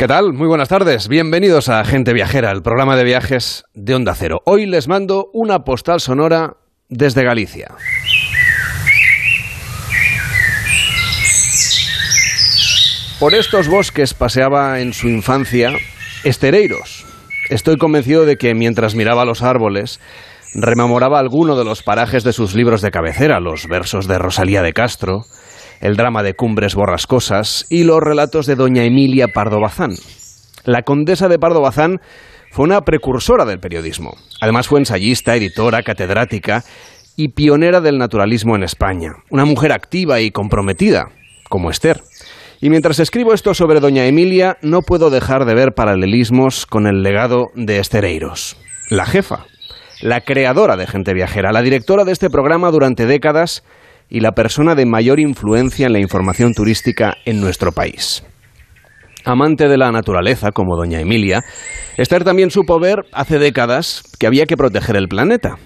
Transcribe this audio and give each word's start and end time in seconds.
¿Qué 0.00 0.08
tal? 0.08 0.32
Muy 0.32 0.48
buenas 0.48 0.70
tardes. 0.70 1.08
Bienvenidos 1.08 1.68
a 1.68 1.84
Gente 1.84 2.14
Viajera, 2.14 2.52
el 2.52 2.62
programa 2.62 2.96
de 2.96 3.04
viajes 3.04 3.64
de 3.74 3.94
Onda 3.94 4.14
Cero. 4.14 4.40
Hoy 4.46 4.64
les 4.64 4.88
mando 4.88 5.26
una 5.34 5.58
postal 5.58 6.00
sonora 6.00 6.56
desde 6.88 7.22
Galicia. 7.22 7.74
Por 13.18 13.34
estos 13.34 13.68
bosques 13.68 14.14
paseaba 14.14 14.80
en 14.80 14.94
su 14.94 15.06
infancia 15.06 15.72
Estereiros. 16.24 17.04
Estoy 17.50 17.76
convencido 17.76 18.24
de 18.24 18.36
que 18.36 18.54
mientras 18.54 18.94
miraba 18.94 19.26
los 19.26 19.42
árboles, 19.42 20.00
rememoraba 20.54 21.18
alguno 21.18 21.56
de 21.56 21.66
los 21.66 21.82
parajes 21.82 22.24
de 22.24 22.32
sus 22.32 22.54
libros 22.54 22.80
de 22.80 22.90
cabecera, 22.90 23.38
los 23.38 23.66
versos 23.68 24.08
de 24.08 24.18
Rosalía 24.18 24.62
de 24.62 24.72
Castro, 24.72 25.26
el 25.80 25.96
drama 25.96 26.22
de 26.22 26.34
Cumbres 26.34 26.74
Borrascosas 26.74 27.66
y 27.70 27.84
los 27.84 28.00
relatos 28.00 28.46
de 28.46 28.54
doña 28.54 28.84
Emilia 28.84 29.28
Pardo 29.28 29.60
Bazán. 29.60 29.94
La 30.64 30.82
condesa 30.82 31.28
de 31.28 31.38
Pardo 31.38 31.62
Bazán 31.62 32.00
fue 32.50 32.64
una 32.64 32.82
precursora 32.82 33.44
del 33.44 33.60
periodismo. 33.60 34.16
Además 34.40 34.68
fue 34.68 34.80
ensayista, 34.80 35.36
editora, 35.36 35.82
catedrática 35.82 36.64
y 37.16 37.28
pionera 37.28 37.80
del 37.80 37.98
naturalismo 37.98 38.56
en 38.56 38.62
España. 38.62 39.12
Una 39.30 39.44
mujer 39.44 39.72
activa 39.72 40.20
y 40.20 40.30
comprometida, 40.30 41.08
como 41.48 41.70
Esther. 41.70 42.02
Y 42.60 42.68
mientras 42.68 42.98
escribo 42.98 43.32
esto 43.32 43.54
sobre 43.54 43.80
doña 43.80 44.04
Emilia, 44.04 44.58
no 44.60 44.82
puedo 44.82 45.08
dejar 45.08 45.46
de 45.46 45.54
ver 45.54 45.72
paralelismos 45.72 46.66
con 46.66 46.86
el 46.86 47.02
legado 47.02 47.46
de 47.54 47.78
Estereiros, 47.78 48.58
la 48.90 49.06
jefa, 49.06 49.46
la 50.02 50.20
creadora 50.20 50.76
de 50.76 50.86
Gente 50.86 51.14
Viajera, 51.14 51.52
la 51.52 51.62
directora 51.62 52.04
de 52.04 52.12
este 52.12 52.28
programa 52.28 52.70
durante 52.70 53.06
décadas 53.06 53.64
y 54.10 54.20
la 54.20 54.32
persona 54.32 54.74
de 54.74 54.86
mayor 54.86 55.20
influencia 55.20 55.86
en 55.86 55.92
la 55.92 56.00
información 56.00 56.52
turística 56.52 57.14
en 57.24 57.40
nuestro 57.40 57.72
país. 57.72 58.24
Amante 59.24 59.68
de 59.68 59.78
la 59.78 59.92
naturaleza, 59.92 60.50
como 60.50 60.76
doña 60.76 61.00
Emilia, 61.00 61.42
Esther 61.96 62.24
también 62.24 62.50
supo 62.50 62.80
ver 62.80 63.04
hace 63.12 63.38
décadas 63.38 64.02
que 64.18 64.26
había 64.26 64.46
que 64.46 64.56
proteger 64.56 64.96
el 64.96 65.08
planeta. 65.08 65.56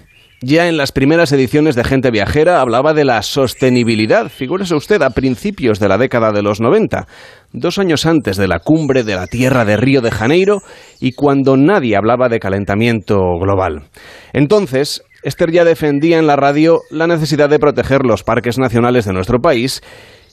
Ya 0.41 0.67
en 0.67 0.75
las 0.75 0.91
primeras 0.91 1.31
ediciones 1.31 1.75
de 1.75 1.85
Gente 1.85 2.11
Viajera 2.11 2.59
hablaba 2.59 2.93
de 2.93 3.05
la 3.05 3.21
sostenibilidad, 3.21 4.29
figúrese 4.29 4.75
usted, 4.75 5.01
a 5.01 5.11
principios 5.11 5.79
de 5.79 5.87
la 5.87 5.97
década 5.97 6.31
de 6.33 6.43
los 6.43 6.59
90, 6.59 7.07
dos 7.53 7.79
años 7.79 8.05
antes 8.05 8.35
de 8.35 8.49
la 8.49 8.59
cumbre 8.59 9.03
de 9.03 9.15
la 9.15 9.27
Tierra 9.27 9.63
de 9.63 9.77
Río 9.77 10.01
de 10.01 10.11
Janeiro 10.11 10.59
y 10.99 11.13
cuando 11.13 11.55
nadie 11.55 11.95
hablaba 11.95 12.27
de 12.27 12.39
calentamiento 12.39 13.17
global. 13.39 13.85
Entonces, 14.33 15.03
Esther 15.25 15.51
ya 15.51 15.65
defendía 15.65 16.19
en 16.19 16.27
la 16.27 16.35
radio 16.35 16.81
la 16.91 17.07
necesidad 17.07 17.49
de 17.49 17.57
proteger 17.57 18.05
los 18.05 18.21
parques 18.21 18.59
nacionales 18.59 19.05
de 19.05 19.13
nuestro 19.13 19.39
país 19.39 19.81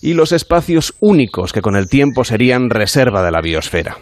y 0.02 0.12
los 0.12 0.32
espacios 0.32 0.92
únicos 1.00 1.54
que 1.54 1.62
con 1.62 1.76
el 1.76 1.88
tiempo 1.88 2.24
serían 2.24 2.68
reserva 2.68 3.24
de 3.24 3.30
la 3.30 3.40
biosfera. 3.40 3.96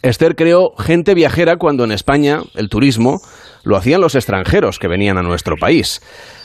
Esther 0.00 0.36
creó 0.36 0.76
gente 0.78 1.14
viajera 1.14 1.56
cuando 1.56 1.82
en 1.82 1.90
España 1.90 2.42
el 2.54 2.68
turismo 2.68 3.20
lo 3.64 3.76
hacían 3.76 4.00
los 4.00 4.14
extranjeros 4.14 4.78
que 4.78 4.86
venían 4.86 5.18
a 5.18 5.22
nuestro 5.22 5.56
país. 5.56 6.00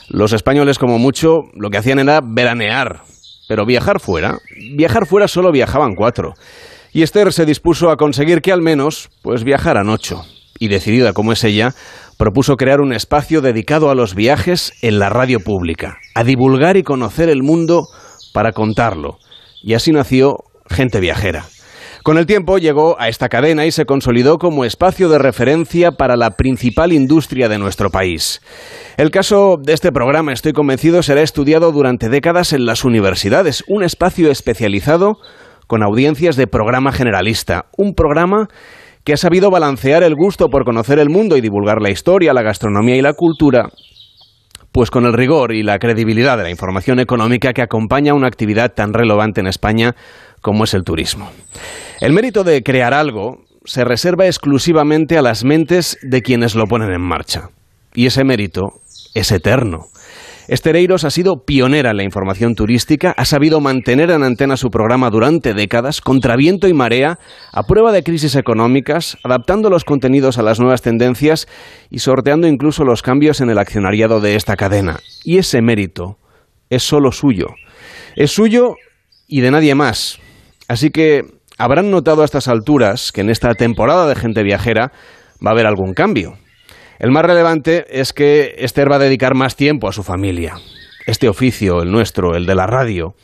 Los 0.08 0.32
españoles 0.32 0.80
como 0.80 0.98
mucho 0.98 1.42
lo 1.54 1.70
que 1.70 1.78
hacían 1.78 2.00
era 2.00 2.20
veranear, 2.20 3.02
pero 3.48 3.64
viajar 3.66 4.00
fuera, 4.00 4.38
viajar 4.76 5.06
fuera 5.06 5.28
solo 5.28 5.52
viajaban 5.52 5.94
cuatro. 5.94 6.34
Y 6.92 7.02
Esther 7.02 7.32
se 7.32 7.46
dispuso 7.46 7.90
a 7.90 7.96
conseguir 7.96 8.40
que 8.40 8.50
al 8.50 8.62
menos 8.62 9.10
pues 9.22 9.44
viajaran 9.44 9.88
ocho. 9.90 10.24
Y 10.58 10.68
decidida 10.68 11.12
como 11.12 11.32
es 11.32 11.44
ella, 11.44 11.74
propuso 12.16 12.56
crear 12.56 12.80
un 12.80 12.92
espacio 12.92 13.40
dedicado 13.40 13.90
a 13.90 13.94
los 13.94 14.14
viajes 14.14 14.72
en 14.82 14.98
la 14.98 15.08
radio 15.08 15.40
pública, 15.40 15.98
a 16.14 16.24
divulgar 16.24 16.76
y 16.76 16.82
conocer 16.82 17.28
el 17.28 17.42
mundo 17.42 17.86
para 18.32 18.52
contarlo. 18.52 19.18
Y 19.62 19.74
así 19.74 19.92
nació 19.92 20.44
Gente 20.68 21.00
Viajera. 21.00 21.46
Con 22.02 22.16
el 22.16 22.26
tiempo 22.26 22.58
llegó 22.58 22.98
a 22.98 23.08
esta 23.08 23.28
cadena 23.28 23.66
y 23.66 23.70
se 23.70 23.84
consolidó 23.84 24.38
como 24.38 24.64
espacio 24.64 25.08
de 25.08 25.18
referencia 25.18 25.92
para 25.92 26.16
la 26.16 26.30
principal 26.30 26.92
industria 26.92 27.48
de 27.48 27.58
nuestro 27.58 27.90
país. 27.90 28.40
El 28.96 29.10
caso 29.10 29.56
de 29.60 29.74
este 29.74 29.92
programa, 29.92 30.32
estoy 30.32 30.52
convencido, 30.52 31.02
será 31.02 31.22
estudiado 31.22 31.70
durante 31.72 32.08
décadas 32.08 32.52
en 32.52 32.66
las 32.66 32.84
universidades, 32.84 33.62
un 33.66 33.82
espacio 33.82 34.30
especializado 34.30 35.18
con 35.66 35.82
audiencias 35.82 36.36
de 36.36 36.46
programa 36.46 36.92
generalista, 36.92 37.66
un 37.76 37.94
programa 37.94 38.48
que 39.08 39.14
ha 39.14 39.16
sabido 39.16 39.50
balancear 39.50 40.02
el 40.02 40.14
gusto 40.14 40.50
por 40.50 40.66
conocer 40.66 40.98
el 40.98 41.08
mundo 41.08 41.38
y 41.38 41.40
divulgar 41.40 41.80
la 41.80 41.88
historia, 41.88 42.34
la 42.34 42.42
gastronomía 42.42 42.94
y 42.94 43.00
la 43.00 43.14
cultura, 43.14 43.70
pues 44.70 44.90
con 44.90 45.06
el 45.06 45.14
rigor 45.14 45.54
y 45.54 45.62
la 45.62 45.78
credibilidad 45.78 46.36
de 46.36 46.42
la 46.42 46.50
información 46.50 47.00
económica 47.00 47.54
que 47.54 47.62
acompaña 47.62 48.12
una 48.12 48.26
actividad 48.26 48.74
tan 48.74 48.92
relevante 48.92 49.40
en 49.40 49.46
España 49.46 49.96
como 50.42 50.64
es 50.64 50.74
el 50.74 50.84
turismo. 50.84 51.30
El 52.02 52.12
mérito 52.12 52.44
de 52.44 52.62
crear 52.62 52.92
algo 52.92 53.38
se 53.64 53.82
reserva 53.82 54.26
exclusivamente 54.26 55.16
a 55.16 55.22
las 55.22 55.42
mentes 55.42 55.96
de 56.02 56.20
quienes 56.20 56.54
lo 56.54 56.66
ponen 56.66 56.92
en 56.92 57.00
marcha. 57.00 57.48
Y 57.94 58.04
ese 58.04 58.24
mérito 58.24 58.74
es 59.14 59.32
eterno. 59.32 59.86
Estereiros 60.48 61.04
ha 61.04 61.10
sido 61.10 61.44
pionera 61.44 61.90
en 61.90 61.98
la 61.98 62.04
información 62.04 62.54
turística, 62.54 63.12
ha 63.18 63.26
sabido 63.26 63.60
mantener 63.60 64.10
en 64.10 64.22
antena 64.22 64.56
su 64.56 64.70
programa 64.70 65.10
durante 65.10 65.52
décadas, 65.52 66.00
contra 66.00 66.36
viento 66.36 66.66
y 66.68 66.72
marea, 66.72 67.18
a 67.52 67.64
prueba 67.64 67.92
de 67.92 68.02
crisis 68.02 68.34
económicas, 68.34 69.18
adaptando 69.22 69.68
los 69.68 69.84
contenidos 69.84 70.38
a 70.38 70.42
las 70.42 70.58
nuevas 70.58 70.80
tendencias 70.80 71.48
y 71.90 71.98
sorteando 71.98 72.46
incluso 72.46 72.84
los 72.84 73.02
cambios 73.02 73.42
en 73.42 73.50
el 73.50 73.58
accionariado 73.58 74.22
de 74.22 74.36
esta 74.36 74.56
cadena. 74.56 75.00
Y 75.22 75.36
ese 75.36 75.60
mérito 75.60 76.16
es 76.70 76.82
solo 76.82 77.12
suyo. 77.12 77.48
Es 78.16 78.30
suyo 78.30 78.76
y 79.26 79.42
de 79.42 79.50
nadie 79.50 79.74
más. 79.74 80.18
Así 80.66 80.88
que 80.88 81.24
habrán 81.58 81.90
notado 81.90 82.22
a 82.22 82.24
estas 82.24 82.48
alturas 82.48 83.12
que 83.12 83.20
en 83.20 83.28
esta 83.28 83.52
temporada 83.52 84.08
de 84.08 84.14
gente 84.14 84.42
viajera 84.42 84.92
va 85.44 85.50
a 85.50 85.52
haber 85.52 85.66
algún 85.66 85.92
cambio. 85.92 86.38
El 86.98 87.12
más 87.12 87.24
relevante 87.24 87.84
es 87.90 88.12
que 88.12 88.56
Esther 88.58 88.90
va 88.90 88.96
a 88.96 89.00
dedicar 89.00 89.34
más 89.36 89.54
tiempo 89.54 89.88
a 89.88 89.92
su 89.92 90.02
familia. 90.02 90.56
Este 91.06 91.28
oficio, 91.28 91.80
el 91.80 91.92
nuestro, 91.92 92.34
el 92.34 92.44
de 92.44 92.56
la 92.56 92.66
radio, 92.66 93.14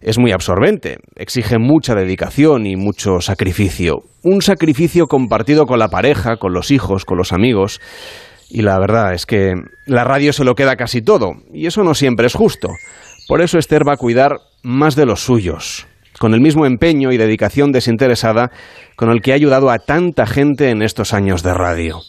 es 0.00 0.18
muy 0.18 0.32
absorbente, 0.32 0.98
exige 1.14 1.58
mucha 1.58 1.94
dedicación 1.94 2.66
y 2.66 2.74
mucho 2.74 3.20
sacrificio. 3.20 4.02
Un 4.24 4.42
sacrificio 4.42 5.06
compartido 5.06 5.66
con 5.66 5.78
la 5.78 5.86
pareja, 5.86 6.36
con 6.36 6.52
los 6.52 6.72
hijos, 6.72 7.04
con 7.04 7.16
los 7.16 7.32
amigos. 7.32 7.80
Y 8.50 8.62
la 8.62 8.78
verdad 8.80 9.14
es 9.14 9.24
que 9.24 9.54
la 9.86 10.02
radio 10.02 10.32
se 10.32 10.44
lo 10.44 10.56
queda 10.56 10.74
casi 10.74 11.00
todo, 11.00 11.34
y 11.54 11.66
eso 11.66 11.84
no 11.84 11.94
siempre 11.94 12.26
es 12.26 12.34
justo. 12.34 12.70
Por 13.28 13.40
eso 13.40 13.56
Esther 13.56 13.86
va 13.88 13.94
a 13.94 13.98
cuidar 13.98 14.38
más 14.64 14.96
de 14.96 15.06
los 15.06 15.20
suyos, 15.20 15.86
con 16.18 16.34
el 16.34 16.40
mismo 16.40 16.66
empeño 16.66 17.12
y 17.12 17.18
dedicación 17.18 17.70
desinteresada 17.70 18.50
con 18.96 19.10
el 19.10 19.22
que 19.22 19.30
ha 19.30 19.36
ayudado 19.36 19.70
a 19.70 19.78
tanta 19.78 20.26
gente 20.26 20.70
en 20.70 20.82
estos 20.82 21.14
años 21.14 21.44
de 21.44 21.54
radio. 21.54 22.00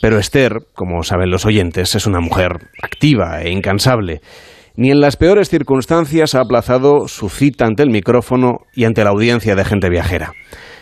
Pero 0.00 0.18
Esther, 0.18 0.60
como 0.74 1.02
saben 1.02 1.30
los 1.30 1.44
oyentes, 1.44 1.94
es 1.94 2.06
una 2.06 2.20
mujer 2.20 2.52
activa 2.82 3.42
e 3.42 3.50
incansable. 3.50 4.20
Ni 4.76 4.92
en 4.92 5.00
las 5.00 5.16
peores 5.16 5.48
circunstancias 5.48 6.36
ha 6.36 6.40
aplazado 6.40 7.08
su 7.08 7.28
cita 7.28 7.66
ante 7.66 7.82
el 7.82 7.90
micrófono 7.90 8.60
y 8.72 8.84
ante 8.84 9.02
la 9.02 9.10
audiencia 9.10 9.56
de 9.56 9.64
gente 9.64 9.90
viajera. 9.90 10.34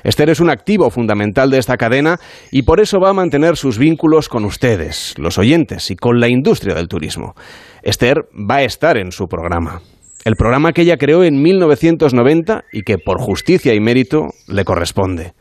Esther 0.04 0.28
es 0.28 0.38
un 0.38 0.50
activo 0.50 0.90
fundamental 0.90 1.50
de 1.50 1.56
esta 1.56 1.78
cadena 1.78 2.20
y 2.52 2.62
por 2.62 2.78
eso 2.78 3.00
va 3.00 3.08
a 3.08 3.14
mantener 3.14 3.56
sus 3.56 3.78
vínculos 3.78 4.28
con 4.28 4.44
ustedes, 4.44 5.14
los 5.16 5.38
oyentes, 5.38 5.90
y 5.90 5.96
con 5.96 6.20
la 6.20 6.28
industria 6.28 6.74
del 6.74 6.88
turismo. 6.88 7.34
Esther 7.82 8.26
va 8.34 8.56
a 8.56 8.64
estar 8.64 8.98
en 8.98 9.12
su 9.12 9.28
programa. 9.28 9.80
El 10.26 10.36
programa 10.36 10.72
que 10.72 10.82
ella 10.82 10.98
creó 10.98 11.24
en 11.24 11.40
1990 11.40 12.64
y 12.72 12.82
que 12.82 12.98
por 12.98 13.18
justicia 13.18 13.72
y 13.72 13.80
mérito 13.80 14.26
le 14.46 14.64
corresponde. 14.64 15.32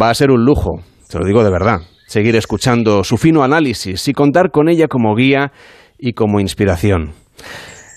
Va 0.00 0.08
a 0.08 0.14
ser 0.14 0.30
un 0.30 0.44
lujo, 0.44 0.82
se 1.08 1.18
lo 1.18 1.26
digo 1.26 1.42
de 1.42 1.50
verdad 1.50 1.80
seguir 2.08 2.36
escuchando 2.36 3.04
su 3.04 3.18
fino 3.18 3.44
análisis 3.44 4.08
y 4.08 4.14
contar 4.14 4.50
con 4.50 4.68
ella 4.68 4.88
como 4.88 5.14
guía 5.14 5.52
y 5.98 6.14
como 6.14 6.40
inspiración. 6.40 7.12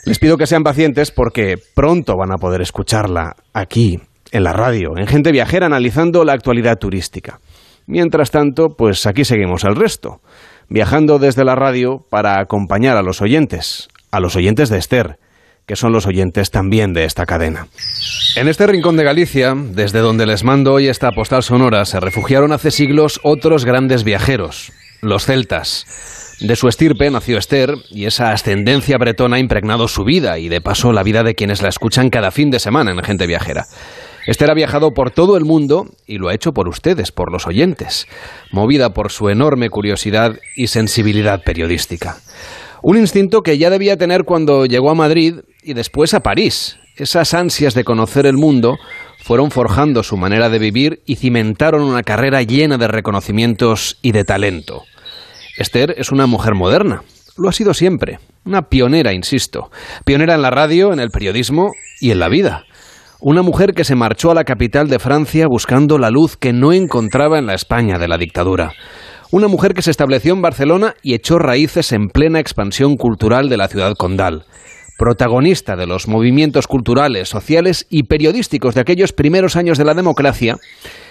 Les 0.05 0.19
pido 0.19 0.37
que 0.37 0.47
sean 0.47 0.63
pacientes 0.63 1.11
porque 1.11 1.55
pronto 1.73 2.17
van 2.17 2.31
a 2.31 2.37
poder 2.37 2.61
escucharla 2.61 3.37
aquí, 3.53 3.99
en 4.31 4.43
la 4.43 4.53
radio, 4.53 4.97
en 4.97 5.07
Gente 5.07 5.31
Viajera, 5.31 5.65
analizando 5.65 6.25
la 6.25 6.33
actualidad 6.33 6.77
turística. 6.77 7.39
Mientras 7.87 8.31
tanto, 8.31 8.75
pues 8.77 9.05
aquí 9.05 9.25
seguimos 9.25 9.63
el 9.63 9.75
resto, 9.75 10.21
viajando 10.69 11.17
desde 11.17 11.45
la 11.45 11.55
radio 11.55 12.05
para 12.09 12.39
acompañar 12.39 12.97
a 12.97 13.03
los 13.03 13.21
oyentes, 13.21 13.87
a 14.11 14.19
los 14.19 14.35
oyentes 14.35 14.69
de 14.69 14.77
Esther, 14.77 15.19
que 15.71 15.77
son 15.77 15.93
los 15.93 16.05
oyentes 16.05 16.51
también 16.51 16.93
de 16.93 17.05
esta 17.05 17.25
cadena. 17.25 17.67
En 18.35 18.49
este 18.49 18.67
rincón 18.67 18.97
de 18.97 19.05
Galicia, 19.05 19.55
desde 19.55 19.99
donde 19.99 20.25
les 20.25 20.43
mando 20.43 20.73
hoy 20.73 20.89
esta 20.89 21.13
postal 21.13 21.43
sonora, 21.43 21.85
se 21.85 22.01
refugiaron 22.01 22.51
hace 22.51 22.71
siglos 22.71 23.21
otros 23.23 23.63
grandes 23.63 24.03
viajeros, 24.03 24.73
los 24.99 25.23
celtas. 25.23 26.35
De 26.41 26.57
su 26.57 26.67
estirpe 26.67 27.09
nació 27.09 27.37
Esther 27.37 27.75
y 27.89 28.03
esa 28.03 28.33
ascendencia 28.33 28.97
bretona 28.97 29.37
ha 29.37 29.39
impregnado 29.39 29.87
su 29.87 30.03
vida 30.03 30.39
y 30.39 30.49
de 30.49 30.59
paso 30.59 30.91
la 30.91 31.03
vida 31.03 31.23
de 31.23 31.35
quienes 31.35 31.61
la 31.61 31.69
escuchan 31.69 32.09
cada 32.09 32.31
fin 32.31 32.51
de 32.51 32.59
semana 32.59 32.91
en 32.91 33.01
Gente 33.01 33.25
Viajera. 33.25 33.65
Esther 34.27 34.51
ha 34.51 34.55
viajado 34.55 34.93
por 34.93 35.11
todo 35.11 35.37
el 35.37 35.45
mundo 35.45 35.85
y 36.05 36.17
lo 36.17 36.27
ha 36.27 36.33
hecho 36.33 36.51
por 36.51 36.67
ustedes, 36.67 37.13
por 37.13 37.31
los 37.31 37.47
oyentes, 37.47 38.09
movida 38.51 38.93
por 38.93 39.09
su 39.09 39.29
enorme 39.29 39.69
curiosidad 39.69 40.35
y 40.57 40.67
sensibilidad 40.67 41.41
periodística. 41.45 42.17
Un 42.83 42.97
instinto 42.97 43.41
que 43.43 43.57
ya 43.57 43.69
debía 43.69 43.95
tener 43.95 44.25
cuando 44.25 44.65
llegó 44.65 44.89
a 44.89 44.95
Madrid 44.95 45.35
y 45.63 45.73
después 45.73 46.13
a 46.13 46.21
París. 46.21 46.77
Esas 46.95 47.33
ansias 47.33 47.73
de 47.73 47.83
conocer 47.83 48.25
el 48.25 48.35
mundo 48.35 48.77
fueron 49.23 49.51
forjando 49.51 50.03
su 50.03 50.17
manera 50.17 50.49
de 50.49 50.59
vivir 50.59 51.01
y 51.05 51.15
cimentaron 51.15 51.83
una 51.83 52.03
carrera 52.03 52.43
llena 52.43 52.77
de 52.77 52.87
reconocimientos 52.87 53.97
y 54.01 54.11
de 54.11 54.23
talento. 54.23 54.83
Esther 55.57 55.95
es 55.97 56.11
una 56.11 56.27
mujer 56.27 56.55
moderna, 56.55 57.03
lo 57.37 57.49
ha 57.49 57.53
sido 57.53 57.73
siempre, 57.73 58.19
una 58.45 58.63
pionera, 58.63 59.13
insisto, 59.13 59.71
pionera 60.05 60.35
en 60.35 60.41
la 60.41 60.49
radio, 60.49 60.93
en 60.93 60.99
el 60.99 61.09
periodismo 61.09 61.71
y 61.99 62.11
en 62.11 62.19
la 62.19 62.29
vida. 62.29 62.65
Una 63.19 63.41
mujer 63.41 63.73
que 63.73 63.83
se 63.83 63.95
marchó 63.95 64.31
a 64.31 64.35
la 64.35 64.43
capital 64.43 64.89
de 64.89 64.99
Francia 64.99 65.45
buscando 65.47 65.97
la 65.97 66.09
luz 66.09 66.37
que 66.37 66.53
no 66.53 66.73
encontraba 66.73 67.37
en 67.37 67.45
la 67.45 67.53
España 67.53 67.99
de 67.99 68.07
la 68.07 68.17
dictadura. 68.17 68.73
Una 69.31 69.47
mujer 69.47 69.73
que 69.73 69.81
se 69.81 69.91
estableció 69.91 70.33
en 70.33 70.41
Barcelona 70.41 70.95
y 71.03 71.13
echó 71.13 71.37
raíces 71.37 71.93
en 71.93 72.09
plena 72.09 72.39
expansión 72.39 72.95
cultural 72.95 73.47
de 73.47 73.57
la 73.57 73.67
ciudad 73.67 73.93
condal. 73.95 74.45
Protagonista 75.01 75.75
de 75.75 75.87
los 75.87 76.07
movimientos 76.07 76.67
culturales, 76.67 77.27
sociales 77.27 77.87
y 77.89 78.03
periodísticos 78.03 78.75
de 78.75 78.81
aquellos 78.81 79.13
primeros 79.13 79.55
años 79.55 79.79
de 79.79 79.83
la 79.83 79.95
democracia, 79.95 80.57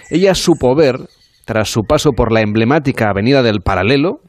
ella 0.09 0.33
supo 0.33 0.73
ver, 0.77 0.95
tras 1.43 1.67
su 1.67 1.81
paso 1.81 2.11
por 2.15 2.31
la 2.31 2.39
emblemática 2.39 3.09
Avenida 3.09 3.43
del 3.43 3.59
Paralelo, 3.59 4.21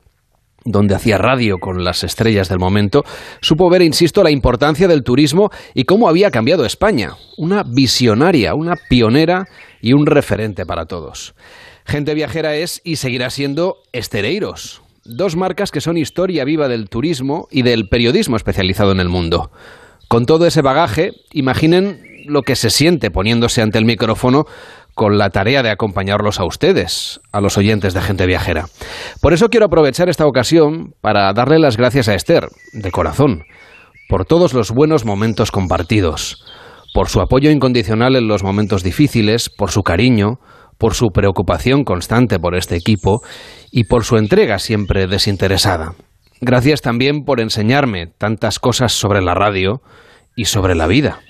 donde 0.65 0.97
hacía 0.97 1.17
radio 1.17 1.59
con 1.61 1.85
las 1.85 2.03
estrellas 2.03 2.49
del 2.49 2.59
momento, 2.59 3.05
supo 3.41 3.71
ver, 3.71 3.83
insisto, 3.83 4.25
la 4.25 4.33
importancia 4.33 4.89
del 4.89 5.05
turismo 5.05 5.51
y 5.75 5.85
cómo 5.85 6.09
había 6.09 6.33
cambiado 6.33 6.65
España. 6.65 7.11
Una 7.39 7.63
visionaria, 7.63 8.57
una 8.57 8.75
pionera 8.89 9.45
y 9.81 9.93
un 9.93 10.07
referente 10.07 10.67
para 10.67 10.87
todos. 10.87 11.37
Gente 11.85 12.15
Viajera 12.15 12.57
es 12.57 12.81
y 12.83 12.97
seguirá 12.97 13.31
siendo 13.31 13.77
Estereiros, 13.93 14.82
dos 15.05 15.37
marcas 15.37 15.71
que 15.71 15.81
son 15.81 15.97
historia 15.97 16.45
viva 16.45 16.69
del 16.69 16.89
turismo 16.89 17.49
y 17.51 17.63
del 17.63 17.89
periodismo 17.89 18.37
especializado 18.37 18.93
en 18.93 19.01
el 19.01 19.09
mundo. 19.09 19.51
Con 20.09 20.27
todo 20.27 20.47
ese 20.47 20.63
bagaje, 20.63 21.13
imaginen 21.33 22.03
lo 22.27 22.43
que 22.43 22.57
se 22.57 22.71
siente 22.71 23.11
poniéndose 23.11 23.63
ante 23.63 23.79
el 23.79 23.85
micrófono 23.85 24.47
con 24.95 25.17
la 25.19 25.31
tarea 25.31 25.63
de 25.63 25.71
acompañarlos 25.71 26.39
a 26.39 26.45
ustedes, 26.45 27.21
a 27.33 27.41
los 27.41 27.57
oyentes 27.57 27.95
de 27.95 28.03
Gente 28.03 28.27
Viajera. 28.27 28.67
Por 29.21 29.33
eso 29.33 29.49
quiero 29.49 29.67
aprovechar 29.67 30.09
esta 30.09 30.27
ocasión 30.27 30.95
para 31.01 31.33
darle 31.33 31.59
las 31.59 31.77
gracias 31.77 32.09
a 32.09 32.15
Esther, 32.15 32.49
de 32.73 32.91
corazón, 32.91 33.45
por 34.09 34.27
todos 34.27 34.53
los 34.53 34.71
buenos 34.71 35.07
momentos 35.07 35.51
compartidos, 35.51 36.45
por 36.93 37.09
su 37.09 37.23
apoyo 37.23 37.51
incondicional 37.51 38.17
en 38.17 38.29
los 38.29 38.43
momentos 38.43 38.83
difíciles, 38.83 39.49
por 39.49 39.71
su 39.71 39.83
cariño, 39.83 40.41
por 40.83 40.95
su 40.95 41.11
preocupación 41.11 41.85
constante 41.85 42.41
por 42.41 42.57
este 42.57 42.75
equipo 42.75 43.23
y 43.71 43.85
por 43.85 44.03
su 44.03 44.17
entrega 44.17 44.59
siempre 44.59 45.07
desinteresada. 45.07 45.95
Gracias 46.41 46.81
también 46.81 47.23
por 47.25 47.41
enseñarme 47.41 48.09
tantas 48.09 48.59
cosas 48.59 48.91
sobre 48.91 49.23
la 49.23 49.33
radio 49.33 49.81
y 50.35 50.47
sobre 50.47 50.75
la 50.75 50.89
vida. 50.89 51.21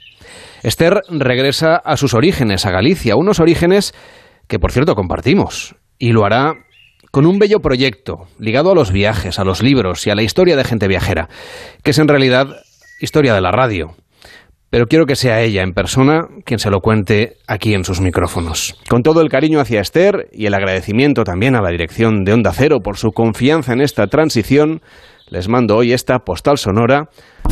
Esther 0.62 1.02
regresa 1.10 1.76
a 1.76 1.98
sus 1.98 2.14
orígenes, 2.14 2.64
a 2.64 2.70
Galicia, 2.70 3.14
unos 3.14 3.40
orígenes 3.40 3.92
que 4.48 4.58
por 4.58 4.72
cierto 4.72 4.94
compartimos, 4.94 5.74
y 5.98 6.12
lo 6.12 6.24
hará 6.24 6.54
con 7.10 7.26
un 7.26 7.38
bello 7.38 7.60
proyecto 7.60 8.28
ligado 8.38 8.70
a 8.70 8.74
los 8.74 8.90
viajes, 8.90 9.38
a 9.38 9.44
los 9.44 9.62
libros 9.62 10.06
y 10.06 10.10
a 10.10 10.14
la 10.14 10.22
historia 10.22 10.56
de 10.56 10.64
gente 10.64 10.88
viajera, 10.88 11.28
que 11.82 11.90
es 11.90 11.98
en 11.98 12.08
realidad 12.08 12.46
historia 13.02 13.34
de 13.34 13.42
la 13.42 13.50
radio. 13.50 13.96
Pero 14.72 14.86
quiero 14.86 15.04
que 15.04 15.16
sea 15.16 15.42
ella 15.42 15.62
en 15.62 15.74
persona 15.74 16.28
quien 16.46 16.58
se 16.58 16.70
lo 16.70 16.80
cuente 16.80 17.36
aquí 17.46 17.74
en 17.74 17.84
sus 17.84 18.00
micrófonos. 18.00 18.74
Con 18.88 19.02
todo 19.02 19.20
el 19.20 19.28
cariño 19.28 19.60
hacia 19.60 19.82
Esther 19.82 20.30
y 20.32 20.46
el 20.46 20.54
agradecimiento 20.54 21.24
también 21.24 21.54
a 21.54 21.60
la 21.60 21.68
dirección 21.68 22.24
de 22.24 22.32
Onda 22.32 22.54
Cero 22.54 22.80
por 22.82 22.96
su 22.96 23.12
confianza 23.12 23.74
en 23.74 23.82
esta 23.82 24.06
transición, 24.06 24.80
les 25.28 25.46
mando 25.46 25.76
hoy 25.76 25.92
esta 25.92 26.20
postal 26.20 26.56
sonora 26.56 27.10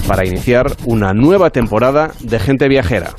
para 0.09 0.25
iniciar 0.25 0.69
una 0.87 1.13
nueva 1.13 1.51
temporada 1.51 2.13
de 2.21 2.39
Gente 2.39 2.69
Viajera, 2.69 3.11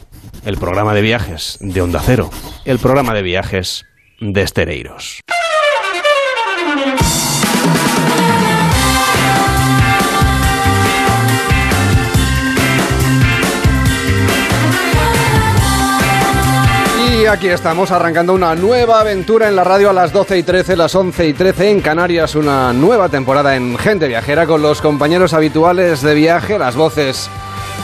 el 0.47 0.57
programa 0.57 0.95
de 0.95 1.03
viajes 1.03 1.59
de 1.61 1.79
Onda 1.79 2.01
Cero, 2.03 2.31
el 2.65 2.79
programa 2.79 3.13
de 3.13 3.21
viajes 3.21 3.85
de 4.19 4.41
Estereiros. 4.41 5.21
Y 17.21 17.27
aquí 17.27 17.49
estamos 17.49 17.91
arrancando 17.91 18.33
una 18.33 18.55
nueva 18.55 18.99
aventura 18.99 19.47
en 19.47 19.55
la 19.55 19.63
radio 19.63 19.91
a 19.91 19.93
las 19.93 20.11
12 20.11 20.39
y 20.39 20.43
13, 20.43 20.75
las 20.75 20.95
11 20.95 21.27
y 21.27 21.33
13 21.33 21.69
en 21.69 21.79
Canarias, 21.79 22.33
una 22.33 22.73
nueva 22.73 23.09
temporada 23.09 23.55
en 23.55 23.77
Gente 23.77 24.07
Viajera 24.07 24.47
con 24.47 24.63
los 24.63 24.81
compañeros 24.81 25.35
habituales 25.35 26.01
de 26.01 26.15
viaje, 26.15 26.57
las 26.57 26.75
voces 26.75 27.29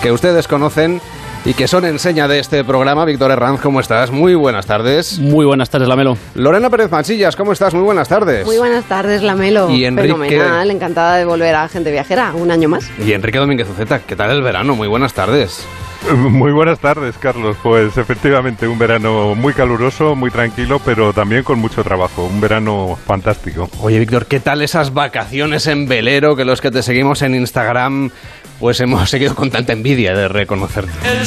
que 0.02 0.12
ustedes 0.12 0.48
conocen 0.48 1.00
y 1.46 1.54
que 1.54 1.68
son 1.68 1.86
enseña 1.86 2.28
de 2.28 2.40
este 2.40 2.64
programa. 2.64 3.06
Víctor 3.06 3.32
Herranz, 3.32 3.62
¿cómo 3.62 3.80
estás? 3.80 4.12
Muy 4.12 4.36
buenas 4.36 4.66
tardes. 4.66 5.20
Muy 5.20 5.46
buenas 5.46 5.70
tardes, 5.70 5.88
Lamelo. 5.88 6.18
Lorena 6.36 6.70
Pérez 6.70 6.92
Manchillas, 6.92 7.36
¿cómo 7.36 7.54
estás? 7.54 7.74
Muy 7.74 7.84
buenas 7.84 8.08
tardes. 8.08 8.46
Muy 8.46 8.58
buenas 8.58 8.86
tardes, 8.86 9.22
Lamelo. 9.22 9.70
Y 9.70 9.86
Enrique... 9.86 10.14
Fenomenal, 10.14 10.72
encantada 10.72 11.18
de 11.18 11.26
volver 11.26 11.56
a 11.56 11.68
Gente 11.68 11.92
Viajera, 11.92 12.34
un 12.34 12.52
año 12.52 12.70
más. 12.70 12.90
Y 13.04 13.14
Enrique 13.14 13.38
Domínguez 13.38 13.70
Uceta, 13.70 14.00
¿qué 14.00 14.16
tal 14.16 14.32
el 14.32 14.42
verano? 14.42 14.76
Muy 14.76 14.88
buenas 14.88 15.14
tardes. 15.14 15.66
Muy 16.16 16.52
buenas 16.52 16.80
tardes, 16.80 17.18
Carlos. 17.18 17.58
Pues 17.62 17.98
efectivamente, 17.98 18.68
un 18.68 18.80
verano 18.80 19.36
muy 19.36 19.54
caluroso, 19.54 20.16
muy 20.16 20.32
tranquilo, 20.32 20.80
pero 20.84 21.12
también 21.12 21.44
con 21.44 21.60
mucho 21.60 21.84
trabajo. 21.84 22.24
Un 22.24 22.40
verano 22.40 22.98
fantástico. 23.06 23.70
Oye, 23.82 24.00
Víctor, 24.00 24.26
¿qué 24.26 24.40
tal 24.40 24.62
esas 24.62 24.94
vacaciones 24.94 25.68
en 25.68 25.88
velero 25.88 26.36
que 26.36 26.46
los 26.46 26.62
que 26.62 26.72
te 26.72 26.82
seguimos 26.82 27.22
en 27.24 27.36
Instagram, 27.36 28.12
pues 28.60 28.80
hemos 28.80 29.10
seguido 29.10 29.36
con 29.36 29.50
tanta 29.52 29.74
envidia 29.74 30.14
de 30.14 30.28
reconocerte? 30.28 30.92
El 31.08 31.26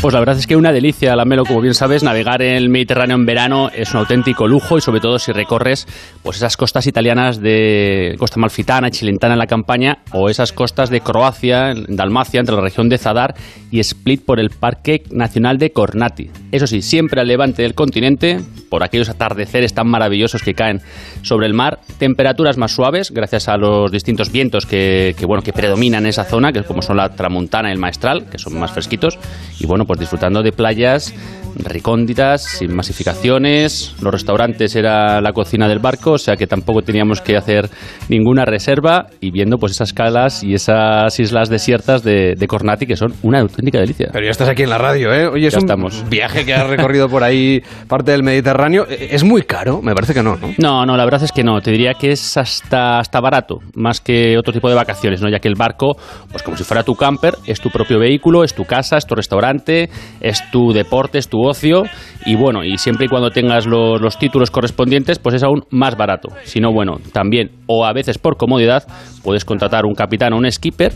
Pues 0.00 0.14
la 0.14 0.20
verdad 0.20 0.38
es 0.38 0.46
que 0.46 0.54
una 0.54 0.70
delicia, 0.70 1.16
la 1.16 1.24
Melo, 1.24 1.44
como 1.44 1.60
bien 1.60 1.74
sabes, 1.74 2.04
navegar 2.04 2.40
en 2.40 2.54
el 2.54 2.68
Mediterráneo 2.68 3.16
en 3.16 3.26
verano 3.26 3.68
es 3.74 3.92
un 3.92 3.98
auténtico 3.98 4.46
lujo 4.46 4.78
y 4.78 4.80
sobre 4.80 5.00
todo 5.00 5.18
si 5.18 5.32
recorres 5.32 5.88
pues 6.22 6.36
esas 6.36 6.56
costas 6.56 6.86
italianas 6.86 7.40
de 7.40 8.14
Costa 8.16 8.38
Malfitana, 8.38 8.92
Chilentana 8.92 9.34
en 9.34 9.40
la 9.40 9.48
campaña 9.48 9.98
o 10.12 10.28
esas 10.28 10.52
costas 10.52 10.90
de 10.90 11.00
Croacia, 11.00 11.72
en 11.72 11.96
Dalmacia, 11.96 12.38
entre 12.38 12.54
la 12.54 12.62
región 12.62 12.88
de 12.88 12.96
Zadar 12.96 13.34
y 13.72 13.80
Split 13.80 14.24
por 14.24 14.38
el 14.38 14.50
Parque 14.50 15.02
Nacional 15.10 15.58
de 15.58 15.72
Cornati. 15.72 16.30
Eso 16.52 16.68
sí, 16.68 16.80
siempre 16.80 17.20
al 17.20 17.26
levante 17.26 17.62
del 17.62 17.74
continente, 17.74 18.40
por 18.70 18.84
aquellos 18.84 19.08
atardeceres 19.08 19.74
tan 19.74 19.88
maravillosos 19.88 20.42
que 20.42 20.54
caen 20.54 20.80
sobre 21.22 21.46
el 21.46 21.54
mar, 21.54 21.80
temperaturas 21.98 22.56
más 22.56 22.72
suaves 22.72 23.10
gracias 23.10 23.48
a 23.48 23.56
los 23.56 23.90
distintos 23.90 24.30
vientos 24.30 24.64
que, 24.64 25.16
que 25.18 25.26
bueno, 25.26 25.42
que 25.42 25.52
predominan 25.52 26.04
en 26.04 26.10
esa 26.10 26.24
zona, 26.24 26.52
que 26.52 26.62
como 26.62 26.82
son 26.82 26.98
la 26.98 27.08
tramontana 27.10 27.68
y 27.70 27.72
el 27.72 27.78
maestral, 27.78 28.30
que 28.30 28.38
son 28.38 28.58
más 28.58 28.70
fresquitos, 28.70 29.18
y 29.58 29.66
bueno, 29.68 29.86
pues 29.86 30.00
disfrutando 30.00 30.42
de 30.42 30.50
playas 30.50 31.14
recónditas, 31.56 32.42
sin 32.44 32.74
masificaciones. 32.74 33.94
Los 34.02 34.12
restaurantes 34.12 34.76
era 34.76 35.20
la 35.20 35.32
cocina 35.32 35.68
del 35.68 35.78
barco, 35.78 36.12
o 36.12 36.18
sea 36.18 36.36
que 36.36 36.46
tampoco 36.46 36.82
teníamos 36.82 37.20
que 37.20 37.36
hacer 37.36 37.68
ninguna 38.08 38.44
reserva 38.44 39.06
y 39.20 39.30
viendo 39.30 39.58
pues 39.58 39.72
esas 39.72 39.92
calas 39.92 40.42
y 40.44 40.54
esas 40.54 41.18
islas 41.18 41.48
desiertas 41.48 42.02
de, 42.02 42.34
de 42.36 42.46
Cornati 42.46 42.86
que 42.86 42.96
son 42.96 43.12
una 43.22 43.40
auténtica 43.40 43.78
delicia. 43.80 44.08
Pero 44.12 44.24
ya 44.24 44.30
estás 44.30 44.48
aquí 44.48 44.62
en 44.62 44.70
la 44.70 44.78
radio, 44.78 45.12
¿eh? 45.12 45.26
Oye, 45.28 45.46
es 45.48 45.52
Ya 45.52 45.58
un 45.58 45.64
estamos. 45.64 46.08
viaje 46.08 46.44
que 46.44 46.54
has 46.54 46.66
recorrido 46.68 47.08
por 47.08 47.22
ahí 47.24 47.60
parte 47.88 48.12
del 48.12 48.22
Mediterráneo. 48.22 48.86
Eh, 48.88 49.08
¿Es 49.12 49.24
muy 49.24 49.42
caro? 49.42 49.80
Me 49.82 49.94
parece 49.94 50.14
que 50.14 50.22
no, 50.22 50.36
¿no? 50.36 50.52
No, 50.58 50.86
no, 50.86 50.96
la 50.96 51.04
verdad 51.04 51.22
es 51.22 51.32
que 51.32 51.42
no. 51.44 51.60
Te 51.60 51.70
diría 51.70 51.94
que 51.94 52.10
es 52.12 52.36
hasta, 52.36 52.98
hasta 52.98 53.20
barato, 53.20 53.58
más 53.74 54.00
que 54.00 54.36
otro 54.38 54.52
tipo 54.52 54.68
de 54.68 54.74
vacaciones, 54.74 55.20
¿no? 55.22 55.28
Ya 55.30 55.38
que 55.38 55.48
el 55.48 55.54
barco, 55.54 55.96
pues 56.30 56.42
como 56.42 56.56
si 56.56 56.64
fuera 56.64 56.82
tu 56.82 56.94
camper, 56.94 57.34
es 57.46 57.60
tu 57.60 57.70
propio 57.70 57.98
vehículo, 57.98 58.44
es 58.44 58.54
tu 58.54 58.64
casa, 58.64 58.96
es 58.96 59.06
tu 59.06 59.14
restaurante, 59.14 59.88
es 60.20 60.42
tu 60.50 60.72
deporte, 60.72 61.18
es 61.18 61.28
tu 61.28 61.37
ocio. 61.42 61.84
Y 62.26 62.36
bueno, 62.36 62.64
y 62.64 62.78
siempre 62.78 63.06
y 63.06 63.08
cuando 63.08 63.30
tengas 63.30 63.66
los, 63.66 64.00
los 64.00 64.18
títulos 64.18 64.50
correspondientes, 64.50 65.18
pues 65.18 65.34
es 65.36 65.42
aún 65.42 65.64
más 65.70 65.96
barato. 65.96 66.28
Si 66.44 66.60
no, 66.60 66.72
bueno, 66.72 66.98
también, 67.12 67.52
o 67.66 67.84
a 67.86 67.92
veces 67.92 68.18
por 68.18 68.36
comodidad, 68.36 68.84
puedes 69.22 69.44
contratar 69.44 69.84
un 69.86 69.94
capitán 69.94 70.32
o 70.32 70.36
un 70.36 70.50
skipper 70.50 70.92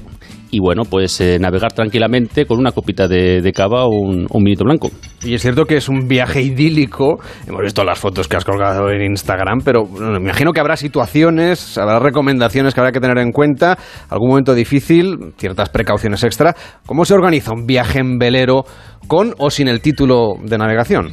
y 0.55 0.61
bueno, 0.61 0.83
pues 0.85 1.19
eh, 1.23 1.39
navegar 1.41 1.73
tranquilamente 1.73 2.45
con 2.45 2.59
una 2.59 2.73
copita 2.73 3.09
de, 3.09 3.41
de 3.41 3.53
cava 3.53 3.87
o 3.87 3.89
un, 3.89 4.27
un 4.31 4.45
vinito 4.45 4.65
blanco. 4.65 4.91
Y 5.25 5.33
es 5.33 5.41
cierto 5.41 5.65
que 5.65 5.79
es 5.79 5.89
un 5.89 6.07
viaje 6.07 6.43
idílico. 6.43 7.19
Hemos 7.49 7.63
visto 7.63 7.83
las 7.85 7.99
fotos 7.99 8.29
que 8.29 8.37
has 8.37 8.45
colgado 8.45 8.91
en 8.91 9.03
Instagram, 9.03 9.61
pero 9.65 9.85
bueno, 9.87 10.11
me 10.21 10.27
imagino 10.27 10.53
que 10.53 10.61
habrá 10.61 10.77
situaciones, 10.77 11.79
habrá 11.79 12.01
recomendaciones 12.01 12.75
que 12.75 12.81
habrá 12.81 12.93
que 12.93 13.01
tener 13.01 13.17
en 13.17 13.33
cuenta. 13.33 13.79
Algún 14.11 14.29
momento 14.29 14.55
difícil, 14.55 15.33
ciertas 15.39 15.71
precauciones 15.71 16.23
extra. 16.23 16.55
¿Cómo 16.85 17.07
se 17.07 17.15
organiza 17.15 17.53
un 17.55 17.65
viaje 17.65 18.01
en 18.01 18.19
velero 18.19 18.67
con 19.09 19.35
o 19.39 19.49
sin 19.49 19.69
el 19.69 19.81
título 19.81 20.35
de 20.45 20.59
navegación? 20.59 21.13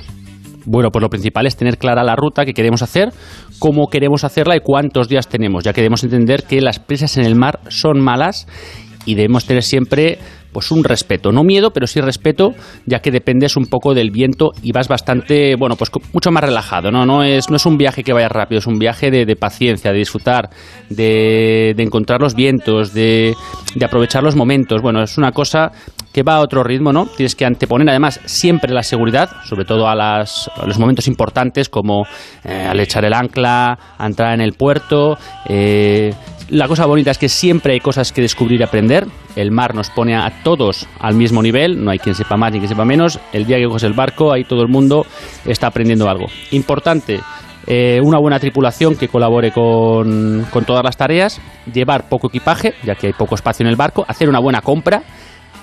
Bueno, 0.66 0.90
pues 0.92 1.02
lo 1.02 1.10
principal 1.10 1.48
es 1.48 1.56
tener 1.56 1.78
clara 1.78 2.04
la 2.04 2.18
ruta 2.18 2.44
que 2.44 2.54
queremos 2.54 2.82
hacer, 2.82 3.14
cómo 3.58 3.88
queremos 3.88 4.26
hacerla 4.26 4.58
y 4.58 4.60
cuántos 4.60 5.08
días 5.08 5.30
tenemos, 5.30 5.64
ya 5.64 5.72
que 5.72 5.80
debemos 5.80 6.04
entender 6.04 6.44
que 6.44 6.60
las 6.60 6.80
prisas 6.80 7.16
en 7.16 7.24
el 7.24 7.36
mar 7.36 7.62
son 7.70 8.02
malas 8.02 8.46
y 9.06 9.16
debemos 9.16 9.46
tener 9.46 9.64
siempre 9.64 10.18
pues 10.52 10.72
un 10.72 10.84
respeto, 10.84 11.32
no 11.32 11.44
miedo, 11.44 11.70
pero 11.72 11.86
sí 11.86 12.02
respeto, 12.02 12.56
ya 12.88 13.02
que 13.02 13.12
dependes 13.12 13.56
un 13.56 13.66
poco 13.66 13.94
del 13.94 14.10
viento 14.10 14.50
y 14.64 14.72
vas 14.72 14.88
bastante, 14.88 15.56
bueno, 15.56 15.76
pues 15.76 15.92
mucho 16.12 16.32
más 16.32 16.44
relajado, 16.44 16.90
¿no? 16.90 17.06
No 17.06 17.24
es, 17.24 17.52
no 17.52 17.58
es 17.58 17.68
un 17.68 17.78
viaje 17.78 18.04
que 18.04 18.14
vaya 18.14 18.30
rápido, 18.30 18.58
es 18.58 18.66
un 18.66 18.80
viaje 18.80 19.12
de, 19.12 19.26
de 19.26 19.36
paciencia, 19.36 19.92
de 19.92 20.00
disfrutar, 20.00 20.50
de, 20.90 21.76
de 21.78 21.84
encontrar 21.84 22.20
los 22.20 22.34
vientos, 22.34 22.94
de, 22.96 23.36
de 23.76 23.86
aprovechar 23.86 24.24
los 24.24 24.36
momentos. 24.36 24.82
Bueno, 24.82 25.04
es 25.04 25.20
una 25.20 25.32
cosa 25.32 25.72
que 26.12 26.24
va 26.24 26.38
a 26.38 26.40
otro 26.40 26.64
ritmo, 26.64 26.92
¿no? 26.92 27.06
Tienes 27.06 27.36
que 27.36 27.46
anteponer 27.46 27.88
además 27.88 28.20
siempre 28.26 28.74
la 28.74 28.82
seguridad, 28.82 29.30
sobre 29.46 29.66
todo 29.66 29.88
a, 29.88 29.94
las, 29.94 30.50
a 30.56 30.66
los 30.66 30.80
momentos 30.80 31.08
importantes 31.08 31.70
como 31.70 32.08
eh, 32.44 32.66
al 32.68 32.80
echar 32.80 33.06
el 33.06 33.14
ancla, 33.14 33.78
a 34.00 34.06
entrar 34.08 34.34
en 34.34 34.42
el 34.42 34.54
puerto. 34.54 35.16
eh, 35.48 36.12
la 36.50 36.68
cosa 36.68 36.86
bonita 36.86 37.12
es 37.12 37.18
que 37.18 37.30
siempre 37.30 37.74
hay 37.74 37.80
cosas 37.80 38.12
que 38.12 38.22
descubrir 38.22 38.60
y 38.60 38.64
aprender. 38.64 39.08
El 39.36 39.52
mar 39.52 39.76
nos 39.76 39.90
pone 39.90 40.16
a 40.16 40.42
todos 40.44 40.88
al 41.00 41.16
mismo 41.16 41.42
nivel, 41.42 41.84
no 41.84 41.92
hay 41.92 42.00
quien 42.00 42.16
sepa 42.16 42.38
más 42.38 42.52
ni 42.52 42.60
quien 42.60 42.70
sepa 42.70 42.86
menos. 42.86 43.20
El 43.34 43.46
día 43.46 43.58
que 43.58 43.66
coges 43.66 43.84
el 43.84 43.94
barco, 43.94 44.32
ahí 44.32 44.44
todo 44.44 44.62
el 44.62 44.68
mundo 44.68 45.06
está 45.46 45.68
aprendiendo 45.68 46.10
algo. 46.10 46.28
Importante, 46.52 47.20
eh, 47.68 48.00
una 48.04 48.18
buena 48.18 48.40
tripulación 48.40 48.96
que 48.96 49.08
colabore 49.08 49.52
con, 49.52 50.46
con 50.52 50.66
todas 50.66 50.84
las 50.84 50.98
tareas, 50.98 51.40
llevar 51.72 52.10
poco 52.10 52.28
equipaje, 52.28 52.74
ya 52.84 52.96
que 52.96 53.08
hay 53.08 53.14
poco 53.14 53.36
espacio 53.36 53.64
en 53.64 53.70
el 53.70 53.76
barco, 53.76 54.06
hacer 54.08 54.28
una 54.28 54.40
buena 54.40 54.62
compra, 54.62 55.04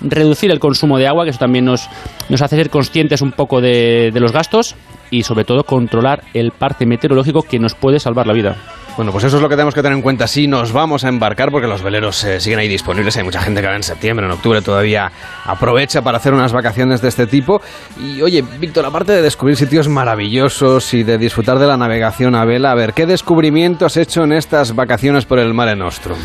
reducir 0.01 0.51
el 0.51 0.59
consumo 0.59 0.97
de 0.97 1.07
agua, 1.07 1.25
que 1.25 1.31
eso 1.31 1.39
también 1.39 1.65
nos, 1.65 1.89
nos 2.29 2.41
hace 2.41 2.55
ser 2.55 2.69
conscientes 2.69 3.21
un 3.21 3.33
poco 3.33 3.59
de, 3.61 4.11
de 4.13 4.19
los 4.19 4.31
gastos, 4.31 4.75
y 5.11 5.23
sobre 5.23 5.43
todo 5.43 5.63
controlar 5.63 6.23
el 6.33 6.51
parte 6.51 6.85
meteorológico 6.85 7.41
que 7.41 7.59
nos 7.59 7.75
puede 7.75 7.99
salvar 7.99 8.27
la 8.27 8.33
vida. 8.33 8.57
Bueno, 8.97 9.11
pues 9.11 9.25
eso 9.25 9.35
es 9.35 9.43
lo 9.43 9.47
que 9.47 9.53
tenemos 9.53 9.75
que 9.75 9.83
tener 9.83 9.95
en 9.95 10.01
cuenta 10.01 10.25
si 10.25 10.47
nos 10.47 10.71
vamos 10.71 11.03
a 11.03 11.09
embarcar, 11.09 11.51
porque 11.51 11.67
los 11.67 11.83
veleros 11.83 12.23
eh, 12.23 12.39
siguen 12.39 12.57
ahí 12.57 12.67
disponibles. 12.67 13.15
Hay 13.15 13.23
mucha 13.23 13.39
gente 13.39 13.61
que 13.61 13.67
ahora 13.67 13.77
en 13.77 13.83
septiembre, 13.83 14.25
en 14.25 14.31
octubre 14.31 14.59
todavía 14.63 15.11
aprovecha 15.45 16.01
para 16.01 16.17
hacer 16.17 16.33
unas 16.33 16.51
vacaciones 16.51 16.99
de 16.99 17.09
este 17.09 17.27
tipo. 17.27 17.61
Y 18.01 18.23
oye, 18.23 18.43
Víctor, 18.59 18.87
aparte 18.87 19.11
de 19.11 19.21
descubrir 19.21 19.55
sitios 19.55 19.87
maravillosos 19.87 20.95
y 20.95 21.03
de 21.03 21.19
disfrutar 21.19 21.59
de 21.59 21.67
la 21.67 21.77
navegación 21.77 22.33
a 22.33 22.43
vela, 22.43 22.71
a 22.71 22.75
ver, 22.75 22.93
¿qué 22.93 23.05
descubrimiento 23.05 23.85
has 23.85 23.97
hecho 23.97 24.23
en 24.23 24.31
estas 24.31 24.75
vacaciones 24.75 25.25
por 25.25 25.37
el 25.37 25.53
Mare 25.53 25.75
Nostrum? 25.75 26.17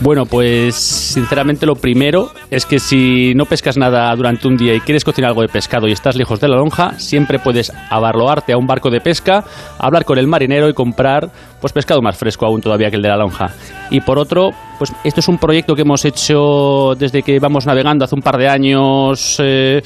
Bueno, 0.00 0.26
pues 0.26 0.74
sinceramente 0.74 1.64
lo 1.64 1.76
primero 1.76 2.30
es 2.50 2.66
que 2.66 2.78
si 2.78 3.32
no 3.36 3.46
pescas 3.46 3.78
nada 3.78 4.14
durante 4.14 4.46
un 4.46 4.58
día 4.58 4.74
y 4.74 4.80
quieres 4.80 5.02
cocinar 5.02 5.30
algo 5.30 5.40
de 5.40 5.48
pescado 5.48 5.88
y 5.88 5.92
estás 5.92 6.14
lejos 6.14 6.40
de 6.40 6.48
la 6.48 6.56
lonja, 6.56 6.98
siempre 6.98 7.38
puedes 7.38 7.72
abarloarte 7.88 8.52
a 8.52 8.58
un 8.58 8.66
barco 8.66 8.90
de 8.90 9.00
pesca, 9.00 9.44
hablar 9.78 10.04
con 10.04 10.18
el 10.18 10.26
marinero 10.26 10.68
y 10.68 10.74
comprar 10.74 11.30
pues 11.60 11.72
pescado 11.72 12.02
más 12.02 12.17
fresco 12.18 12.46
aún 12.46 12.60
todavía 12.60 12.90
que 12.90 12.96
el 12.96 13.02
de 13.02 13.08
la 13.08 13.16
lonja. 13.16 13.50
Y 13.90 14.00
por 14.00 14.18
otro, 14.18 14.50
pues 14.78 14.92
esto 15.04 15.20
es 15.20 15.28
un 15.28 15.38
proyecto 15.38 15.74
que 15.74 15.82
hemos 15.82 16.04
hecho 16.04 16.94
desde 16.98 17.22
que 17.22 17.38
vamos 17.38 17.66
navegando 17.66 18.04
hace 18.04 18.14
un 18.14 18.22
par 18.22 18.36
de 18.36 18.48
años 18.48 19.36
eh, 19.42 19.80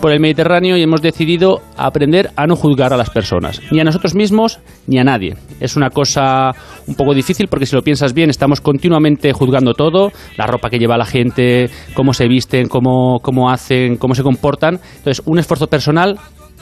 por 0.00 0.12
el 0.12 0.20
Mediterráneo 0.20 0.76
y 0.76 0.82
hemos 0.82 1.00
decidido 1.00 1.62
aprender 1.76 2.30
a 2.36 2.46
no 2.46 2.56
juzgar 2.56 2.92
a 2.92 2.96
las 2.96 3.10
personas, 3.10 3.60
ni 3.70 3.80
a 3.80 3.84
nosotros 3.84 4.14
mismos 4.14 4.60
ni 4.86 4.98
a 4.98 5.04
nadie. 5.04 5.34
Es 5.60 5.76
una 5.76 5.90
cosa 5.90 6.52
un 6.86 6.94
poco 6.94 7.14
difícil 7.14 7.48
porque 7.48 7.66
si 7.66 7.74
lo 7.74 7.82
piensas 7.82 8.12
bien 8.12 8.30
estamos 8.30 8.60
continuamente 8.60 9.32
juzgando 9.32 9.72
todo, 9.74 10.12
la 10.36 10.46
ropa 10.46 10.68
que 10.68 10.78
lleva 10.78 10.98
la 10.98 11.06
gente, 11.06 11.70
cómo 11.94 12.12
se 12.12 12.28
visten, 12.28 12.68
cómo, 12.68 13.18
cómo 13.22 13.50
hacen, 13.50 13.96
cómo 13.96 14.14
se 14.14 14.22
comportan. 14.22 14.78
Entonces, 14.96 15.22
un 15.26 15.38
esfuerzo 15.38 15.68
personal 15.68 16.18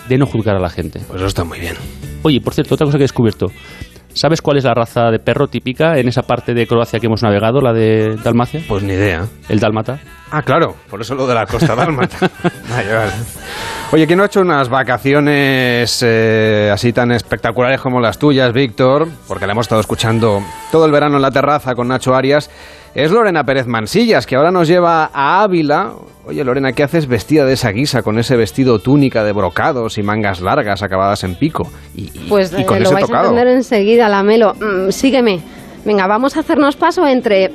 de 0.09 0.19
no 0.19 0.27
juzgar 0.27 0.57
a 0.57 0.61
la 0.61 0.71
gente. 0.71 1.01
Pues 1.07 1.17
eso 1.17 1.27
está 1.27 1.45
muy 1.45 1.61
bien. 1.61 1.75
Oye, 2.23 2.41
por 2.41 2.55
cierto, 2.55 2.75
otra 2.75 2.87
cosa 2.87 2.99
que 2.99 3.05
he 3.05 3.09
descubierto. 3.11 3.47
¿Sabes 4.15 4.43
cuál 4.43 4.59
es 4.59 4.65
la 4.65 4.75
raza 4.75 5.11
de 5.11 5.19
perro 5.19 5.49
típica 5.49 5.99
en 5.99 6.09
esa 6.09 6.23
parte 6.23 6.55
de 6.55 6.67
Croacia 6.67 7.01
que 7.01 7.07
hemos 7.07 7.23
navegado, 7.23 7.61
la 7.61 7.73
de 7.73 8.17
Dalmacia? 8.23 8.63
Pues 8.69 8.83
ni 8.83 8.93
idea. 8.93 9.27
El 9.49 9.59
dálmata. 9.59 9.99
Ah, 10.35 10.43
claro, 10.43 10.75
por 10.91 11.01
eso 11.01 11.15
lo 11.15 11.27
de 11.27 11.35
la 11.35 11.47
costa 11.47 11.75
dálmata. 11.75 12.17
Vale, 12.71 12.95
vale. 12.95 13.13
Oye, 13.93 14.07
¿quién 14.07 14.17
no 14.17 14.23
ha 14.23 14.27
hecho 14.27 14.41
unas 14.41 14.71
vacaciones 14.71 16.03
eh, 16.03 16.71
así 16.73 16.93
tan 16.95 17.13
espectaculares 17.13 17.81
como 17.81 18.01
las 18.01 18.19
tuyas, 18.19 18.53
Víctor? 18.53 19.09
Porque 19.29 19.47
la 19.47 19.53
hemos 19.53 19.65
estado 19.67 19.81
escuchando 19.83 20.43
todo 20.71 20.87
el 20.87 20.93
verano 20.93 21.17
en 21.17 21.23
la 21.23 21.31
terraza 21.31 21.75
con 21.75 21.89
Nacho 21.89 22.15
Arias. 22.15 22.51
Es 22.95 23.11
Lorena 23.11 23.45
Pérez 23.45 23.67
Mansillas, 23.67 24.27
que 24.27 24.37
ahora 24.37 24.51
nos 24.51 24.69
lleva 24.69 25.11
a 25.13 25.43
Ávila. 25.43 25.93
Oye, 26.25 26.43
Lorena, 26.45 26.73
¿qué 26.73 26.83
haces 26.83 27.07
vestida 27.09 27.45
de 27.45 27.53
esa 27.55 27.71
guisa, 27.71 28.03
con 28.03 28.19
ese 28.19 28.37
vestido 28.37 28.79
túnica 28.79 29.25
de 29.25 29.33
brocados 29.33 29.99
y 29.99 30.03
mangas 30.03 30.41
largas 30.41 30.83
acabadas 30.83 31.25
en 31.25 31.35
pico? 31.35 31.71
Y, 31.95 32.05
y- 32.05 32.27
Pues 32.29 32.53
y 32.53 32.63
eh, 32.63 32.67
lo 32.81 32.91
vais 32.93 33.07
tocado. 33.07 33.25
a 33.25 33.31
entender 33.31 33.49
enseguida, 33.49 34.09
Lamelo. 34.09 34.55
Mm, 34.55 34.91
sígueme. 34.91 35.41
Venga, 35.85 36.07
vamos 36.07 36.37
a 36.37 36.41
hacernos 36.41 36.77
paso 36.77 37.07
entre... 37.07 37.51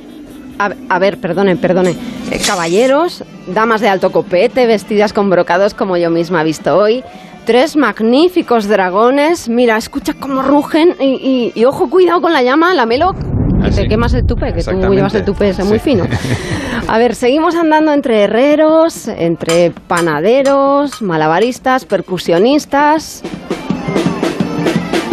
A, 0.59 0.71
a 0.89 0.99
ver, 0.99 1.17
perdone, 1.19 1.55
perdone. 1.55 1.95
Eh, 2.31 2.41
caballeros, 2.45 3.23
damas 3.47 3.81
de 3.81 3.89
alto 3.89 4.11
copete, 4.11 4.65
vestidas 4.65 5.13
con 5.13 5.29
brocados 5.29 5.73
como 5.73 5.97
yo 5.97 6.09
misma 6.09 6.41
he 6.41 6.45
visto 6.45 6.75
hoy. 6.75 7.03
Tres 7.45 7.75
magníficos 7.77 8.67
dragones. 8.67 9.47
Mira, 9.49 9.77
escucha 9.77 10.13
cómo 10.13 10.41
rugen. 10.41 10.95
Y, 10.99 11.51
y- 11.55 11.59
y 11.59 11.65
ojo, 11.65 11.89
cuidado 11.89 12.21
con 12.21 12.33
la 12.33 12.41
llama, 12.43 12.73
Lamelo. 12.73 13.13
Que 13.13 13.67
Ah, 13.67 13.69
te 13.71 13.83
sí. 13.83 13.87
quemas 13.87 14.13
el 14.13 14.25
tupe, 14.25 14.53
que 14.53 14.63
tú 14.63 14.93
llevas 14.93 15.15
el 15.15 15.25
tupe 15.25 15.49
ese 15.49 15.63
muy 15.63 15.79
fino. 15.79 16.05
A 16.87 16.97
ver, 16.99 17.15
seguimos 17.15 17.55
andando 17.55 17.91
entre 17.91 18.23
herreros, 18.23 19.07
entre 19.07 19.71
panaderos, 19.71 21.01
malabaristas, 21.01 21.83
percusionistas, 21.85 23.23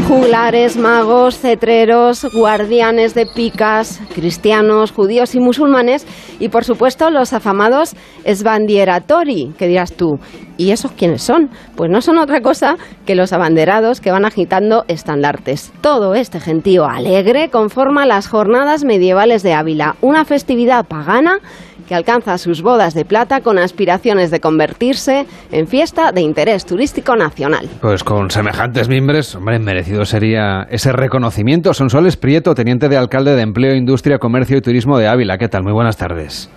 juglares, 0.09 0.77
magos, 0.77 1.39
cetreros, 1.39 2.27
guardianes 2.33 3.15
de 3.15 3.27
picas, 3.27 4.01
cristianos, 4.15 4.93
judíos 4.93 5.35
y 5.35 5.41
musulmanes 5.41 6.07
y 6.39 6.49
por 6.49 6.65
supuesto 6.65 7.11
los 7.11 7.33
afamados 7.33 7.95
esbandieratori, 8.25 9.55
que 9.59 9.67
dirás 9.67 9.95
tú. 9.95 10.19
¿Y 10.57 10.71
esos 10.71 10.93
quiénes 10.93 11.23
son? 11.23 11.51
Pues 11.75 11.91
no 11.91 12.01
son 12.01 12.19
otra 12.19 12.41
cosa 12.41 12.77
que 13.07 13.15
los 13.15 13.33
abanderados 13.33 14.01
que 14.01 14.13
van 14.13 14.25
agitando 14.25 14.85
estandartes. 14.89 15.73
Todo 15.81 16.15
este 16.15 16.39
gentío 16.39 16.85
alegre 16.85 17.49
conforma 17.51 18.07
las 18.07 18.29
jornadas 18.29 18.85
medievales 18.85 19.43
de 19.43 19.55
Ávila, 19.55 19.97
una 20.01 20.25
festividad 20.25 20.85
pagana 20.87 21.41
que 21.89 21.95
alcanza 21.95 22.39
sus 22.39 22.63
bodas 22.63 22.95
de 22.95 23.05
plata 23.05 23.41
con 23.41 23.59
aspiraciones 23.59 24.31
de 24.31 24.41
convertirse 24.41 25.27
en 25.53 25.67
fiesta 25.67 26.13
de 26.13 26.21
interés 26.21 26.67
turístico 26.67 27.17
nacional. 27.17 27.69
Pues 27.81 28.05
con 28.05 28.31
semejantes 28.31 28.89
mimbres, 28.89 29.35
hombre, 29.35 29.59
merecido 29.59 30.05
sería 30.05 30.67
ese 30.71 30.93
reconocimiento. 30.93 31.75
Sonsoles 31.75 32.17
Prieto, 32.17 32.55
teniente 32.55 32.89
de 32.89 32.97
alcalde 32.97 33.35
de 33.35 33.43
Empleo, 33.43 33.75
Industria, 33.75 34.19
Comercio 34.19 34.57
y 34.57 34.61
Turismo 34.61 34.99
de 34.99 35.09
Ávila. 35.09 35.39
¿Qué 35.39 35.49
tal? 35.49 35.63
Muy 35.63 35.73
buenas 35.73 35.97
tardes. 35.97 36.51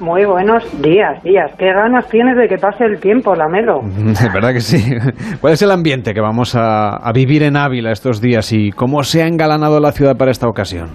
Muy 0.00 0.24
buenos 0.24 0.64
días, 0.82 1.22
días. 1.22 1.52
¿Qué 1.56 1.72
ganas 1.72 2.08
tienes 2.08 2.36
de 2.36 2.48
que 2.48 2.58
pase 2.58 2.84
el 2.84 3.00
tiempo, 3.00 3.34
Lamelo? 3.34 3.80
De 3.84 4.28
verdad 4.28 4.52
que 4.52 4.60
sí. 4.60 4.96
¿Cuál 5.40 5.52
es 5.52 5.62
el 5.62 5.70
ambiente 5.70 6.12
que 6.12 6.20
vamos 6.20 6.56
a, 6.56 6.96
a 6.96 7.12
vivir 7.12 7.42
en 7.42 7.56
Ávila 7.56 7.92
estos 7.92 8.20
días 8.20 8.52
y 8.52 8.70
cómo 8.72 9.02
se 9.04 9.22
ha 9.22 9.26
engalanado 9.26 9.78
la 9.80 9.92
ciudad 9.92 10.16
para 10.16 10.32
esta 10.32 10.48
ocasión? 10.48 10.90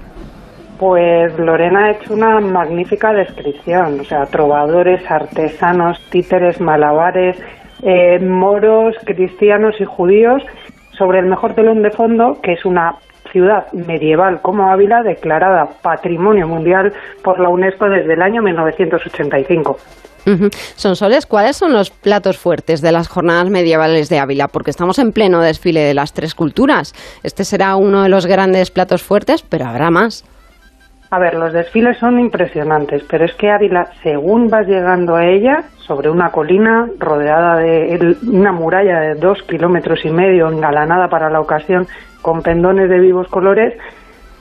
Pues 0.80 1.38
Lorena 1.38 1.88
ha 1.88 1.92
hecho 1.92 2.14
una 2.14 2.40
magnífica 2.40 3.12
descripción. 3.12 4.00
O 4.00 4.04
sea, 4.06 4.26
trovadores, 4.26 5.02
artesanos, 5.12 6.00
títeres, 6.10 6.62
malabares, 6.62 7.38
eh, 7.84 8.18
moros, 8.20 8.96
cristianos 9.06 9.76
y 9.80 9.86
judíos 9.86 10.42
sobre 10.98 11.20
el 11.20 11.26
mejor 11.26 11.54
telón 11.54 11.82
de 11.82 11.92
fondo, 11.92 12.40
que 12.42 12.54
es 12.54 12.66
una 12.66 12.96
ciudad 13.32 13.72
medieval 13.74 14.42
como 14.42 14.72
Ávila 14.72 15.04
declarada 15.04 15.70
Patrimonio 15.82 16.48
Mundial 16.48 16.94
por 17.24 17.40
la 17.40 17.50
UNESCO 17.50 17.86
desde 17.90 18.14
el 18.14 18.22
año 18.22 18.42
1985. 18.42 19.78
Ujú. 20.28 20.50
Sonsoles, 20.76 21.26
¿cuáles 21.26 21.58
son 21.58 21.74
los 21.74 21.90
platos 21.90 22.38
fuertes 22.38 22.82
de 22.82 22.92
las 22.92 23.08
jornadas 23.08 23.50
medievales 23.50 24.10
de 24.10 24.20
Ávila? 24.20 24.48
Porque 24.48 24.72
estamos 24.72 25.00
en 25.00 25.12
pleno 25.12 25.42
desfile 25.42 25.82
de 25.82 25.94
las 25.94 26.14
tres 26.14 26.36
culturas. 26.36 26.94
Este 27.24 27.44
será 27.44 27.76
uno 27.76 28.04
de 28.04 28.10
los 28.10 28.26
grandes 28.26 28.72
platos 28.72 29.04
fuertes, 29.04 29.44
pero 29.44 29.66
habrá 29.66 29.90
más. 29.90 30.26
A 31.12 31.18
ver, 31.18 31.34
los 31.34 31.54
desfiles 31.54 31.98
son 31.98 32.20
impresionantes, 32.20 33.04
pero 33.10 33.26
es 33.26 33.34
que 33.34 33.50
Ávila, 33.50 33.88
según 34.04 34.48
vas 34.48 34.68
llegando 34.68 35.16
a 35.16 35.26
ella, 35.26 35.64
sobre 35.80 36.10
una 36.12 36.30
colina 36.30 36.88
rodeada 37.00 37.58
de 37.58 38.16
una 38.28 38.52
muralla 38.52 39.00
de 39.00 39.16
dos 39.16 39.42
kilómetros 39.44 40.06
y 40.06 40.12
medio, 40.12 40.50
engalanada 40.50 41.10
para 41.10 41.32
la 41.32 41.40
ocasión, 41.40 41.88
con 42.22 42.44
pendones 42.44 42.90
de 42.90 43.00
vivos 43.00 43.28
colores, 43.28 43.74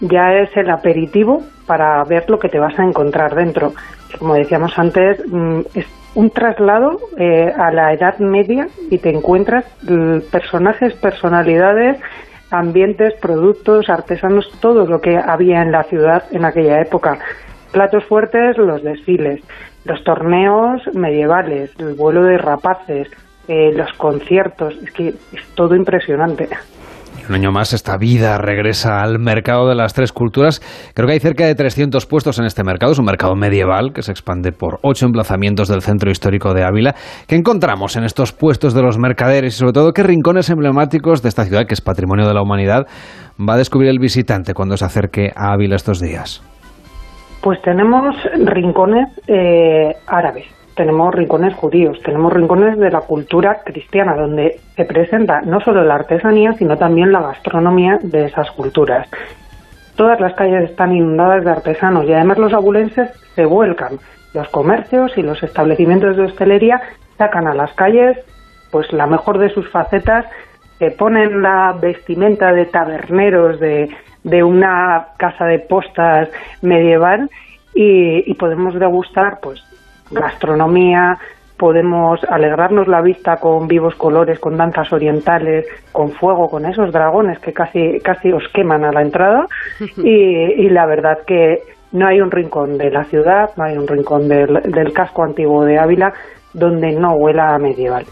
ya 0.01 0.35
es 0.35 0.55
el 0.59 0.69
aperitivo 0.69 1.43
para 1.67 2.05
ver 2.05 2.29
lo 2.29 2.39
que 2.39 2.51
te 2.51 2.59
vas 2.59 2.79
a 2.79 2.85
encontrar 2.85 3.35
dentro. 3.35 3.73
Como 4.19 4.35
decíamos 4.35 4.79
antes, 4.79 5.23
mm, 5.27 5.61
es 5.75 5.87
un 6.15 6.31
traslado 6.31 6.99
eh, 7.17 7.51
a 7.57 7.71
la 7.71 7.95
Edad 7.95 8.19
Media 8.19 8.69
y 8.91 8.99
te 8.99 9.09
encuentras 9.09 9.65
mm, 9.83 10.19
personajes, 10.31 10.93
personalidades, 10.95 11.99
ambientes, 12.51 13.15
productos, 13.15 13.89
artesanos, 13.89 14.51
todo 14.61 14.87
lo 14.87 15.01
que 15.01 15.17
había 15.17 15.63
en 15.63 15.73
la 15.73 15.85
ciudad 15.85 16.25
en 16.31 16.45
aquella 16.45 16.81
época. 16.81 17.19
Platos 17.73 18.05
fuertes, 18.05 18.57
los 18.57 18.83
desfiles, 18.83 19.43
los 19.85 20.03
torneos 20.05 20.83
medievales, 20.95 21.71
el 21.79 21.95
vuelo 21.95 22.25
de 22.25 22.39
rapaces, 22.39 23.09
eh, 23.49 23.73
los 23.75 23.93
conciertos, 23.95 24.75
es 24.83 24.91
que 24.93 25.09
es 25.09 25.47
todo 25.55 25.75
impresionante. 25.75 26.49
Un 27.29 27.35
año 27.35 27.53
más 27.53 27.75
esta 27.75 27.99
vida 27.99 28.39
regresa 28.39 29.03
al 29.03 29.19
mercado 29.19 29.69
de 29.69 29.75
las 29.75 29.93
tres 29.93 30.13
culturas. 30.13 30.63
Creo 30.95 31.07
que 31.07 31.13
hay 31.13 31.21
cerca 31.21 31.45
de 31.45 31.55
300 31.55 32.07
puestos 32.07 32.39
en 32.39 32.47
este 32.47 32.65
mercado. 32.65 32.93
Es 32.93 32.99
un 32.99 33.05
mercado 33.05 33.35
medieval 33.35 33.93
que 33.93 34.01
se 34.01 34.13
expande 34.13 34.51
por 34.51 34.79
ocho 34.83 35.05
emplazamientos 35.05 35.69
del 35.69 35.83
centro 35.83 36.11
histórico 36.11 36.55
de 36.55 36.65
Ávila. 36.65 36.95
¿Qué 37.27 37.37
encontramos 37.37 37.97
en 37.97 38.05
estos 38.05 38.33
puestos 38.33 38.73
de 38.73 38.81
los 38.81 38.97
mercaderes 38.97 39.55
y 39.55 39.59
sobre 39.59 39.75
todo 39.75 39.93
qué 39.93 40.05
rincones 40.05 40.49
emblemáticos 40.49 41.23
de 41.23 41.29
esta 41.29 41.45
ciudad 41.45 41.67
que 41.67 41.75
es 41.75 41.83
patrimonio 41.83 42.27
de 42.27 42.33
la 42.33 42.41
humanidad 42.41 42.87
va 43.39 43.55
a 43.55 43.59
descubrir 43.59 43.91
el 43.91 43.99
visitante 43.99 44.55
cuando 44.55 44.79
se 44.79 44.87
acerque 44.87 45.31
a 45.37 45.53
Ávila 45.53 45.77
estos 45.77 46.01
días? 46.01 46.43
Pues 47.43 47.61
tenemos 47.61 48.17
rincones 48.47 49.07
eh, 49.27 49.93
árabes, 50.07 50.47
tenemos 50.79 51.13
rincones 51.13 51.55
judíos, 51.55 51.99
tenemos 52.05 52.33
rincones 52.33 52.79
de 52.79 52.89
la 52.89 53.01
cultura 53.01 53.63
cristiana, 53.65 54.15
donde 54.15 54.61
se 54.77 54.85
presenta 54.85 55.41
no 55.41 55.61
solo 55.61 55.83
la 55.83 55.97
artesanía, 55.97 56.53
sino 56.53 56.79
también 56.79 57.11
la 57.11 57.21
gastronomía 57.21 57.99
de 58.01 58.27
esas 58.27 58.49
culturas. 58.53 59.09
Todas 59.97 60.21
las 60.21 60.35
calles 60.35 60.71
están 60.71 60.95
inundadas 60.95 61.45
de 61.45 61.51
artesanos 61.51 62.07
y 62.07 62.13
además 62.13 62.39
los 62.39 62.53
abulenses 62.53 63.11
se 63.35 63.45
vuelcan. 63.45 63.99
Los 64.35 64.49
comercios 64.51 65.11
y 65.19 65.23
los 65.23 65.43
establecimientos 65.43 66.17
de 66.17 66.27
hostelería 66.27 66.81
sacan 67.19 67.49
a 67.49 67.55
las 67.55 67.73
calles 67.73 68.17
pues 68.71 68.93
la 68.93 69.09
mejor 69.09 69.39
de 69.39 69.49
sus 69.49 69.69
facetas, 69.71 70.27
se 70.79 70.93
ponen 70.93 71.43
la 71.43 71.77
vestimenta 71.81 72.53
de 72.53 72.67
taberneros 72.67 73.59
de, 73.59 73.91
de 74.23 74.43
una 74.45 75.09
casa 75.17 75.47
de 75.47 75.59
postas 75.59 76.29
medieval 76.63 77.29
y, 77.75 78.31
y 78.31 78.35
podemos 78.35 78.79
degustar 78.79 79.41
pues 79.43 79.61
gastronomía, 80.11 81.19
podemos 81.57 82.21
alegrarnos 82.29 82.87
la 82.87 83.03
vista 83.03 83.37
con 83.37 83.67
vivos 83.67 83.95
colores, 83.97 84.39
con 84.39 84.57
danzas 84.57 84.93
orientales, 84.93 85.67
con 85.93 86.13
fuego, 86.13 86.49
con 86.49 86.65
esos 86.65 86.93
dragones 86.93 87.39
que 87.41 87.53
casi, 87.53 87.99
casi 88.01 88.33
os 88.33 88.45
queman 88.55 88.85
a 88.85 88.93
la 88.93 89.03
entrada. 89.03 89.47
Y, 89.99 90.65
y 90.65 90.71
la 90.71 90.87
verdad 90.87 91.19
que 91.27 91.59
no 91.93 92.07
hay 92.07 92.21
un 92.21 92.31
rincón 92.31 92.79
de 92.79 92.91
la 92.91 93.05
ciudad, 93.05 93.51
no 93.57 93.65
hay 93.65 93.77
un 93.77 93.89
rincón 93.89 94.29
del, 94.29 94.63
del 94.63 94.93
casco 94.93 95.25
antiguo 95.25 95.65
de 95.65 95.79
Ávila 95.79 96.13
donde 96.53 96.93
no 96.93 97.15
huela 97.15 97.55
a 97.55 97.59
medieval. 97.59 98.05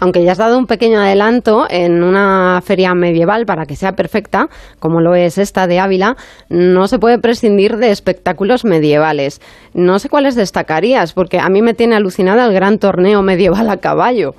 Aunque 0.00 0.24
ya 0.24 0.32
has 0.32 0.38
dado 0.38 0.58
un 0.58 0.66
pequeño 0.66 1.00
adelanto 1.00 1.66
en 1.68 2.02
una 2.02 2.60
feria 2.62 2.94
medieval 2.94 3.44
para 3.46 3.66
que 3.66 3.76
sea 3.76 3.92
perfecta, 3.92 4.48
como 4.78 5.00
lo 5.00 5.14
es 5.14 5.38
esta 5.38 5.66
de 5.66 5.80
Ávila, 5.80 6.16
no 6.48 6.86
se 6.86 6.98
puede 6.98 7.18
prescindir 7.18 7.76
de 7.76 7.90
espectáculos 7.90 8.64
medievales. 8.64 9.40
No 9.74 9.98
sé 9.98 10.08
cuáles 10.08 10.36
destacarías, 10.36 11.12
porque 11.12 11.38
a 11.38 11.48
mí 11.48 11.62
me 11.62 11.74
tiene 11.74 11.96
alucinada 11.96 12.46
el 12.46 12.54
gran 12.54 12.78
torneo 12.78 13.22
medieval 13.22 13.68
a 13.68 13.78
caballo. 13.78 14.34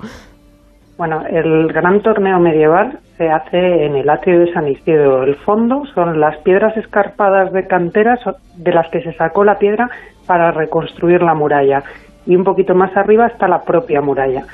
Bueno, 0.96 1.24
el 1.28 1.72
gran 1.72 2.02
torneo 2.02 2.38
medieval 2.38 3.00
se 3.18 3.28
hace 3.28 3.86
en 3.86 3.96
el 3.96 4.08
atrio 4.08 4.40
de 4.40 4.52
San 4.52 4.68
Isidro. 4.68 5.24
El 5.24 5.34
fondo 5.36 5.82
son 5.92 6.20
las 6.20 6.36
piedras 6.38 6.76
escarpadas 6.76 7.52
de 7.52 7.66
canteras 7.66 8.20
de 8.56 8.72
las 8.72 8.88
que 8.90 9.02
se 9.02 9.12
sacó 9.14 9.44
la 9.44 9.58
piedra 9.58 9.88
para 10.26 10.52
reconstruir 10.52 11.20
la 11.22 11.34
muralla. 11.34 11.82
Y 12.26 12.36
un 12.36 12.44
poquito 12.44 12.74
más 12.74 12.96
arriba 12.96 13.26
está 13.26 13.48
la 13.48 13.62
propia 13.62 14.00
muralla. 14.00 14.44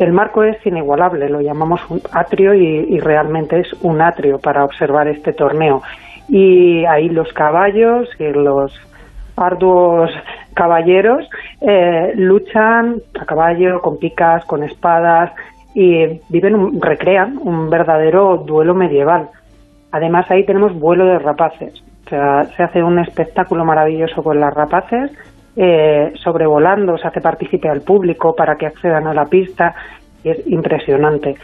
El 0.00 0.12
marco 0.12 0.42
es 0.42 0.56
inigualable, 0.66 1.28
lo 1.28 1.40
llamamos 1.40 1.80
un 1.90 2.00
atrio 2.12 2.54
y, 2.54 2.64
y 2.88 2.98
realmente 3.00 3.60
es 3.60 3.72
un 3.82 4.00
atrio 4.00 4.38
para 4.38 4.64
observar 4.64 5.06
este 5.08 5.32
torneo. 5.32 5.82
Y 6.28 6.84
ahí 6.86 7.08
los 7.08 7.32
caballos 7.32 8.08
y 8.18 8.24
los 8.32 8.72
arduos 9.36 10.10
caballeros 10.54 11.28
eh, 11.60 12.12
luchan 12.16 12.96
a 13.20 13.24
caballo, 13.24 13.80
con 13.80 13.98
picas, 13.98 14.44
con 14.46 14.62
espadas 14.62 15.32
y 15.74 16.20
viven, 16.28 16.54
un- 16.56 16.80
recrean 16.80 17.38
un 17.42 17.70
verdadero 17.70 18.38
duelo 18.38 18.74
medieval. 18.74 19.28
Además 19.92 20.30
ahí 20.30 20.44
tenemos 20.46 20.72
vuelo 20.78 21.04
de 21.06 21.18
rapaces. 21.18 21.74
O 22.06 22.08
sea, 22.10 22.44
se 22.56 22.62
hace 22.62 22.82
un 22.82 22.98
espectáculo 22.98 23.64
maravilloso 23.64 24.22
con 24.22 24.40
las 24.40 24.52
rapaces, 24.54 25.12
eh, 25.62 26.12
sobrevolando, 26.24 26.96
se 26.96 27.06
hace 27.06 27.20
partícipe 27.20 27.68
al 27.68 27.82
público 27.82 28.34
para 28.34 28.56
que 28.56 28.64
accedan 28.66 29.06
a 29.06 29.12
la 29.12 29.26
pista 29.26 29.74
y 30.24 30.30
es 30.30 30.46
impresionante. 30.46 31.34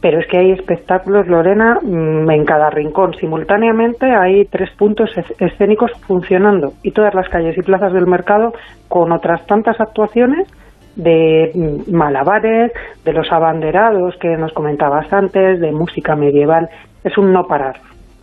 Pero 0.00 0.18
es 0.18 0.26
que 0.28 0.38
hay 0.38 0.52
espectáculos, 0.52 1.26
Lorena, 1.28 1.78
mm, 1.82 2.30
en 2.30 2.44
cada 2.46 2.70
rincón. 2.70 3.12
Simultáneamente 3.20 4.06
hay 4.06 4.46
tres 4.46 4.70
puntos 4.78 5.10
es- 5.14 5.38
escénicos 5.38 5.90
funcionando 6.06 6.72
y 6.82 6.92
todas 6.92 7.14
las 7.14 7.28
calles 7.28 7.58
y 7.58 7.60
plazas 7.60 7.92
del 7.92 8.06
mercado 8.06 8.54
con 8.88 9.12
otras 9.12 9.44
tantas 9.46 9.78
actuaciones 9.78 10.48
de 10.96 11.50
mm, 11.54 11.94
malabares, 11.94 12.72
de 13.04 13.12
los 13.12 13.30
abanderados 13.30 14.16
que 14.22 14.38
nos 14.38 14.54
comentabas 14.54 15.12
antes, 15.12 15.60
de 15.60 15.70
música 15.70 16.16
medieval. 16.16 16.66
Es 17.04 17.18
un 17.18 17.30
no 17.30 17.44
parar. 17.46 17.76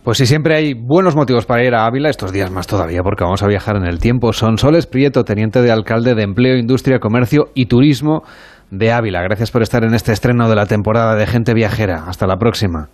Pues 0.08 0.16
sí, 0.16 0.24
siempre 0.24 0.54
hay 0.54 0.72
buenos 0.72 1.14
motivos 1.14 1.44
para 1.44 1.62
ir 1.62 1.74
a 1.74 1.84
Ávila, 1.84 2.08
estos 2.08 2.32
días 2.32 2.50
más 2.50 2.66
todavía, 2.66 3.02
porque 3.02 3.24
vamos 3.24 3.42
a 3.42 3.46
viajar 3.46 3.76
en 3.76 3.84
el 3.84 3.98
tiempo. 3.98 4.32
Son 4.32 4.56
Soles 4.56 4.86
Prieto, 4.86 5.22
teniente 5.22 5.60
de 5.60 5.70
alcalde 5.70 6.14
de 6.14 6.22
Empleo, 6.22 6.56
Industria, 6.56 6.98
Comercio 6.98 7.48
y 7.54 7.66
Turismo 7.66 8.22
de 8.70 8.90
Ávila. 8.90 9.20
Gracias 9.20 9.50
por 9.50 9.60
estar 9.60 9.84
en 9.84 9.92
este 9.92 10.12
estreno 10.12 10.48
de 10.48 10.56
la 10.56 10.64
temporada 10.64 11.14
de 11.14 11.26
Gente 11.26 11.52
Viajera. 11.52 12.04
Hasta 12.06 12.26
la 12.26 12.38
próxima. 12.38 12.88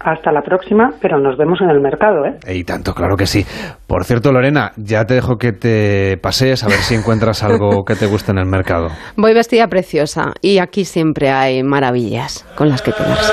Hasta 0.00 0.32
la 0.32 0.42
próxima, 0.42 0.90
pero 1.00 1.18
nos 1.18 1.38
vemos 1.38 1.62
en 1.62 1.70
el 1.70 1.80
mercado, 1.80 2.26
¿eh? 2.26 2.54
Y 2.54 2.64
tanto, 2.64 2.92
claro 2.92 3.16
que 3.16 3.24
sí. 3.24 3.46
Por 3.86 4.04
cierto, 4.04 4.30
Lorena, 4.30 4.72
ya 4.76 5.06
te 5.06 5.14
dejo 5.14 5.38
que 5.38 5.52
te 5.52 6.18
pasees 6.22 6.62
a 6.62 6.66
ver 6.66 6.80
si 6.80 6.94
encuentras 6.94 7.42
algo 7.42 7.86
que 7.86 7.94
te 7.94 8.04
guste 8.04 8.32
en 8.32 8.38
el 8.38 8.46
mercado. 8.46 8.88
Voy 9.16 9.32
vestida 9.32 9.66
preciosa 9.68 10.34
y 10.42 10.58
aquí 10.58 10.84
siempre 10.84 11.30
hay 11.30 11.62
maravillas 11.62 12.46
con 12.54 12.68
las 12.68 12.82
que 12.82 12.92
quedarse. 12.92 13.32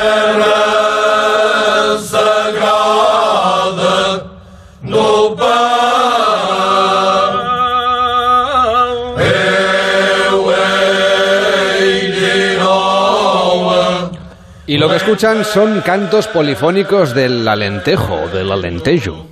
Y 14.69 14.77
lo 14.77 14.89
que 14.89 14.97
escuchan 14.97 15.45
son 15.45 15.79
cantos 15.79 16.27
polifónicos 16.27 17.15
del 17.15 17.47
Alentejo, 17.47 18.27
del 18.27 18.51
Alentejo. 18.51 19.25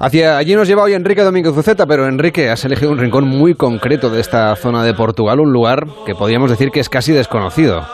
Hacia 0.00 0.36
allí 0.36 0.56
nos 0.56 0.66
lleva 0.66 0.82
hoy 0.82 0.94
Enrique 0.94 1.22
Domínguez 1.22 1.56
Uceta, 1.56 1.86
pero 1.86 2.08
Enrique, 2.08 2.50
has 2.50 2.64
elegido 2.64 2.90
un 2.90 2.98
rincón 2.98 3.24
muy 3.24 3.54
concreto 3.54 4.10
de 4.10 4.20
esta 4.20 4.56
zona 4.56 4.82
de 4.82 4.92
Portugal, 4.92 5.38
un 5.38 5.52
lugar 5.52 5.86
que 6.04 6.16
podríamos 6.16 6.50
decir 6.50 6.72
que 6.72 6.80
es 6.80 6.88
casi 6.88 7.12
desconocido. 7.12 7.86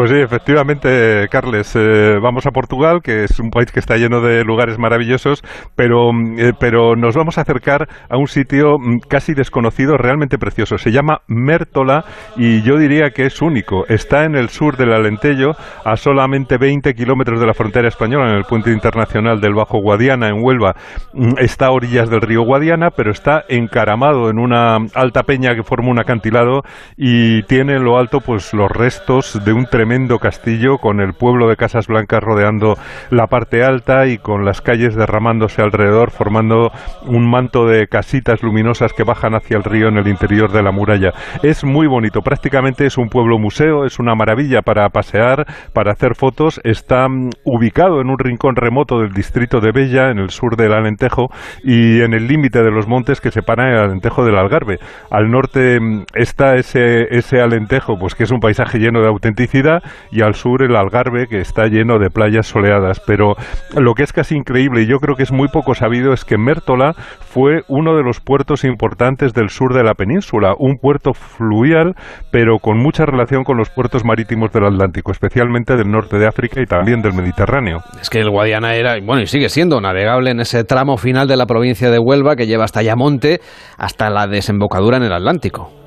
Pues 0.00 0.12
sí, 0.12 0.16
efectivamente, 0.16 1.28
Carles, 1.30 1.76
eh, 1.76 2.18
vamos 2.22 2.46
a 2.46 2.52
Portugal, 2.52 3.02
que 3.02 3.24
es 3.24 3.38
un 3.38 3.50
país 3.50 3.70
que 3.70 3.80
está 3.80 3.98
lleno 3.98 4.22
de 4.22 4.44
lugares 4.44 4.78
maravillosos, 4.78 5.42
pero, 5.76 6.10
mm, 6.10 6.38
eh, 6.38 6.52
pero 6.58 6.96
nos 6.96 7.14
vamos 7.14 7.36
a 7.36 7.42
acercar 7.42 7.86
a 8.08 8.16
un 8.16 8.26
sitio 8.26 8.78
mm, 8.78 9.00
casi 9.00 9.34
desconocido, 9.34 9.98
realmente 9.98 10.38
precioso. 10.38 10.78
Se 10.78 10.90
llama 10.90 11.20
Mértola 11.26 12.06
y 12.34 12.62
yo 12.62 12.78
diría 12.78 13.10
que 13.10 13.26
es 13.26 13.42
único. 13.42 13.84
Está 13.88 14.24
en 14.24 14.36
el 14.36 14.48
sur 14.48 14.78
del 14.78 14.94
Alentejo, 14.94 15.54
a 15.84 15.98
solamente 15.98 16.56
20 16.56 16.94
kilómetros 16.94 17.38
de 17.38 17.46
la 17.46 17.52
frontera 17.52 17.88
española, 17.88 18.30
en 18.30 18.36
el 18.36 18.44
puente 18.44 18.72
internacional 18.72 19.38
del 19.38 19.52
Bajo 19.52 19.82
Guadiana, 19.82 20.28
en 20.28 20.42
Huelva. 20.42 20.76
Mm, 21.12 21.34
Está 21.40 21.66
a 21.66 21.72
orillas 21.72 22.08
del 22.08 22.22
río 22.22 22.40
Guadiana, 22.40 22.88
pero 22.88 23.10
está 23.10 23.44
encaramado 23.50 24.30
en 24.30 24.38
una 24.38 24.78
alta 24.94 25.24
peña 25.24 25.54
que 25.54 25.62
forma 25.62 25.90
un 25.90 26.00
acantilado 26.00 26.62
y 26.96 27.42
tiene 27.42 27.74
en 27.74 27.84
lo 27.84 27.98
alto 27.98 28.22
pues 28.22 28.54
los 28.54 28.70
restos 28.70 29.38
de 29.44 29.52
un 29.52 29.66
tremendo 29.66 29.89
castillo 30.20 30.78
con 30.78 31.00
el 31.00 31.14
pueblo 31.14 31.48
de 31.48 31.56
Casas 31.56 31.88
Blancas 31.88 32.20
rodeando 32.22 32.76
la 33.10 33.26
parte 33.26 33.64
alta 33.64 34.06
y 34.06 34.18
con 34.18 34.44
las 34.44 34.60
calles 34.60 34.94
derramándose 34.94 35.62
alrededor 35.62 36.12
formando 36.12 36.70
un 37.06 37.28
manto 37.28 37.66
de 37.66 37.88
casitas 37.88 38.42
luminosas 38.42 38.92
que 38.92 39.02
bajan 39.02 39.34
hacia 39.34 39.56
el 39.56 39.64
río 39.64 39.88
en 39.88 39.96
el 39.96 40.06
interior 40.06 40.52
de 40.52 40.62
la 40.62 40.70
muralla. 40.70 41.12
Es 41.42 41.64
muy 41.64 41.88
bonito, 41.88 42.20
prácticamente 42.20 42.86
es 42.86 42.98
un 42.98 43.08
pueblo 43.08 43.38
museo, 43.38 43.84
es 43.84 43.98
una 43.98 44.14
maravilla 44.14 44.62
para 44.62 44.88
pasear, 44.90 45.44
para 45.72 45.92
hacer 45.92 46.14
fotos. 46.14 46.60
Está 46.62 47.08
mm, 47.08 47.30
ubicado 47.44 48.00
en 48.00 48.10
un 48.10 48.18
rincón 48.18 48.54
remoto 48.54 49.00
del 49.00 49.12
distrito 49.12 49.60
de 49.60 49.72
Bella, 49.72 50.10
en 50.10 50.18
el 50.18 50.30
sur 50.30 50.56
del 50.56 50.72
Alentejo 50.72 51.30
y 51.64 52.00
en 52.02 52.14
el 52.14 52.28
límite 52.28 52.62
de 52.62 52.70
los 52.70 52.86
montes 52.86 53.20
que 53.20 53.32
separan 53.32 53.72
el 53.72 53.78
Alentejo 53.78 54.24
del 54.24 54.38
Algarve. 54.38 54.78
Al 55.10 55.30
norte 55.30 55.80
mm, 55.80 56.04
está 56.14 56.54
ese, 56.54 57.08
ese 57.10 57.40
Alentejo, 57.40 57.96
pues 57.98 58.14
que 58.14 58.22
es 58.22 58.30
un 58.30 58.38
paisaje 58.38 58.78
lleno 58.78 59.00
de 59.00 59.08
autenticidad 59.08 59.69
y 60.10 60.22
al 60.22 60.34
sur 60.34 60.62
el 60.62 60.76
Algarve 60.76 61.26
que 61.28 61.40
está 61.40 61.66
lleno 61.66 61.98
de 61.98 62.10
playas 62.10 62.46
soleadas. 62.46 63.00
Pero 63.06 63.34
lo 63.76 63.94
que 63.94 64.02
es 64.02 64.12
casi 64.12 64.36
increíble 64.36 64.82
y 64.82 64.86
yo 64.86 64.98
creo 64.98 65.16
que 65.16 65.22
es 65.22 65.32
muy 65.32 65.48
poco 65.48 65.74
sabido 65.74 66.12
es 66.12 66.24
que 66.24 66.38
Mértola 66.38 66.94
fue 67.20 67.62
uno 67.68 67.96
de 67.96 68.02
los 68.02 68.20
puertos 68.20 68.64
importantes 68.64 69.32
del 69.32 69.50
sur 69.50 69.74
de 69.74 69.84
la 69.84 69.94
península, 69.94 70.54
un 70.58 70.78
puerto 70.78 71.12
fluvial 71.14 71.94
pero 72.30 72.58
con 72.58 72.78
mucha 72.78 73.04
relación 73.06 73.44
con 73.44 73.56
los 73.56 73.70
puertos 73.70 74.04
marítimos 74.04 74.52
del 74.52 74.64
Atlántico, 74.64 75.12
especialmente 75.12 75.76
del 75.76 75.90
norte 75.90 76.18
de 76.18 76.26
África 76.26 76.60
y 76.60 76.66
también 76.66 77.02
del 77.02 77.12
Mediterráneo. 77.12 77.78
Es 78.00 78.10
que 78.10 78.20
el 78.20 78.30
Guadiana 78.30 78.74
era, 78.74 78.96
bueno, 79.04 79.22
y 79.22 79.26
sigue 79.26 79.48
siendo 79.48 79.80
navegable 79.80 80.30
en 80.30 80.40
ese 80.40 80.64
tramo 80.64 80.96
final 80.96 81.28
de 81.28 81.36
la 81.36 81.46
provincia 81.46 81.90
de 81.90 81.98
Huelva 81.98 82.36
que 82.36 82.46
lleva 82.46 82.64
hasta 82.64 82.80
Ayamonte, 82.80 83.40
hasta 83.76 84.10
la 84.10 84.26
desembocadura 84.26 84.96
en 84.96 85.04
el 85.04 85.12
Atlántico. 85.12 85.79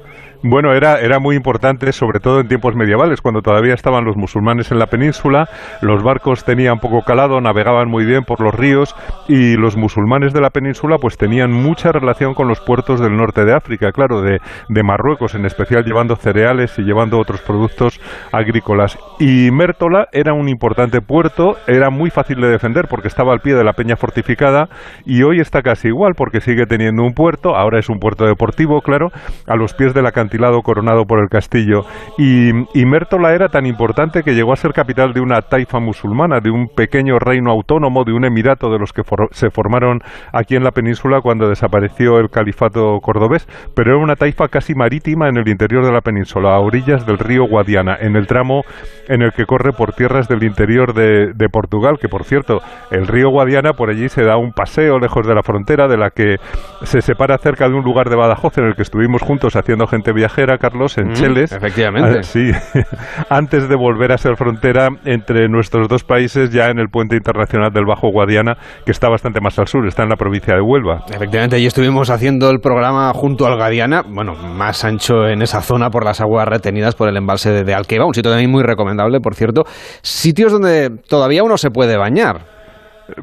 Bueno, 0.45 0.73
era, 0.73 0.99
era 0.99 1.19
muy 1.19 1.37
importante, 1.37 1.93
sobre 1.93 2.19
todo 2.19 2.41
en 2.41 2.49
tiempos 2.49 2.75
medievales, 2.75 3.21
cuando 3.21 3.41
todavía 3.41 3.73
estaban 3.73 4.03
los 4.03 4.17
musulmanes 4.17 4.73
en 4.73 4.77
la 4.77 4.87
península, 4.87 5.47
los 5.81 6.03
barcos 6.03 6.43
tenían 6.43 6.79
poco 6.79 7.01
calado, 7.03 7.39
navegaban 7.39 7.87
muy 7.87 8.05
bien 8.05 8.25
por 8.25 8.41
los 8.41 8.53
ríos 8.53 8.93
y 9.29 9.55
los 9.55 9.77
musulmanes 9.77 10.33
de 10.33 10.41
la 10.41 10.49
península 10.49 10.97
pues 10.99 11.15
tenían 11.15 11.53
mucha 11.53 11.93
relación 11.93 12.33
con 12.33 12.49
los 12.49 12.59
puertos 12.59 12.99
del 12.99 13.15
norte 13.15 13.45
de 13.45 13.55
África, 13.55 13.93
claro, 13.93 14.21
de, 14.21 14.39
de 14.67 14.83
Marruecos 14.83 15.33
en 15.33 15.45
especial, 15.45 15.85
llevando 15.85 16.17
cereales 16.17 16.77
y 16.77 16.81
llevando 16.81 17.19
otros 17.19 17.39
productos 17.39 18.01
agrícolas. 18.33 18.97
Y 19.21 19.49
Mértola 19.49 20.07
era 20.11 20.33
un 20.33 20.49
importante 20.49 20.99
puerto, 20.99 21.55
era 21.67 21.89
muy 21.89 22.09
fácil 22.09 22.41
de 22.41 22.49
defender 22.49 22.87
porque 22.89 23.07
estaba 23.07 23.31
al 23.31 23.39
pie 23.39 23.55
de 23.55 23.63
la 23.63 23.71
peña 23.71 23.95
fortificada 23.95 24.67
y 25.05 25.23
hoy 25.23 25.39
está 25.39 25.61
casi 25.61 25.87
igual 25.87 26.15
porque 26.17 26.41
sigue 26.41 26.65
teniendo 26.65 27.01
un 27.01 27.13
puerto, 27.13 27.55
ahora 27.55 27.79
es 27.79 27.87
un 27.87 27.99
puerto 27.99 28.25
deportivo, 28.25 28.81
claro, 28.81 29.07
a 29.47 29.55
los 29.55 29.73
pies 29.73 29.93
de 29.93 30.01
la 30.01 30.11
cantidad 30.11 30.32
coronado 30.63 31.05
por 31.05 31.19
el 31.19 31.29
castillo. 31.29 31.85
Y, 32.17 32.49
y 32.73 32.85
Mértola 32.85 33.33
era 33.33 33.49
tan 33.49 33.65
importante 33.65 34.23
que 34.23 34.33
llegó 34.33 34.53
a 34.53 34.57
ser 34.57 34.73
capital 34.73 35.13
de 35.13 35.21
una 35.21 35.41
taifa 35.41 35.79
musulmana, 35.79 36.39
de 36.39 36.51
un 36.51 36.67
pequeño 36.67 37.19
reino 37.19 37.51
autónomo, 37.51 38.03
de 38.03 38.13
un 38.13 38.25
emirato 38.25 38.69
de 38.69 38.79
los 38.79 38.93
que 38.93 39.03
se 39.31 39.49
formaron 39.49 39.99
aquí 40.31 40.55
en 40.55 40.63
la 40.63 40.71
península 40.71 41.21
cuando 41.21 41.47
desapareció 41.47 42.17
el 42.19 42.29
califato 42.29 42.99
cordobés, 43.01 43.47
pero 43.75 43.91
era 43.91 44.03
una 44.03 44.15
taifa 44.15 44.47
casi 44.47 44.73
marítima 44.75 45.29
en 45.29 45.37
el 45.37 45.47
interior 45.47 45.85
de 45.85 45.91
la 45.91 46.01
península, 46.01 46.55
a 46.55 46.59
orillas 46.59 47.05
del 47.05 47.17
río 47.17 47.45
Guadiana, 47.47 47.97
en 47.99 48.15
el 48.15 48.27
tramo 48.27 48.63
en 49.07 49.21
el 49.21 49.31
que 49.31 49.45
corre 49.45 49.73
por 49.73 49.93
tierras 49.93 50.27
del 50.27 50.43
interior 50.43 50.93
de, 50.93 51.33
de 51.33 51.49
Portugal, 51.49 51.97
que 51.99 52.07
por 52.07 52.23
cierto, 52.23 52.59
el 52.91 53.07
río 53.07 53.29
Guadiana 53.29 53.73
por 53.73 53.89
allí 53.89 54.09
se 54.09 54.23
da 54.23 54.37
un 54.37 54.51
paseo 54.51 54.99
lejos 54.99 55.27
de 55.27 55.35
la 55.35 55.43
frontera, 55.43 55.87
de 55.87 55.97
la 55.97 56.09
que 56.09 56.37
se 56.83 57.01
separa 57.01 57.37
cerca 57.37 57.67
de 57.67 57.75
un 57.75 57.83
lugar 57.83 58.09
de 58.09 58.15
Badajoz 58.15 58.57
en 58.57 58.65
el 58.65 58.75
que 58.75 58.81
estuvimos 58.81 59.21
juntos 59.21 59.55
haciendo 59.55 59.87
gente 59.87 60.13
viajera, 60.13 60.22
Carlos, 60.57 60.97
en 60.97 61.09
Mm, 61.09 61.13
Cheles. 61.13 61.51
efectivamente. 61.51 62.19
Ah, 62.19 62.23
sí, 62.23 62.51
antes 63.29 63.67
de 63.69 63.75
volver 63.75 64.11
a 64.11 64.17
ser 64.17 64.35
frontera 64.35 64.87
entre 65.05 65.47
nuestros 65.49 65.87
dos 65.87 66.03
países, 66.03 66.49
ya 66.51 66.67
en 66.67 66.79
el 66.79 66.87
puente 66.89 67.15
internacional 67.15 67.71
del 67.71 67.85
Bajo 67.85 68.09
Guadiana, 68.09 68.57
que 68.85 68.91
está 68.91 69.09
bastante 69.09 69.39
más 69.41 69.57
al 69.59 69.67
sur, 69.67 69.87
está 69.87 70.03
en 70.03 70.09
la 70.09 70.15
provincia 70.15 70.55
de 70.55 70.61
Huelva. 70.61 71.03
Efectivamente, 71.09 71.55
allí 71.55 71.65
estuvimos 71.65 72.09
haciendo 72.09 72.49
el 72.49 72.59
programa 72.59 73.11
junto 73.13 73.45
al 73.45 73.55
Guadiana, 73.55 74.03
bueno, 74.07 74.33
más 74.35 74.83
ancho 74.83 75.27
en 75.27 75.41
esa 75.41 75.61
zona 75.61 75.89
por 75.89 76.05
las 76.05 76.21
aguas 76.21 76.47
retenidas 76.47 76.95
por 76.95 77.09
el 77.09 77.17
embalse 77.17 77.51
de, 77.51 77.63
de 77.63 77.73
Alqueva, 77.73 78.05
un 78.05 78.13
sitio 78.13 78.31
también 78.31 78.51
muy 78.51 78.63
recomendable, 78.63 79.19
por 79.19 79.35
cierto. 79.35 79.63
Sitios 80.01 80.51
donde 80.51 80.89
todavía 81.07 81.43
uno 81.43 81.57
se 81.57 81.69
puede 81.69 81.97
bañar. 81.97 82.41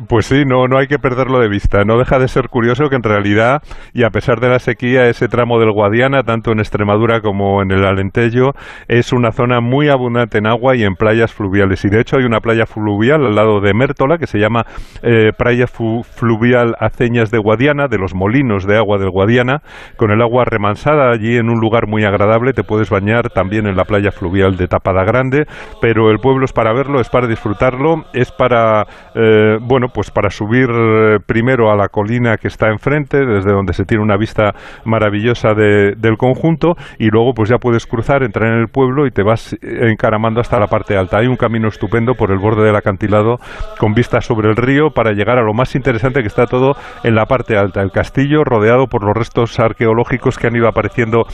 Pues 0.08 0.26
sí, 0.26 0.44
no, 0.44 0.66
no 0.68 0.76
hay 0.78 0.86
que 0.86 0.98
perderlo 0.98 1.40
de 1.40 1.48
vista. 1.48 1.84
No 1.84 1.98
deja 1.98 2.18
de 2.18 2.28
ser 2.28 2.48
curioso 2.48 2.88
que 2.90 2.96
en 2.96 3.02
realidad, 3.02 3.62
y 3.94 4.02
a 4.02 4.10
pesar 4.10 4.38
de 4.38 4.48
la 4.48 4.58
sequía, 4.58 5.06
ese 5.08 5.26
tramo 5.26 5.58
del 5.58 5.72
Guadiana, 5.72 6.22
tanto 6.22 6.52
en 6.52 6.58
Extremadura 6.58 7.22
como 7.22 7.62
en 7.62 7.70
el 7.70 7.84
Alentejo, 7.86 8.52
es 8.88 9.12
una 9.12 9.32
zona 9.32 9.60
muy 9.60 9.88
abundante 9.88 10.38
en 10.38 10.46
agua 10.46 10.76
y 10.76 10.84
en 10.84 10.96
playas 10.96 11.32
fluviales. 11.32 11.84
Y 11.84 11.88
de 11.88 12.00
hecho 12.00 12.18
hay 12.18 12.24
una 12.24 12.40
playa 12.40 12.66
fluvial 12.66 13.24
al 13.24 13.34
lado 13.34 13.60
de 13.60 13.72
Mértola 13.72 14.18
que 14.18 14.26
se 14.26 14.38
llama 14.38 14.66
eh, 15.02 15.32
Playa 15.36 15.66
Fu- 15.66 16.02
Fluvial 16.02 16.74
Aceñas 16.78 17.30
de 17.30 17.38
Guadiana, 17.38 17.88
de 17.88 17.98
los 17.98 18.14
molinos 18.14 18.66
de 18.66 18.76
agua 18.76 18.98
del 18.98 19.10
Guadiana, 19.10 19.62
con 19.96 20.10
el 20.10 20.20
agua 20.20 20.44
remansada 20.44 21.10
allí 21.10 21.36
en 21.38 21.48
un 21.48 21.58
lugar 21.58 21.86
muy 21.86 22.04
agradable. 22.04 22.52
Te 22.52 22.64
puedes 22.64 22.90
bañar 22.90 23.30
también 23.30 23.66
en 23.66 23.76
la 23.76 23.84
playa 23.84 24.10
fluvial 24.12 24.56
de 24.58 24.68
Tapada 24.68 25.04
Grande, 25.04 25.46
pero 25.80 26.10
el 26.10 26.18
pueblo 26.18 26.44
es 26.44 26.52
para 26.52 26.74
verlo, 26.74 27.00
es 27.00 27.08
para 27.08 27.26
disfrutarlo, 27.26 28.04
es 28.12 28.30
para, 28.30 28.86
eh, 29.14 29.56
bueno, 29.70 29.87
pues 29.94 30.11
para 30.11 30.30
subir 30.30 30.68
eh, 30.68 31.18
primero 31.24 31.70
a 31.70 31.76
la 31.76 31.87
colina 31.88 32.37
que 32.37 32.48
está 32.48 32.68
enfrente, 32.70 33.24
desde 33.24 33.52
donde 33.52 33.72
se 33.72 33.85
tiene 33.85 34.02
una 34.02 34.16
vista 34.16 34.52
maravillosa 34.85 35.54
de- 35.54 35.94
del 35.96 36.16
conjunto, 36.16 36.74
y 36.98 37.09
luego 37.09 37.33
pues 37.35 37.48
ya 37.48 37.59
puedes 37.59 37.87
cruzar, 37.87 38.24
entrar 38.24 38.48
en 38.52 38.59
el 38.59 38.66
pueblo 38.66 39.06
y 39.06 39.12
te 39.12 39.22
vas 39.22 39.56
encaramando 39.62 40.40
hasta 40.40 40.59
la 40.59 40.66
parte 40.66 40.96
alta. 40.96 41.18
Hay 41.18 41.28
un 41.28 41.37
camino 41.37 41.68
estupendo 41.68 42.14
por 42.14 42.33
el 42.33 42.38
borde 42.38 42.64
del 42.64 42.74
acantilado 42.74 43.37
con 43.78 43.94
vista 43.94 44.20
sobre 44.20 44.50
el 44.50 44.56
río 44.56 44.90
para 44.90 45.12
llegar 45.12 45.38
a 45.38 45.42
lo 45.42 45.54
más 45.54 45.76
interesante 45.76 46.20
que 46.22 46.26
está 46.26 46.46
todo 46.46 46.72
en 47.04 47.14
la 47.14 47.26
parte 47.26 47.56
alta, 47.56 47.80
el 47.80 47.92
castillo 47.92 48.42
rodeado 48.42 48.87
por 48.88 49.04
los 49.04 49.14
restos 49.14 49.61
arqueológicos 49.61 50.37
que 50.37 50.48
han 50.48 50.56
ido 50.56 50.66
apareciendo 50.66 51.26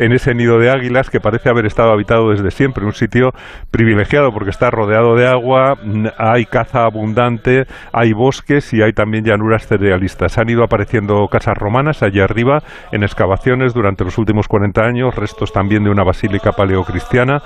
en 0.00 0.10
ese 0.12 0.34
nido 0.34 0.58
de 0.58 0.70
águilas 0.70 1.10
que 1.10 1.20
parece 1.20 1.48
haber 1.48 1.66
estado 1.66 1.92
habitado 1.92 2.30
desde 2.30 2.50
siempre, 2.50 2.84
un 2.84 2.92
sitio 2.92 3.30
privilegiado 3.70 4.32
porque 4.32 4.50
está 4.50 4.70
rodeado 4.70 5.14
de 5.14 5.28
agua, 5.28 5.76
mm, 5.82 6.06
hay 6.18 6.44
caza 6.46 6.84
abundante, 6.84 7.66
hay 7.92 8.12
bosques 8.12 8.72
y 8.72 8.82
hay 8.82 8.92
también 8.92 9.24
llanuras 9.24 9.66
cerealistas. 9.66 10.38
Han 10.38 10.48
ido 10.48 10.64
apareciendo 10.64 11.26
casas 11.28 11.56
romanas 11.56 12.02
allí 12.02 12.20
arriba 12.20 12.62
en 12.92 13.02
excavaciones 13.02 13.74
durante 13.74 14.04
los 14.04 14.18
últimos 14.18 14.48
40 14.48 14.82
años, 14.82 15.14
restos 15.14 15.52
también 15.52 15.84
de 15.84 15.90
una 15.90 16.04
basílica 16.04 16.52
paleocristiana 16.52 17.42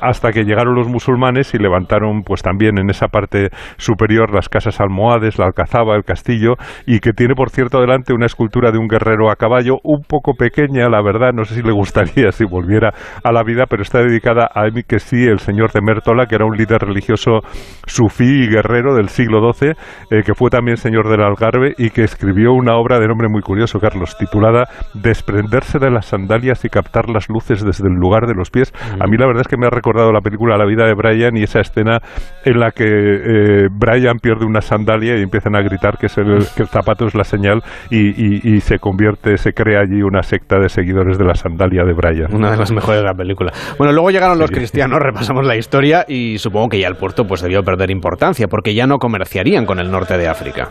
hasta 0.00 0.32
que 0.32 0.44
llegaron 0.44 0.74
los 0.74 0.88
musulmanes 0.88 1.54
y 1.54 1.58
levantaron 1.58 2.22
pues 2.22 2.42
también 2.42 2.78
en 2.78 2.90
esa 2.90 3.08
parte 3.08 3.50
superior 3.76 4.34
las 4.34 4.48
casas 4.48 4.80
almohades, 4.80 5.38
la 5.38 5.46
alcazaba, 5.46 5.96
el 5.96 6.04
castillo 6.04 6.54
y 6.86 7.00
que 7.00 7.12
tiene 7.12 7.34
por 7.34 7.50
cierto 7.50 7.80
delante 7.80 8.12
una 8.12 8.26
escultura 8.26 8.70
de 8.70 8.78
un 8.78 8.88
guerrero 8.88 9.30
a 9.30 9.36
caballo 9.36 9.76
un 9.82 10.02
poco 10.02 10.34
pequeña, 10.34 10.88
la 10.88 11.02
verdad, 11.02 11.32
no 11.32 11.44
sé 11.44 11.54
si 11.54 11.62
le 11.62 11.72
gustaría 11.72 12.32
si 12.32 12.44
volviera 12.44 12.92
a 13.22 13.32
la 13.32 13.42
vida, 13.42 13.64
pero 13.68 13.82
está 13.82 14.00
dedicada 14.00 14.50
a 14.54 14.66
Emi 14.66 14.82
sí, 14.98 15.24
el 15.24 15.38
señor 15.38 15.72
de 15.72 15.80
Mértola, 15.80 16.26
que 16.26 16.34
era 16.34 16.44
un 16.44 16.56
líder 16.56 16.80
religioso 16.80 17.40
sufí 17.86 18.44
y 18.44 18.48
guerrero 18.48 18.94
del 18.94 19.08
siglo 19.08 19.52
XII, 19.52 19.72
eh, 20.10 20.22
que 20.24 20.34
fue 20.34 20.50
también 20.50 20.76
señor 20.76 21.08
del 21.08 21.22
Algarve 21.22 21.74
y 21.78 21.90
que 21.90 22.02
escribió 22.02 22.52
una 22.52 22.76
obra 22.76 22.98
de 22.98 23.06
nombre 23.06 23.28
muy 23.28 23.42
curioso, 23.42 23.78
Carlos, 23.78 24.16
titulada 24.18 24.68
Desprenderse 24.94 25.78
de 25.78 25.90
las 25.90 26.06
sandalias 26.06 26.64
y 26.64 26.68
captar 26.68 27.08
las 27.08 27.28
luces 27.28 27.64
desde 27.64 27.88
el 27.88 27.94
lugar 27.94 28.26
de 28.26 28.34
los 28.34 28.50
pies. 28.50 28.72
A 28.98 29.06
mí 29.06 29.16
la 29.16 29.26
verdad 29.26 29.42
es 29.42 29.48
que 29.48 29.56
me 29.56 29.66
ha 29.66 29.70
recordado 29.70 29.89
la 29.94 30.20
película 30.20 30.56
La 30.56 30.64
vida 30.64 30.84
de 30.86 30.94
Brian 30.94 31.36
y 31.36 31.42
esa 31.42 31.60
escena 31.60 31.98
en 32.44 32.58
la 32.60 32.70
que 32.70 32.84
eh, 32.86 33.68
Brian 33.70 34.18
pierde 34.18 34.44
una 34.46 34.60
sandalia 34.60 35.16
y 35.18 35.22
empiezan 35.22 35.54
a 35.56 35.60
gritar 35.62 35.98
que, 35.98 36.06
es 36.06 36.18
el, 36.18 36.38
que 36.56 36.62
el 36.62 36.68
zapato 36.68 37.06
es 37.06 37.14
la 37.14 37.24
señal 37.24 37.62
y, 37.90 38.08
y- 38.08 38.40
y 38.56 38.60
se 38.60 38.78
convierte, 38.78 39.36
se 39.36 39.52
crea 39.52 39.80
allí 39.80 40.02
una 40.02 40.22
secta 40.22 40.58
de 40.58 40.68
seguidores 40.68 41.18
de 41.18 41.24
la 41.24 41.34
sandalia 41.34 41.84
de 41.84 41.92
Brian. 41.92 42.34
Una 42.34 42.50
de 42.50 42.56
las 42.56 42.72
mejores 42.72 43.00
de 43.00 43.06
la 43.06 43.14
película. 43.14 43.52
Bueno, 43.78 43.92
luego 43.92 44.10
llegaron 44.10 44.38
los 44.38 44.50
cristianos, 44.50 44.98
repasamos 45.00 45.44
la 45.46 45.56
historia 45.56 46.04
y 46.08 46.38
supongo 46.38 46.68
que 46.70 46.80
ya 46.80 46.88
el 46.88 46.96
puerto 46.96 47.26
pues 47.26 47.42
debió 47.42 47.62
perder 47.62 47.90
importancia 47.90 48.46
porque 48.48 48.74
ya 48.74 48.86
no 48.86 48.98
comerciarían 48.98 49.66
con 49.66 49.78
el 49.78 49.90
norte 49.90 50.16
de 50.16 50.28
África. 50.28 50.68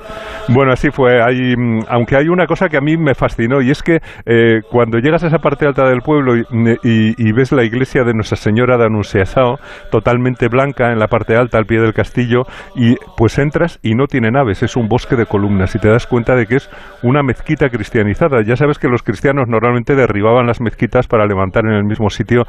Bueno, 0.48 0.72
así 0.72 0.90
fue. 0.92 1.22
Hay, 1.22 1.56
mm, 1.56 1.82
aunque 1.90 2.16
hay 2.16 2.28
una 2.28 2.46
cosa 2.46 2.68
que 2.70 2.78
a 2.78 2.82
mí 2.82 2.98
me 2.98 3.14
fascinó 3.16 3.62
y 3.62 3.70
es 3.72 3.84
que 3.84 4.00
eh, 4.26 4.62
cuando 4.70 4.98
llegas 5.00 5.24
a 5.24 5.28
esa 5.28 5.40
parte 5.40 5.66
alta 5.66 5.88
del 5.88 6.02
pueblo 6.02 6.36
y, 6.38 6.42
y- 6.84 7.14
y 7.18 7.32
ves 7.32 7.52
la 7.52 7.64
iglesia 7.64 8.04
de 8.04 8.14
Nuestra 8.14 8.38
Señora 8.38 8.78
de 8.78 8.86
Anunciasao, 9.10 9.60
totalmente 9.90 10.48
blanca 10.48 10.92
en 10.92 11.00
la 11.00 11.08
parte 11.08 11.36
alta 11.36 11.58
al 11.58 11.66
pie 11.66 11.80
del 11.80 11.94
castillo, 11.94 12.44
y 12.76 12.96
pues 13.18 13.40
entras 13.40 13.80
y 13.82 13.96
no 13.96 14.06
tiene 14.08 14.30
naves, 14.32 14.62
es 14.64 14.76
un 14.76 14.88
bosque 14.88 15.16
de 15.16 15.26
columnas 15.26 15.74
y 15.76 15.80
te 15.80 15.90
das 15.90 16.06
cuenta 16.06 16.36
de 16.36 16.46
que 16.46 16.58
es 16.58 16.70
una 17.02 17.24
mezquita 17.24 17.70
cristianizada. 17.70 18.42
Ya 18.44 18.56
sabes 18.56 18.78
que 18.78 18.88
los 18.88 19.02
cristianos 19.04 19.48
normalmente 19.48 19.96
derribaban 19.96 20.46
las 20.48 20.62
mezquitas 20.62 21.08
para 21.08 21.26
levantar 21.26 21.66
en 21.66 21.74
el 21.74 21.84
mismo 21.84 22.10
sitio 22.10 22.44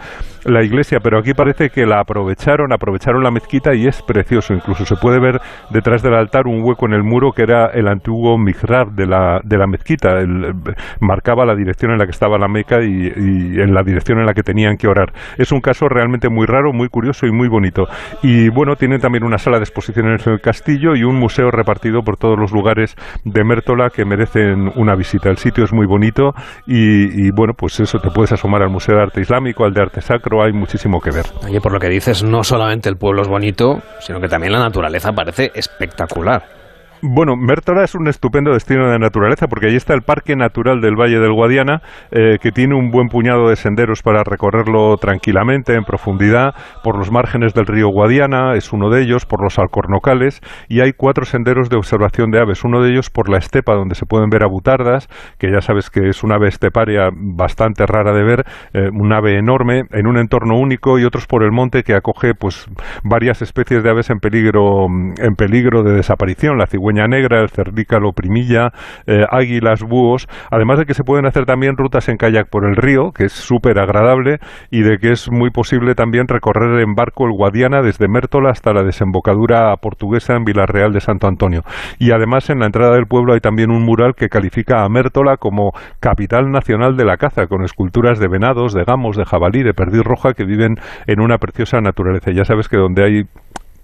la 0.44 0.62
iglesia, 0.62 1.00
pero 1.00 1.18
aquí 1.18 1.32
parece 1.34 1.70
que 1.70 1.86
la 1.86 2.00
aprovecharon, 2.00 2.72
aprovecharon 2.72 3.22
la 3.22 3.30
mezquita 3.30 3.74
y 3.74 3.86
es 3.86 4.02
precioso. 4.02 4.52
Incluso 4.52 4.84
se 4.84 4.96
puede 4.96 5.18
ver 5.18 5.40
detrás 5.70 6.02
del 6.02 6.14
altar 6.14 6.46
un 6.46 6.62
hueco 6.62 6.86
en 6.86 6.92
el 6.92 7.02
muro 7.02 7.32
que 7.32 7.42
era 7.42 7.66
el 7.66 7.88
antiguo 7.88 8.36
mihrab 8.38 8.92
de 8.92 9.06
la, 9.06 9.40
de 9.44 9.56
la 9.56 9.66
mezquita. 9.66 10.18
El- 10.18 10.54
marcaba 11.00 11.46
la 11.46 11.54
dirección 11.54 11.92
en 11.92 11.98
la 11.98 12.04
que 12.04 12.10
estaba 12.10 12.38
la 12.38 12.48
Meca 12.48 12.82
y, 12.82 13.12
y 13.16 13.60
en 13.60 13.72
la 13.72 13.82
dirección 13.82 14.18
en 14.18 14.26
la 14.26 14.34
que 14.34 14.42
tenían 14.42 14.76
que 14.76 14.88
orar. 14.88 15.12
Es 15.38 15.52
un 15.52 15.60
caso 15.60 15.88
realmente 15.88 16.28
muy 16.28 16.46
raro, 16.50 16.72
muy 16.72 16.88
curioso 16.88 17.26
y 17.26 17.32
muy 17.32 17.48
bonito. 17.48 17.84
Y 18.22 18.48
bueno, 18.48 18.76
tiene 18.76 18.98
también 18.98 19.24
una 19.24 19.38
sala 19.38 19.58
de 19.58 19.64
exposiciones 19.64 20.26
en 20.26 20.34
el 20.34 20.40
castillo 20.40 20.94
y 20.94 21.02
un 21.02 21.16
museo 21.18 21.50
repartido 21.50 22.02
por 22.02 22.16
todos 22.16 22.38
los 22.38 22.52
lugares 22.52 22.94
de 23.24 23.44
Mértola 23.44 23.90
que 23.90 24.04
merecen 24.04 24.70
una 24.76 24.94
visita. 24.94 25.30
El 25.30 25.38
sitio 25.38 25.64
es 25.64 25.72
muy 25.72 25.86
bonito 25.86 26.32
y, 26.66 27.26
y, 27.26 27.30
bueno, 27.30 27.54
pues 27.56 27.80
eso, 27.80 27.98
te 27.98 28.10
puedes 28.10 28.32
asomar 28.32 28.62
al 28.62 28.70
Museo 28.70 28.96
de 28.96 29.02
Arte 29.02 29.20
Islámico, 29.20 29.64
al 29.64 29.72
de 29.72 29.82
Arte 29.82 30.00
Sacro, 30.00 30.42
hay 30.42 30.52
muchísimo 30.52 31.00
que 31.00 31.10
ver. 31.10 31.26
Oye, 31.44 31.60
por 31.60 31.72
lo 31.72 31.78
que 31.78 31.88
dices, 31.88 32.22
no 32.22 32.42
solamente 32.42 32.88
el 32.88 32.96
pueblo 32.96 33.22
es 33.22 33.28
bonito, 33.28 33.80
sino 34.00 34.20
que 34.20 34.28
también 34.28 34.52
la 34.52 34.60
naturaleza 34.60 35.12
parece 35.12 35.50
espectacular. 35.54 36.59
Bueno, 37.02 37.34
Mértola 37.34 37.82
es 37.82 37.94
un 37.94 38.08
estupendo 38.08 38.52
destino 38.52 38.90
de 38.90 38.98
naturaleza 38.98 39.46
porque 39.46 39.68
allí 39.68 39.76
está 39.76 39.94
el 39.94 40.02
Parque 40.02 40.36
Natural 40.36 40.82
del 40.82 40.96
Valle 40.96 41.18
del 41.18 41.32
Guadiana, 41.32 41.80
eh, 42.10 42.36
que 42.42 42.50
tiene 42.50 42.74
un 42.74 42.90
buen 42.90 43.08
puñado 43.08 43.48
de 43.48 43.56
senderos 43.56 44.02
para 44.02 44.22
recorrerlo 44.22 44.98
tranquilamente, 44.98 45.76
en 45.76 45.84
profundidad, 45.84 46.52
por 46.84 46.98
los 46.98 47.10
márgenes 47.10 47.54
del 47.54 47.64
río 47.64 47.88
Guadiana, 47.88 48.52
es 48.54 48.74
uno 48.74 48.90
de 48.90 49.00
ellos, 49.02 49.24
por 49.24 49.42
los 49.42 49.58
alcornocales, 49.58 50.42
y 50.68 50.80
hay 50.80 50.92
cuatro 50.92 51.24
senderos 51.24 51.70
de 51.70 51.78
observación 51.78 52.30
de 52.30 52.40
aves, 52.40 52.64
uno 52.64 52.82
de 52.82 52.90
ellos 52.90 53.08
por 53.08 53.30
la 53.30 53.38
estepa, 53.38 53.74
donde 53.74 53.94
se 53.94 54.04
pueden 54.04 54.28
ver 54.28 54.44
abutardas, 54.44 55.08
que 55.38 55.50
ya 55.50 55.62
sabes 55.62 55.88
que 55.88 56.06
es 56.06 56.22
una 56.22 56.34
ave 56.34 56.48
esteparia 56.48 57.08
bastante 57.16 57.86
rara 57.86 58.12
de 58.12 58.24
ver, 58.24 58.44
eh, 58.74 58.90
un 58.92 59.10
ave 59.14 59.38
enorme, 59.38 59.84
en 59.92 60.06
un 60.06 60.18
entorno 60.18 60.58
único, 60.58 60.98
y 60.98 61.04
otros 61.04 61.26
por 61.26 61.44
el 61.44 61.50
monte 61.50 61.82
que 61.82 61.94
acoge 61.94 62.34
pues 62.38 62.68
varias 63.04 63.40
especies 63.40 63.82
de 63.82 63.88
aves 63.88 64.10
en 64.10 64.18
peligro, 64.18 64.84
en 64.84 65.34
peligro 65.34 65.82
de 65.82 65.94
desaparición, 65.94 66.58
la 66.58 66.66
cigüeña 66.66 66.89
negra, 66.92 67.40
el 67.40 67.48
cerdícalo 67.48 68.12
primilla, 68.12 68.72
eh, 69.06 69.24
águilas, 69.30 69.82
búhos, 69.82 70.28
además 70.50 70.78
de 70.78 70.86
que 70.86 70.94
se 70.94 71.04
pueden 71.04 71.26
hacer 71.26 71.44
también 71.44 71.76
rutas 71.76 72.08
en 72.08 72.16
kayak 72.16 72.48
por 72.48 72.64
el 72.64 72.76
río, 72.76 73.12
que 73.12 73.24
es 73.24 73.32
súper 73.32 73.78
agradable, 73.78 74.38
y 74.70 74.82
de 74.82 74.98
que 74.98 75.12
es 75.12 75.30
muy 75.30 75.50
posible 75.50 75.94
también 75.94 76.26
recorrer 76.28 76.80
en 76.80 76.94
barco 76.94 77.26
el 77.26 77.32
Guadiana 77.32 77.82
desde 77.82 78.08
Mértola 78.08 78.50
hasta 78.50 78.72
la 78.72 78.82
desembocadura 78.82 79.74
portuguesa 79.76 80.34
en 80.34 80.44
Villarreal 80.44 80.92
de 80.92 81.00
Santo 81.00 81.26
Antonio. 81.26 81.62
Y 81.98 82.12
además 82.12 82.50
en 82.50 82.60
la 82.60 82.66
entrada 82.66 82.94
del 82.94 83.06
pueblo 83.06 83.34
hay 83.34 83.40
también 83.40 83.70
un 83.70 83.84
mural 83.84 84.14
que 84.14 84.28
califica 84.28 84.84
a 84.84 84.88
Mértola 84.88 85.36
como 85.36 85.72
capital 86.00 86.50
nacional 86.50 86.96
de 86.96 87.04
la 87.04 87.16
caza, 87.16 87.46
con 87.46 87.62
esculturas 87.62 88.18
de 88.18 88.28
venados, 88.28 88.74
de 88.74 88.84
gamos, 88.84 89.16
de 89.16 89.24
jabalí, 89.24 89.62
de 89.62 89.74
perdiz 89.74 90.02
roja 90.02 90.34
que 90.34 90.44
viven 90.44 90.76
en 91.06 91.20
una 91.20 91.38
preciosa 91.38 91.80
naturaleza. 91.80 92.30
Ya 92.32 92.44
sabes 92.44 92.68
que 92.68 92.76
donde 92.76 93.04
hay 93.04 93.22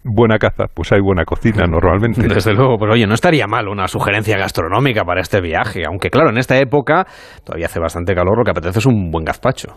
buena 0.07 0.39
caza, 0.39 0.67
pues 0.73 0.93
hay 0.93 1.01
buena 1.01 1.25
cocina 1.25 1.67
normalmente. 1.71 2.27
Desde 2.27 2.55
luego, 2.55 2.79
pues 2.79 2.93
oye, 2.93 3.07
no 3.07 3.15
estaría 3.15 3.47
mal 3.47 3.69
una 3.69 3.89
sugerencia 3.89 4.39
gastronómica 4.39 5.05
para 5.05 5.21
este 5.21 5.41
viaje, 5.41 5.85
aunque 5.87 6.11
claro, 6.11 6.31
en 6.31 6.39
esta 6.39 6.59
época 6.59 7.07
todavía 7.45 7.67
hace 7.67 7.81
bastante 7.81 8.15
calor, 8.15 8.39
lo 8.39 8.45
que 8.45 8.51
apetece 8.51 8.79
es 8.79 8.87
un 8.87 9.11
buen 9.11 9.25
gazpacho. 9.25 9.77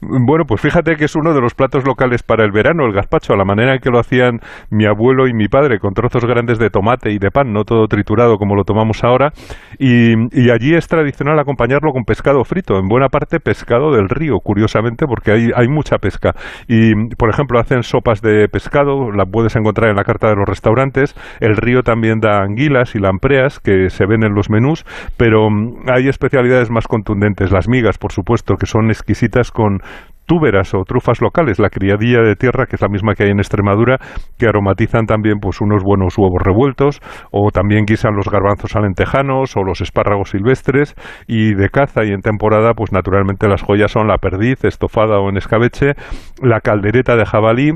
Bueno, 0.00 0.44
pues 0.44 0.60
fíjate 0.60 0.96
que 0.96 1.06
es 1.06 1.16
uno 1.16 1.32
de 1.32 1.40
los 1.40 1.54
platos 1.54 1.86
locales 1.86 2.22
para 2.22 2.44
el 2.44 2.52
verano, 2.52 2.84
el 2.84 2.92
gazpacho, 2.92 3.32
a 3.32 3.36
la 3.36 3.46
manera 3.46 3.74
en 3.74 3.80
que 3.80 3.88
lo 3.88 3.98
hacían 3.98 4.40
mi 4.68 4.84
abuelo 4.84 5.26
y 5.26 5.32
mi 5.32 5.48
padre, 5.48 5.78
con 5.78 5.94
trozos 5.94 6.22
grandes 6.26 6.58
de 6.58 6.68
tomate 6.68 7.12
y 7.12 7.18
de 7.18 7.30
pan, 7.30 7.52
no 7.54 7.64
todo 7.64 7.88
triturado 7.88 8.36
como 8.36 8.54
lo 8.54 8.64
tomamos 8.64 9.02
ahora. 9.04 9.32
Y, 9.78 10.14
allí 10.50 10.74
es 10.74 10.86
tradicional 10.86 11.38
acompañarlo 11.38 11.92
con 11.92 12.04
pescado 12.04 12.44
frito, 12.44 12.78
en 12.78 12.88
buena 12.88 13.08
parte 13.08 13.40
pescado 13.40 13.90
del 13.90 14.10
río, 14.10 14.38
curiosamente, 14.40 15.06
porque 15.06 15.32
hay, 15.32 15.50
hay 15.54 15.68
mucha 15.68 15.96
pesca. 15.96 16.34
Y, 16.68 17.14
por 17.16 17.30
ejemplo, 17.30 17.58
hacen 17.58 17.82
sopas 17.82 18.20
de 18.20 18.48
pescado, 18.48 19.10
la 19.12 19.24
puedes 19.24 19.56
encontrar 19.56 19.88
en 19.88 19.96
la 19.96 20.04
carta 20.04 20.28
de 20.28 20.36
los 20.36 20.46
restaurantes. 20.46 21.14
El 21.40 21.56
río 21.56 21.82
también 21.82 22.20
da 22.20 22.42
anguilas 22.42 22.94
y 22.94 22.98
lampreas, 22.98 23.60
que 23.60 23.88
se 23.88 24.04
ven 24.04 24.24
en 24.24 24.34
los 24.34 24.50
menús, 24.50 24.84
pero 25.16 25.48
mm, 25.48 25.88
hay 25.88 26.08
especialidades 26.08 26.70
más 26.70 26.86
contundentes. 26.86 27.50
Las 27.50 27.66
migas, 27.66 27.96
por 27.96 28.12
supuesto, 28.12 28.56
que 28.56 28.66
son 28.66 28.90
exquisitas 28.90 29.50
con 29.50 29.80
túberas 30.26 30.74
o 30.74 30.84
trufas 30.84 31.20
locales, 31.20 31.58
la 31.58 31.70
criadilla 31.70 32.20
de 32.20 32.36
tierra, 32.36 32.66
que 32.66 32.76
es 32.76 32.82
la 32.82 32.88
misma 32.88 33.14
que 33.14 33.24
hay 33.24 33.30
en 33.30 33.38
Extremadura, 33.38 33.98
que 34.38 34.46
aromatizan 34.46 35.06
también 35.06 35.38
pues 35.40 35.60
unos 35.60 35.82
buenos 35.82 36.18
huevos 36.18 36.42
revueltos, 36.42 37.00
o 37.30 37.50
también 37.50 37.84
guisan 37.86 38.16
los 38.16 38.28
garbanzos 38.28 38.76
alentejanos 38.76 39.56
o 39.56 39.62
los 39.62 39.80
espárragos 39.80 40.30
silvestres, 40.30 40.94
y 41.26 41.54
de 41.54 41.68
caza 41.68 42.04
y 42.04 42.10
en 42.10 42.20
temporada, 42.20 42.74
pues 42.74 42.92
naturalmente 42.92 43.48
las 43.48 43.62
joyas 43.62 43.92
son 43.92 44.08
la 44.08 44.18
perdiz, 44.18 44.64
estofada 44.64 45.18
o 45.18 45.28
en 45.28 45.36
escabeche, 45.36 45.94
la 46.42 46.60
caldereta 46.60 47.16
de 47.16 47.24
jabalí, 47.24 47.72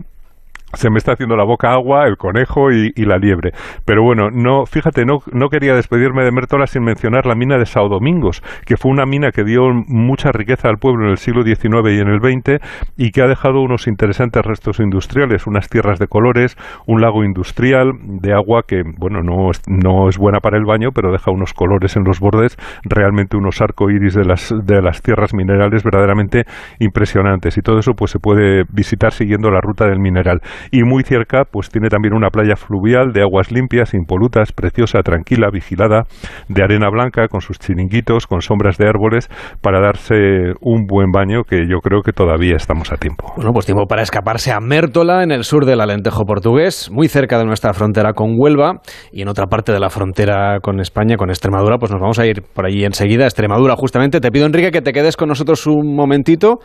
se 0.75 0.91
me 0.91 0.99
está 0.99 1.13
haciendo 1.13 1.37
la 1.37 1.45
boca 1.45 1.73
agua, 1.73 2.07
el 2.07 2.17
conejo 2.17 2.71
y, 2.71 2.93
la 3.05 3.19
liebre. 3.19 3.53
Pero 3.85 4.03
bueno, 4.03 4.31
no, 4.31 4.67
fíjate, 4.67 5.05
no, 5.05 5.19
no 5.33 5.49
quería 5.49 5.75
despedirme 5.75 6.23
de 6.23 6.31
Mértola 6.31 6.67
sin 6.67 6.85
mencionar 6.85 7.27
la 7.27 7.35
mina 7.35 7.59
de 7.59 7.67
Sao 7.67 7.89
Domingos, 7.89 8.43
que 8.67 8.77
fue 8.77 8.93
una 8.93 9.05
mina 9.05 9.33
que 9.33 9.43
dio 9.43 9.63
mucha 9.89 10.31
riqueza 10.33 10.69
al 10.69 10.77
pueblo 10.79 11.07
en 11.07 11.11
el 11.11 11.17
siglo 11.17 11.43
XIX 11.43 11.91
y 11.91 12.01
en 12.01 12.09
el 12.09 12.21
XX 12.21 12.61
y 12.97 13.11
que 13.11 13.23
ha 13.23 13.27
dejado 13.27 13.61
unos 13.63 13.89
interesantes 13.89 14.45
restos 14.45 14.79
industriales, 14.81 15.47
unas 15.47 15.69
tierras 15.69 15.99
de 15.99 16.07
colores, 16.07 16.57
un 16.87 17.01
lago 17.01 17.25
industrial 17.25 17.93
de 18.03 18.33
agua 18.33 18.63
que, 18.67 18.83
bueno, 18.99 19.23
no 19.23 19.51
es, 19.51 19.63
no 19.67 20.09
es 20.09 20.19
buena 20.19 20.39
para 20.41 20.57
el 20.57 20.65
baño, 20.65 20.91
pero 20.95 21.11
deja 21.11 21.31
unos 21.33 21.53
colores 21.53 21.97
en 21.97 22.05
los 22.05 22.21
bordes, 22.21 22.57
realmente 22.85 23.37
unos 23.37 23.61
arcoíris 23.61 24.15
de 24.15 24.25
las, 24.25 24.55
de 24.65 24.83
las 24.83 25.03
tierras 25.03 25.35
minerales 25.35 25.83
verdaderamente 25.83 26.45
impresionantes. 26.79 27.59
Y 27.59 27.63
todo 27.63 27.79
eso 27.79 27.93
pues 27.95 28.13
se 28.13 28.19
puede 28.19 28.65
visitar 28.73 29.13
siguiendo 29.13 29.51
la 29.51 29.61
ruta 29.61 29.87
del 29.87 29.99
mineral 29.99 30.41
y 30.70 30.83
muy 30.83 31.03
cerca 31.03 31.44
pues 31.51 31.70
tiene 31.70 31.88
también 31.88 32.14
una 32.14 32.31
playa 32.31 32.57
fluvial 32.57 33.12
de 33.12 33.23
aguas 33.23 33.51
limpias, 33.51 33.94
impolutas, 33.94 34.53
preciosa, 34.53 35.01
tranquila, 35.03 35.49
vigilada, 35.53 36.05
de 36.49 36.62
arena 36.62 36.88
blanca 36.90 37.29
con 37.29 37.40
sus 37.40 37.59
chiringuitos, 37.59 38.27
con 38.27 38.40
sombras 38.40 38.77
de 38.79 38.88
árboles 38.88 39.29
para 39.61 39.81
darse 39.81 40.55
un 40.61 40.87
buen 40.87 41.11
baño 41.12 41.44
que 41.44 41.66
yo 41.68 41.79
creo 41.79 42.03
que 42.03 42.12
todavía 42.12 42.57
estamos 42.57 42.92
a 42.92 42.96
tiempo. 42.96 43.33
Bueno, 43.37 43.53
pues 43.53 43.66
tiempo 43.66 43.87
para 43.87 44.03
escaparse 44.03 44.53
a 44.53 44.61
Mértola 44.61 45.23
en 45.23 45.31
el 45.31 45.44
sur 45.44 45.64
del 45.64 45.81
Alentejo 45.81 46.25
portugués, 46.25 46.90
muy 46.90 47.09
cerca 47.09 47.38
de 47.38 47.44
nuestra 47.44 47.73
frontera 47.73 48.12
con 48.12 48.35
Huelva 48.37 48.81
y 49.12 49.23
en 49.23 49.29
otra 49.29 49.46
parte 49.46 49.73
de 49.73 49.81
la 49.81 49.90
frontera 49.90 50.59
con 50.61 50.81
España, 50.81 51.16
con 51.16 51.31
Extremadura, 51.31 51.79
pues 51.79 51.90
nos 51.90 52.01
vamos 52.01 52.18
a 52.18 52.27
ir 52.27 52.42
por 52.55 52.66
allí 52.66 52.85
enseguida, 52.85 53.25
Extremadura 53.25 53.75
justamente. 53.77 54.20
Te 54.20 54.31
pido 54.31 54.46
Enrique 54.46 54.70
que 54.70 54.83
te 54.83 54.92
quedes 54.92 55.16
con 55.16 55.29
nosotros 55.29 55.66
un 55.66 55.94
momentito 55.94 56.59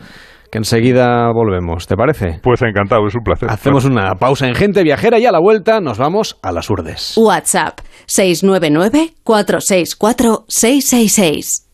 que 0.50 0.58
enseguida 0.58 1.30
volvemos. 1.32 1.86
¿Te 1.86 1.96
parece? 1.96 2.40
Pues 2.42 2.62
encantado, 2.62 3.06
es 3.06 3.14
un 3.14 3.22
placer. 3.22 3.50
Hacemos 3.50 3.84
una 3.84 4.14
pausa 4.14 4.46
en 4.46 4.54
Gente 4.54 4.82
Viajera 4.82 5.18
y 5.18 5.26
a 5.26 5.32
la 5.32 5.40
vuelta 5.40 5.80
nos 5.80 5.98
vamos 5.98 6.38
a 6.42 6.52
las 6.52 6.70
Urdes. 6.70 7.14
WhatsApp 7.16 7.80
699 8.06 9.14
464 9.24 10.44
666 10.48 11.65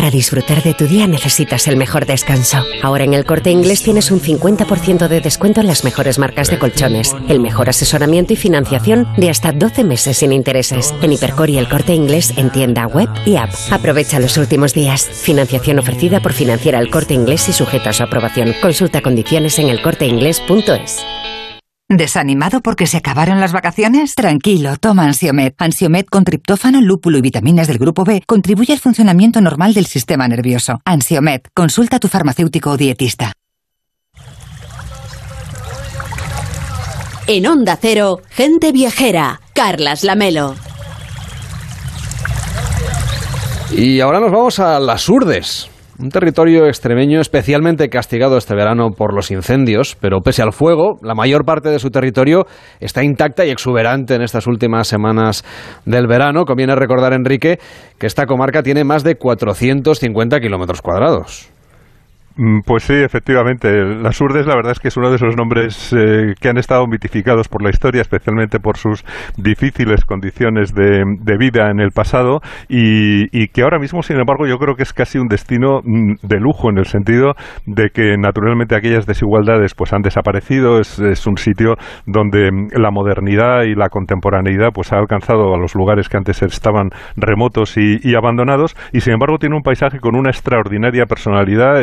para 0.00 0.10
disfrutar 0.10 0.62
de 0.62 0.72
tu 0.72 0.86
día 0.86 1.06
necesitas 1.06 1.68
el 1.68 1.76
mejor 1.76 2.06
descanso. 2.06 2.64
Ahora 2.82 3.04
en 3.04 3.12
el 3.12 3.24
Corte 3.24 3.50
Inglés 3.50 3.82
tienes 3.82 4.10
un 4.10 4.20
50% 4.20 5.08
de 5.08 5.20
descuento 5.20 5.60
en 5.60 5.66
las 5.66 5.84
mejores 5.84 6.18
marcas 6.18 6.50
de 6.50 6.58
colchones, 6.58 7.14
el 7.28 7.38
mejor 7.40 7.68
asesoramiento 7.68 8.32
y 8.32 8.36
financiación 8.36 9.06
de 9.16 9.28
hasta 9.28 9.52
12 9.52 9.84
meses 9.84 10.16
sin 10.16 10.32
intereses. 10.32 10.94
En 11.02 11.12
Hipercor 11.12 11.50
y 11.50 11.58
el 11.58 11.68
Corte 11.68 11.94
Inglés 11.94 12.32
en 12.36 12.50
tienda 12.50 12.86
web 12.86 13.08
y 13.26 13.36
app. 13.36 13.50
Aprovecha 13.70 14.20
los 14.20 14.36
últimos 14.36 14.72
días. 14.72 15.04
Financiación 15.04 15.78
ofrecida 15.78 16.20
por 16.20 16.32
Financiera 16.32 16.78
el 16.78 16.90
Corte 16.90 17.14
Inglés 17.14 17.48
y 17.48 17.52
sujeta 17.52 17.90
a 17.90 17.92
su 17.92 18.02
aprobación. 18.02 18.54
Consulta 18.62 19.02
condiciones 19.02 19.58
en 19.58 19.68
elcorteinglés.es. 19.68 21.04
¿Desanimado 21.90 22.60
porque 22.60 22.86
se 22.86 22.98
acabaron 22.98 23.40
las 23.40 23.52
vacaciones? 23.52 24.14
Tranquilo, 24.14 24.76
toma 24.76 25.06
Ansiomet. 25.06 25.56
Ansiomet 25.58 26.08
con 26.08 26.22
triptófano, 26.22 26.80
lúpulo 26.80 27.18
y 27.18 27.20
vitaminas 27.20 27.66
del 27.66 27.78
grupo 27.78 28.04
B 28.04 28.22
contribuye 28.28 28.72
al 28.72 28.78
funcionamiento 28.78 29.40
normal 29.40 29.74
del 29.74 29.86
sistema 29.86 30.28
nervioso. 30.28 30.80
Ansiomet, 30.84 31.48
consulta 31.52 31.96
a 31.96 31.98
tu 31.98 32.06
farmacéutico 32.06 32.70
o 32.70 32.76
dietista. 32.76 33.32
En 37.26 37.44
Onda 37.48 37.76
Cero, 37.82 38.20
gente 38.30 38.70
viajera, 38.70 39.40
Carlas 39.52 40.04
Lamelo. 40.04 40.54
Y 43.72 43.98
ahora 43.98 44.20
nos 44.20 44.30
vamos 44.30 44.60
a 44.60 44.78
las 44.78 45.08
Urdes. 45.08 45.68
Un 46.02 46.08
territorio 46.08 46.66
extremeño 46.66 47.20
especialmente 47.20 47.90
castigado 47.90 48.38
este 48.38 48.54
verano 48.54 48.88
por 48.96 49.12
los 49.12 49.30
incendios, 49.30 49.98
pero 50.00 50.22
pese 50.22 50.40
al 50.40 50.54
fuego, 50.54 50.98
la 51.02 51.14
mayor 51.14 51.44
parte 51.44 51.68
de 51.68 51.78
su 51.78 51.90
territorio 51.90 52.46
está 52.80 53.04
intacta 53.04 53.44
y 53.44 53.50
exuberante 53.50 54.14
en 54.14 54.22
estas 54.22 54.46
últimas 54.46 54.88
semanas 54.88 55.44
del 55.84 56.06
verano. 56.06 56.46
Conviene 56.46 56.74
recordar, 56.74 57.12
Enrique, 57.12 57.58
que 57.98 58.06
esta 58.06 58.24
comarca 58.24 58.62
tiene 58.62 58.82
más 58.82 59.04
de 59.04 59.16
450 59.16 60.40
kilómetros 60.40 60.80
cuadrados. 60.80 61.50
Mm, 62.36 62.60
pues 62.64 62.84
sí, 62.84 62.94
efectivamente. 62.94 63.68
Las 64.00 64.20
Urdes, 64.20 64.46
la 64.46 64.54
verdad 64.54 64.72
es 64.72 64.78
que 64.78 64.88
es 64.88 64.96
uno 64.96 65.10
de 65.10 65.16
esos 65.16 65.36
nombres 65.36 65.92
eh, 65.92 66.34
que 66.40 66.48
han 66.48 66.58
estado 66.58 66.86
mitificados 66.86 67.48
por 67.48 67.62
la 67.62 67.70
historia, 67.70 68.02
especialmente 68.02 68.60
por 68.60 68.76
sus 68.76 69.04
difíciles 69.36 70.04
condiciones 70.04 70.72
de, 70.72 71.04
vida 71.38 71.70
en 71.70 71.80
el 71.80 71.90
pasado 71.90 72.40
y, 72.68 73.48
que 73.48 73.62
ahora 73.62 73.78
mismo, 73.78 74.02
sin 74.02 74.18
embargo, 74.18 74.46
yo 74.46 74.58
creo 74.58 74.74
que 74.74 74.82
es 74.82 74.92
casi 74.92 75.18
un 75.18 75.26
destino 75.26 75.80
mm, 75.82 76.14
de 76.22 76.38
lujo 76.38 76.70
en 76.70 76.78
el 76.78 76.84
sentido 76.84 77.32
de 77.66 77.88
que 77.90 78.16
naturalmente 78.18 78.76
aquellas 78.76 79.06
desigualdades 79.06 79.74
pues 79.74 79.92
han 79.92 80.02
desaparecido. 80.02 80.80
Es, 80.80 81.26
un 81.26 81.36
sitio 81.36 81.74
donde 82.06 82.50
mm, 82.50 82.68
la 82.80 82.90
modernidad 82.90 83.62
y 83.62 83.74
la 83.74 83.88
contemporaneidad 83.88 84.68
pues 84.72 84.92
ha 84.92 84.98
alcanzado 84.98 85.54
a 85.54 85.58
los 85.58 85.74
lugares 85.74 86.08
que 86.08 86.16
antes 86.16 86.42
estaban 86.42 86.90
remotos 87.16 87.76
y, 87.76 88.14
abandonados 88.14 88.76
y 88.92 89.00
sin 89.00 89.14
embargo 89.14 89.38
tiene 89.38 89.56
un 89.56 89.62
paisaje 89.62 89.98
con 89.98 90.14
una 90.14 90.30
extraordinaria 90.30 91.06
personalidad. 91.06 91.82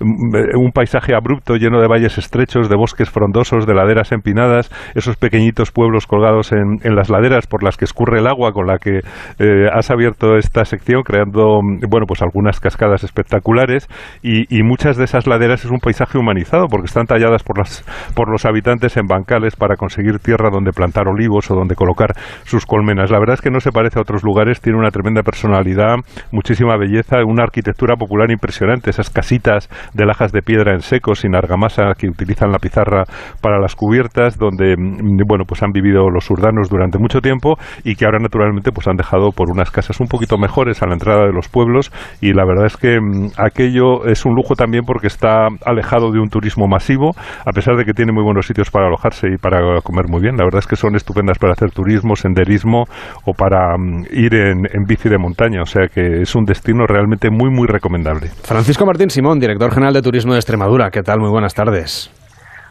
Un 0.00 0.72
paisaje 0.72 1.14
abrupto 1.14 1.56
lleno 1.56 1.80
de 1.80 1.88
valles 1.88 2.18
estrechos, 2.18 2.68
de 2.68 2.76
bosques 2.76 3.10
frondosos, 3.10 3.66
de 3.66 3.74
laderas 3.74 4.12
empinadas, 4.12 4.70
esos 4.94 5.16
pequeñitos 5.16 5.70
pueblos 5.70 6.06
colgados 6.06 6.52
en, 6.52 6.78
las 6.94 7.10
laderas 7.10 7.46
por 7.46 7.62
las 7.62 7.76
que 7.76 7.84
escurre 7.84 8.18
el 8.18 8.26
agua 8.26 8.52
con 8.52 8.66
la 8.66 8.78
que 8.78 9.00
eh, 9.38 9.68
has 9.72 9.90
abierto 9.90 10.36
esta 10.36 10.64
sección, 10.64 11.02
creando 11.02 11.60
bueno 11.88 12.06
pues 12.06 12.22
algunas 12.22 12.60
cascadas 12.60 13.04
espectaculares 13.04 13.88
y, 14.22 14.46
muchas 14.68 14.96
de 14.98 15.04
esas 15.04 15.26
laderas 15.26 15.64
es 15.64 15.70
un 15.70 15.78
paisaje 15.78 16.18
humanizado 16.18 16.66
porque 16.68 16.86
están 16.86 17.06
talladas 17.06 17.42
por, 17.42 17.58
las, 17.58 17.84
por 18.14 18.30
los 18.30 18.44
habitantes 18.44 18.96
en 18.98 19.06
bancales 19.06 19.56
para 19.56 19.76
conseguir 19.76 20.18
tierra 20.18 20.50
donde 20.50 20.72
plantar 20.72 21.08
olivos 21.08 21.50
o 21.50 21.54
donde 21.54 21.74
colocar 21.74 22.12
sus 22.44 22.66
colmenas. 22.66 23.10
La 23.10 23.18
verdad 23.18 23.34
es 23.34 23.40
que 23.40 23.50
no 23.50 23.60
se 23.60 23.72
parece 23.72 23.98
a 23.98 24.02
otros 24.02 24.22
lugares, 24.24 24.60
tiene 24.60 24.78
una 24.78 24.90
tremenda 24.90 25.22
personalidad, 25.22 25.96
muchísima 26.32 26.76
belleza, 26.76 27.24
una 27.24 27.44
arquitectura 27.44 27.96
popular 27.96 28.30
impresionante, 28.30 28.90
esas 28.90 29.08
casitas 29.08 29.47
de 29.94 30.06
lajas 30.06 30.32
de 30.32 30.42
piedra 30.42 30.74
en 30.74 30.80
seco, 30.80 31.14
sin 31.14 31.34
argamasa, 31.34 31.92
que 31.96 32.08
utilizan 32.08 32.52
la 32.52 32.58
pizarra 32.58 33.04
para 33.40 33.58
las 33.58 33.74
cubiertas, 33.74 34.38
donde 34.38 34.76
mm, 34.76 35.22
bueno 35.26 35.44
pues 35.46 35.62
han 35.62 35.72
vivido 35.72 36.10
los 36.10 36.30
urdanos 36.30 36.68
durante 36.68 36.98
mucho 36.98 37.20
tiempo 37.20 37.56
y 37.84 37.94
que 37.94 38.04
ahora 38.04 38.18
naturalmente 38.18 38.72
pues 38.72 38.86
han 38.88 38.96
dejado 38.96 39.30
por 39.30 39.50
unas 39.50 39.70
casas 39.70 40.00
un 40.00 40.06
poquito 40.06 40.38
mejores 40.38 40.82
a 40.82 40.86
la 40.86 40.94
entrada 40.94 41.26
de 41.26 41.32
los 41.32 41.48
pueblos 41.48 41.90
y 42.20 42.32
la 42.32 42.44
verdad 42.44 42.66
es 42.66 42.76
que 42.76 43.00
mm, 43.00 43.32
aquello 43.38 44.06
es 44.06 44.24
un 44.24 44.34
lujo 44.34 44.54
también 44.54 44.84
porque 44.84 45.06
está 45.06 45.48
alejado 45.64 46.10
de 46.12 46.20
un 46.20 46.28
turismo 46.28 46.66
masivo, 46.66 47.10
a 47.44 47.52
pesar 47.52 47.76
de 47.76 47.84
que 47.84 47.92
tiene 47.92 48.12
muy 48.12 48.22
buenos 48.22 48.46
sitios 48.46 48.70
para 48.70 48.86
alojarse 48.86 49.28
y 49.34 49.36
para 49.36 49.80
comer 49.82 50.06
muy 50.08 50.20
bien. 50.20 50.36
La 50.36 50.44
verdad 50.44 50.60
es 50.60 50.66
que 50.66 50.76
son 50.76 50.96
estupendas 50.96 51.38
para 51.38 51.52
hacer 51.52 51.70
turismo, 51.70 52.16
senderismo 52.16 52.84
o 53.24 53.32
para 53.32 53.76
mm, 53.76 54.04
ir 54.12 54.34
en, 54.34 54.66
en 54.72 54.84
bici 54.86 55.08
de 55.08 55.18
montaña, 55.18 55.62
o 55.62 55.66
sea 55.66 55.88
que 55.88 56.22
es 56.22 56.34
un 56.34 56.44
destino 56.44 56.86
realmente 56.86 57.30
muy 57.30 57.50
muy 57.50 57.66
recomendable. 57.66 58.28
Francisco 58.42 58.84
Martín 58.86 59.10
Simón 59.10 59.37
director 59.40 59.72
general 59.72 59.94
de 59.94 60.02
Turismo 60.02 60.32
de 60.32 60.38
Extremadura. 60.38 60.90
¿Qué 60.90 61.02
tal? 61.02 61.20
Muy 61.20 61.30
buenas 61.30 61.54
tardes. 61.54 62.10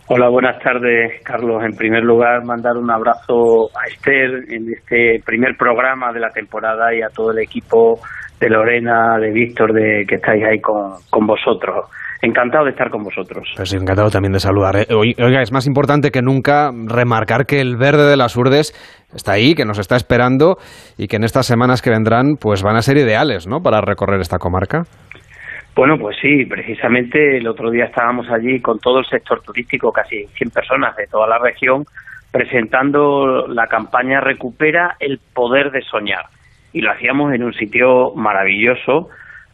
Hola, 0.10 0.30
buenas 0.30 0.58
tardes, 0.64 1.22
Carlos. 1.24 1.62
En 1.66 1.76
primer 1.76 2.04
lugar, 2.04 2.46
mandar 2.46 2.78
un 2.78 2.90
abrazo 2.90 3.68
a 3.76 3.88
Esther 3.92 4.46
en 4.50 4.72
este 4.72 5.22
primer 5.26 5.58
programa 5.58 6.14
de 6.14 6.22
la 6.22 6.30
temporada 6.30 6.96
y 6.96 7.02
a 7.02 7.10
todo 7.10 7.32
el 7.32 7.40
equipo 7.40 8.00
de 8.40 8.50
Lorena, 8.50 9.18
de 9.20 9.32
Víctor, 9.32 9.74
de 9.74 10.06
que 10.08 10.16
estáis 10.16 10.44
ahí 10.46 10.62
con, 10.62 10.94
con 11.10 11.28
vosotros. 11.28 11.90
Encantado 12.22 12.66
de 12.66 12.72
estar 12.72 12.90
con 12.90 13.04
vosotros. 13.04 13.48
Pues 13.56 13.74
encantado 13.74 14.10
también 14.10 14.34
de 14.34 14.40
saludar. 14.40 14.78
¿eh? 14.78 14.88
Oiga, 14.96 15.42
es 15.42 15.52
más 15.52 15.68
importante 15.68 16.10
que 16.10 16.22
nunca 16.22 16.72
remarcar 16.72 17.46
que 17.46 17.62
el 17.62 17.78
verde 17.78 18.10
de 18.10 18.18
las 18.18 18.36
urdes 18.36 18.74
está 19.14 19.34
ahí, 19.34 19.54
que 19.54 19.66
nos 19.66 19.78
está 19.78 19.96
esperando 19.96 20.58
y 20.98 21.08
que 21.08 21.18
en 21.18 21.24
estas 21.24 21.46
semanas 21.46 21.82
que 21.82 21.92
vendrán 21.92 22.36
pues 22.40 22.64
van 22.64 22.76
a 22.76 22.82
ser 22.82 22.98
ideales 22.98 23.46
¿no? 23.48 23.60
para 23.60 23.82
recorrer 23.82 24.20
esta 24.20 24.40
comarca. 24.40 24.84
Bueno, 25.78 26.00
pues 26.00 26.18
sí, 26.20 26.44
precisamente 26.46 27.38
el 27.38 27.48
otro 27.48 27.70
día 27.70 27.86
estábamos 27.86 28.28
allí 28.32 28.60
con 28.62 28.80
todo 28.80 28.98
el 28.98 29.06
sector 29.06 29.44
turístico, 29.44 29.92
casi 29.92 30.26
100 30.26 30.50
personas 30.50 30.96
de 30.96 31.06
toda 31.06 31.28
la 31.28 31.38
región, 31.38 31.86
presentando 32.32 33.46
la 33.48 33.68
campaña 33.68 34.20
Recupera 34.20 34.96
el 35.00 35.20
poder 35.36 35.70
de 35.70 35.84
soñar. 35.84 36.26
Y 36.74 36.82
lo 36.82 36.90
hacíamos 36.90 37.32
en 37.32 37.44
un 37.44 37.54
sitio 37.54 38.12
maravilloso, 38.16 39.10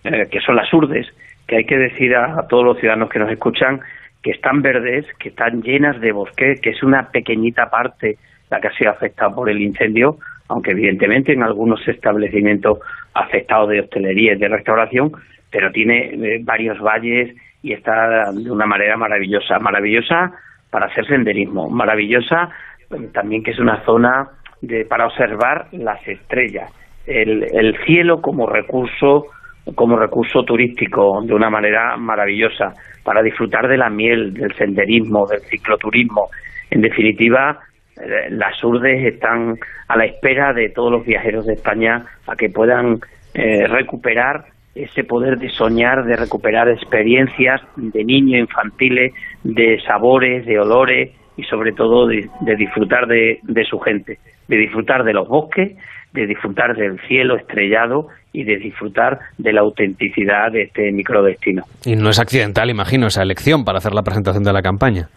eh, 0.06 0.30
que 0.32 0.40
son 0.40 0.56
las 0.56 0.74
Urdes, 0.74 1.08
que 1.46 1.58
hay 1.58 1.66
que 1.66 1.78
decir 1.78 2.16
a, 2.16 2.48
todos 2.48 2.64
los 2.64 2.80
ciudadanos 2.80 3.10
que 3.10 3.20
nos 3.20 3.30
escuchan 3.30 3.82
que 4.22 4.32
están 4.32 4.62
verdes, 4.62 5.06
que 5.20 5.28
están 5.28 5.62
llenas 5.62 6.00
de 6.00 6.14
bosque, 6.14 6.56
que 6.62 6.70
es 6.70 6.84
una 6.84 7.10
pequeñita 7.10 7.70
parte 7.70 8.18
la 8.50 8.62
que 8.62 8.70
ha 8.70 8.78
sido 8.78 8.92
afectada 8.92 9.36
por 9.36 9.50
el 9.50 9.62
incendio, 9.62 10.20
aunque 10.48 10.72
evidentemente 10.72 11.34
en 11.34 11.44
algunos 11.44 11.86
establecimientos 11.86 12.80
afectados 13.14 13.68
de 13.72 13.82
hostelería 13.82 14.36
y 14.36 14.38
de 14.38 14.48
restauración, 14.48 15.12
pero 15.54 15.72
tiene 15.72 16.08
eh, 16.08 16.40
varios 16.44 16.80
valles 16.80 17.34
y 17.62 17.74
está 17.74 18.32
de 18.34 18.52
una 18.52 18.66
manera 18.66 18.98
maravillosa, 18.98 19.60
maravillosa 19.60 20.32
para 20.72 20.88
hacer 20.88 21.06
senderismo, 21.06 21.70
maravillosa 21.70 22.50
eh, 22.90 23.10
también 23.14 23.44
que 23.44 23.52
es 23.52 23.60
una 23.60 23.86
zona 23.86 24.28
de, 24.62 24.86
para 24.86 25.06
observar 25.06 25.68
las 25.72 26.06
estrellas, 26.08 26.74
el, 27.06 27.44
el 27.54 27.78
cielo 27.86 28.20
como 28.22 28.48
recurso 28.48 29.28
como 29.76 29.96
recurso 29.96 30.44
turístico 30.44 31.22
de 31.24 31.34
una 31.34 31.50
manera 31.50 31.96
maravillosa 31.96 32.74
para 33.04 33.22
disfrutar 33.22 33.70
de 33.70 33.78
la 33.78 33.90
miel, 33.90 34.34
del 34.34 34.54
senderismo, 34.56 35.26
del 35.26 35.40
cicloturismo. 35.40 36.28
En 36.70 36.82
definitiva, 36.82 37.60
eh, 37.96 38.30
las 38.30 38.62
urdes 38.62 39.06
están 39.06 39.56
a 39.88 39.96
la 39.96 40.04
espera 40.06 40.52
de 40.52 40.70
todos 40.70 40.92
los 40.92 41.06
viajeros 41.06 41.46
de 41.46 41.54
España 41.54 42.06
a 42.28 42.36
que 42.36 42.50
puedan 42.50 43.00
eh, 43.34 43.66
recuperar 43.68 44.46
ese 44.76 45.04
poder 45.04 45.38
de 45.38 45.50
soñar, 45.50 46.06
de 46.06 46.16
recuperar 46.16 46.70
experiencias 46.70 47.62
de 47.76 48.04
niños 48.04 48.40
infantiles, 48.40 49.14
de 49.44 49.80
sabores, 49.86 50.46
de 50.46 50.60
olores 50.60 51.12
y 51.38 51.44
sobre 51.44 51.74
todo 51.74 52.08
de, 52.08 52.30
disfrutar 52.58 53.08
de 53.08 53.66
su 53.70 53.80
gente, 53.80 54.20
de 54.48 54.58
disfrutar 54.58 55.04
de 55.04 55.14
los 55.14 55.28
bosques, 55.28 55.78
de 56.14 56.28
disfrutar 56.28 56.76
del 56.76 57.00
cielo 57.08 57.36
estrellado 57.36 58.08
y 58.32 58.44
de 58.44 58.58
disfrutar 58.58 59.20
de 59.38 59.52
la 59.52 59.62
autenticidad 59.62 60.52
de 60.52 60.64
este 60.64 60.92
microdestino. 60.92 61.64
Y 61.86 61.96
no 61.96 62.10
es 62.10 62.20
accidental, 62.20 62.70
imagino, 62.70 63.08
esa 63.08 63.24
elección 63.24 63.66
para 63.66 63.80
hacer 63.80 63.94
la 63.94 64.04
presentación 64.04 64.44
de 64.44 64.54
la 64.54 64.62
campaña. 64.62 65.10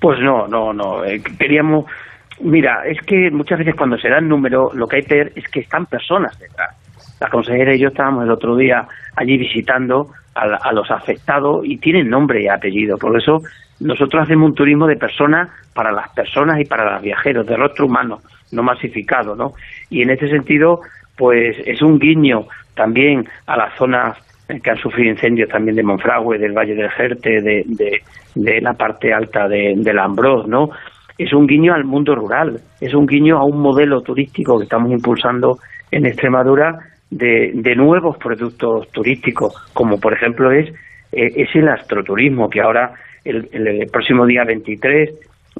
Pues 0.00 0.18
no, 0.20 0.48
no, 0.48 0.72
no. 0.72 1.04
Eh, 1.04 1.22
queríamos. 1.38 1.84
Mira, 2.40 2.86
es 2.86 2.98
que 3.06 3.30
muchas 3.30 3.58
veces 3.58 3.74
cuando 3.74 3.98
se 3.98 4.08
da 4.08 4.18
el 4.18 4.28
número, 4.28 4.70
lo 4.74 4.86
que 4.86 4.96
hay 4.96 5.02
que 5.02 5.14
ver 5.14 5.32
es 5.36 5.44
que 5.48 5.60
están 5.60 5.84
personas 5.84 6.38
detrás. 6.38 6.74
La 7.20 7.28
consejera 7.28 7.74
y 7.74 7.78
yo 7.78 7.88
estábamos 7.88 8.24
el 8.24 8.30
otro 8.30 8.56
día 8.56 8.86
allí 9.16 9.36
visitando 9.36 10.08
a, 10.34 10.42
a 10.42 10.72
los 10.72 10.90
afectados 10.90 11.64
y 11.64 11.76
tienen 11.78 12.08
nombre 12.08 12.42
y 12.42 12.48
apellido. 12.48 12.96
Por 12.96 13.16
eso 13.16 13.42
nosotros 13.80 14.22
hacemos 14.22 14.50
un 14.50 14.54
turismo 14.54 14.86
de 14.86 14.96
personas 14.96 15.50
para 15.74 15.92
las 15.92 16.10
personas 16.10 16.60
y 16.60 16.64
para 16.64 16.92
los 16.92 17.02
viajeros, 17.02 17.46
de 17.46 17.56
rostro 17.56 17.86
humano, 17.86 18.18
no 18.52 18.62
masificado, 18.62 19.34
¿no? 19.34 19.52
Y 19.88 20.02
en 20.02 20.10
este 20.10 20.28
sentido, 20.28 20.80
pues 21.16 21.56
es 21.64 21.80
un 21.82 21.98
guiño 21.98 22.46
también 22.74 23.26
a 23.46 23.56
las 23.56 23.74
zonas 23.76 24.16
que 24.58 24.70
han 24.70 24.78
sufrido 24.78 25.10
incendios 25.10 25.48
también 25.48 25.76
de 25.76 25.82
Monfragüe, 25.82 26.38
del 26.38 26.52
Valle 26.52 26.74
del 26.74 26.90
Jerte, 26.90 27.40
de, 27.40 27.64
de, 28.34 28.60
la 28.60 28.72
parte 28.74 29.12
alta 29.12 29.46
de, 29.46 29.74
del 29.76 29.98
Ambrós, 29.98 30.46
¿no? 30.48 30.70
Es 31.16 31.32
un 31.32 31.46
guiño 31.46 31.72
al 31.72 31.84
mundo 31.84 32.14
rural, 32.14 32.60
es 32.80 32.94
un 32.94 33.06
guiño 33.06 33.38
a 33.38 33.44
un 33.44 33.60
modelo 33.60 34.00
turístico 34.00 34.58
que 34.58 34.64
estamos 34.64 34.90
impulsando 34.90 35.58
en 35.90 36.06
Extremadura 36.06 36.78
de, 37.10 37.50
de 37.54 37.74
nuevos 37.74 38.16
productos 38.18 38.88
turísticos, 38.90 39.54
como 39.72 39.98
por 39.98 40.12
ejemplo 40.12 40.52
es, 40.52 40.68
eh, 41.12 41.32
es 41.36 41.48
el 41.54 41.68
astroturismo, 41.68 42.48
que 42.48 42.60
ahora 42.60 42.94
el, 43.24 43.48
el, 43.52 43.90
próximo 43.90 44.26
día 44.26 44.44
23 44.44 45.10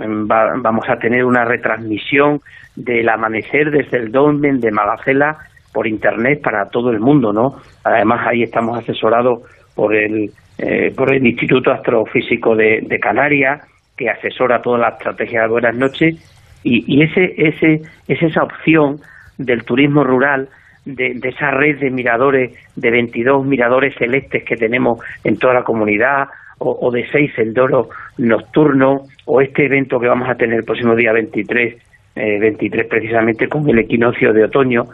em, 0.01 0.29
vamos 0.29 0.89
a 0.89 0.99
tener 0.99 1.25
una 1.25 1.45
retransmisión 1.45 2.41
del 2.77 3.09
amanecer 3.09 3.71
desde 3.71 3.99
el 3.99 4.13
dolmen 4.13 4.61
de 4.61 4.71
Magacela 4.71 5.39
por 5.73 5.87
internet 5.87 6.41
para 6.41 6.69
todo 6.69 6.91
el 6.91 7.01
mundo, 7.01 7.33
¿no? 7.33 7.57
Además 7.85 8.27
ahí 8.27 8.43
estamos 8.43 8.79
asesorados 8.79 9.43
por 9.75 9.95
el 9.95 10.31
eh, 10.59 10.93
por 10.95 11.13
el 11.13 11.27
Instituto 11.27 11.71
Astrofísico 11.71 12.55
de, 12.55 12.99
Canarias 13.01 13.63
que 13.97 14.11
asesora 14.11 14.61
toda 14.61 14.79
la 14.79 14.89
estrategia 14.91 15.43
de 15.43 15.49
Buenas 15.49 15.75
noches 15.75 16.17
y, 16.63 16.85
y 16.87 17.03
ese 17.03 17.35
ese 17.37 17.83
es 18.07 18.23
esa 18.23 18.43
opción 18.43 19.01
del 19.39 19.65
turismo 19.65 20.05
rural 20.05 20.49
de, 20.85 21.15
de, 21.15 21.29
esa 21.29 21.51
red 21.51 21.79
de 21.79 21.91
miradores, 21.91 22.53
de 22.77 22.91
22 22.91 23.45
miradores 23.45 23.95
celestes 23.97 24.45
que 24.45 24.57
tenemos 24.57 25.01
en 25.25 25.37
toda 25.37 25.55
la 25.55 25.63
comunidad, 25.63 26.29
o, 26.59 26.77
o 26.81 26.91
de 26.91 27.09
seis 27.11 27.33
senderos 27.35 27.89
nocturnos, 28.19 29.03
o 29.25 29.41
este 29.41 29.67
evento 29.67 29.99
que 29.99 30.09
vamos 30.09 30.29
a 30.29 30.35
tener 30.35 30.59
el 30.59 30.65
próximo 30.65 30.95
día 30.95 31.13
23, 31.13 31.77
23 32.15 32.85
eh, 32.85 32.89
precisamente 32.89 33.49
con 33.49 33.69
el 33.69 33.79
equinoccio 33.79 34.33
de 34.33 34.45
otoño, 34.45 34.85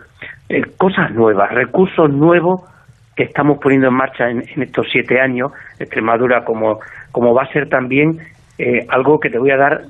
eh, 0.49 0.63
cosas 0.77 1.13
nuevas, 1.13 1.51
recursos 1.53 2.11
nuevos 2.11 2.63
que 3.17 3.25
estamos 3.25 3.59
poniendo 3.59 3.89
en 3.89 3.95
marcha 3.95 4.31
en, 4.31 4.43
estos 4.63 4.87
siete 4.93 5.21
años, 5.21 5.53
Extremadura 5.79 6.45
como, 6.45 6.81
como 7.11 7.35
va 7.35 7.45
a 7.45 7.53
ser 7.53 7.69
también 7.69 8.19
eh, 8.59 8.87
algo 8.89 9.19
que 9.19 9.31
te 9.31 9.39
voy 9.39 9.51
a 9.51 9.57
dar 9.57 9.83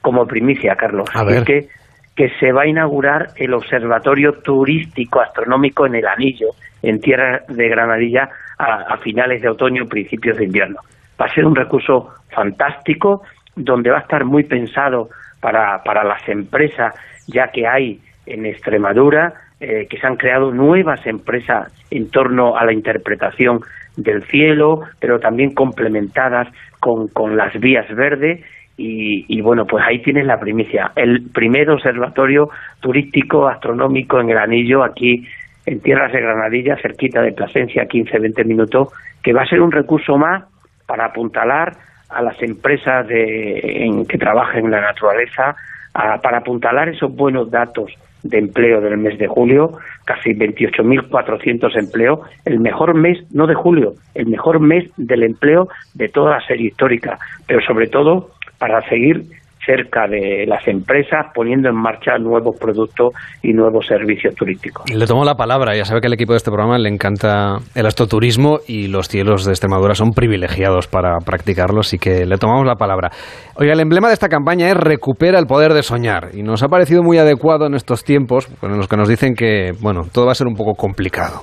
como 0.00 0.26
primicia, 0.26 0.74
Carlos, 0.74 1.08
es 1.28 1.44
que, 1.44 1.68
que 2.16 2.28
se 2.38 2.52
va 2.52 2.62
a 2.62 2.66
inaugurar 2.66 3.28
el 3.36 3.54
Observatorio 3.54 4.34
Turístico 4.42 5.20
Astronómico 5.20 5.86
en 5.86 5.94
el 5.94 6.06
Anillo, 6.06 6.48
en 6.82 7.00
tierra 7.00 7.42
de 7.48 7.68
Granadilla, 7.68 8.28
a, 8.58 8.96
finales 8.98 9.42
de 9.42 9.48
otoño, 9.48 9.86
principios 9.86 10.36
de 10.36 10.44
invierno. 10.44 10.80
Va 11.20 11.26
a 11.26 11.34
ser 11.34 11.44
un 11.44 11.56
recurso 11.56 12.10
fantástico, 12.30 13.22
donde 13.56 13.90
va 13.90 13.98
a 13.98 14.02
estar 14.02 14.24
muy 14.24 14.44
pensado 14.44 15.08
para, 15.40 15.82
para 15.84 16.04
las 16.04 16.26
empresas, 16.28 16.94
ya 17.26 17.48
que 17.48 17.66
hay 17.66 18.00
en 18.26 18.46
Extremadura 18.46 19.34
eh, 19.60 19.86
que 19.88 19.98
se 19.98 20.06
han 20.06 20.16
creado 20.16 20.50
nuevas 20.52 21.06
empresas 21.06 21.72
en 21.90 22.10
torno 22.10 22.56
a 22.56 22.64
la 22.64 22.72
interpretación 22.72 23.60
del 23.96 24.22
cielo, 24.24 24.82
pero 25.00 25.18
también 25.18 25.54
complementadas 25.54 26.48
con, 26.80 27.08
con 27.08 27.36
las 27.36 27.52
vías 27.60 27.86
verdes. 27.94 28.44
Y, 28.84 29.40
bueno, 29.42 29.64
pues 29.64 29.84
ahí 29.86 30.02
tienes 30.02 30.26
la 30.26 30.40
primicia. 30.40 30.90
El 30.96 31.30
primer 31.30 31.70
observatorio 31.70 32.50
turístico 32.80 33.46
astronómico 33.46 34.20
en 34.20 34.30
el 34.30 34.38
anillo, 34.38 34.82
aquí 34.82 35.24
en 35.66 35.80
tierras 35.80 36.12
de 36.12 36.20
Granadilla, 36.20 36.76
cerquita 36.82 37.22
de 37.22 37.30
Plasencia, 37.30 37.84
15-20 37.84 38.44
minutos, 38.44 38.88
que 39.22 39.32
va 39.32 39.42
a 39.42 39.46
ser 39.46 39.60
un 39.60 39.70
recurso 39.70 40.16
más 40.18 40.44
para 40.86 41.06
apuntalar 41.06 41.76
a 42.08 42.22
las 42.22 42.42
empresas 42.42 43.06
de, 43.06 43.84
en, 43.84 44.04
que 44.04 44.18
trabajan 44.18 44.64
en 44.64 44.72
la 44.72 44.80
naturaleza, 44.80 45.54
para 45.92 46.38
apuntalar 46.38 46.88
esos 46.88 47.14
buenos 47.14 47.50
datos 47.50 47.92
de 48.22 48.38
empleo 48.38 48.80
del 48.80 48.98
mes 48.98 49.18
de 49.18 49.28
julio, 49.28 49.78
casi 50.04 50.30
28.400 50.30 51.78
empleos, 51.78 52.20
el 52.44 52.60
mejor 52.60 52.94
mes, 52.94 53.18
no 53.32 53.46
de 53.46 53.54
julio, 53.54 53.94
el 54.14 54.26
mejor 54.26 54.60
mes 54.60 54.90
del 54.96 55.22
empleo 55.22 55.68
de 55.94 56.08
toda 56.08 56.32
la 56.38 56.46
serie 56.46 56.68
histórica, 56.68 57.18
pero 57.46 57.60
sobre 57.60 57.88
todo 57.88 58.30
para 58.62 58.80
seguir 58.88 59.24
cerca 59.66 60.06
de 60.06 60.46
las 60.46 60.66
empresas 60.68 61.26
poniendo 61.34 61.68
en 61.68 61.74
marcha 61.74 62.16
nuevos 62.18 62.56
productos 62.60 63.12
y 63.42 63.52
nuevos 63.52 63.86
servicios 63.88 64.36
turísticos. 64.36 64.88
Le 64.88 65.04
tomo 65.04 65.24
la 65.24 65.34
palabra, 65.34 65.74
ya 65.74 65.84
sabe 65.84 66.00
que 66.00 66.06
al 66.06 66.12
equipo 66.12 66.32
de 66.32 66.36
este 66.36 66.52
programa 66.52 66.78
le 66.78 66.88
encanta 66.88 67.56
el 67.74 67.86
astroturismo 67.86 68.58
y 68.68 68.86
los 68.86 69.08
cielos 69.08 69.44
de 69.44 69.50
Extremadura 69.50 69.94
son 69.94 70.10
privilegiados 70.10 70.86
para 70.86 71.18
practicarlos, 71.26 71.88
así 71.88 71.98
que 71.98 72.24
le 72.24 72.38
tomamos 72.38 72.64
la 72.66 72.76
palabra. 72.76 73.10
Oiga, 73.56 73.72
el 73.72 73.80
emblema 73.80 74.06
de 74.06 74.14
esta 74.14 74.28
campaña 74.28 74.68
es 74.68 74.76
recupera 74.76 75.40
el 75.40 75.46
poder 75.46 75.72
de 75.72 75.82
soñar 75.82 76.28
y 76.34 76.44
nos 76.44 76.62
ha 76.62 76.68
parecido 76.68 77.02
muy 77.02 77.18
adecuado 77.18 77.66
en 77.66 77.74
estos 77.74 78.04
tiempos 78.04 78.48
en 78.62 78.76
los 78.76 78.86
que 78.86 78.96
nos 78.96 79.08
dicen 79.08 79.34
que, 79.34 79.72
bueno, 79.80 80.02
todo 80.12 80.26
va 80.26 80.32
a 80.32 80.36
ser 80.36 80.46
un 80.46 80.54
poco 80.54 80.74
complicado. 80.74 81.40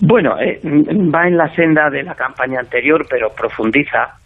Bueno, 0.00 0.38
eh, 0.40 0.60
va 1.14 1.28
en 1.28 1.36
la 1.36 1.54
senda 1.54 1.90
de 1.90 2.02
la 2.02 2.14
campaña 2.14 2.60
anterior, 2.60 3.06
pero 3.08 3.28
profundiza 3.30 4.16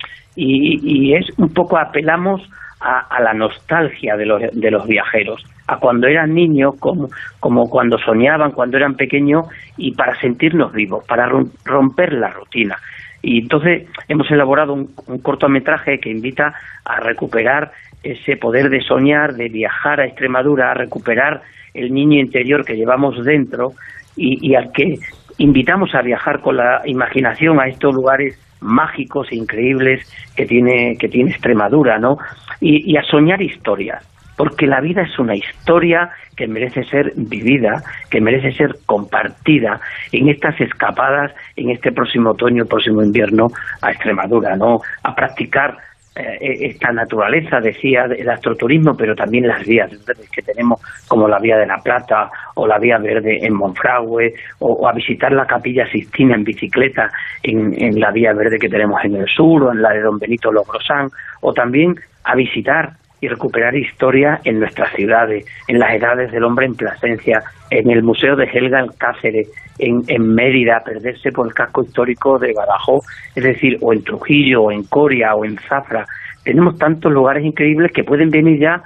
y, 0.40 1.14
es 1.14 1.26
un 1.38 1.52
poco 1.52 1.78
apelamos 1.78 2.48
a, 2.80 3.20
la 3.20 3.34
nostalgia 3.34 4.16
de 4.16 4.24
los, 4.24 4.40
de 4.52 4.70
los 4.70 4.86
viajeros, 4.86 5.44
a 5.66 5.78
cuando 5.78 6.06
eran 6.06 6.32
niños, 6.32 6.76
como, 6.78 7.08
como 7.40 7.68
cuando 7.68 7.98
soñaban, 7.98 8.52
cuando 8.52 8.76
eran 8.76 8.94
pequeños, 8.94 9.46
y 9.76 9.92
para 9.92 10.18
sentirnos 10.20 10.72
vivos, 10.72 11.04
para 11.06 11.28
romper 11.64 12.12
la 12.12 12.30
rutina. 12.30 12.76
Y 13.20 13.40
entonces 13.40 13.88
hemos 14.06 14.30
elaborado 14.30 14.74
un, 14.74 14.86
cortometraje 15.22 15.98
que 15.98 16.10
invita 16.10 16.54
a 16.84 17.00
recuperar 17.00 17.72
ese 18.04 18.36
poder 18.36 18.70
de 18.70 18.80
soñar, 18.80 19.34
de 19.34 19.48
viajar 19.48 20.00
a 20.00 20.06
Extremadura, 20.06 20.70
a 20.70 20.74
recuperar 20.74 21.42
el 21.74 21.92
niño 21.92 22.20
interior 22.20 22.64
que 22.64 22.76
llevamos 22.76 23.24
dentro 23.24 23.72
y, 24.16 24.38
y 24.48 24.54
al 24.54 24.70
que 24.70 24.98
invitamos 25.38 25.94
a 25.96 26.02
viajar 26.02 26.40
con 26.40 26.56
la 26.56 26.82
imaginación 26.84 27.60
a 27.60 27.66
estos 27.66 27.92
lugares 27.92 28.38
mágicos 28.60 29.28
e 29.30 29.36
increíbles 29.36 30.06
que 30.36 30.46
tiene, 30.46 30.96
que 30.98 31.08
tiene 31.08 31.30
Extremadura, 31.30 31.98
¿no? 31.98 32.18
Y, 32.60 32.96
a 32.96 33.02
soñar 33.02 33.40
historias. 33.42 34.04
porque 34.36 34.68
la 34.68 34.80
vida 34.80 35.02
es 35.02 35.18
una 35.18 35.34
historia 35.34 36.10
que 36.36 36.46
merece 36.46 36.84
ser 36.84 37.12
vivida, 37.16 37.82
que 38.08 38.20
merece 38.20 38.52
ser 38.52 38.76
compartida 38.86 39.80
en 40.12 40.28
estas 40.28 40.60
escapadas 40.60 41.32
en 41.56 41.70
este 41.70 41.90
próximo 41.90 42.30
otoño, 42.30 42.64
próximo 42.64 43.02
invierno 43.02 43.48
a 43.82 43.90
Extremadura, 43.90 44.54
¿no? 44.54 44.78
A 45.02 45.12
practicar 45.16 45.76
esta 46.18 46.92
naturaleza, 46.92 47.60
decía, 47.60 48.04
el 48.04 48.28
astroturismo, 48.28 48.96
pero 48.96 49.14
también 49.14 49.46
las 49.46 49.66
vías 49.66 49.90
verdes 50.06 50.30
que 50.30 50.42
tenemos, 50.42 50.80
como 51.06 51.28
la 51.28 51.38
Vía 51.38 51.56
de 51.56 51.66
la 51.66 51.78
Plata 51.78 52.30
o 52.54 52.66
la 52.66 52.78
Vía 52.78 52.98
Verde 52.98 53.38
en 53.44 53.54
Monfragüe, 53.54 54.34
o, 54.58 54.88
a 54.88 54.92
visitar 54.92 55.32
la 55.32 55.46
Capilla 55.46 55.86
Sistina 55.90 56.34
en 56.34 56.44
bicicleta 56.44 57.10
en, 57.42 57.98
la 57.98 58.10
Vía 58.10 58.32
Verde 58.32 58.58
que 58.58 58.68
tenemos 58.68 59.02
en 59.04 59.16
el 59.16 59.28
sur, 59.28 59.64
o 59.64 59.72
en 59.72 59.82
la 59.82 59.90
de 59.90 60.00
Don 60.00 60.18
Benito 60.18 60.52
Logrosán, 60.52 61.08
o 61.40 61.52
también 61.52 61.94
a 62.24 62.34
visitar 62.34 62.90
y 63.20 63.28
recuperar 63.28 63.74
historia 63.76 64.40
en 64.44 64.60
nuestras 64.60 64.92
ciudades, 64.92 65.44
en 65.66 65.78
las 65.78 65.94
edades 65.94 66.30
del 66.30 66.44
hombre 66.44 66.66
en 66.66 66.74
Plasencia, 66.74 67.42
en 67.70 67.90
el 67.90 68.02
Museo 68.02 68.36
de 68.36 68.44
Helga 68.44 68.80
en 68.80 68.88
Cáceres, 68.98 69.50
en, 69.78 70.34
Mérida, 70.34 70.82
perderse 70.84 71.32
por 71.32 71.46
el 71.46 71.54
casco 71.54 71.82
histórico 71.82 72.38
de 72.38 72.52
Badajoz, 72.52 73.04
es 73.34 73.44
decir, 73.44 73.78
o 73.80 73.92
en 73.92 74.02
Trujillo, 74.02 74.62
o 74.62 74.72
en 74.72 74.84
Coria, 74.84 75.34
o 75.34 75.44
en 75.44 75.56
Zafra. 75.68 76.06
Tenemos 76.44 76.78
tantos 76.78 77.12
lugares 77.12 77.44
increíbles 77.44 77.92
que 77.92 78.04
pueden 78.04 78.30
venir 78.30 78.60
ya 78.60 78.82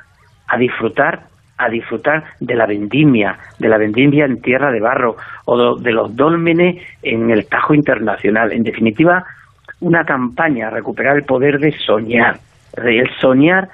a 0.49 0.59
disfrutar 0.59 1.33
a 1.59 1.69
disfrutar 1.69 2.25
de 2.41 2.57
la 2.57 2.67
vendimia, 2.67 3.39
de 3.59 3.69
la 3.69 3.79
vendimia 3.79 4.25
en 4.25 4.41
tierra 4.41 4.73
de 4.73 4.81
barro 4.81 5.17
o 5.45 5.77
de 5.77 5.93
los 5.93 6.17
dólmenes 6.17 6.83
en 7.03 7.31
el 7.31 7.47
Tajo 7.47 7.73
Internacional. 7.73 8.53
En 8.53 8.65
definitiva, 8.65 9.25
una 9.81 10.05
campaña 10.05 10.71
recuperar 10.71 11.17
el 11.17 11.25
poder 11.25 11.61
de 11.61 11.73
soñar, 11.73 12.39
el 12.77 13.09
soñar 13.21 13.69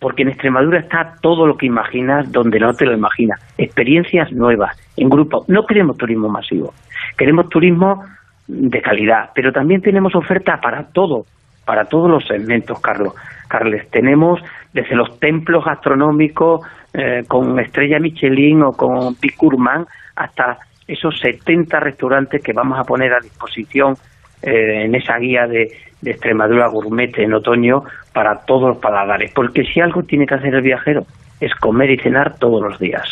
porque 0.00 0.22
en 0.22 0.30
Extremadura 0.30 0.80
está 0.80 1.14
todo 1.20 1.46
lo 1.46 1.56
que 1.56 1.66
imaginas 1.66 2.32
donde 2.32 2.58
no 2.58 2.72
te 2.72 2.86
lo 2.86 2.94
imaginas. 2.94 3.38
Experiencias 3.58 4.32
nuevas, 4.32 4.76
en 4.96 5.08
grupo. 5.08 5.44
No 5.46 5.66
queremos 5.66 5.96
turismo 5.98 6.28
masivo, 6.28 6.72
queremos 7.16 7.48
turismo 7.48 8.02
de 8.48 8.80
calidad, 8.80 9.30
pero 9.34 9.52
también 9.52 9.82
tenemos 9.82 10.14
oferta 10.14 10.58
para 10.60 10.84
todo, 10.84 11.24
para 11.64 11.84
todos 11.84 12.10
los 12.10 12.26
segmentos, 12.26 12.80
Carlos. 12.80 13.14
Carles, 13.48 13.88
tenemos 13.90 14.40
desde 14.72 14.94
los 14.94 15.18
templos 15.18 15.64
gastronómicos 15.64 16.60
eh, 16.94 17.22
con 17.28 17.58
estrella 17.58 17.98
Michelin 17.98 18.62
o 18.62 18.72
con 18.72 19.16
Picurman 19.16 19.86
hasta 20.16 20.58
esos 20.86 21.18
70 21.20 21.78
restaurantes 21.80 22.42
que 22.42 22.52
vamos 22.52 22.78
a 22.78 22.84
poner 22.84 23.12
a 23.12 23.20
disposición 23.20 23.94
eh, 24.42 24.84
en 24.84 24.94
esa 24.94 25.18
guía 25.18 25.46
de, 25.46 25.68
de 26.00 26.10
Extremadura 26.10 26.68
Gourmet 26.68 27.16
en 27.18 27.34
otoño 27.34 27.82
para 28.12 28.40
todos 28.46 28.68
los 28.68 28.78
paladares. 28.78 29.32
Porque 29.34 29.64
si 29.64 29.80
algo 29.80 30.02
tiene 30.02 30.26
que 30.26 30.34
hacer 30.34 30.54
el 30.54 30.62
viajero 30.62 31.04
es 31.40 31.54
comer 31.54 31.90
y 31.90 31.98
cenar 31.98 32.36
todos 32.38 32.62
los 32.62 32.78
días. 32.78 33.08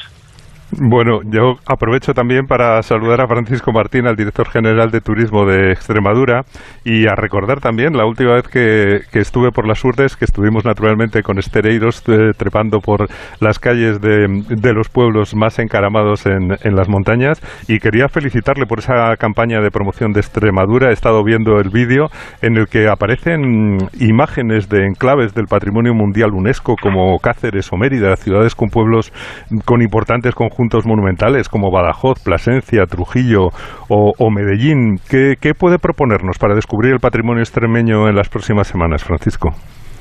Bueno, 0.71 1.21
yo 1.25 1.55
aprovecho 1.67 2.13
también 2.13 2.47
para 2.47 2.83
saludar 2.83 3.23
a 3.23 3.27
Francisco 3.27 3.73
Martín, 3.73 4.07
al 4.07 4.17
director 4.17 4.51
general 4.51 4.91
de 4.91 5.01
Turismo 5.01 5.47
de 5.47 5.73
Extremadura, 5.73 6.43
y 6.85 7.07
a 7.07 7.15
recordar 7.15 7.61
también 7.61 7.97
la 7.97 8.05
última 8.05 8.35
vez 8.35 8.49
que, 8.49 9.19
estuve 9.19 9.51
por 9.51 9.67
las 9.67 9.83
Urdes, 9.83 10.15
que 10.15 10.27
estuvimos 10.27 10.67
naturalmente 10.67 11.23
con 11.23 11.39
estereiros 11.39 12.03
eh, 12.09 12.33
trepando 12.37 12.81
por 12.81 13.09
las 13.41 13.59
calles 13.59 13.99
de, 14.03 14.73
los 14.75 14.91
pueblos 14.91 15.35
más 15.35 15.59
encaramados 15.59 16.27
en, 16.27 16.49
las 16.49 16.89
montañas, 16.89 17.41
y 17.67 17.79
quería 17.79 18.09
felicitarle 18.09 18.67
por 18.67 18.81
esa 18.81 19.17
campaña 19.17 19.61
de 19.63 19.71
promoción 19.71 20.13
de 20.13 20.21
Extremadura. 20.21 20.91
He 20.91 20.93
estado 20.93 21.25
viendo 21.25 21.61
el 21.61 21.71
vídeo 21.71 22.09
en 22.43 22.59
el 22.59 22.67
que 22.67 22.89
aparecen 22.89 23.79
imágenes 23.99 24.69
de 24.69 24.85
enclaves 24.85 25.33
del 25.33 25.47
Patrimonio 25.47 25.95
Mundial 25.95 26.35
UNESCO 26.35 26.75
como 26.81 27.19
Cáceres 27.21 27.73
o 27.73 27.77
Mérida, 27.79 28.15
ciudades 28.17 28.55
con 28.55 28.69
pueblos 28.69 29.13
con 29.65 29.81
importantes 29.81 30.35
conjuntos 30.35 30.58
conjuntos 30.59 30.87
monumentales 30.87 31.49
como 31.49 31.71
Badajoz, 31.71 32.21
Plasencia, 32.25 32.85
Trujillo 32.87 33.51
o, 33.89 34.31
Medellín. 34.31 34.97
¿Qué, 35.09 35.55
puede 35.55 35.79
proponernos 35.79 36.37
para 36.39 36.57
descubrir 36.57 36.93
el 36.95 36.99
patrimonio 36.99 37.43
extremeño 37.43 38.09
en 38.09 38.17
las 38.17 38.29
próximas 38.29 38.67
semanas, 38.67 39.05
Francisco? 39.05 39.51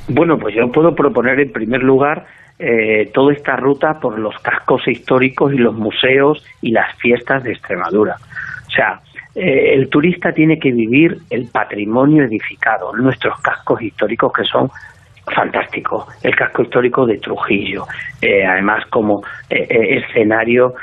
Bueno, 0.09 0.37
pues 0.39 0.55
yo 0.55 0.71
puedo 0.71 0.95
proponer 0.95 1.39
en 1.39 1.51
primer 1.51 1.83
lugar 1.83 2.25
eh, 2.57 3.11
toda 3.13 3.33
esta 3.33 3.55
ruta 3.55 3.99
por 4.01 4.17
los 4.17 4.35
cascos 4.39 4.87
históricos 4.87 5.53
y 5.53 5.57
los 5.57 5.75
museos 5.75 6.43
y 6.61 6.71
las 6.71 6.97
fiestas 6.97 7.43
de 7.43 7.51
Extremadura. 7.51 8.15
O 8.67 8.71
sea, 8.71 8.99
eh, 9.35 9.75
el 9.75 9.89
turista 9.89 10.31
tiene 10.31 10.57
que 10.57 10.71
vivir 10.71 11.17
el 11.29 11.49
patrimonio 11.51 12.23
edificado, 12.23 12.93
nuestros 12.95 13.39
cascos 13.41 13.79
históricos 13.83 14.33
que 14.33 14.43
son 14.43 14.71
fantástico. 15.34 16.07
El 16.23 16.36
casco 16.36 16.63
histórico 16.63 17.05
de 17.05 17.17
Trujillo, 17.17 17.86
eh, 18.21 18.45
además 18.45 18.86
como 18.89 19.23
eh, 19.49 19.67
eh, 19.69 20.03
escenario 20.03 20.73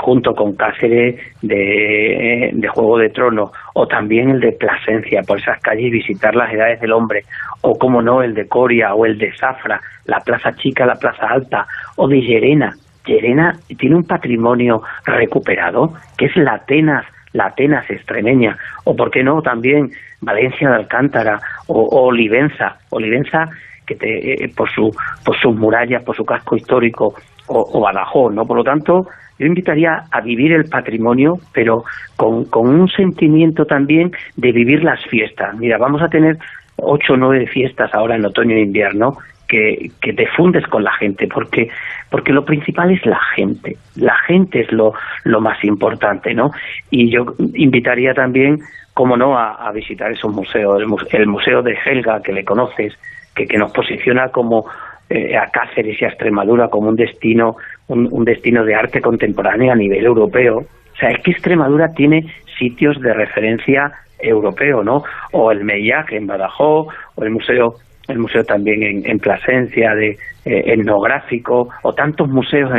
junto 0.00 0.34
con 0.34 0.56
Cáceres 0.56 1.20
de, 1.40 2.50
de, 2.52 2.68
Juego 2.68 2.98
de 2.98 3.10
Tronos, 3.10 3.52
o 3.74 3.86
también 3.86 4.30
el 4.30 4.40
de 4.40 4.50
Plasencia, 4.50 5.22
por 5.22 5.38
esas 5.38 5.60
calles 5.60 5.92
visitar 5.92 6.34
las 6.34 6.52
edades 6.52 6.80
del 6.80 6.90
hombre, 6.90 7.22
o 7.60 7.78
como 7.78 8.02
no, 8.02 8.24
el 8.24 8.34
de 8.34 8.48
Coria 8.48 8.92
o 8.92 9.06
el 9.06 9.18
de 9.18 9.32
Zafra, 9.36 9.80
la 10.06 10.18
Plaza 10.18 10.52
Chica, 10.56 10.84
la 10.84 10.96
Plaza 10.96 11.28
Alta, 11.28 11.64
o 11.94 12.08
de 12.08 12.20
Llerena. 12.20 12.74
Llerena 13.06 13.56
tiene 13.78 13.94
un 13.94 14.02
patrimonio 14.02 14.82
recuperado, 15.04 15.92
que 16.18 16.24
es 16.24 16.34
la 16.34 16.54
Atenas, 16.54 17.06
la 17.32 17.46
Atenas 17.46 17.88
extremeña, 17.88 18.58
o 18.82 18.96
por 18.96 19.12
qué 19.12 19.22
no 19.22 19.42
también 19.42 19.92
Valencia 20.22 20.70
de 20.70 20.76
Alcántara 20.76 21.40
o 21.66 22.06
Olivenza. 22.06 22.78
Olivenza 22.90 23.48
que 23.86 23.94
te, 23.94 24.44
eh, 24.44 24.52
por, 24.56 24.70
su, 24.70 24.90
por 25.24 25.36
sus 25.40 25.54
murallas, 25.54 26.02
por 26.04 26.16
su 26.16 26.24
casco 26.24 26.56
histórico 26.56 27.14
o, 27.46 27.68
o, 27.72 27.80
Badajoz, 27.80 28.32
¿no? 28.32 28.46
Por 28.46 28.56
lo 28.56 28.64
tanto, 28.64 29.06
yo 29.38 29.46
invitaría 29.46 30.04
a 30.10 30.20
vivir 30.20 30.52
el 30.52 30.68
patrimonio, 30.68 31.38
pero 31.52 31.84
con, 32.16 32.44
con 32.44 32.68
un 32.68 32.88
sentimiento 32.88 33.64
también 33.64 34.12
de 34.36 34.52
vivir 34.52 34.84
las 34.84 35.04
fiestas. 35.06 35.56
Mira, 35.58 35.78
vamos 35.78 36.02
a 36.02 36.08
tener 36.08 36.38
ocho 36.76 37.14
o 37.14 37.16
nueve 37.16 37.46
fiestas 37.46 37.92
ahora 37.94 38.16
en 38.16 38.24
otoño 38.24 38.54
e 38.56 38.60
invierno 38.60 39.16
que, 39.48 39.90
que, 40.00 40.14
te 40.14 40.26
fundes 40.28 40.66
con 40.66 40.82
la 40.82 40.92
gente, 40.92 41.28
porque, 41.28 41.68
porque 42.10 42.32
lo 42.32 42.44
principal 42.44 42.90
es 42.90 43.04
la 43.04 43.20
gente, 43.36 43.76
la 43.96 44.16
gente 44.26 44.60
es 44.60 44.72
lo, 44.72 44.94
lo 45.24 45.40
más 45.42 45.62
importante, 45.62 46.32
¿no? 46.32 46.52
Y 46.90 47.10
yo 47.10 47.34
invitaría 47.54 48.14
también, 48.14 48.60
como 48.94 49.16
no, 49.16 49.38
a, 49.38 49.70
visitar 49.72 50.10
esos 50.10 50.32
museos, 50.32 50.80
el, 51.10 51.26
Museo 51.26 51.62
de 51.62 51.76
Helga, 51.84 52.22
que 52.22 52.32
le 52.32 52.44
conoces, 52.44 52.94
que, 53.34 53.46
que 53.46 53.58
nos 53.58 53.72
posiciona 53.72 54.28
como 54.28 54.66
eh, 55.14 55.36
a 55.36 55.50
Cáceres 55.50 56.00
y 56.00 56.04
a 56.04 56.08
Extremadura 56.08 56.68
como 56.68 56.88
un 56.88 56.96
destino, 56.96 57.56
un, 57.88 58.24
destino 58.24 58.64
de 58.64 58.74
arte 58.74 59.02
contemporáneo 59.02 59.72
a 59.72 59.76
nivel 59.76 60.06
europeo. 60.06 60.58
O 60.58 60.96
sea, 60.98 61.10
es 61.10 61.22
que 61.22 61.32
Extremadura 61.32 61.88
tiene 61.94 62.32
sitios 62.58 62.98
de 63.00 63.12
referencia 63.12 63.92
europeo, 64.18 64.82
¿no? 64.82 65.02
O 65.32 65.50
el 65.50 65.64
Meillac 65.64 66.12
en 66.12 66.26
Badajoz, 66.26 66.86
o 67.14 67.24
el 67.24 67.30
museo 67.30 67.74
el 68.08 68.18
museo 68.18 68.42
también 68.44 68.82
en, 68.82 69.02
en 69.08 69.18
Plasencia 69.18 69.94
de 69.94 70.10
eh, 70.44 70.62
etnográfico, 70.66 71.68
o 71.82 71.92
tantos 71.92 72.28
museos 72.28 72.70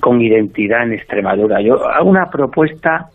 con 0.00 0.20
identidad 0.20 0.84
en 0.84 0.92
Extremadura. 0.92 1.60
Yo 1.60 1.86
hago 1.86 2.08
una 2.08 2.26
propuesta 2.30 3.06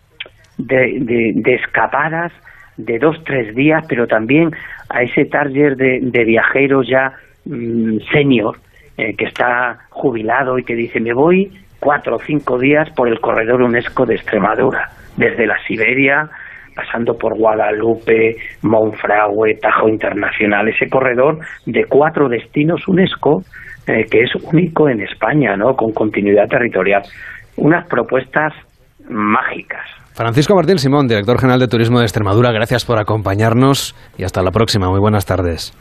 de, 0.58 1.00
de, 1.02 1.34
de 1.36 1.54
escapadas 1.56 2.32
de 2.78 3.00
dos, 3.00 3.22
tres 3.24 3.56
días, 3.56 3.84
pero 3.88 4.08
también 4.08 4.52
a 4.90 5.02
ese 5.02 5.26
target 5.26 5.76
de, 5.76 6.24
viajeros 6.24 6.88
ya 6.88 7.14
mm, 7.46 7.98
senior, 8.12 8.58
eh, 8.98 9.16
que 9.16 9.26
está 9.26 9.80
jubilado 9.90 10.58
y 10.58 10.64
que 10.64 10.76
dice, 10.76 11.00
me 11.00 11.14
voy 11.14 11.52
cuatro 11.80 12.16
o 12.16 12.20
cinco 12.20 12.58
días 12.58 12.90
por 12.96 13.08
el 13.08 13.20
corredor 13.20 13.62
UNESCO 13.62 14.06
de 14.06 14.16
Extremadura, 14.16 14.90
desde 15.16 15.46
la 15.46 15.58
Siberia, 15.68 16.30
pasando 16.76 17.18
por 17.18 17.36
Guadalupe, 17.36 18.38
Monfragüe, 18.62 19.56
Tajo 19.56 19.90
Internacional, 19.90 20.68
ese 20.68 20.90
corredor 20.90 21.40
de 21.66 21.86
cuatro 21.86 22.30
destinos 22.30 22.88
UNESCO 22.88 23.44
eh, 23.88 24.06
que 24.12 24.24
es 24.24 24.36
único 24.36 24.90
en 24.90 25.02
España, 25.02 25.56
¿no? 25.56 25.76
Con 25.76 25.94
continuidad 25.94 26.50
territorial. 26.50 27.04
Unas 27.56 27.88
propuestas 27.88 28.54
mágicas. 29.10 29.86
Francisco 30.18 30.56
Martín 30.56 30.80
Simón, 30.80 31.08
director 31.08 31.40
general 31.40 31.60
de 31.60 31.68
Turismo 31.68 32.00
de 32.00 32.06
Extremadura, 32.06 32.52
gracias 32.52 32.86
por 32.86 32.98
acompañarnos 32.98 33.96
y 34.18 34.24
hasta 34.24 34.42
la 34.42 34.50
próxima. 34.50 34.90
Muy 34.90 35.00
buenas 35.00 35.28
tardes. 35.28 35.72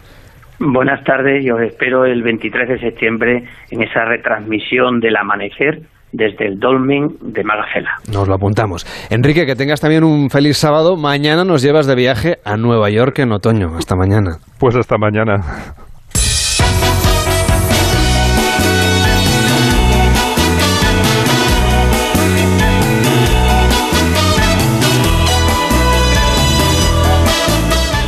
Buenas 0.59 1.03
tardes 1.05 1.43
y 1.43 1.51
os 1.51 1.62
espero 1.62 2.05
el 2.05 2.22
23 2.22 2.68
de 2.68 2.78
septiembre 2.78 3.45
en 3.70 3.82
esa 3.82 4.05
retransmisión 4.05 5.01
del 5.01 5.16
amanecer 5.16 5.80
desde 6.12 6.49
el 6.49 6.61
Dolmen 6.61 7.16
de 7.22 7.45
Magacela. 7.45 7.93
Nos 8.12 8.28
lo 8.28 8.34
apuntamos. 8.34 8.84
Enrique, 9.09 9.47
que 9.47 9.57
tengas 9.57 9.80
también 9.80 10.05
un 10.05 10.28
feliz 10.28 10.59
sábado. 10.59 10.99
Mañana 10.99 11.43
nos 11.47 11.62
llevas 11.62 11.87
de 11.87 11.95
viaje 11.95 12.37
a 12.45 12.59
Nueva 12.59 12.91
York 12.91 13.18
en 13.20 13.32
otoño. 13.32 13.74
Hasta 13.78 13.97
mañana. 13.97 14.37
Pues 14.59 14.76
hasta 14.76 14.99
mañana. 14.99 15.41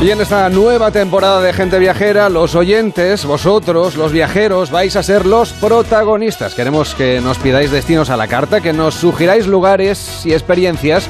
Y 0.01 0.13
en 0.13 0.21
esta 0.21 0.49
nueva 0.49 0.93
temporada 0.93 1.41
de 1.41 1.53
Gente 1.53 1.77
Viajera, 1.81 2.29
los 2.29 2.55
oyentes, 2.55 3.25
vosotros, 3.25 3.97
los 3.97 4.13
viajeros, 4.13 4.71
vais 4.71 4.95
a 4.95 5.03
ser 5.03 5.27
los 5.27 5.53
protagonistas. 5.55 6.55
Queremos 6.55 6.95
que 6.95 7.21
nos 7.21 7.37
pidáis 7.39 7.73
destinos 7.73 8.09
a 8.09 8.17
la 8.17 8.29
carta, 8.29 8.61
que 8.61 8.73
nos 8.73 8.95
sugiráis 8.95 9.49
lugares 9.49 10.25
y 10.25 10.35
experiencias 10.35 11.09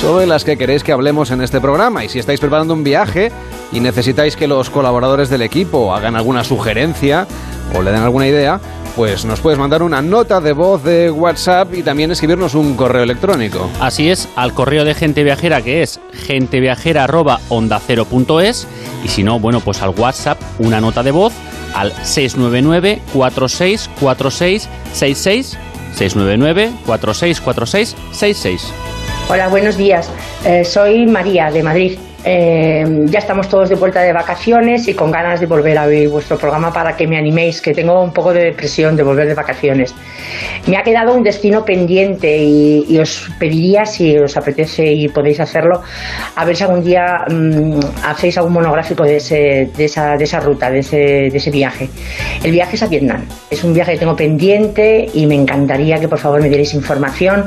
sobre 0.00 0.26
las 0.26 0.44
que 0.44 0.56
queréis 0.56 0.82
que 0.82 0.92
hablemos 0.92 1.30
en 1.30 1.42
este 1.42 1.60
programa. 1.60 2.06
Y 2.06 2.08
si 2.08 2.20
estáis 2.20 2.40
preparando 2.40 2.72
un 2.72 2.84
viaje 2.84 3.30
y 3.70 3.80
necesitáis 3.80 4.34
que 4.34 4.48
los 4.48 4.70
colaboradores 4.70 5.28
del 5.28 5.42
equipo 5.42 5.94
hagan 5.94 6.16
alguna 6.16 6.42
sugerencia 6.42 7.26
o 7.74 7.82
le 7.82 7.92
den 7.92 8.00
alguna 8.00 8.26
idea, 8.26 8.60
pues 8.96 9.24
nos 9.24 9.40
puedes 9.40 9.58
mandar 9.58 9.82
una 9.82 10.02
nota 10.02 10.40
de 10.40 10.52
voz 10.52 10.84
de 10.84 11.10
WhatsApp 11.10 11.74
y 11.74 11.82
también 11.82 12.10
escribirnos 12.10 12.54
un 12.54 12.76
correo 12.76 13.02
electrónico. 13.02 13.70
Así 13.80 14.10
es, 14.10 14.28
al 14.36 14.52
correo 14.54 14.84
de 14.84 14.94
gente 14.94 15.24
viajera 15.24 15.62
que 15.62 15.82
es 15.82 15.98
genteviajera@ondacero.es 16.26 18.68
y 19.04 19.08
si 19.08 19.24
no, 19.24 19.40
bueno, 19.40 19.60
pues 19.60 19.82
al 19.82 19.90
WhatsApp 19.90 20.40
una 20.58 20.80
nota 20.80 21.02
de 21.02 21.10
voz 21.10 21.34
al 21.74 21.92
699 21.92 23.02
4646 23.12 24.68
66 24.92 25.58
699 25.94 26.72
4646 26.86 27.96
66. 28.12 28.72
Hola, 29.28 29.48
buenos 29.48 29.76
días. 29.76 30.08
Eh, 30.44 30.64
soy 30.64 31.06
María 31.06 31.50
de 31.50 31.62
Madrid. 31.62 31.98
Eh, 32.24 33.06
ya 33.06 33.18
estamos 33.18 33.48
todos 33.48 33.68
de 33.68 33.74
vuelta 33.74 34.00
de 34.00 34.12
vacaciones 34.12 34.86
y 34.86 34.94
con 34.94 35.10
ganas 35.10 35.40
de 35.40 35.46
volver 35.46 35.76
a 35.78 35.86
ver 35.86 36.08
vuestro 36.08 36.38
programa 36.38 36.72
para 36.72 36.96
que 36.96 37.06
me 37.06 37.16
animéis, 37.16 37.60
que 37.60 37.74
tengo 37.74 38.00
un 38.00 38.12
poco 38.12 38.32
de 38.32 38.44
depresión 38.44 38.96
de 38.96 39.02
volver 39.02 39.26
de 39.26 39.34
vacaciones. 39.34 39.94
Me 40.66 40.76
ha 40.76 40.82
quedado 40.82 41.14
un 41.14 41.24
destino 41.24 41.64
pendiente 41.64 42.36
y, 42.38 42.98
os 42.98 43.28
pediría, 43.38 43.84
si 43.84 44.16
os 44.16 44.36
apetece 44.36 44.92
y 44.92 45.08
podéis 45.08 45.40
hacerlo, 45.40 45.82
a 46.36 46.44
ver 46.44 46.56
si 46.56 46.62
algún 46.62 46.84
día 46.84 47.24
mm, 47.28 47.80
hacéis 48.04 48.38
algún 48.38 48.52
monográfico 48.52 49.02
de, 49.02 49.16
esa, 49.16 50.16
de 50.16 50.24
esa 50.24 50.40
ruta, 50.40 50.70
de 50.70 50.78
ese, 50.78 50.96
de 50.96 51.36
ese 51.36 51.50
viaje. 51.50 51.88
El 52.44 52.52
viaje 52.52 52.76
es 52.76 52.82
a 52.82 52.86
Vietnam. 52.86 53.24
Es 53.50 53.64
un 53.64 53.74
viaje 53.74 53.92
que 53.92 53.98
tengo 53.98 54.14
pendiente 54.14 55.08
y 55.12 55.26
me 55.26 55.34
encantaría 55.34 55.98
que 55.98 56.08
por 56.08 56.18
favor 56.18 56.40
me 56.40 56.48
dierais 56.48 56.72
información 56.74 57.46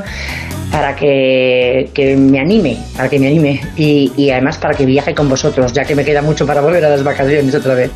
para 0.70 0.94
que, 0.94 2.16
me 2.18 2.38
anime, 2.38 2.76
para 2.96 3.08
que 3.08 3.18
me 3.18 3.28
anime 3.28 3.60
y, 3.76 4.12
y 4.16 4.30
además 4.30 4.58
para 4.58 4.65
que 4.74 4.86
viaje 4.86 5.14
con 5.14 5.28
vosotros, 5.28 5.72
ya 5.72 5.84
que 5.84 5.94
me 5.94 6.04
queda 6.04 6.22
mucho 6.22 6.46
para 6.46 6.60
volver 6.60 6.84
a 6.84 6.88
las 6.88 7.04
vacaciones 7.04 7.54
otra 7.54 7.74
vez. 7.74 7.90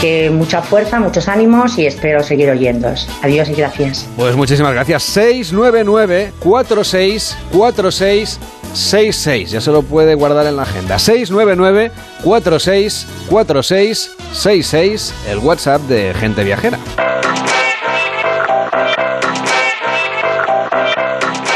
Que 0.00 0.30
mucha 0.30 0.62
fuerza, 0.62 1.00
muchos 1.00 1.28
ánimos 1.28 1.78
y 1.78 1.86
espero 1.86 2.22
seguir 2.22 2.50
oyéndos. 2.50 3.08
Adiós 3.22 3.48
y 3.48 3.54
gracias. 3.54 4.06
Pues 4.16 4.36
muchísimas 4.36 4.72
gracias. 4.72 5.02
699 5.02 6.32
46 6.40 7.36
46 7.52 9.50
Ya 9.50 9.60
se 9.60 9.70
lo 9.70 9.82
puede 9.82 10.14
guardar 10.14 10.46
en 10.46 10.56
la 10.56 10.62
agenda. 10.62 10.98
699 10.98 11.90
46 12.22 13.06
46 13.28 14.10
66, 14.32 15.12
el 15.28 15.38
WhatsApp 15.38 15.82
de 15.82 16.14
Gente 16.14 16.44
Viajera. 16.44 16.78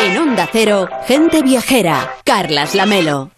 En 0.05 0.19
Onda 0.19 0.49
Cero, 0.51 0.89
Gente 1.07 1.43
Viajera, 1.43 2.15
Carlas 2.25 2.75
Lamelo. 2.75 3.31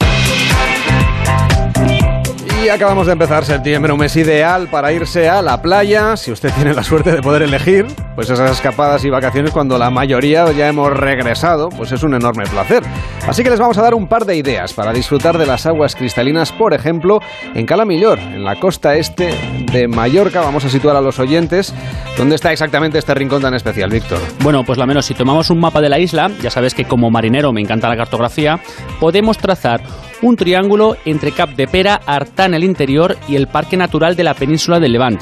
Y 2.65 2.69
acabamos 2.69 3.07
de 3.07 3.13
empezar 3.13 3.45
septiembre, 3.45 3.93
un 3.93 3.99
mes 3.99 4.17
ideal 4.17 4.69
para 4.69 4.91
irse 4.91 5.29
a 5.29 5.43
la 5.43 5.61
playa, 5.61 6.17
si 6.17 6.33
usted 6.33 6.53
tiene 6.55 6.73
la 6.73 6.83
suerte 6.83 7.13
de 7.13 7.21
poder 7.21 7.43
elegir, 7.43 7.87
pues 8.15 8.31
esas 8.31 8.51
escapadas 8.51 9.05
y 9.05 9.11
vacaciones 9.11 9.53
cuando 9.53 9.79
la 9.79 9.91
mayoría 9.91 10.51
ya 10.53 10.67
hemos 10.67 10.91
regresado, 10.91 11.69
pues 11.69 11.93
es 11.93 12.03
un 12.03 12.15
enorme 12.15 12.45
placer. 12.45 12.83
Así 13.29 13.45
que 13.45 13.51
les 13.51 13.61
vamos 13.61 13.77
a 13.79 13.83
dar 13.83 13.95
un 13.95 14.09
par 14.09 14.25
de 14.25 14.37
ideas 14.37 14.73
para 14.73 14.93
disfrutar 14.93 15.37
de 15.39 15.47
las 15.47 15.67
aguas 15.67 15.95
cristalinas, 15.95 16.51
por 16.51 16.73
ejemplo, 16.73 17.21
en 17.55 17.67
Calamillor, 17.67 18.19
en 18.19 18.43
la 18.43 18.59
costa 18.59 18.97
este 18.97 19.35
de 19.71 19.87
Mallorca. 19.87 20.41
Vamos 20.41 20.65
a 20.65 20.71
situar 20.71 20.97
a 20.97 21.01
los 21.01 21.19
oyentes 21.19 21.75
dónde 22.17 22.37
está 22.37 22.53
exactamente 22.53 22.99
este 22.99 23.15
rincón 23.15 23.43
tan 23.43 23.55
especial, 23.55 23.91
Víctor. 23.91 24.19
Bueno, 24.43 24.65
pues 24.65 24.79
la 24.79 24.87
menos, 24.87 25.07
si 25.07 25.15
tomamos 25.15 25.51
un 25.51 25.61
mapa 25.61 25.81
de 25.81 25.91
la 25.91 25.99
isla, 25.99 26.31
ya 26.43 26.51
sabes 26.51 26.75
que 26.75 26.87
como 26.87 27.11
marinero 27.11 27.53
me 27.53 27.61
encanta 27.61 27.89
la 27.89 27.97
cartografía, 27.97 28.59
podemos 28.99 29.39
trazar 29.39 29.83
un 30.23 30.37
triángulo 30.37 30.97
entre 31.05 31.33
Cap 31.33 31.51
de 31.51 31.67
Pera, 31.67 32.01
Artán 32.07 32.55
el 32.55 32.65
interior 32.65 33.17
y 33.29 33.37
el 33.37 33.47
Parque 33.47 33.77
Natural 33.77 34.17
de 34.17 34.25
la 34.25 34.35
Península 34.35 34.81
de 34.81 34.89
Levant. 34.89 35.21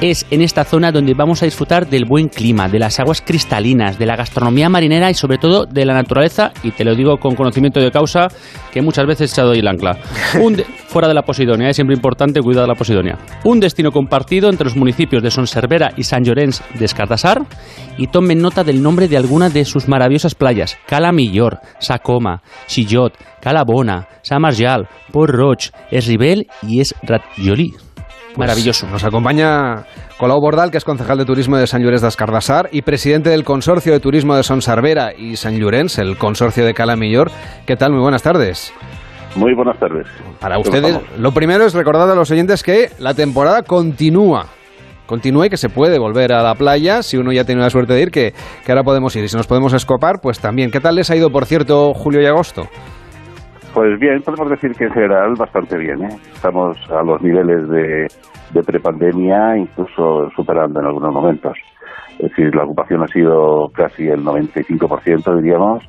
Es 0.00 0.26
en 0.30 0.42
esta 0.42 0.62
zona 0.62 0.92
donde 0.92 1.12
vamos 1.14 1.42
a 1.42 1.46
disfrutar 1.46 1.88
del 1.88 2.04
buen 2.04 2.28
clima, 2.28 2.68
de 2.68 2.78
las 2.78 3.00
aguas 3.00 3.20
cristalinas, 3.20 3.98
de 3.98 4.06
la 4.06 4.14
gastronomía 4.14 4.68
marinera 4.68 5.10
y 5.10 5.14
sobre 5.14 5.38
todo 5.38 5.66
de 5.66 5.84
la 5.84 5.92
naturaleza, 5.92 6.52
y 6.62 6.70
te 6.70 6.84
lo 6.84 6.94
digo 6.94 7.16
con 7.16 7.34
conocimiento 7.34 7.80
de 7.80 7.90
causa, 7.90 8.28
que 8.72 8.80
muchas 8.80 9.06
veces 9.06 9.32
se 9.32 9.40
ha 9.40 9.44
el 9.44 9.66
ancla. 9.66 9.94
fuera 10.86 11.08
de 11.08 11.14
la 11.14 11.22
Posidonia, 11.22 11.68
es 11.68 11.74
siempre 11.74 11.96
importante 11.96 12.40
cuidar 12.40 12.62
de 12.62 12.68
la 12.68 12.76
Posidonia. 12.76 13.18
Un 13.42 13.58
destino 13.58 13.90
compartido 13.90 14.48
entre 14.48 14.66
los 14.66 14.76
municipios 14.76 15.20
de 15.20 15.32
Son 15.32 15.48
Servera 15.48 15.92
y 15.96 16.04
San 16.04 16.22
Llorenç 16.22 16.60
de 16.78 16.84
Escardassar, 16.84 17.44
y 17.96 18.06
tomen 18.06 18.40
nota 18.40 18.62
del 18.62 18.80
nombre 18.80 19.08
de 19.08 19.16
alguna 19.16 19.50
de 19.50 19.64
sus 19.64 19.88
maravillosas 19.88 20.36
playas, 20.36 20.78
Cala 20.86 21.10
Millor, 21.10 21.58
Sacoma, 21.80 22.42
Chillot, 22.68 23.14
Calabona, 23.40 24.06
San 24.22 24.42
Marjal, 24.42 24.88
Port 25.10 25.34
Roig, 25.34 25.72
Esribel 25.90 26.46
y 26.62 26.78
Es 26.80 26.94
Ratjolí. 27.02 27.74
Pues 28.34 28.38
Maravilloso. 28.38 28.86
Nos 28.88 29.04
acompaña 29.04 29.84
Colau 30.18 30.40
Bordal, 30.40 30.70
que 30.70 30.78
es 30.78 30.84
concejal 30.84 31.18
de 31.18 31.24
turismo 31.24 31.56
de 31.56 31.66
San 31.66 31.82
Llorenç 31.82 32.02
de 32.02 32.68
y 32.72 32.82
presidente 32.82 33.30
del 33.30 33.44
Consorcio 33.44 33.92
de 33.92 34.00
Turismo 34.00 34.36
de 34.36 34.42
Son 34.42 34.60
Sarvera 34.60 35.12
y 35.16 35.36
San 35.36 35.56
Llorenç, 35.58 35.98
el 35.98 36.18
consorcio 36.18 36.64
de 36.64 36.74
Cala 36.74 36.96
Millor. 36.96 37.30
¿Qué 37.66 37.76
tal? 37.76 37.92
Muy 37.92 38.00
buenas 38.00 38.22
tardes. 38.22 38.72
Muy 39.34 39.54
buenas 39.54 39.78
tardes. 39.78 40.06
Para 40.40 40.58
ustedes, 40.58 40.98
lo 41.18 41.32
primero 41.32 41.64
es 41.64 41.74
recordar 41.74 42.08
a 42.10 42.14
los 42.14 42.30
oyentes 42.30 42.62
que 42.62 42.90
la 42.98 43.14
temporada 43.14 43.62
continúa. 43.62 44.46
Continúa 45.06 45.46
y 45.46 45.50
que 45.50 45.56
se 45.56 45.70
puede 45.70 45.98
volver 45.98 46.32
a 46.32 46.42
la 46.42 46.54
playa 46.54 47.02
si 47.02 47.16
uno 47.16 47.32
ya 47.32 47.44
tiene 47.44 47.62
la 47.62 47.70
suerte 47.70 47.94
de 47.94 48.02
ir, 48.02 48.10
que, 48.10 48.34
que 48.64 48.72
ahora 48.72 48.84
podemos 48.84 49.14
ir. 49.16 49.24
Y 49.24 49.28
si 49.28 49.36
nos 49.36 49.46
podemos 49.46 49.72
escopar, 49.72 50.20
pues 50.20 50.38
también. 50.38 50.70
¿Qué 50.70 50.80
tal 50.80 50.96
les 50.96 51.10
ha 51.10 51.16
ido, 51.16 51.30
por 51.30 51.46
cierto, 51.46 51.94
julio 51.94 52.20
y 52.20 52.26
agosto? 52.26 52.68
Pues 53.78 53.96
bien, 54.00 54.20
podemos 54.22 54.50
decir 54.50 54.72
que 54.72 54.86
en 54.86 54.90
general 54.90 55.34
bastante 55.38 55.78
bien. 55.78 56.02
¿eh? 56.02 56.16
Estamos 56.34 56.76
a 56.90 57.00
los 57.04 57.22
niveles 57.22 57.68
de, 57.68 58.08
de 58.52 58.62
prepandemia, 58.64 59.56
incluso 59.56 60.28
superando 60.34 60.80
en 60.80 60.86
algunos 60.86 61.14
momentos. 61.14 61.56
Es 62.18 62.28
decir, 62.28 62.52
la 62.56 62.64
ocupación 62.64 63.04
ha 63.04 63.06
sido 63.06 63.68
casi 63.72 64.08
el 64.08 64.24
95%, 64.24 65.36
diríamos, 65.36 65.84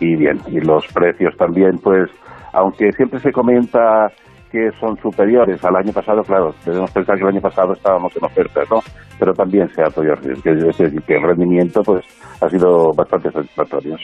y 0.00 0.16
bien. 0.16 0.38
Y 0.46 0.60
los 0.60 0.86
precios 0.94 1.36
también, 1.36 1.76
pues, 1.76 2.08
aunque 2.54 2.90
siempre 2.92 3.20
se 3.20 3.32
comenta 3.32 4.10
que 4.50 4.70
son 4.78 4.96
superiores 4.98 5.62
al 5.64 5.76
año 5.76 5.92
pasado, 5.92 6.22
claro, 6.22 6.54
debemos 6.64 6.90
pensar 6.90 7.16
que 7.16 7.22
el 7.22 7.28
año 7.28 7.40
pasado 7.40 7.72
estábamos 7.72 8.16
en 8.16 8.24
oferta, 8.24 8.60
¿no? 8.70 8.80
Pero 9.18 9.32
también 9.32 9.68
se 9.68 9.82
ha 9.82 9.90
podido 9.90 10.14
que, 10.42 10.54
decir, 10.54 11.02
que 11.02 11.16
el 11.16 11.22
rendimiento 11.22 11.82
pues 11.82 12.04
ha 12.40 12.48
sido 12.48 12.92
bastante 12.96 13.30
satisfactorio. 13.30 13.96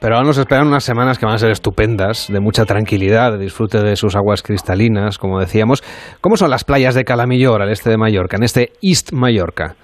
Pero 0.00 0.14
ahora 0.14 0.26
nos 0.26 0.38
esperan 0.38 0.66
unas 0.66 0.84
semanas 0.84 1.18
que 1.18 1.26
van 1.26 1.34
a 1.34 1.38
ser 1.38 1.50
estupendas, 1.50 2.28
de 2.32 2.40
mucha 2.40 2.64
tranquilidad, 2.64 3.32
de 3.32 3.38
disfrute 3.38 3.82
de 3.82 3.96
sus 3.96 4.16
aguas 4.16 4.42
cristalinas, 4.42 5.18
como 5.18 5.38
decíamos. 5.38 5.82
¿Cómo 6.20 6.36
son 6.36 6.50
las 6.50 6.64
playas 6.64 6.94
de 6.94 7.04
Calamillor, 7.04 7.62
al 7.62 7.70
este 7.70 7.90
de 7.90 7.96
Mallorca, 7.96 8.36
en 8.36 8.42
este 8.42 8.70
East 8.82 9.12
Mallorca? 9.12 9.74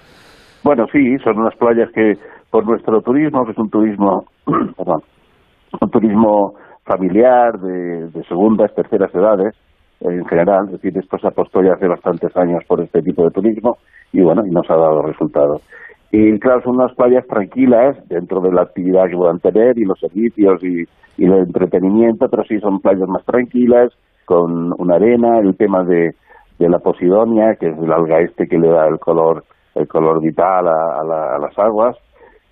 Bueno, 0.63 0.85
sí, 0.91 1.17
son 1.23 1.39
unas 1.39 1.55
playas 1.55 1.89
que 1.93 2.13
por 2.49 2.65
nuestro 2.65 3.01
turismo, 3.01 3.45
que 3.45 3.51
es 3.51 3.57
un 3.57 3.69
turismo, 3.69 4.25
perdón, 4.45 5.01
un 5.81 5.89
turismo 5.89 6.53
familiar 6.85 7.53
de, 7.59 8.09
de 8.09 8.23
segundas, 8.27 8.73
terceras 8.75 9.13
edades, 9.15 9.55
en 10.03 10.25
general, 10.25 10.65
es 10.65 10.73
decir, 10.73 10.97
esto 10.97 11.17
se 11.17 11.27
apostó 11.27 11.61
ya 11.61 11.73
hace 11.73 11.87
bastantes 11.87 12.35
años 12.35 12.63
por 12.67 12.81
este 12.81 13.01
tipo 13.01 13.23
de 13.23 13.31
turismo 13.31 13.77
y 14.11 14.21
bueno, 14.21 14.45
y 14.45 14.51
nos 14.51 14.69
ha 14.69 14.75
dado 14.75 15.01
resultados. 15.01 15.61
Y 16.11 16.39
claro, 16.39 16.61
son 16.61 16.75
unas 16.75 16.93
playas 16.95 17.25
tranquilas 17.27 17.97
dentro 18.07 18.39
de 18.41 18.51
la 18.51 18.63
actividad 18.63 19.07
que 19.09 19.17
puedan 19.17 19.39
tener 19.39 19.77
y 19.77 19.85
los 19.85 19.99
servicios 19.99 20.63
y, 20.63 20.85
el 21.17 21.33
entretenimiento, 21.33 22.27
pero 22.29 22.43
sí 22.43 22.59
son 22.59 22.79
playas 22.79 23.07
más 23.07 23.23
tranquilas, 23.25 23.91
con 24.25 24.73
una 24.79 24.95
arena, 24.95 25.39
el 25.39 25.55
tema 25.55 25.83
de, 25.83 26.11
de 26.57 26.69
la 26.69 26.79
posidonia, 26.79 27.55
que 27.59 27.67
es 27.67 27.77
el 27.77 27.91
alga 27.91 28.19
este 28.19 28.47
que 28.47 28.57
le 28.57 28.69
da 28.69 28.87
el 28.87 28.99
color 28.99 29.43
el 29.75 29.87
color 29.87 30.21
vital 30.21 30.67
a, 30.67 31.01
a, 31.01 31.39
las 31.39 31.57
aguas. 31.57 31.95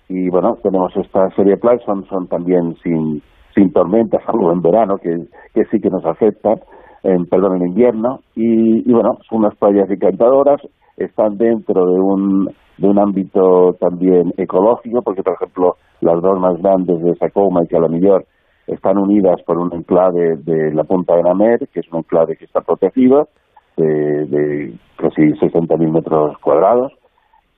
Y 0.08 0.28
bueno, 0.28 0.56
tenemos 0.62 0.92
esta 0.96 1.28
serie 1.30 1.54
de 1.54 1.58
playas, 1.58 1.84
son, 1.84 2.04
son 2.06 2.26
también 2.28 2.74
sin, 2.82 3.22
sin 3.54 3.72
tormentas, 3.72 4.22
salvo 4.24 4.52
en 4.52 4.60
verano, 4.60 4.96
que, 4.98 5.10
que 5.54 5.64
sí 5.70 5.80
que 5.80 5.90
nos 5.90 6.04
afectan 6.04 6.60
en, 7.02 7.26
perdón, 7.26 7.56
en 7.56 7.68
invierno, 7.68 8.20
y, 8.34 8.90
bueno, 8.90 9.18
son 9.28 9.40
unas 9.40 9.56
playas 9.56 9.90
encantadoras, 9.90 10.60
están 10.96 11.36
dentro 11.36 11.84
de 11.86 12.00
un, 12.00 12.48
de 12.78 12.88
un 12.88 12.98
ámbito 12.98 13.74
también 13.80 14.32
ecológico, 14.36 15.02
porque 15.02 15.22
por 15.22 15.34
ejemplo 15.34 15.74
las 16.00 16.20
dos 16.20 16.38
más 16.38 16.60
grandes 16.60 17.02
de 17.02 17.14
Sacoma 17.16 17.60
y 17.64 17.68
Calamillor 17.68 18.24
están 18.66 18.98
unidas 18.98 19.40
por 19.46 19.58
un 19.58 19.72
enclave 19.72 20.36
de 20.44 20.72
la 20.74 20.84
Punta 20.84 21.16
de 21.16 21.22
Namer, 21.22 21.68
que 21.72 21.80
es 21.80 21.92
un 21.92 22.00
enclave 22.00 22.36
que 22.36 22.44
está 22.44 22.60
protegido, 22.60 23.28
de, 23.76 24.26
de 24.26 24.74
casi 24.96 25.22
60.000 25.22 25.92
metros 25.92 26.36
cuadrados, 26.38 26.92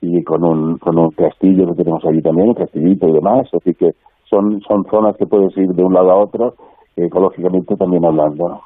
y 0.01 0.23
con 0.23 0.43
un, 0.43 0.77
con 0.77 0.97
un 0.97 1.09
castillo 1.11 1.67
que 1.67 1.83
tenemos 1.83 2.03
allí 2.05 2.21
también, 2.21 2.49
un 2.49 2.55
castillito 2.55 3.07
y 3.07 3.13
demás, 3.13 3.47
así 3.53 3.73
que 3.73 3.91
son, 4.29 4.61
son 4.61 4.85
zonas 4.89 5.15
que 5.17 5.25
puedes 5.25 5.55
ir 5.57 5.69
de 5.69 5.83
un 5.83 5.93
lado 5.93 6.11
a 6.11 6.23
otro, 6.23 6.53
ecológicamente 6.95 7.75
también 7.75 8.05
hablando. 8.05 8.61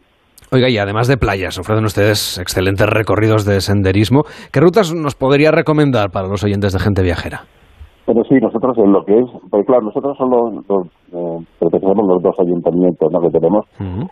Oiga, 0.51 0.67
y 0.67 0.79
además 0.79 1.07
de 1.07 1.17
playas, 1.17 1.59
ofrecen 1.59 1.85
ustedes 1.85 2.39
excelentes 2.39 2.89
recorridos 2.89 3.45
de 3.45 3.61
senderismo. 3.61 4.23
¿Qué 4.51 4.59
rutas 4.59 4.95
nos 4.95 5.13
podría 5.13 5.51
recomendar 5.51 6.09
para 6.09 6.27
los 6.27 6.43
oyentes 6.43 6.73
de 6.73 6.79
gente 6.79 7.03
viajera? 7.03 7.45
Pero 8.07 8.23
sí, 8.25 8.33
nosotros 8.41 8.75
en 8.79 8.91
lo 8.91 9.05
que 9.05 9.13
es, 9.13 9.29
porque 9.51 9.67
claro, 9.67 9.83
nosotros 9.83 10.17
solo 10.17 10.49
eh, 10.49 11.45
pertenecemos 11.59 12.01
los 12.01 12.23
dos 12.23 12.33
ayuntamientos 12.41 13.11
¿no? 13.11 13.21
que 13.21 13.29
tenemos 13.29 13.65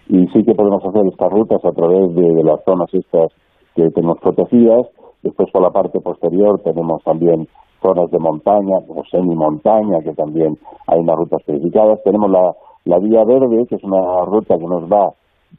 y 0.09 0.27
sí 0.29 0.45
que 0.45 0.53
podemos 0.53 0.85
hacer 0.85 1.01
estas 1.09 1.31
rutas 1.33 1.57
a 1.65 1.71
través 1.73 2.13
de, 2.13 2.43
las 2.45 2.61
zonas 2.63 2.93
estas 2.93 3.33
que 3.73 3.89
tenemos 3.89 4.19
protegidas. 4.21 4.85
Después 5.23 5.49
por 5.51 5.63
la 5.63 5.71
parte 5.71 5.97
posterior 5.99 6.61
tenemos 6.61 7.01
también 7.03 7.47
zonas 7.81 8.11
de 8.11 8.19
montaña, 8.19 8.77
como 8.85 9.01
semi-montaña, 9.09 10.05
que 10.05 10.13
también 10.13 10.53
hay 10.85 10.99
unas 10.99 11.15
rutas 11.17 11.41
especificadas. 11.41 11.97
Tenemos 12.03 12.29
la, 12.29 12.53
la 12.85 12.99
Vía 12.99 13.25
Verde, 13.25 13.65
que 13.67 13.75
es 13.75 13.83
una 13.83 14.21
ruta 14.25 14.53
que 14.53 14.69
nos 14.69 14.85
va 14.85 15.09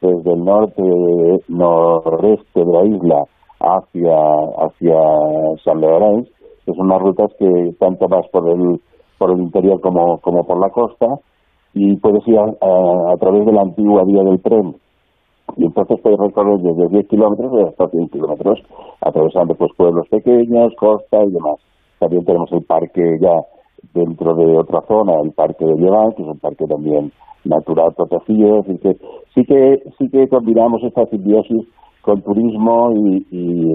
desde 0.01 0.32
el 0.32 0.44
norte 0.44 0.82
noreste 1.49 2.64
de 2.64 2.72
la 2.72 2.84
isla 2.86 3.24
hacia, 3.61 4.16
hacia 4.59 4.96
San 5.64 5.80
Lorenzo 5.80 6.30
que 6.68 6.74
son 6.74 6.86
unas 6.86 7.01
rutas 7.01 7.32
que 7.38 7.72
tanto 7.78 8.07
vas 8.09 8.28
por 8.28 8.46
el, 8.51 8.80
por 9.16 9.30
el 9.32 9.40
interior 9.40 9.80
como, 9.80 10.18
como 10.18 10.44
por 10.44 10.61
la 10.61 10.68
costa 10.68 11.07
y 11.72 11.96
puedes 11.96 12.26
ir 12.28 12.38
a, 12.38 13.16
través 13.18 13.46
de 13.46 13.53
la 13.53 13.62
antigua 13.62 14.05
vía 14.05 14.22
del 14.22 14.42
tren 14.42 14.76
y 15.57 15.64
entonces 15.64 15.99
puedes 16.03 16.18
recorrer 16.18 16.59
desde 16.59 16.88
10 16.88 17.09
kilómetros 17.09 17.68
hasta 17.68 17.88
100 17.88 18.09
kilómetros, 18.09 18.61
atravesando 19.01 19.55
pues 19.55 19.70
pueblos 19.78 20.07
pequeños, 20.11 20.74
costa 20.78 21.24
y 21.24 21.30
demás. 21.30 21.57
También 21.99 22.22
tenemos 22.26 22.53
el 22.53 22.62
parque 22.64 23.03
ya 23.18 23.32
dentro 24.05 24.34
de 24.34 24.59
otra 24.59 24.80
zona, 24.86 25.12
el 25.22 25.32
parque 25.32 25.64
de 25.64 25.74
Lleván, 25.74 26.12
que 26.16 26.22
es 26.22 26.28
un 26.28 26.38
parque 26.38 26.64
también 26.66 27.12
natural 27.44 27.92
protegido, 27.96 28.61
así 28.61 28.78
que 28.78 28.92
sí 29.34 29.42
que 29.44 29.76
sí 29.99 30.09
que 30.11 30.28
combinamos 30.28 30.82
esta 30.82 31.05
simbiosis 31.07 31.66
con 32.03 32.22
turismo 32.22 32.90
y, 32.94 33.26
y 33.30 33.74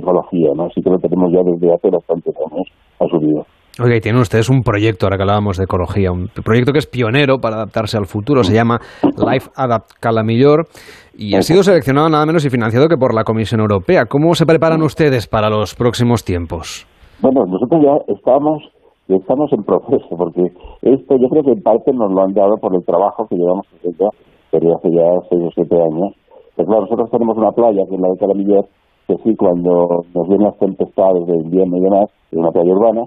¿no? 0.55 0.65
Así 0.65 0.81
que 0.81 0.89
lo 0.89 0.97
tenemos 0.97 1.31
ya 1.31 1.41
desde 1.43 1.73
hace 1.73 1.89
bastantes 1.89 2.33
años 2.49 2.67
a 2.99 3.07
subido. 3.07 3.45
Oiga, 3.81 3.95
y 3.95 4.01
tienen 4.01 4.21
ustedes 4.21 4.49
un 4.49 4.61
proyecto, 4.61 5.07
ahora 5.07 5.17
que 5.17 5.23
hablábamos 5.23 5.57
de 5.57 5.63
ecología, 5.63 6.11
un 6.11 6.27
proyecto 6.45 6.71
que 6.73 6.77
es 6.77 6.85
pionero 6.85 7.39
para 7.39 7.55
adaptarse 7.55 7.97
al 7.97 8.05
futuro, 8.05 8.43
se 8.43 8.53
llama 8.53 8.79
Life 9.01 9.49
Adapt 9.55 9.93
Calamillor 9.99 10.67
y 11.17 11.35
ha 11.35 11.41
sido 11.41 11.63
seleccionado 11.63 12.07
nada 12.07 12.23
menos 12.27 12.45
y 12.45 12.51
financiado 12.51 12.87
que 12.87 12.97
por 12.97 13.15
la 13.15 13.23
Comisión 13.23 13.61
Europea. 13.61 14.05
¿Cómo 14.05 14.35
se 14.35 14.45
preparan 14.45 14.83
ustedes 14.83 15.27
para 15.27 15.49
los 15.49 15.73
próximos 15.73 16.23
tiempos? 16.23 16.85
Bueno, 17.19 17.45
nosotros 17.47 17.81
ya 17.83 18.13
estamos 18.13 18.61
estamos 19.07 19.51
en 19.53 19.63
proceso, 19.63 20.15
porque 20.17 20.43
esto 20.81 21.17
yo 21.17 21.27
creo 21.29 21.43
que 21.43 21.51
en 21.51 21.61
parte 21.61 21.91
nos 21.93 22.11
lo 22.11 22.21
han 22.21 22.33
dado 22.33 22.57
por 22.57 22.73
el 22.75 22.83
trabajo 22.85 23.27
que 23.27 23.35
llevamos 23.35 23.65
haciendo 23.75 24.09
desde 24.51 24.73
hace 24.73 24.89
ya 24.91 25.07
seis 25.29 25.43
o 25.43 25.51
siete 25.53 25.75
años, 25.75 26.13
pues 26.55 26.67
claro, 26.67 26.81
nosotros 26.81 27.09
tenemos 27.09 27.37
una 27.37 27.51
playa 27.51 27.81
que 27.89 27.95
es 27.95 28.01
la 28.01 28.09
de 28.09 28.17
Calamillas, 28.17 28.65
que 29.07 29.15
sí, 29.23 29.35
cuando 29.35 30.05
nos 30.13 30.27
vienen 30.27 30.47
las 30.47 30.57
tempestades 30.57 31.25
de 31.25 31.37
invierno 31.37 31.77
y 31.77 31.81
demás, 31.81 32.09
es 32.31 32.37
una 32.37 32.51
playa 32.51 32.71
urbana, 32.71 33.03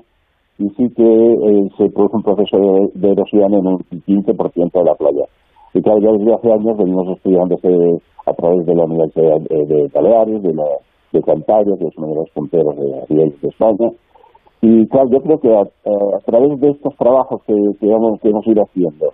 y 0.58 0.68
sí 0.70 0.88
que 0.96 1.04
eh, 1.04 1.68
se 1.76 1.88
produce 1.90 2.16
un 2.16 2.22
proceso 2.22 2.56
de, 2.94 3.10
erosión 3.10 3.54
en 3.54 3.66
un 3.66 3.78
15% 3.78 4.72
de 4.72 4.84
la 4.84 4.94
playa. 4.94 5.24
Y 5.74 5.82
claro, 5.82 6.00
ya 6.00 6.12
desde 6.12 6.34
hace 6.34 6.52
años 6.52 6.76
venimos 6.76 7.08
estudiando 7.16 7.56
a 8.26 8.32
través 8.32 8.66
de 8.66 8.74
la 8.74 8.84
Universidad 8.84 9.38
de, 9.40 9.90
Baleares, 9.94 10.42
de, 10.42 10.54
la, 10.54 10.64
de 11.12 11.22
Cantabria, 11.22 11.76
que 11.78 11.86
es 11.86 11.96
uno 11.98 12.08
de 12.08 12.14
los 12.14 12.30
punteros 12.30 12.74
de, 12.76 13.14
de 13.14 13.48
España. 13.48 13.90
Y 14.68 14.84
claro, 14.88 15.08
yo 15.10 15.20
creo 15.20 15.38
que 15.38 15.54
a, 15.54 16.18
través 16.24 16.58
de 16.58 16.70
estos 16.70 16.92
trabajos 16.96 17.40
que, 17.46 17.54
que, 17.78 17.86
hemos, 17.86 18.20
que 18.20 18.30
hemos 18.30 18.44
ido 18.48 18.64
haciendo 18.64 19.12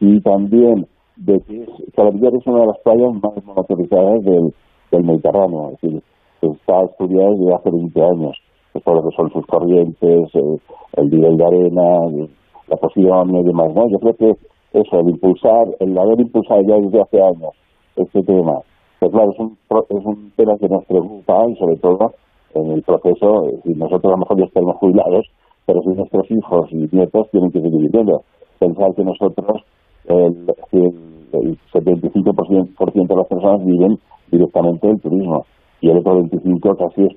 y 0.00 0.18
también 0.22 0.86
de 1.16 1.38
que 1.40 1.62
es 1.62 2.46
una 2.46 2.60
de 2.60 2.66
las 2.68 2.78
playas 2.78 3.12
más 3.22 3.44
motorizadas 3.44 4.24
del, 4.24 5.04
Mediterráneo, 5.04 5.72
es 5.72 5.80
decir, 5.82 6.02
está 6.40 6.84
estudiada 6.84 7.32
desde 7.32 7.54
hace 7.54 7.70
20 7.70 8.02
años, 8.02 8.38
por 8.82 8.94
lo 8.94 9.02
que 9.02 9.16
son 9.16 9.30
sus 9.32 9.44
corrientes, 9.46 10.34
eh, 10.36 10.56
el 10.96 11.10
nivel 11.10 11.36
de 11.36 11.44
arena, 11.44 12.28
la 12.68 12.76
posición 12.76 13.36
y 13.36 13.42
demás, 13.42 13.74
¿no? 13.74 13.86
Yo 13.88 13.98
creo 13.98 14.14
que 14.14 14.30
eso, 14.72 15.00
el 15.00 15.10
impulsar, 15.10 15.66
el 15.80 15.98
haber 15.98 16.20
impulsado 16.20 16.62
ya 16.62 16.76
desde 16.76 17.02
hace 17.02 17.20
años 17.20 17.50
este 17.96 18.22
tema, 18.22 18.60
pues 19.00 19.12
claro, 19.12 19.32
es 19.32 19.38
un, 19.38 19.58
es 19.90 20.06
un 20.06 20.32
tema 20.36 20.56
que 20.56 20.68
nos 20.68 20.84
preocupa 20.86 21.44
y 21.50 21.56
sobre 21.56 21.76
todo 21.76 22.12
en 22.54 22.72
el 22.72 22.82
proceso, 22.82 23.46
y 23.64 23.74
nosotros 23.74 24.04
a 24.04 24.16
lo 24.16 24.18
mejor 24.18 24.38
ya 24.38 24.44
estamos 24.44 24.76
jubilados, 24.76 25.26
pero 25.66 25.80
si 25.82 25.88
nuestros 25.88 26.30
hijos 26.30 26.72
y 26.72 26.88
nietos 26.92 27.30
tienen 27.30 27.50
que 27.50 27.60
seguir 27.60 27.80
viviendo. 27.80 28.22
Pensar 28.58 28.94
que 28.94 29.04
nosotros 29.04 29.62
el, 30.06 30.46
el 30.72 31.58
75% 31.72 33.06
de 33.06 33.16
las 33.16 33.26
personas 33.26 33.64
viven 33.64 33.98
directamente 34.30 34.86
del 34.86 35.00
turismo 35.00 35.44
y 35.80 35.90
el 35.90 35.98
otro 35.98 36.22
25% 36.22 36.76
casi 36.76 37.02
es, 37.02 37.12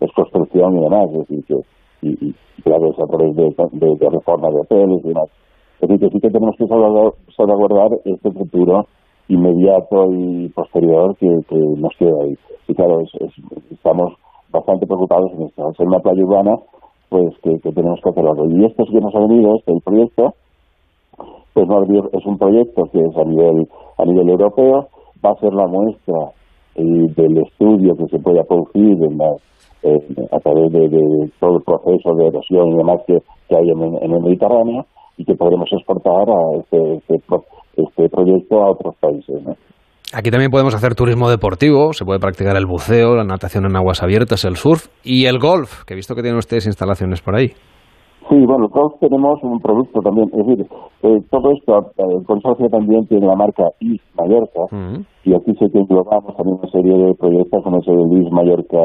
es, 0.00 0.12
construcción 0.12 0.78
y 0.78 0.82
demás, 0.82 1.10
es 1.12 1.28
decir, 1.28 1.44
que 1.46 1.54
y, 2.02 2.34
claro, 2.64 2.90
es 2.90 2.98
a 2.98 3.06
través 3.06 3.36
de, 3.36 3.44
de, 3.44 4.10
reforma 4.10 4.48
de 4.48 4.60
hoteles 4.60 5.04
y 5.04 5.08
demás. 5.08 5.28
Es 5.80 5.88
decir, 5.88 6.00
que 6.00 6.14
sí 6.14 6.20
que 6.20 6.30
tenemos 6.30 6.56
que 6.56 6.66
salvaguardar 6.66 7.90
este 8.04 8.30
futuro 8.32 8.86
inmediato 9.28 10.12
y 10.12 10.48
posterior 10.48 11.16
que, 11.16 11.28
nos 11.28 11.94
queda 11.98 12.24
ahí. 12.24 12.34
Y 12.66 12.74
claro, 12.74 13.02
estamos 13.70 14.14
bastante 14.52 14.86
preocupados 14.86 15.32
en 15.32 15.42
esto. 15.42 15.66
Al 15.66 16.02
playa 16.02 16.24
urbana, 16.24 16.56
pues 17.08 17.34
que, 17.42 17.58
tenemos 17.58 18.00
que 18.02 18.10
hacer 18.10 18.26
algo. 18.26 18.46
Y 18.50 18.64
esto 18.64 18.84
es 18.84 18.90
que 18.90 19.00
nos 19.00 19.14
ha 19.14 19.20
venido, 19.20 19.56
este 19.56 19.72
el 19.72 19.80
proyecto, 19.80 20.34
pues 21.52 21.68
no 21.68 21.82
es 21.82 22.26
un 22.26 22.38
proyecto 22.38 22.84
que 22.92 23.00
es 23.00 23.16
a 23.16 23.24
nivel 23.24 23.68
a 23.98 24.04
nivel 24.04 24.30
europeo 24.30 24.88
va 25.24 25.30
a 25.30 25.40
ser 25.40 25.52
la 25.52 25.66
muestra 25.66 26.32
eh, 26.74 26.82
del 26.82 27.38
estudio 27.38 27.94
que 27.94 28.06
se 28.06 28.18
pueda 28.18 28.42
producir 28.44 28.96
en 29.04 29.18
a 30.30 30.38
través 30.38 30.72
de, 30.72 31.30
todo 31.40 31.56
el 31.56 31.62
proceso 31.64 32.14
de 32.14 32.28
erosión 32.28 32.68
y 32.68 32.76
demás 32.76 33.00
que, 33.06 33.18
hay 33.50 33.68
en, 33.68 34.12
el 34.12 34.22
Mediterráneo 34.22 34.86
y 35.16 35.24
que 35.24 35.34
podremos 35.34 35.68
exportar 35.72 36.30
a 36.30 36.56
este, 36.58 37.02
este, 37.08 37.20
este 37.76 38.08
proyecto 38.08 38.62
a 38.62 38.70
otros 38.70 38.94
países. 39.00 39.42
Aquí 40.14 40.30
también 40.30 40.50
podemos 40.50 40.74
hacer 40.74 40.94
turismo 40.94 41.30
deportivo, 41.30 41.94
se 41.94 42.04
puede 42.04 42.20
practicar 42.20 42.54
el 42.58 42.66
buceo, 42.66 43.16
la 43.16 43.24
natación 43.24 43.64
en 43.64 43.74
aguas 43.76 44.02
abiertas, 44.02 44.44
el 44.44 44.56
surf 44.56 44.88
y 45.02 45.24
el 45.24 45.38
golf, 45.38 45.84
que 45.86 45.94
he 45.94 45.96
visto 45.96 46.14
que 46.14 46.20
tienen 46.20 46.36
ustedes 46.36 46.66
instalaciones 46.66 47.22
por 47.22 47.34
ahí. 47.34 47.48
Sí, 48.28 48.36
bueno, 48.44 48.68
todos 48.68 49.00
tenemos 49.00 49.40
un 49.42 49.58
producto 49.60 50.00
también. 50.00 50.28
Es 50.36 50.46
decir, 50.46 50.66
eh, 51.02 51.18
todo 51.30 51.50
esto, 51.52 51.92
eh, 51.96 52.16
el 52.20 52.26
consorcio 52.26 52.68
también 52.68 53.06
tiene 53.06 53.26
la 53.26 53.36
marca 53.36 53.64
IS 53.80 54.02
Mallorca, 54.14 54.60
y 55.24 55.34
aquí 55.34 55.54
se 55.56 55.70
que 55.70 55.78
englobamos 55.78 56.36
también 56.36 56.58
una 56.60 56.70
serie 56.70 56.92
de 56.92 57.14
proyectos 57.14 57.64
como 57.64 57.78
es 57.78 57.88
el 57.88 58.20
IS 58.20 58.30
Mallorca 58.30 58.84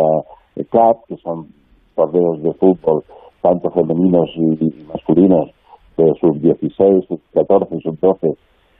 Cup, 0.72 1.04
que 1.10 1.18
son 1.18 1.48
torneos 1.96 2.42
de 2.42 2.54
fútbol, 2.54 3.04
tanto 3.42 3.70
femeninos 3.72 4.30
y, 4.38 4.86
masculinos, 4.88 5.52
de 5.98 6.06
sub-16, 6.22 7.06
sub-14 7.08 7.82
sub-12, 7.84 8.34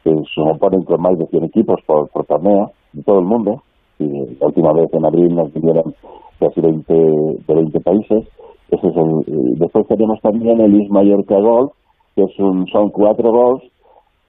que 0.04 0.12
se 0.12 0.60
con 0.60 1.02
más 1.02 1.18
de 1.18 1.26
100 1.28 1.44
equipos 1.46 1.80
por, 1.86 2.10
torneo 2.26 2.72
de 2.94 3.04
todo 3.04 3.20
el 3.20 3.26
mundo. 3.26 3.64
Y 4.00 4.08
la 4.40 4.48
última 4.48 4.74
vez 4.74 4.94
en 4.94 5.06
abril 5.06 5.36
nos 5.36 5.52
vinieron 5.54 5.94
casi 6.40 6.62
20, 6.62 6.94
de 6.94 7.54
20 7.54 7.80
países 7.82 8.28
ese 8.70 8.86
es 8.86 8.98
el, 8.98 9.56
después 9.60 9.88
tenemos 9.88 10.20
también 10.22 10.60
el 10.60 10.82
Is 10.82 10.90
Mallorca 10.90 11.40
Golf, 11.40 11.72
que 12.16 12.24
es 12.24 12.40
un, 12.40 12.68
son 12.68 12.90
cuatro 12.90 13.32
golfs 13.32 13.66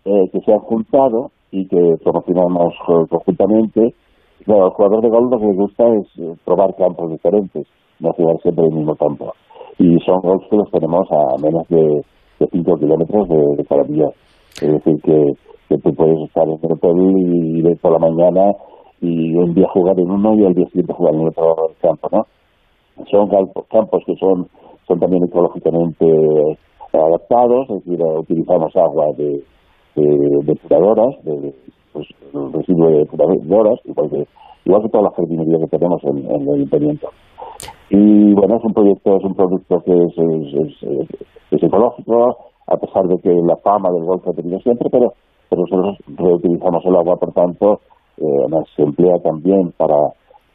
eh, 0.05 0.29
que 0.33 0.41
se 0.41 0.53
han 0.53 0.61
juntado 0.61 1.33
y 1.51 1.67
que 1.67 1.97
promocionamos 2.05 2.75
conjuntamente. 3.11 3.95
Claro, 4.45 4.67
al 4.67 4.71
jugador 4.71 5.03
de 5.03 5.09
golf 5.09 5.33
lo 5.33 5.39
que 5.41 5.47
le 5.47 5.57
gusta 5.57 5.85
es 5.89 6.07
eh, 6.21 6.35
probar 6.45 6.75
campos 6.77 7.11
diferentes, 7.11 7.67
no 7.99 8.13
jugar 8.13 8.37
siempre 8.41 8.65
el 8.67 8.77
mismo 8.77 8.95
campo. 8.95 9.33
Y 9.79 9.99
son 10.07 10.21
golfs 10.21 10.47
que 10.49 10.57
los 10.57 10.71
tenemos 10.71 11.09
a 11.11 11.43
menos 11.43 11.67
de, 11.69 12.05
de 12.39 12.47
5 12.53 12.77
kilómetros 12.77 13.29
de, 13.29 13.37
de 13.57 14.13
Es 14.63 14.73
decir, 14.73 15.03
que, 15.03 15.33
que 15.69 15.79
tú 15.79 15.95
puedes 15.95 16.19
estar 16.29 16.49
en 16.49 16.59
el 16.63 16.73
hotel 16.73 16.97
y 17.17 17.59
ir 17.61 17.79
por 17.81 17.93
la 17.93 17.99
mañana 17.99 18.53
y 19.01 19.35
un 19.37 19.55
día 19.55 19.69
jugar 19.73 19.99
en 20.01 20.11
uno 20.11 20.35
y 20.35 20.45
el 20.45 20.55
día 20.55 20.67
siguiente 20.67 20.93
jugar 20.93 21.15
en 21.15 21.29
otro 21.29 21.55
campo, 21.81 22.09
¿no? 22.11 22.27
son 23.11 23.29
campos 23.71 24.03
que 24.07 24.15
son, 24.17 24.49
son 24.87 24.99
también 24.99 25.25
ecológicamente 25.25 26.07
adaptados, 26.93 27.71
es 27.71 27.85
decir, 27.85 28.03
utilizamos 28.03 28.75
agua 28.77 29.07
de, 29.17 29.43
de 29.95 30.29
depuradoras, 30.45 31.15
de, 31.25 31.55
pues, 31.93 32.07
residuos 32.53 32.91
de 32.91 32.99
depuradoras, 32.99 33.79
igual 33.85 34.11
que, 34.11 34.25
igual 34.65 34.83
que 34.83 34.89
toda 34.89 35.05
la 35.05 35.11
jardinería 35.11 35.59
que 35.59 35.79
tenemos 35.79 36.03
en, 36.05 36.19
el 36.19 36.55
ayuntamiento. 36.55 37.09
Y 37.91 38.35
bueno, 38.35 38.57
es 38.57 38.65
un 38.65 38.75
proyecto, 38.75 39.17
es 39.17 39.25
un 39.25 39.35
producto 39.35 39.81
que 39.85 39.93
es, 39.93 40.83
es, 41.51 41.63
ecológico, 41.63 42.37
a 42.67 42.77
pesar 42.77 43.07
de 43.07 43.19
que 43.19 43.31
la 43.31 43.57
fama 43.57 43.91
del 43.91 44.05
golf 44.05 44.27
ha 44.29 44.33
tenido 44.33 44.59
siempre, 44.61 44.89
pero, 44.91 45.13
pero 45.49 45.63
nosotros 45.63 45.99
reutilizamos 46.07 46.85
el 46.85 46.97
agua, 46.97 47.17
por 47.17 47.33
tanto, 47.33 47.81
eh, 48.19 48.65
se 48.77 48.83
emplea 48.83 49.19
también 49.23 49.73
para 49.77 49.97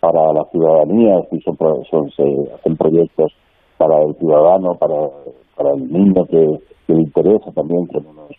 para 0.04 0.34
la 0.34 0.44
ciudadanía, 0.52 1.22
si 1.32 1.40
son, 1.40 1.56
son, 1.90 2.12
se 2.12 2.24
hacen 2.54 2.76
proyectos 2.76 3.32
para 3.78 4.04
el 4.04 4.14
ciudadano, 4.16 4.76
para, 4.76 4.98
para 5.56 5.72
el 5.76 5.90
niño 5.90 6.26
que, 6.26 6.46
le 6.88 7.02
interesa 7.02 7.50
también, 7.56 7.88
con 7.88 8.06
unos, 8.06 8.36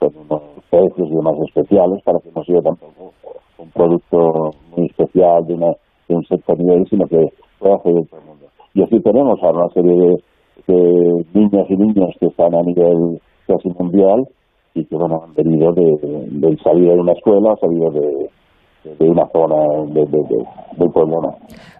son 0.00 0.10
unos 0.26 0.42
precios 0.68 1.08
y 1.08 1.14
demás 1.14 1.36
especiales 1.46 2.02
para 2.02 2.18
que 2.18 2.32
no 2.34 2.42
sea 2.42 2.60
tampoco 2.60 3.12
un 3.58 3.70
producto 3.70 4.50
muy 4.76 4.86
especial 4.86 5.46
de, 5.46 5.54
una, 5.54 5.68
de 6.08 6.16
un 6.16 6.24
sector 6.24 6.58
nivel, 6.58 6.84
sino 6.90 7.06
que 7.06 7.28
pueda 7.60 7.76
acceder 7.76 8.04
todo 8.08 8.18
el 8.18 8.26
mundo. 8.26 8.46
Y 8.74 8.82
así 8.82 8.98
tenemos 8.98 9.40
a 9.40 9.50
una 9.50 9.68
serie 9.68 9.94
de, 9.94 10.74
de 10.74 11.24
niñas 11.32 11.66
y 11.70 11.76
niños 11.76 12.10
que 12.18 12.26
están 12.26 12.56
a 12.56 12.62
nivel 12.62 13.20
casi 13.46 13.68
mundial 13.78 14.26
y 14.74 14.84
que 14.84 14.96
bueno 14.96 15.22
han 15.24 15.34
venido 15.34 15.72
de, 15.72 15.84
de, 16.30 16.56
salido 16.58 16.94
de 16.94 17.00
una 17.00 17.12
escuela, 17.12 17.54
salido 17.60 17.90
de, 17.90 18.96
de 18.98 19.10
una 19.10 19.26
zona 19.32 19.56
de, 19.92 20.00
de, 20.00 20.44
del 20.76 20.90
pueblo. 20.92 21.20
¿no? 21.22 21.30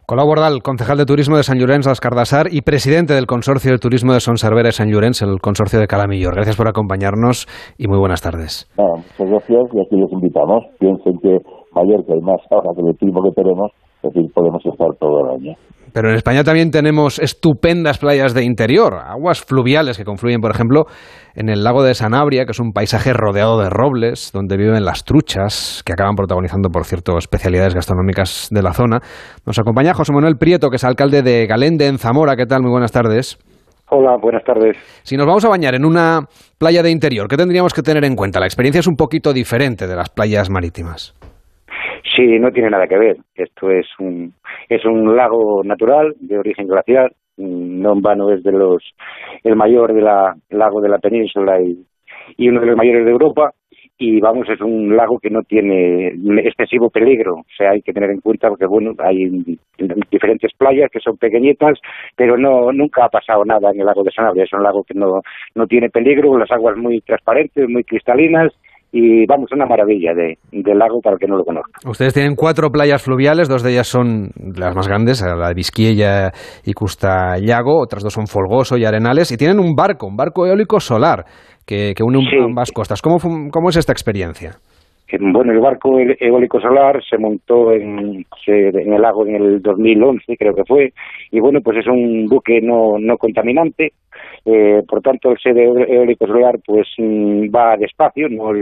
Colau 0.07 0.27
Bordal, 0.27 0.63
concejal 0.63 0.99
de 0.99 1.07
turismo 1.07 1.37
de 1.37 1.43
San 1.43 1.59
Llorenç 1.59 1.87
de 1.87 1.95
Cardasar 2.01 2.53
y 2.53 2.61
presidente 2.61 3.15
del 3.15 3.27
Consorcio 3.27 3.73
de 3.73 3.79
Turismo 3.79 4.13
de 4.13 4.21
Son 4.21 4.37
Cervera 4.37 4.69
y 4.69 4.73
San 4.73 4.91
Llorenç, 4.91 5.23
el 5.23 5.41
consorcio 5.41 5.81
de 5.81 5.87
Calamillo. 5.87 6.31
Gracias 6.31 6.57
por 6.57 6.69
acompañarnos 6.69 7.47
y 7.79 7.89
muy 7.89 7.99
buenas 7.99 8.21
tardes. 8.21 8.71
Nada, 8.77 8.97
muchas 8.97 9.31
gracias 9.31 9.65
y 9.73 9.81
aquí 9.81 9.97
les 9.97 10.13
invitamos. 10.13 10.65
Piensen 10.79 11.19
que 11.23 11.39
Mallorca 11.75 12.13
hay 12.13 12.21
más 12.21 12.41
ahora 12.51 12.71
que 12.77 12.83
el 12.87 12.97
turismo 12.99 13.23
que 13.23 13.33
tenemos, 13.33 13.73
es 14.09 14.15
decir, 14.15 14.31
podemos 14.35 14.65
estar 14.65 14.89
todo 15.01 15.25
el 15.25 15.41
año. 15.41 15.57
Pero 15.95 16.09
en 16.09 16.17
España 16.17 16.43
también 16.43 16.73
tenemos 16.73 17.21
estupendas 17.21 17.99
playas 17.99 18.35
de 18.35 18.43
interior, 18.43 18.95
aguas 18.95 19.41
fluviales 19.41 19.97
que 19.97 20.05
confluyen, 20.05 20.41
por 20.41 20.51
ejemplo, 20.51 20.87
en 21.37 21.49
el 21.49 21.63
lago 21.63 21.85
de 21.85 21.95
Sanabria, 21.95 22.47
que 22.47 22.51
es 22.51 22.59
un 22.59 22.73
paisaje 22.73 23.13
rodeado 23.13 23.61
de 23.61 23.71
robles, 23.71 24.33
donde 24.33 24.57
viven 24.57 24.85
las 24.85 25.05
truchas, 25.05 25.85
que 25.87 25.93
acaban 25.93 26.17
protagonizando, 26.17 26.69
por 26.71 26.85
cierto, 26.85 27.17
especialidades 27.17 27.77
gastronómicas 27.77 28.49
de 28.51 28.63
la 28.63 28.73
zona. 28.73 28.99
Nos 29.47 29.57
acompaña 29.61 29.95
José 29.95 30.13
Manuel 30.13 30.37
Prieto, 30.37 30.69
que 30.69 30.77
es 30.77 30.85
alcalde 30.85 31.23
de 31.23 31.47
Galende, 31.47 31.87
en 31.87 31.99
Zamora. 31.99 32.35
¿Qué 32.35 32.47
tal? 32.47 32.63
Muy 32.63 32.73
buenas 32.73 32.91
tardes. 32.91 33.39
Hola, 33.91 34.17
buenas 34.21 34.43
tardes. 34.43 34.77
Si 35.05 35.17
nos 35.17 35.27
vamos 35.27 35.45
a 35.45 35.49
bañar 35.49 35.77
en 35.77 35.85
una 35.85 36.23
playa 36.59 36.83
de 36.83 36.91
interior, 36.91 37.29
¿qué 37.29 37.37
tendríamos 37.37 37.73
que 37.73 37.83
tener 37.83 38.05
en 38.05 38.17
cuenta? 38.17 38.41
La 38.41 38.47
experiencia 38.47 38.81
es 38.81 38.89
un 38.89 38.97
poquito 38.97 39.33
diferente 39.33 39.87
de 39.87 39.95
las 39.95 40.11
playas 40.11 40.51
marítimas. 40.51 41.15
Sí, 42.05 42.39
no 42.39 42.51
tiene 42.53 42.71
nada 42.71 42.87
que 42.87 42.99
ver. 42.99 43.17
Esto 43.35 43.71
es 43.71 43.87
un, 43.99 44.35
es 44.69 44.85
un 44.85 45.17
lago 45.17 45.63
natural 45.65 46.15
de 46.21 46.39
origen 46.39 46.69
glaciar. 46.69 47.13
No 47.37 47.93
en 47.93 48.03
vano 48.03 48.31
es 48.31 48.43
de 48.45 48.53
los, 48.53 48.83
el 49.43 49.57
mayor 49.57 49.93
de 49.93 50.03
la, 50.03 50.37
lago 50.51 50.81
de 50.81 50.89
la 50.89 50.99
península 50.99 51.61
y, 51.61 51.85
y 52.37 52.49
uno 52.49 52.61
de 52.61 52.67
los 52.67 52.77
mayores 52.77 53.05
de 53.05 53.11
Europa. 53.11 53.53
Y 53.97 54.21
vamos, 54.21 54.49
es 54.49 54.61
un 54.61 54.97
lago 54.97 55.19
que 55.21 55.31
no 55.31 55.43
tiene 55.43 56.09
excesivo 56.45 56.91
peligro. 56.91 57.37
O 57.37 57.47
sea, 57.57 57.71
hay 57.71 57.83
que 57.83 57.93
tener 57.93 58.11
en 58.11 58.21
cuenta 58.21 58.49
porque, 58.49 58.67
bueno, 58.67 58.93
hay 58.99 59.31
diferentes 60.11 60.53
playas 60.59 60.91
que 60.91 60.99
son 61.01 61.17
pequeñitas, 61.17 61.79
pero 62.17 62.37
no 62.37 62.73
nunca 62.73 63.05
ha 63.05 63.09
pasado 63.09 63.45
nada 63.45 63.71
en 63.71 63.81
el 63.81 63.87
lago 63.87 64.03
de 64.03 64.11
Sanabria. 64.11 64.45
Es 64.45 64.53
un 64.53 64.65
lago 64.65 64.83
que 64.83 64.95
no, 64.95 65.23
no 65.55 65.67
tiene 65.67 65.91
peligro, 65.91 66.37
las 66.37 66.51
aguas 66.51 66.77
muy 66.77 67.01
transparentes, 67.03 67.69
muy 67.69 67.85
cristalinas 67.85 68.53
y 68.97 69.27
vamos, 69.27 69.51
una 69.51 69.67
maravilla 69.67 70.15
de, 70.15 70.39
del 70.53 70.79
lago 70.79 71.01
para 71.03 71.15
el 71.15 71.19
que 71.19 71.27
no 71.27 71.37
lo 71.37 71.45
conozca. 71.45 71.81
Ustedes 71.85 72.15
tienen 72.15 72.37
cuatro 72.37 72.71
playas 72.71 73.03
fluviales, 73.03 73.49
dos 73.49 73.65
de 73.65 73.73
ellas 73.73 73.89
son 73.89 74.31
las 74.57 74.77
más 74.77 74.87
grandes, 74.87 75.21
la 75.21 75.49
de 75.49 75.55
Vizquiella 75.55 76.31
y 76.65 76.73
Custallago, 76.75 77.83
otras 77.83 78.05
dos 78.05 78.13
son 78.13 78.29
Folgoso 78.29 78.79
y 78.79 78.85
Arenales, 78.85 79.33
y 79.33 79.37
tienen 79.37 79.59
un 79.59 79.75
barco, 79.75 80.07
un 80.07 80.17
barco 80.17 80.47
eólico 80.47 80.79
solar 80.79 81.25
que, 81.67 81.93
que 81.97 82.05
une 82.05 82.21
sí. 82.21 82.37
ambas 82.41 82.71
costas. 82.71 83.03
¿Cómo, 83.03 83.17
¿Cómo 83.51 83.69
es 83.69 83.77
esta 83.77 83.91
experiencia? 83.91 84.53
Bueno, 85.21 85.53
el 85.53 85.61
barco 85.61 85.99
eólico 85.99 86.61
solar 86.61 87.01
se 87.09 87.19
montó 87.19 87.73
en, 87.73 88.25
en, 88.47 88.93
el 88.93 89.03
lago 89.03 89.27
en 89.27 89.37
el 89.37 89.61
2011, 89.61 90.37
creo 90.37 90.55
que 90.55 90.65
fue, 90.67 90.93
y 91.31 91.41
bueno, 91.41 91.61
pues 91.63 91.79
es 91.79 91.87
un 91.87 92.27
buque 92.27 92.61
no, 92.63 92.99
no 92.99 93.17
contaminante, 93.17 93.91
eh, 94.45 94.83
por 94.87 95.01
tanto 95.01 95.31
el 95.31 95.39
sede 95.39 95.65
eólico 95.65 96.27
solar 96.27 96.59
pues 96.65 96.87
mm, 96.99 97.49
va 97.55 97.77
despacio, 97.77 98.29
no 98.29 98.53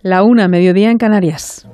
La 0.00 0.22
una, 0.22 0.46
mediodía 0.46 0.92
en 0.92 0.98
Canarias. 0.98 1.66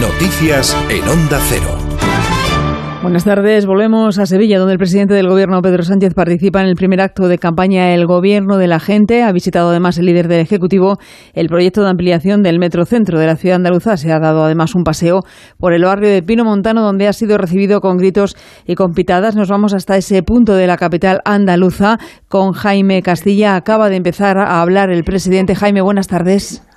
Noticias 0.00 0.74
en 0.88 1.06
Onda 1.06 1.38
Cero. 1.50 1.77
Buenas 3.00 3.24
tardes. 3.24 3.64
Volvemos 3.64 4.18
a 4.18 4.26
Sevilla, 4.26 4.58
donde 4.58 4.72
el 4.72 4.78
presidente 4.78 5.14
del 5.14 5.28
Gobierno, 5.28 5.62
Pedro 5.62 5.84
Sánchez, 5.84 6.14
participa 6.14 6.60
en 6.60 6.66
el 6.66 6.74
primer 6.74 7.00
acto 7.00 7.28
de 7.28 7.38
campaña 7.38 7.94
El 7.94 8.06
Gobierno 8.06 8.56
de 8.56 8.66
la 8.66 8.80
Gente. 8.80 9.22
Ha 9.22 9.30
visitado 9.30 9.70
además 9.70 9.98
el 9.98 10.06
líder 10.06 10.26
del 10.26 10.40
Ejecutivo 10.40 10.98
el 11.32 11.46
proyecto 11.46 11.82
de 11.84 11.90
ampliación 11.90 12.42
del 12.42 12.58
metrocentro 12.58 13.20
de 13.20 13.26
la 13.26 13.36
ciudad 13.36 13.56
andaluza. 13.56 13.96
Se 13.96 14.12
ha 14.12 14.18
dado 14.18 14.42
además 14.42 14.74
un 14.74 14.82
paseo 14.82 15.20
por 15.58 15.74
el 15.74 15.84
barrio 15.84 16.10
de 16.10 16.24
Pino 16.24 16.44
Montano, 16.44 16.82
donde 16.82 17.06
ha 17.06 17.12
sido 17.12 17.38
recibido 17.38 17.80
con 17.80 17.98
gritos 17.98 18.36
y 18.66 18.74
con 18.74 18.92
pitadas. 18.94 19.36
Nos 19.36 19.48
vamos 19.48 19.74
hasta 19.74 19.96
ese 19.96 20.24
punto 20.24 20.54
de 20.54 20.66
la 20.66 20.76
capital 20.76 21.20
andaluza 21.24 21.98
con 22.28 22.50
Jaime 22.52 23.00
Castilla. 23.02 23.54
Acaba 23.54 23.90
de 23.90 23.96
empezar 23.96 24.38
a 24.38 24.60
hablar 24.60 24.90
el 24.90 25.04
presidente. 25.04 25.54
Jaime, 25.54 25.82
buenas 25.82 26.08
tardes. 26.08 26.67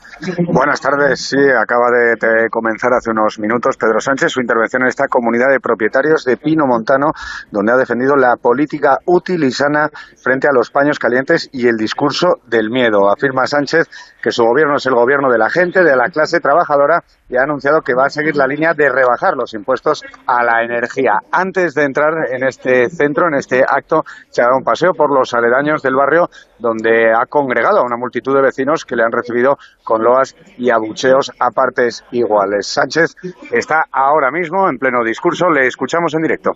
Buenas 0.47 0.79
tardes. 0.79 1.19
Sí, 1.19 1.37
acaba 1.37 1.89
de, 1.89 2.15
de, 2.15 2.49
comenzar 2.49 2.93
hace 2.93 3.09
unos 3.09 3.39
minutos 3.39 3.77
Pedro 3.77 3.99
Sánchez 3.99 4.31
su 4.31 4.41
intervención 4.41 4.83
en 4.83 4.89
esta 4.89 5.07
comunidad 5.07 5.49
de 5.49 5.59
propietarios 5.59 6.23
de 6.25 6.37
Pino 6.37 6.67
Montano, 6.67 7.11
donde 7.49 7.71
ha 7.71 7.77
defendido 7.77 8.15
la 8.15 8.35
política 8.37 8.99
útil 9.05 9.43
y 9.43 9.51
sana 9.51 9.89
frente 10.21 10.47
a 10.47 10.51
los 10.53 10.69
paños 10.69 10.99
calientes 10.99 11.49
y 11.51 11.67
el 11.67 11.77
discurso 11.77 12.39
del 12.45 12.69
miedo. 12.69 13.09
Afirma 13.09 13.47
Sánchez 13.47 13.87
que 14.21 14.31
su 14.31 14.43
gobierno 14.43 14.75
es 14.75 14.85
el 14.85 14.93
gobierno 14.93 15.31
de 15.31 15.37
la 15.37 15.49
gente, 15.49 15.83
de 15.83 15.95
la 15.95 16.09
clase 16.09 16.39
trabajadora 16.39 17.03
y 17.29 17.37
ha 17.37 17.43
anunciado 17.43 17.81
que 17.81 17.93
va 17.93 18.05
a 18.05 18.09
seguir 18.09 18.35
la 18.35 18.47
línea 18.47 18.73
de 18.73 18.89
rebajar 18.89 19.35
los 19.35 19.53
impuestos 19.53 20.03
a 20.27 20.43
la 20.43 20.63
energía. 20.63 21.19
Antes 21.31 21.73
de 21.73 21.83
entrar 21.83 22.13
en 22.31 22.43
este 22.43 22.89
centro, 22.89 23.27
en 23.27 23.35
este 23.35 23.63
acto, 23.67 24.03
se 24.29 24.41
ha 24.41 24.45
dado 24.45 24.57
un 24.57 24.63
paseo 24.63 24.93
por 24.93 25.11
los 25.11 25.33
aledaños 25.33 25.81
del 25.81 25.95
barrio 25.95 26.29
donde 26.59 27.11
ha 27.11 27.25
congregado 27.25 27.79
a 27.79 27.85
una 27.85 27.97
multitud 27.97 28.35
de 28.35 28.41
vecinos 28.41 28.85
que 28.85 28.95
le 28.95 29.03
han 29.03 29.11
recibido 29.11 29.57
con 29.83 30.03
loas 30.03 30.35
y 30.57 30.69
abucheos 30.69 31.31
a 31.39 31.51
partes 31.51 32.03
iguales. 32.11 32.67
Sánchez 32.67 33.15
está 33.51 33.85
ahora 33.91 34.31
mismo 34.31 34.69
en 34.69 34.77
pleno 34.77 35.03
discurso, 35.03 35.49
le 35.49 35.67
escuchamos 35.67 36.13
en 36.13 36.21
directo. 36.21 36.51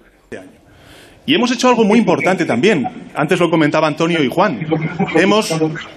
Y 1.28 1.34
hemos 1.34 1.52
hecho 1.52 1.70
algo 1.70 1.84
muy 1.84 1.98
importante 1.98 2.46
también. 2.46 2.88
Antes 3.16 3.40
lo 3.40 3.50
comentaba 3.50 3.88
Antonio 3.88 4.24
y 4.24 4.30
Juan. 4.30 4.60
Hemos 5.16 5.52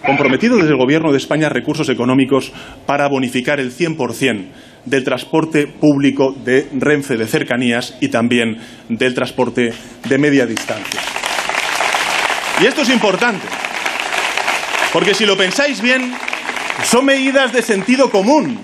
comprometido 0.04 0.56
desde 0.56 0.70
el 0.70 0.78
Gobierno 0.78 1.12
de 1.12 1.18
España 1.18 1.50
recursos 1.50 1.88
económicos 1.90 2.50
para 2.86 3.08
bonificar 3.08 3.60
el 3.60 3.70
100% 3.70 4.46
del 4.86 5.04
transporte 5.04 5.66
público 5.66 6.34
de 6.44 6.68
Renfe 6.78 7.18
de 7.18 7.26
cercanías 7.26 7.96
y 8.00 8.08
también 8.08 8.56
del 8.88 9.14
transporte 9.14 9.74
de 10.08 10.18
media 10.18 10.46
distancia. 10.46 11.00
Y 12.62 12.66
esto 12.66 12.82
es 12.82 12.88
importante, 12.88 13.46
porque 14.92 15.14
si 15.14 15.26
lo 15.26 15.36
pensáis 15.36 15.82
bien, 15.82 16.14
son 16.84 17.04
medidas 17.04 17.52
de 17.52 17.60
sentido 17.60 18.10
común. 18.10 18.58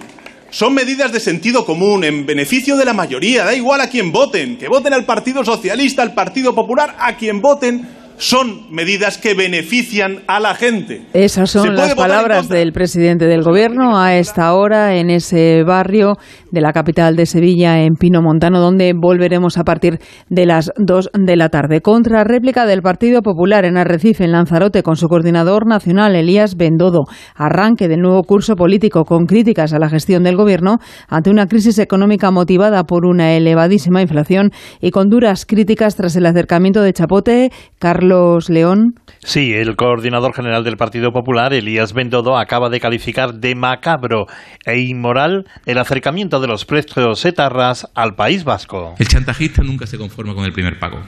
Son 0.54 0.72
medidas 0.72 1.10
de 1.10 1.18
sentido 1.18 1.64
común 1.66 2.04
en 2.04 2.26
beneficio 2.26 2.76
de 2.76 2.84
la 2.84 2.92
mayoría. 2.92 3.44
Da 3.44 3.56
igual 3.56 3.80
a 3.80 3.88
quien 3.88 4.12
voten, 4.12 4.56
que 4.56 4.68
voten 4.68 4.92
al 4.92 5.04
Partido 5.04 5.44
Socialista, 5.44 6.00
al 6.00 6.14
Partido 6.14 6.54
Popular, 6.54 6.94
a 7.00 7.16
quien 7.16 7.42
voten 7.42 7.88
son 8.18 8.72
medidas 8.72 9.18
que 9.18 9.34
benefician 9.34 10.22
a 10.28 10.38
la 10.38 10.54
gente. 10.54 11.02
Esas 11.12 11.50
son 11.50 11.74
las 11.74 11.96
palabras 11.96 12.48
del 12.48 12.72
presidente 12.72 13.24
del 13.24 13.42
gobierno 13.42 13.98
a 13.98 14.16
esta 14.16 14.54
hora 14.54 14.94
en 14.94 15.10
ese 15.10 15.64
barrio 15.64 16.18
de 16.54 16.60
la 16.60 16.72
capital 16.72 17.16
de 17.16 17.26
Sevilla, 17.26 17.82
en 17.82 17.94
Pino 17.96 18.22
Montano, 18.22 18.60
donde 18.60 18.94
volveremos 18.96 19.58
a 19.58 19.64
partir 19.64 19.98
de 20.30 20.46
las 20.46 20.70
2 20.78 21.10
de 21.12 21.36
la 21.36 21.50
tarde. 21.50 21.80
Contra 21.80 22.24
réplica 22.24 22.64
del 22.64 22.80
Partido 22.80 23.20
Popular 23.20 23.64
en 23.64 23.76
Arrecife, 23.76 24.24
en 24.24 24.32
Lanzarote, 24.32 24.82
con 24.82 24.96
su 24.96 25.08
coordinador 25.08 25.66
nacional, 25.66 26.16
Elías 26.16 26.56
Bendodo. 26.56 27.04
Arranque 27.34 27.88
del 27.88 28.00
nuevo 28.00 28.22
curso 28.22 28.54
político 28.54 29.04
con 29.04 29.26
críticas 29.26 29.72
a 29.72 29.78
la 29.78 29.88
gestión 29.88 30.22
del 30.22 30.36
gobierno 30.36 30.78
ante 31.08 31.30
una 31.30 31.46
crisis 31.46 31.78
económica 31.78 32.30
motivada 32.30 32.84
por 32.84 33.04
una 33.04 33.32
elevadísima 33.32 34.00
inflación 34.00 34.50
y 34.80 34.90
con 34.90 35.08
duras 35.08 35.46
críticas 35.46 35.96
tras 35.96 36.16
el 36.16 36.26
acercamiento 36.26 36.80
de 36.80 36.92
Chapote, 36.92 37.50
Carlos 37.78 38.48
León. 38.48 38.94
Sí, 39.18 39.52
el 39.52 39.74
coordinador 39.74 40.34
general 40.34 40.64
del 40.64 40.76
Partido 40.76 41.10
Popular, 41.10 41.52
Elías 41.52 41.94
Bendodo, 41.94 42.36
acaba 42.36 42.68
de 42.68 42.78
calificar 42.78 43.34
de 43.34 43.54
macabro 43.54 44.26
e 44.66 44.80
inmoral 44.80 45.44
el 45.66 45.78
acercamiento 45.78 46.40
de 46.40 46.43
los 46.46 46.64
precios 46.64 47.24
etarras 47.24 47.88
al 47.94 48.14
País 48.14 48.44
Vasco. 48.44 48.94
El 48.98 49.08
chantajista 49.08 49.62
nunca 49.62 49.86
se 49.86 49.98
conforma 49.98 50.34
con 50.34 50.44
el 50.44 50.52
primer 50.52 50.78
pago. 50.78 51.00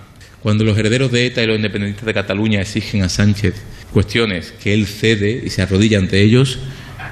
Cuando 0.43 0.64
los 0.64 0.78
herederos 0.78 1.11
de 1.11 1.26
ETA 1.26 1.43
y 1.43 1.47
los 1.47 1.57
independentistas 1.57 2.07
de 2.07 2.14
Cataluña 2.14 2.61
exigen 2.61 3.03
a 3.03 3.09
Sánchez 3.09 3.55
cuestiones 3.93 4.53
que 4.62 4.74
él 4.74 4.87
cede 4.87 5.43
y 5.45 5.51
se 5.51 5.62
arrodilla 5.62 5.99
ante 5.99 6.22
ellos, 6.22 6.59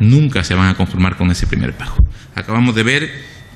nunca 0.00 0.44
se 0.44 0.54
van 0.54 0.68
a 0.68 0.76
conformar 0.76 1.16
con 1.16 1.30
ese 1.30 1.46
primer 1.46 1.72
pago. 1.72 1.96
Acabamos 2.34 2.74
de 2.74 2.82
ver 2.82 3.10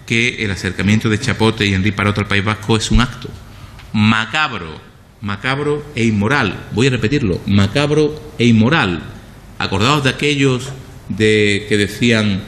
que 0.07 0.45
el 0.45 0.51
acercamiento 0.51 1.09
de 1.09 1.21
Chapote 1.21 1.67
y 1.67 1.75
Enrique 1.75 1.97
Parot 1.97 2.19
al 2.19 2.27
País 2.27 2.45
Vasco 2.45 2.77
es 2.77 2.91
un 2.91 3.01
acto 3.01 3.29
macabro 3.93 4.89
macabro 5.21 5.85
e 5.95 6.05
inmoral. 6.05 6.55
Voy 6.73 6.87
a 6.87 6.91
repetirlo, 6.91 7.41
macabro 7.47 8.33
e 8.39 8.47
inmoral. 8.47 9.03
Acordaos 9.59 10.05
de 10.05 10.11
aquellos 10.11 10.71
de 11.09 11.67
que 11.69 11.77
decían 11.77 12.43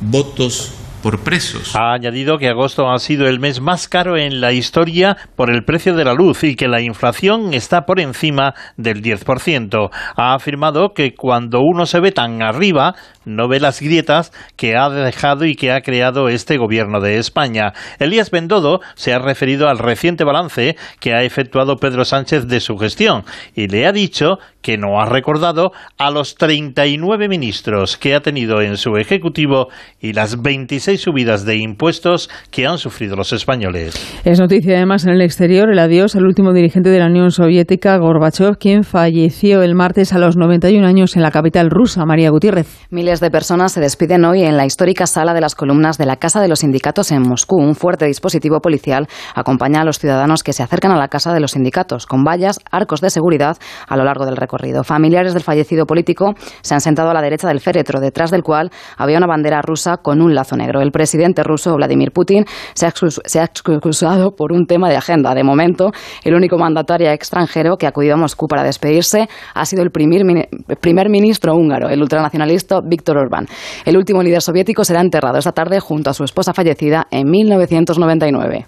votos 0.00 0.72
presos. 1.14 1.74
Ha 1.76 1.92
añadido 1.94 2.38
que 2.38 2.48
agosto 2.48 2.90
ha 2.90 2.98
sido 2.98 3.28
el 3.28 3.38
mes 3.38 3.60
más 3.60 3.88
caro 3.88 4.16
en 4.16 4.40
la 4.40 4.52
historia 4.52 5.16
por 5.36 5.50
el 5.50 5.64
precio 5.64 5.94
de 5.94 6.04
la 6.04 6.14
luz 6.14 6.42
y 6.44 6.56
que 6.56 6.68
la 6.68 6.80
inflación 6.80 7.54
está 7.54 7.86
por 7.86 8.00
encima 8.00 8.54
del 8.76 9.02
10%. 9.02 9.90
Ha 10.16 10.34
afirmado 10.34 10.92
que 10.94 11.14
cuando 11.14 11.60
uno 11.60 11.86
se 11.86 12.00
ve 12.00 12.12
tan 12.12 12.42
arriba, 12.42 12.94
no 13.24 13.48
ve 13.48 13.60
las 13.60 13.80
grietas 13.80 14.32
que 14.56 14.76
ha 14.76 14.88
dejado 14.88 15.44
y 15.44 15.54
que 15.54 15.72
ha 15.72 15.80
creado 15.80 16.28
este 16.28 16.58
gobierno 16.58 17.00
de 17.00 17.18
España. 17.18 17.72
Elías 17.98 18.30
Bendodo 18.30 18.80
se 18.94 19.12
ha 19.12 19.18
referido 19.18 19.68
al 19.68 19.78
reciente 19.78 20.24
balance 20.24 20.76
que 21.00 21.12
ha 21.12 21.22
efectuado 21.22 21.76
Pedro 21.76 22.04
Sánchez 22.04 22.46
de 22.46 22.60
su 22.60 22.76
gestión 22.78 23.24
y 23.54 23.68
le 23.68 23.86
ha 23.86 23.92
dicho 23.92 24.38
que 24.62 24.78
no 24.78 25.00
ha 25.00 25.06
recordado 25.06 25.72
a 25.98 26.10
los 26.10 26.34
39 26.34 27.28
ministros 27.28 27.96
que 27.96 28.14
ha 28.14 28.20
tenido 28.20 28.62
en 28.62 28.76
su 28.76 28.96
ejecutivo 28.96 29.68
y 30.00 30.12
las 30.12 30.42
26 30.42 30.95
subidas 30.98 31.44
de 31.44 31.56
impuestos 31.56 32.30
que 32.50 32.66
han 32.66 32.78
sufrido 32.78 33.16
los 33.16 33.32
españoles. 33.32 33.94
Es 34.24 34.40
noticia 34.40 34.76
además 34.76 35.04
en 35.04 35.10
el 35.10 35.20
exterior 35.20 35.70
el 35.70 35.78
adiós 35.78 36.16
al 36.16 36.24
último 36.24 36.52
dirigente 36.52 36.90
de 36.90 36.98
la 36.98 37.06
Unión 37.06 37.30
Soviética, 37.30 37.96
Gorbachev, 37.96 38.58
quien 38.58 38.84
falleció 38.84 39.62
el 39.62 39.74
martes 39.74 40.12
a 40.12 40.18
los 40.18 40.36
91 40.36 40.86
años 40.86 41.16
en 41.16 41.22
la 41.22 41.30
capital 41.30 41.70
rusa, 41.70 42.04
María 42.04 42.30
Gutiérrez. 42.30 42.86
Miles 42.90 43.20
de 43.20 43.30
personas 43.30 43.72
se 43.72 43.80
despiden 43.80 44.24
hoy 44.24 44.42
en 44.42 44.56
la 44.56 44.66
histórica 44.66 45.06
sala 45.06 45.34
de 45.34 45.40
las 45.40 45.54
columnas 45.54 45.98
de 45.98 46.06
la 46.06 46.16
Casa 46.16 46.40
de 46.40 46.48
los 46.48 46.60
Sindicatos 46.60 47.12
en 47.12 47.22
Moscú. 47.22 47.56
Un 47.56 47.74
fuerte 47.74 48.06
dispositivo 48.06 48.60
policial 48.60 49.06
acompaña 49.34 49.80
a 49.80 49.84
los 49.84 49.98
ciudadanos 49.98 50.42
que 50.42 50.52
se 50.52 50.62
acercan 50.62 50.92
a 50.92 50.98
la 50.98 51.08
Casa 51.08 51.32
de 51.32 51.40
los 51.40 51.52
Sindicatos, 51.52 52.06
con 52.06 52.24
vallas, 52.24 52.60
arcos 52.70 53.00
de 53.00 53.10
seguridad 53.10 53.56
a 53.88 53.96
lo 53.96 54.04
largo 54.04 54.26
del 54.26 54.36
recorrido. 54.36 54.84
Familiares 54.84 55.34
del 55.34 55.42
fallecido 55.42 55.86
político 55.86 56.34
se 56.62 56.74
han 56.74 56.80
sentado 56.80 57.10
a 57.10 57.14
la 57.14 57.22
derecha 57.22 57.48
del 57.48 57.60
féretro, 57.60 58.00
detrás 58.00 58.30
del 58.30 58.42
cual 58.42 58.70
había 58.96 59.18
una 59.18 59.26
bandera 59.26 59.62
rusa 59.62 59.98
con 59.98 60.20
un 60.20 60.34
lazo 60.34 60.56
negro. 60.56 60.80
El 60.86 60.92
presidente 60.92 61.42
ruso, 61.42 61.74
Vladimir 61.74 62.12
Putin, 62.12 62.44
se 62.74 62.86
ha, 62.86 63.44
excusado 63.44 64.30
por 64.36 64.52
un 64.52 64.66
tema 64.66 64.88
de 64.88 64.96
agenda. 64.96 65.34
De 65.34 65.42
momento, 65.42 65.90
el 66.24 66.34
único 66.34 66.56
mandatario 66.58 67.10
extranjero 67.10 67.76
que 67.76 67.86
ha 67.86 67.90
acudido 67.90 68.14
a 68.14 68.16
Moscú 68.16 68.46
para 68.46 68.62
despedirse 68.62 69.28
ha 69.54 69.64
sido 69.66 69.82
el 69.82 69.90
primer, 69.90 70.48
primer 70.80 71.10
ministro 71.10 71.54
húngaro, 71.54 71.88
el 71.88 72.00
ultranacionalista 72.00 72.80
Víctor 72.82 73.18
Orbán. 73.18 73.46
El 73.84 73.96
último 73.96 74.22
líder 74.22 74.40
soviético 74.40 74.84
será 74.84 75.00
enterrado 75.00 75.38
esta 75.38 75.52
tarde 75.52 75.80
junto 75.80 76.10
a 76.10 76.14
su 76.14 76.24
esposa 76.24 76.54
fallecida 76.54 77.06
en 77.10 77.28
1999. 77.28 78.66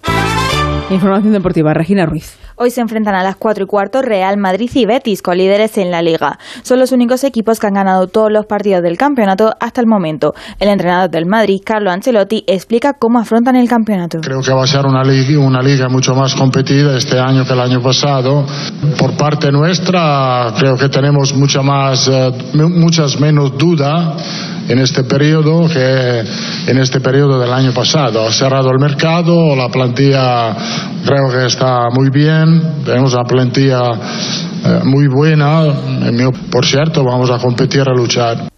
Información 0.90 1.32
deportiva, 1.32 1.72
Regina 1.74 2.06
Ruiz. 2.06 2.47
Hoy 2.60 2.72
se 2.72 2.80
enfrentan 2.80 3.14
a 3.14 3.22
las 3.22 3.36
4 3.36 3.64
y 3.64 3.66
cuarto 3.68 4.02
Real 4.02 4.36
Madrid 4.36 4.68
y 4.74 4.84
Betis, 4.84 5.22
con 5.22 5.38
líderes 5.38 5.78
en 5.78 5.92
la 5.92 6.02
liga. 6.02 6.40
Son 6.62 6.80
los 6.80 6.90
únicos 6.90 7.22
equipos 7.22 7.60
que 7.60 7.68
han 7.68 7.74
ganado 7.74 8.08
todos 8.08 8.32
los 8.32 8.46
partidos 8.46 8.82
del 8.82 8.96
campeonato 8.96 9.54
hasta 9.60 9.80
el 9.80 9.86
momento. 9.86 10.34
El 10.58 10.68
entrenador 10.68 11.08
del 11.08 11.24
Madrid, 11.26 11.60
Carlo 11.64 11.92
Ancelotti, 11.92 12.42
explica 12.48 12.94
cómo 12.94 13.20
afrontan 13.20 13.54
el 13.54 13.68
campeonato. 13.68 14.18
Creo 14.22 14.40
que 14.40 14.52
va 14.52 14.64
a 14.64 14.66
ser 14.66 14.86
una 14.86 15.04
liga, 15.04 15.38
una 15.38 15.62
liga 15.62 15.88
mucho 15.88 16.16
más 16.16 16.34
competida 16.34 16.96
este 16.96 17.20
año 17.20 17.44
que 17.44 17.52
el 17.52 17.60
año 17.60 17.80
pasado. 17.80 18.44
Por 18.98 19.16
parte 19.16 19.52
nuestra, 19.52 20.52
creo 20.58 20.76
que 20.76 20.88
tenemos 20.88 21.32
mucha 21.34 21.62
más, 21.62 22.08
eh, 22.08 22.32
muchas 22.54 23.20
menos 23.20 23.56
dudas 23.56 24.58
en 24.68 24.78
este 24.78 25.04
periodo 25.04 25.66
que 25.68 26.24
en 26.66 26.78
este 26.78 27.00
periodo 27.00 27.38
del 27.38 27.52
año 27.52 27.72
pasado. 27.72 28.26
Ha 28.26 28.32
cerrado 28.32 28.70
el 28.70 28.78
mercado, 28.78 29.56
la 29.56 29.68
plantilla 29.68 30.54
creo 31.04 31.30
que 31.30 31.46
está 31.46 31.88
muy 31.94 32.10
bien, 32.10 32.47
tenemos 32.84 33.14
una 33.14 33.24
plantilla 33.24 33.80
eh, 34.64 34.80
muy 34.84 35.06
buena, 35.08 35.64
por 36.50 36.64
cierto, 36.64 37.04
vamos 37.04 37.30
a 37.30 37.38
competir 37.38 37.82
a 37.82 37.92
luchar. 37.94 38.57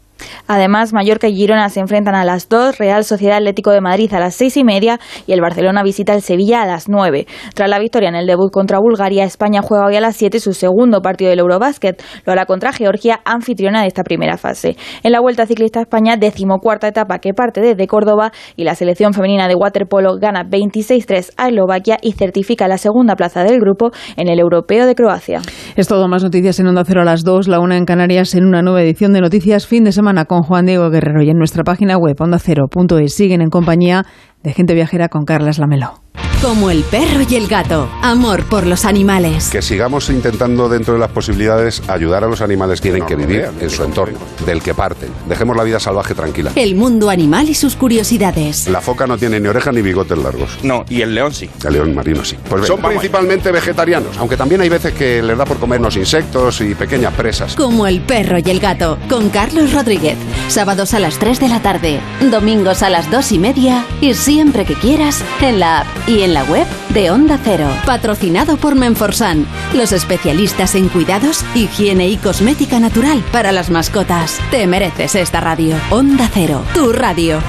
Además, 0.53 0.93
Mallorca 0.93 1.29
y 1.29 1.37
Girona 1.37 1.69
se 1.69 1.79
enfrentan 1.79 2.17
a 2.17 2.25
las 2.25 2.49
2, 2.49 2.79
Real 2.79 3.05
Sociedad 3.05 3.37
Atlético 3.37 3.71
de 3.71 3.81
Madrid 3.81 4.13
a 4.13 4.19
las 4.19 4.35
seis 4.35 4.57
y 4.57 4.65
media 4.65 4.99
y 5.29 5.33
el 5.33 5.41
Barcelona 5.41 5.85
visita 5.85 6.13
el 6.13 6.23
Sevilla 6.23 6.63
a 6.63 6.67
las 6.67 6.89
9. 6.89 7.29
Tras 7.55 7.71
la 7.71 7.79
victoria 7.79 8.09
en 8.09 8.17
el 8.17 8.27
debut 8.27 8.51
contra 8.51 8.81
Bulgaria, 8.81 9.23
España 9.23 9.61
juega 9.63 9.87
hoy 9.87 9.95
a 9.95 10.01
las 10.01 10.17
7 10.17 10.41
su 10.41 10.53
segundo 10.53 11.03
partido 11.03 11.31
del 11.31 11.39
Eurobásquet. 11.39 12.03
Lo 12.27 12.33
hará 12.33 12.47
contra 12.47 12.73
Georgia, 12.73 13.21
anfitriona 13.25 13.83
de 13.83 13.87
esta 13.87 14.03
primera 14.03 14.39
fase. 14.39 14.77
En 15.05 15.13
la 15.13 15.21
Vuelta 15.21 15.47
Ciclista 15.47 15.83
España, 15.83 16.17
decimocuarta 16.17 16.89
etapa 16.89 17.21
que 17.21 17.33
parte 17.33 17.61
desde 17.61 17.87
Córdoba 17.87 18.33
y 18.57 18.65
la 18.65 18.75
selección 18.75 19.13
femenina 19.15 19.47
de 19.47 19.55
waterpolo 19.55 20.17
gana 20.19 20.43
26-3 20.43 21.35
a 21.37 21.47
Eslovaquia 21.47 21.99
y 22.03 22.11
certifica 22.15 22.67
la 22.67 22.79
segunda 22.79 23.15
plaza 23.15 23.45
del 23.45 23.61
grupo 23.61 23.93
en 24.17 24.29
el 24.29 24.41
Europeo 24.41 24.87
de 24.87 24.97
Croacia. 24.97 25.43
Es 25.77 25.87
todo, 25.87 26.09
más 26.09 26.25
noticias 26.25 26.59
en 26.59 26.67
Onda 26.67 26.83
Cero 26.85 27.03
a 27.03 27.05
las 27.05 27.23
2, 27.23 27.47
la 27.47 27.61
una 27.61 27.77
en 27.77 27.85
Canarias 27.85 28.35
en 28.35 28.47
una 28.47 28.63
nueva 28.63 28.83
edición 28.83 29.13
de 29.13 29.21
Noticias 29.21 29.69
fin 29.69 29.85
de 29.85 29.93
semana 29.93 30.25
con 30.25 30.40
Juan 30.43 30.67
Diego 30.67 30.91
Guerrero 30.91 31.23
y 31.23 31.31
en 31.31 31.39
nuestra 31.39 31.65
página 31.65 31.97
web 31.97 32.17
ondacero.es 32.19 33.15
siguen 33.15 33.43
en 33.43 33.51
compañía 33.51 34.05
de 34.43 34.53
gente 34.53 34.75
viajera 34.75 35.09
con 35.09 35.25
Carlas 35.25 35.59
Lamelo. 35.59 35.95
Como 36.43 36.71
el 36.71 36.85
perro 36.85 37.21
y 37.29 37.35
el 37.35 37.49
gato. 37.49 37.87
Amor 38.01 38.45
por 38.45 38.67
los 38.67 38.87
animales. 38.87 39.51
Que 39.51 39.61
sigamos 39.61 40.09
intentando 40.09 40.71
dentro 40.71 40.95
de 40.95 41.01
las 41.01 41.11
posibilidades 41.11 41.83
ayudar 41.87 42.25
a 42.25 42.29
los 42.29 42.41
animales 42.41 42.81
que 42.81 42.89
tienen 42.89 43.07
que 43.07 43.15
vivir 43.15 43.47
en 43.61 43.69
su 43.69 43.85
entorno, 43.85 44.19
del 44.47 44.63
que 44.63 44.73
parten. 44.73 45.11
Dejemos 45.29 45.55
la 45.55 45.65
vida 45.65 45.79
salvaje 45.79 46.15
tranquila. 46.15 46.53
El 46.57 46.77
mundo 46.77 47.11
animal 47.11 47.51
y 47.51 47.55
sus 47.55 47.77
curiosidades. 47.77 48.69
La 48.69 48.81
foca 48.81 49.07
no 49.07 49.19
tiene 49.19 49.39
ni 49.39 49.49
oreja 49.49 49.71
ni 49.71 49.83
bigotes 49.83 50.17
largos. 50.17 50.59
No, 50.63 50.87
y 50.89 51.03
el 51.03 51.15
león 51.15 51.35
sí. 51.35 51.51
El 51.63 51.75
león 51.75 51.95
marino 51.95 52.25
sí. 52.25 52.37
Pues 52.49 52.67
son 52.67 52.81
principalmente 52.81 53.53
vegetarianos, 53.53 54.17
aunque 54.17 54.39
también 54.39 54.63
hay 54.63 54.71
veces 54.71 54.95
que 54.95 55.23
les 55.23 55.37
da 55.37 55.45
por 55.45 55.59
comernos 55.59 55.95
insectos 55.97 56.63
y 56.63 56.75
pequeñas 56.75 57.13
presas. 57.13 57.55
Como 57.55 57.87
el 57.87 58.01
perro 58.01 58.39
y 58.39 58.51
el 58.51 58.61
gato. 58.61 58.97
Con 59.11 59.29
Carlos 59.29 59.75
Rodríguez. 59.75 60.17
Sábados 60.49 60.95
a 60.95 61.01
las 61.01 61.19
3 61.19 61.39
de 61.39 61.49
la 61.49 61.61
tarde. 61.61 62.01
Domingos 62.31 62.83
a 62.83 62.89
las 62.89 63.11
2 63.11 63.33
y 63.33 63.39
media. 63.39 63.85
Y 64.01 64.15
siempre 64.15 64.65
que 64.65 64.75
quieras 64.75 65.23
en 65.43 65.61
la 65.61 65.81
app 65.81 65.87
y 66.09 66.23
en 66.23 66.30
la 66.35 66.45
web 66.45 66.67
de 66.91 67.11
Onda 67.11 67.39
Cero. 67.43 67.67
Patrocinado 67.85 68.57
por 68.57 68.75
Menforsan, 68.75 69.47
los 69.75 69.93
especialistas 69.93 70.75
en 70.75 70.89
cuidados, 70.89 71.45
higiene 71.55 72.09
y 72.09 72.17
cosmética 72.17 72.81
natural 72.81 73.23
para 73.33 73.53
las 73.53 73.71
mascotas. 73.71 74.39
Te 74.51 74.67
mereces 74.67 75.15
esta 75.15 75.41
radio. 75.41 75.77
Onda 75.91 76.29
Cero, 76.33 76.63
tu 76.75 76.93
radio. 76.93 77.41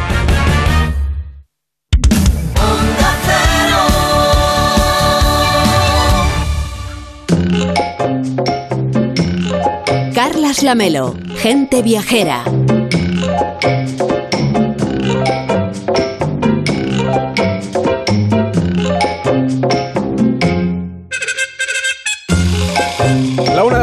Carlas 10.14 10.64
Lamelo, 10.64 11.16
gente 11.38 11.82
viajera. 11.82 12.44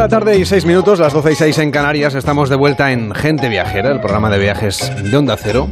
Tarde 0.09 0.39
y 0.39 0.47
seis 0.47 0.65
minutos, 0.65 0.99
las 1.01 1.13
doce 1.13 1.33
y 1.33 1.35
seis 1.35 1.59
en 1.59 1.71
Canarias, 1.71 2.15
estamos 2.15 2.49
de 2.49 2.57
vuelta 2.57 2.93
en 2.93 3.15
Gente 3.15 3.51
Viajera, 3.51 3.91
el 3.91 4.01
programa 4.01 4.31
de 4.31 4.39
viajes 4.39 4.91
de 5.03 5.15
Onda 5.15 5.37
Cero. 5.37 5.69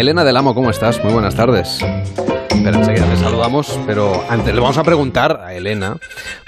Elena 0.00 0.24
del 0.24 0.36
Amo, 0.36 0.54
¿cómo 0.54 0.70
estás? 0.70 1.02
Muy 1.04 1.12
buenas 1.12 1.36
tardes. 1.36 1.78
Pero 2.48 2.78
enseguida 2.78 3.06
le 3.06 3.16
saludamos, 3.16 3.78
pero 3.86 4.24
antes 4.28 4.52
le 4.52 4.60
vamos 4.60 4.76
a 4.76 4.82
preguntar 4.82 5.40
a 5.44 5.54
Elena 5.54 5.98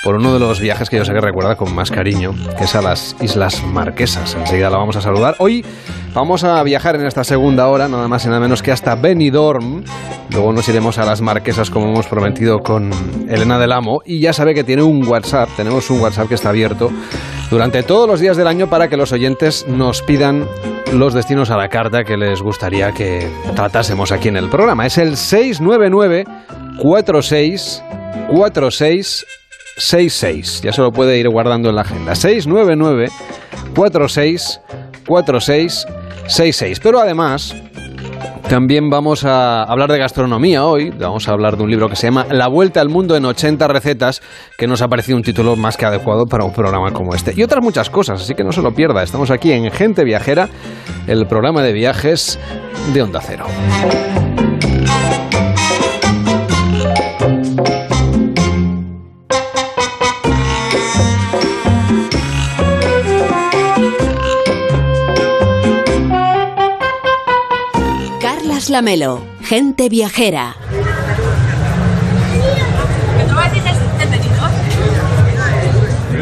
por 0.02 0.16
uno 0.16 0.34
de 0.34 0.40
los 0.40 0.58
viajes 0.58 0.90
que 0.90 0.96
yo 0.96 1.04
sé 1.04 1.12
que 1.12 1.20
recuerda 1.20 1.54
con 1.54 1.72
más 1.72 1.92
cariño, 1.92 2.34
que 2.58 2.64
es 2.64 2.74
a 2.74 2.82
las 2.82 3.14
Islas 3.20 3.62
Marquesas. 3.62 4.34
Enseguida 4.34 4.68
la 4.68 4.78
vamos 4.78 4.96
a 4.96 5.00
saludar. 5.00 5.36
Hoy 5.38 5.64
vamos 6.12 6.42
a 6.42 6.60
viajar 6.64 6.96
en 6.96 7.06
esta 7.06 7.22
segunda 7.22 7.68
hora, 7.68 7.86
nada 7.86 8.08
más 8.08 8.24
y 8.24 8.28
nada 8.28 8.40
menos 8.40 8.64
que 8.64 8.72
hasta 8.72 8.96
Benidorm. 8.96 9.84
Luego 10.32 10.52
nos 10.52 10.68
iremos 10.68 10.98
a 10.98 11.04
las 11.04 11.20
Marquesas 11.20 11.70
como 11.70 11.88
hemos 11.88 12.08
prometido 12.08 12.58
con 12.58 12.90
Elena 13.28 13.60
del 13.60 13.70
Amo. 13.70 14.00
Y 14.04 14.18
ya 14.18 14.32
sabe 14.32 14.54
que 14.54 14.64
tiene 14.64 14.82
un 14.82 15.06
WhatsApp, 15.06 15.50
tenemos 15.56 15.88
un 15.90 16.00
WhatsApp 16.00 16.28
que 16.28 16.34
está 16.34 16.48
abierto 16.48 16.90
durante 17.48 17.84
todos 17.84 18.08
los 18.08 18.18
días 18.18 18.36
del 18.36 18.48
año 18.48 18.68
para 18.68 18.88
que 18.88 18.96
los 18.96 19.12
oyentes 19.12 19.66
nos 19.68 20.02
pidan 20.02 20.48
los 20.98 21.14
destinos 21.14 21.50
a 21.50 21.56
la 21.56 21.68
carta 21.68 22.04
que 22.04 22.16
les 22.16 22.40
gustaría 22.40 22.92
que 22.92 23.30
tratásemos 23.54 24.12
aquí 24.12 24.28
en 24.28 24.36
el 24.36 24.48
programa. 24.48 24.86
Es 24.86 24.98
el 24.98 25.16
699 25.16 26.24
46 26.82 27.82
46 28.30 29.26
66. 29.76 30.62
Ya 30.62 30.72
se 30.72 30.80
lo 30.82 30.90
puede 30.90 31.18
ir 31.18 31.28
guardando 31.28 31.68
en 31.68 31.74
la 31.74 31.82
agenda. 31.82 32.14
699 32.14 33.08
46 33.74 34.60
46 35.06 35.86
66. 36.26 36.80
Pero 36.80 37.00
además, 37.00 37.54
también 38.48 38.90
vamos 38.90 39.24
a 39.24 39.64
hablar 39.64 39.90
de 39.90 39.98
gastronomía 39.98 40.64
hoy. 40.64 40.90
Vamos 40.90 41.28
a 41.28 41.32
hablar 41.32 41.56
de 41.56 41.64
un 41.64 41.70
libro 41.70 41.88
que 41.88 41.96
se 41.96 42.06
llama 42.06 42.26
La 42.30 42.46
Vuelta 42.48 42.80
al 42.80 42.88
Mundo 42.88 43.16
en 43.16 43.24
80 43.24 43.66
recetas, 43.68 44.22
que 44.56 44.66
nos 44.66 44.82
ha 44.82 44.88
parecido 44.88 45.16
un 45.16 45.24
título 45.24 45.56
más 45.56 45.76
que 45.76 45.84
adecuado 45.84 46.26
para 46.26 46.44
un 46.44 46.52
programa 46.52 46.92
como 46.92 47.14
este. 47.14 47.32
Y 47.36 47.42
otras 47.42 47.62
muchas 47.62 47.90
cosas, 47.90 48.22
así 48.22 48.34
que 48.34 48.44
no 48.44 48.52
se 48.52 48.62
lo 48.62 48.72
pierda. 48.72 49.02
Estamos 49.02 49.30
aquí 49.30 49.52
en 49.52 49.70
Gente 49.70 50.04
Viajera, 50.04 50.48
el 51.06 51.26
programa 51.26 51.62
de 51.62 51.72
viajes 51.72 52.38
de 52.94 53.02
Onda 53.02 53.20
Cero. 53.20 53.46
Lamelo, 68.70 69.22
gente 69.42 69.88
viajera. 69.88 70.56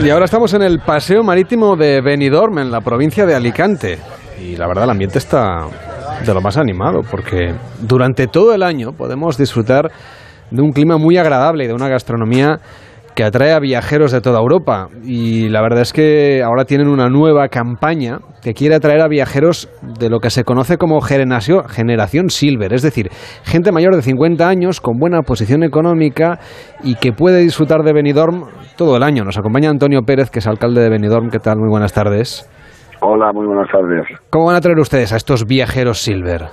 Y 0.02 0.10
ahora 0.10 0.26
estamos 0.26 0.52
en 0.52 0.62
el 0.62 0.80
paseo 0.80 1.22
marítimo 1.22 1.76
de 1.76 2.00
Benidorm, 2.02 2.58
en 2.58 2.70
la 2.70 2.80
provincia 2.80 3.24
de 3.24 3.34
Alicante. 3.34 3.98
Y 4.40 4.56
la 4.56 4.66
verdad, 4.66 4.84
el 4.84 4.90
ambiente 4.90 5.18
está 5.18 5.66
de 6.24 6.34
lo 6.34 6.40
más 6.40 6.56
animado, 6.58 7.00
porque 7.10 7.54
durante 7.80 8.26
todo 8.26 8.54
el 8.54 8.62
año 8.62 8.92
podemos 8.92 9.38
disfrutar 9.38 9.90
de 10.50 10.62
un 10.62 10.72
clima 10.72 10.98
muy 10.98 11.16
agradable 11.16 11.64
y 11.64 11.66
de 11.68 11.74
una 11.74 11.88
gastronomía 11.88 12.60
que 13.14 13.24
atrae 13.24 13.52
a 13.52 13.60
viajeros 13.60 14.12
de 14.12 14.20
toda 14.20 14.40
Europa. 14.40 14.88
Y 15.04 15.48
la 15.48 15.62
verdad 15.62 15.82
es 15.82 15.92
que 15.92 16.42
ahora 16.42 16.64
tienen 16.64 16.88
una 16.88 17.08
nueva 17.08 17.48
campaña 17.48 18.18
que 18.42 18.54
quiere 18.54 18.74
atraer 18.74 19.00
a 19.00 19.08
viajeros 19.08 19.68
de 19.98 20.10
lo 20.10 20.20
que 20.20 20.30
se 20.30 20.44
conoce 20.44 20.76
como 20.76 21.00
generación, 21.00 22.30
silver, 22.30 22.74
es 22.74 22.82
decir, 22.82 23.10
gente 23.44 23.72
mayor 23.72 23.94
de 23.94 24.02
50 24.02 24.46
años 24.46 24.80
con 24.80 24.98
buena 24.98 25.22
posición 25.22 25.62
económica 25.62 26.38
y 26.82 26.96
que 26.96 27.12
puede 27.12 27.40
disfrutar 27.40 27.82
de 27.82 27.92
Benidorm 27.92 28.44
todo 28.76 28.96
el 28.96 29.02
año. 29.02 29.24
Nos 29.24 29.38
acompaña 29.38 29.70
Antonio 29.70 30.02
Pérez, 30.02 30.30
que 30.30 30.40
es 30.40 30.46
alcalde 30.46 30.82
de 30.82 30.90
Benidorm. 30.90 31.30
¿Qué 31.30 31.38
tal? 31.38 31.58
Muy 31.58 31.68
buenas 31.68 31.92
tardes. 31.92 32.50
Hola, 33.00 33.32
muy 33.32 33.46
buenas 33.46 33.70
tardes. 33.70 34.06
¿Cómo 34.30 34.46
van 34.46 34.56
a 34.56 34.60
traer 34.60 34.78
ustedes 34.78 35.12
a 35.12 35.16
estos 35.16 35.46
viajeros 35.46 35.98
silver? 35.98 36.48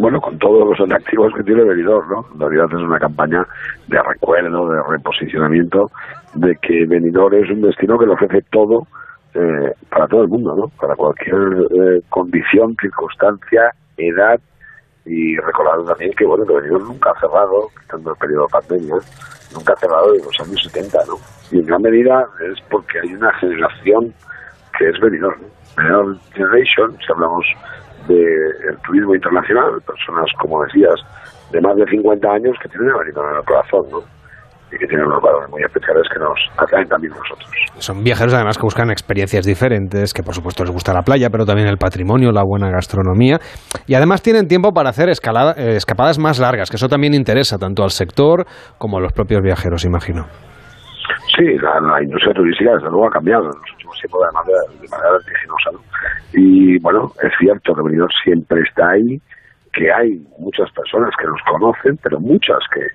Bueno, 0.00 0.18
con 0.18 0.38
todos 0.38 0.66
los 0.66 0.80
atractivos 0.80 1.30
que 1.34 1.42
tiene 1.42 1.62
Benidorm, 1.62 2.08
¿no? 2.08 2.24
En 2.32 2.40
realidad 2.40 2.68
es 2.70 2.82
una 2.82 2.98
campaña 2.98 3.46
de 3.86 4.02
recuerdo, 4.02 4.70
de 4.70 4.82
reposicionamiento, 4.88 5.90
de 6.32 6.56
que 6.56 6.86
Benidorm 6.86 7.34
es 7.34 7.50
un 7.50 7.60
destino 7.60 7.98
que 7.98 8.06
le 8.06 8.14
ofrece 8.14 8.40
todo 8.50 8.86
eh, 9.34 9.74
para 9.90 10.08
todo 10.08 10.22
el 10.22 10.28
mundo, 10.28 10.56
¿no? 10.56 10.68
Para 10.80 10.96
cualquier 10.96 11.36
eh, 11.36 12.00
condición, 12.08 12.74
circunstancia, 12.80 13.74
edad 13.98 14.40
y 15.04 15.36
recordar 15.36 15.84
también 15.84 16.12
que, 16.16 16.24
bueno, 16.24 16.46
que 16.46 16.54
Benidorm 16.54 16.88
nunca 16.88 17.10
ha 17.10 17.20
cerrado, 17.20 17.68
quitando 17.82 18.12
el 18.12 18.16
periodo 18.16 18.46
de 18.46 18.52
pandemia, 18.52 18.96
nunca 19.52 19.74
ha 19.74 19.76
cerrado 19.76 20.14
en 20.14 20.24
los 20.24 20.40
años 20.40 20.62
70, 20.72 20.98
¿no? 21.08 21.16
Y 21.52 21.58
en 21.58 21.66
gran 21.66 21.82
medida 21.82 22.26
es 22.50 22.58
porque 22.70 23.00
hay 23.00 23.12
una 23.12 23.34
generación 23.34 24.14
que 24.78 24.88
es 24.88 24.98
Benidorm, 24.98 25.42
¿no? 25.42 25.48
Benidorm 25.76 26.18
Generation, 26.32 26.96
si 27.06 27.12
hablamos 27.12 27.44
del 28.14 28.76
turismo 28.84 29.14
internacional, 29.14 29.80
personas, 29.86 30.26
como 30.38 30.62
decías, 30.64 31.00
de 31.52 31.60
más 31.60 31.76
de 31.76 31.84
50 31.86 32.28
años 32.28 32.56
que 32.62 32.68
tienen 32.68 32.90
a 32.90 32.98
Benidorm 32.98 33.30
en 33.30 33.36
el 33.36 33.44
corazón, 33.44 33.82
¿no? 33.90 33.98
Y 34.72 34.78
que 34.78 34.86
tienen 34.86 35.06
unos 35.06 35.20
valores 35.20 35.50
muy 35.50 35.62
especiales 35.62 36.06
que 36.12 36.20
nos 36.20 36.38
atraen 36.56 36.86
también 36.88 37.12
nosotros. 37.12 37.50
Son 37.78 38.04
viajeros 38.04 38.34
además 38.34 38.56
que 38.56 38.62
buscan 38.62 38.90
experiencias 38.90 39.44
diferentes, 39.44 40.14
que 40.14 40.22
por 40.22 40.32
supuesto 40.32 40.62
les 40.62 40.72
gusta 40.72 40.92
la 40.92 41.02
playa, 41.02 41.28
pero 41.28 41.44
también 41.44 41.66
el 41.66 41.76
patrimonio, 41.76 42.30
la 42.30 42.44
buena 42.44 42.70
gastronomía. 42.70 43.38
Y 43.88 43.94
además 43.94 44.22
tienen 44.22 44.46
tiempo 44.46 44.72
para 44.72 44.90
hacer 44.90 45.08
escalada, 45.08 45.54
eh, 45.56 45.74
escapadas 45.74 46.20
más 46.20 46.38
largas, 46.38 46.70
que 46.70 46.76
eso 46.76 46.88
también 46.88 47.14
interesa 47.14 47.58
tanto 47.58 47.82
al 47.82 47.90
sector 47.90 48.46
como 48.78 48.98
a 48.98 49.00
los 49.00 49.12
propios 49.12 49.42
viajeros, 49.42 49.84
imagino. 49.84 50.26
Sí, 51.40 51.56
la, 51.56 52.02
industria 52.02 52.34
turística 52.34 52.74
desde 52.74 52.90
luego 52.90 53.06
ha 53.06 53.12
cambiado 53.12 53.44
en 53.44 53.48
los 53.48 53.72
últimos 53.72 53.98
tiempos 53.98 54.26
de 54.26 54.32
manera, 54.32 54.58
de 54.78 54.88
manera 54.88 55.12
vertiginosa. 55.12 55.70
¿no? 55.72 55.80
Y 56.34 56.78
bueno, 56.80 57.12
es 57.22 57.32
cierto 57.38 57.74
que 57.74 57.82
Benidorm 57.82 58.10
siempre 58.22 58.60
está 58.60 58.90
ahí, 58.90 59.18
que 59.72 59.90
hay 59.90 60.22
muchas 60.38 60.70
personas 60.72 61.14
que 61.18 61.26
nos 61.26 61.40
conocen, 61.50 61.96
pero 62.02 62.20
muchas 62.20 62.58
que 62.74 62.86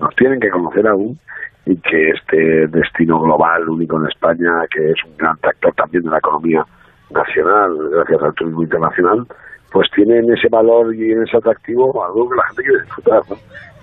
nos 0.00 0.12
tienen 0.16 0.40
que 0.40 0.50
conocer 0.50 0.88
aún 0.88 1.16
y 1.64 1.76
que 1.76 2.10
este 2.10 2.66
destino 2.66 3.20
global 3.20 3.68
único 3.68 4.00
en 4.00 4.08
España, 4.08 4.50
que 4.68 4.90
es 4.90 5.04
un 5.04 5.16
gran 5.16 5.36
tractor 5.38 5.72
también 5.74 6.02
de 6.02 6.10
la 6.10 6.18
economía 6.18 6.66
nacional, 7.08 7.70
gracias 7.92 8.20
al 8.20 8.34
turismo 8.34 8.64
internacional, 8.64 9.26
pues 9.70 9.88
tienen 9.94 10.28
ese 10.32 10.48
valor 10.50 10.92
y 10.92 11.12
ese 11.12 11.36
atractivo, 11.36 12.04
algo 12.04 12.28
que 12.28 12.36
la 12.36 12.46
gente 12.48 12.62
quiere 12.64 12.82
disfrutar. 12.82 13.22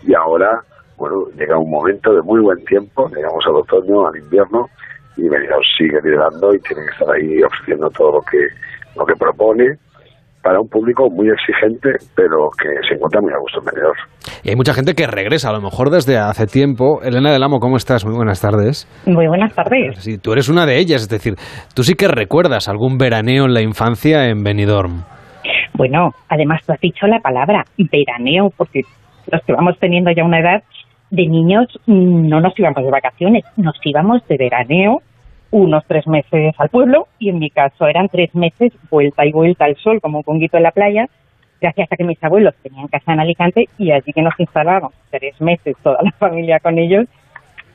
Y 0.03 0.13
ahora, 0.13 0.61
bueno, 0.99 1.25
llega 1.37 1.57
un 1.57 1.69
momento 1.69 2.13
de 2.13 2.21
muy 2.21 2.41
buen 2.41 2.63
tiempo, 2.65 3.07
llegamos 3.09 3.43
al 3.47 3.55
otoño, 3.55 4.07
al 4.07 4.17
invierno, 4.17 4.67
y 5.17 5.27
Benidorm 5.27 5.63
sigue 5.77 5.99
liderando 6.03 6.53
y 6.53 6.59
tiene 6.59 6.83
que 6.85 6.91
estar 6.91 7.09
ahí 7.15 7.41
ofreciendo 7.41 7.89
todo 7.89 8.11
lo 8.13 8.21
que, 8.21 8.37
lo 8.95 9.05
que 9.05 9.13
propone 9.15 9.75
para 10.41 10.59
un 10.59 10.69
público 10.69 11.09
muy 11.09 11.27
exigente, 11.29 11.89
pero 12.15 12.49
que 12.57 12.69
se 12.87 12.95
encuentra 12.95 13.21
muy 13.21 13.33
a 13.33 13.37
gusto 13.39 13.59
en 13.59 13.65
Benidorm. 13.65 13.99
Y 14.43 14.49
hay 14.49 14.55
mucha 14.55 14.73
gente 14.73 14.93
que 14.93 15.07
regresa, 15.07 15.49
a 15.49 15.53
lo 15.53 15.61
mejor 15.61 15.89
desde 15.89 16.17
hace 16.17 16.45
tiempo. 16.45 17.01
Elena 17.03 17.31
del 17.31 17.43
Amo, 17.43 17.59
¿cómo 17.59 17.75
estás? 17.75 18.05
Muy 18.05 18.15
buenas 18.15 18.41
tardes. 18.41 18.87
Muy 19.05 19.27
buenas 19.27 19.53
tardes. 19.53 19.97
Sí, 19.99 20.17
tú 20.17 20.31
eres 20.31 20.47
una 20.47 20.65
de 20.65 20.77
ellas, 20.79 21.01
es 21.01 21.09
decir, 21.09 21.35
tú 21.75 21.83
sí 21.83 21.95
que 21.95 22.07
recuerdas 22.07 22.69
algún 22.69 22.97
veraneo 22.97 23.45
en 23.45 23.53
la 23.53 23.61
infancia 23.61 24.29
en 24.29 24.43
Benidorm. 24.43 25.03
Bueno, 25.73 26.11
además 26.29 26.61
tú 26.65 26.73
has 26.73 26.79
dicho 26.79 27.07
la 27.07 27.19
palabra 27.19 27.63
veraneo, 27.77 28.49
porque 28.55 28.81
los 29.31 29.41
que 29.43 29.53
vamos 29.53 29.77
teniendo 29.79 30.11
ya 30.11 30.23
una 30.23 30.39
edad, 30.39 30.63
de 31.11 31.27
niños 31.27 31.67
mm, 31.85 32.27
no 32.27 32.41
nos 32.41 32.57
íbamos 32.57 32.83
de 32.83 32.91
vacaciones, 32.91 33.43
nos 33.57 33.75
íbamos 33.83 34.25
de 34.27 34.37
veraneo 34.37 35.01
unos 35.51 35.83
tres 35.87 36.07
meses 36.07 36.53
al 36.57 36.69
pueblo 36.69 37.07
y 37.17 37.29
en 37.29 37.39
mi 37.39 37.49
caso 37.49 37.87
eran 37.87 38.07
tres 38.07 38.33
meses 38.35 38.71
vuelta 38.91 39.25
y 39.25 39.31
vuelta 39.31 39.65
al 39.65 39.75
sol 39.77 39.99
como 39.99 40.19
un 40.19 40.23
ponguito 40.23 40.57
en 40.57 40.63
la 40.63 40.71
playa 40.71 41.07
gracias 41.59 41.91
a 41.91 41.95
que 41.95 42.03
mis 42.03 42.23
abuelos 42.23 42.53
tenían 42.61 42.87
casa 42.87 43.13
en 43.13 43.19
Alicante 43.19 43.65
y 43.77 43.91
allí 43.91 44.13
que 44.13 44.21
nos 44.21 44.39
instalábamos 44.39 44.93
tres 45.09 45.39
meses 45.41 45.75
toda 45.83 45.97
la 46.03 46.11
familia 46.19 46.59
con 46.59 46.77
ellos 46.77 47.05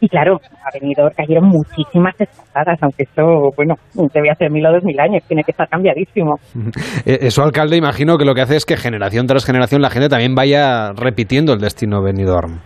y 0.00 0.08
claro, 0.08 0.38
a 0.62 0.78
venido 0.78 1.10
cayeron 1.16 1.46
muchísimas 1.48 2.14
escapadas, 2.20 2.78
aunque 2.82 3.04
esto, 3.04 3.50
bueno, 3.56 3.76
debe 4.12 4.30
hacer 4.30 4.50
mil 4.50 4.66
o 4.66 4.72
dos 4.72 4.84
mil 4.84 5.00
años, 5.00 5.22
tiene 5.26 5.42
que 5.42 5.52
estar 5.52 5.68
cambiadísimo. 5.68 6.34
Eh, 7.06 7.18
eso, 7.22 7.42
alcalde, 7.42 7.76
imagino 7.76 8.16
que 8.16 8.24
lo 8.24 8.34
que 8.34 8.40
hace 8.40 8.56
es 8.56 8.64
que 8.64 8.76
generación 8.76 9.26
tras 9.26 9.44
generación 9.44 9.82
la 9.82 9.90
gente 9.90 10.08
también 10.08 10.34
vaya 10.34 10.92
repitiendo 10.92 11.52
el 11.52 11.60
destino 11.60 12.02
Benidorm. 12.02 12.60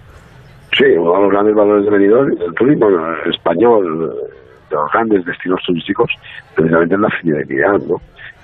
Sí, 0.79 0.85
uno 0.85 1.13
de 1.13 1.23
los 1.23 1.33
grandes 1.33 1.55
valores 1.57 1.85
de 1.87 1.91
Benidorm, 1.91 2.41
el 2.41 2.55
turismo 2.55 2.89
español, 3.27 4.15
de 4.71 4.77
los 4.77 4.93
grandes 4.93 5.25
destinos 5.25 5.61
turísticos, 5.67 6.09
precisamente 6.55 6.95
es 6.95 7.01
la 7.01 7.11
fidelidad, 7.11 7.81
¿no? 7.81 7.97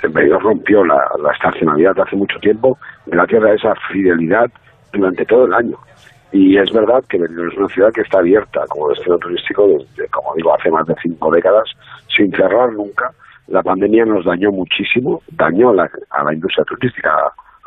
El 0.02 0.10
Benidorm 0.10 0.42
rompió 0.42 0.84
la, 0.84 0.96
la 1.22 1.30
estacionalidad 1.30 1.96
hace 2.00 2.16
mucho 2.16 2.36
tiempo 2.40 2.76
gracias 3.06 3.44
a 3.44 3.52
esa 3.52 3.74
fidelidad 3.92 4.50
durante 4.92 5.24
todo 5.26 5.44
el 5.46 5.54
año. 5.54 5.76
Y 6.32 6.56
es 6.58 6.72
verdad 6.72 7.04
que 7.08 7.18
Benidorm 7.18 7.52
es 7.52 7.56
una 7.56 7.68
ciudad 7.68 7.92
que 7.92 8.00
está 8.00 8.18
abierta 8.18 8.64
como 8.68 8.88
destino 8.88 9.16
turístico 9.18 9.68
desde, 9.68 10.08
como 10.08 10.34
digo, 10.34 10.52
hace 10.56 10.72
más 10.72 10.88
de 10.88 10.94
cinco 11.00 11.30
décadas, 11.30 11.70
sin 12.16 12.32
cerrar 12.32 12.72
nunca. 12.72 13.12
La 13.46 13.62
pandemia 13.62 14.06
nos 14.06 14.24
dañó 14.24 14.50
muchísimo, 14.50 15.22
dañó 15.30 15.72
la, 15.72 15.88
a 16.10 16.24
la 16.24 16.34
industria 16.34 16.64
turística, 16.64 17.14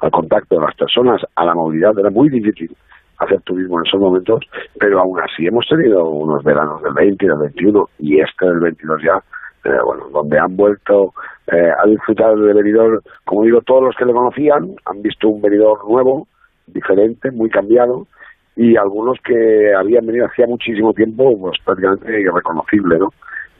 al 0.02 0.12
contacto 0.12 0.56
de 0.56 0.66
las 0.66 0.76
personas, 0.76 1.22
a 1.36 1.46
la 1.46 1.54
movilidad. 1.54 1.98
Era 1.98 2.10
muy 2.10 2.28
difícil 2.28 2.76
hacer 3.20 3.42
turismo 3.42 3.80
en 3.80 3.88
esos 3.88 4.00
momentos, 4.00 4.44
pero 4.80 5.00
aún 5.00 5.20
así 5.20 5.48
hemos 5.48 5.68
tenido 5.68 6.04
unos 6.10 6.44
veranos 6.44 6.82
del 6.84 6.94
20 6.94 7.26
y 7.26 7.28
del 7.28 7.38
21 7.38 7.90
y 8.00 8.20
este 8.20 8.46
del 8.46 8.60
22 8.60 9.02
ya, 9.04 9.24
eh, 9.66 9.78
bueno, 9.84 10.08
donde 10.12 10.40
han 10.40 10.56
vuelto 10.56 11.14
eh, 11.52 11.72
a 11.78 11.88
disfrutar 11.88 12.36
de 12.36 12.54
Benidorm, 12.54 13.00
como 13.26 13.44
digo, 13.44 13.62
todos 13.62 13.84
los 13.84 13.96
que 13.96 14.06
le 14.06 14.14
conocían 14.14 14.76
han 14.86 15.02
visto 15.02 15.30
un 15.30 15.42
Benidorm 15.42 15.90
nuevo, 15.90 16.28
diferente, 16.68 17.32
muy 17.32 17.50
cambiado, 17.50 18.08
y 18.56 18.76
algunos 18.76 19.20
que 19.24 19.74
habían 19.74 20.06
venido 20.06 20.26
hacía 20.26 20.48
muchísimo 20.48 20.94
tiempo, 20.94 21.38
pues 21.40 21.58
prácticamente 21.64 22.22
irreconocible, 22.22 22.98
¿no? 22.98 23.10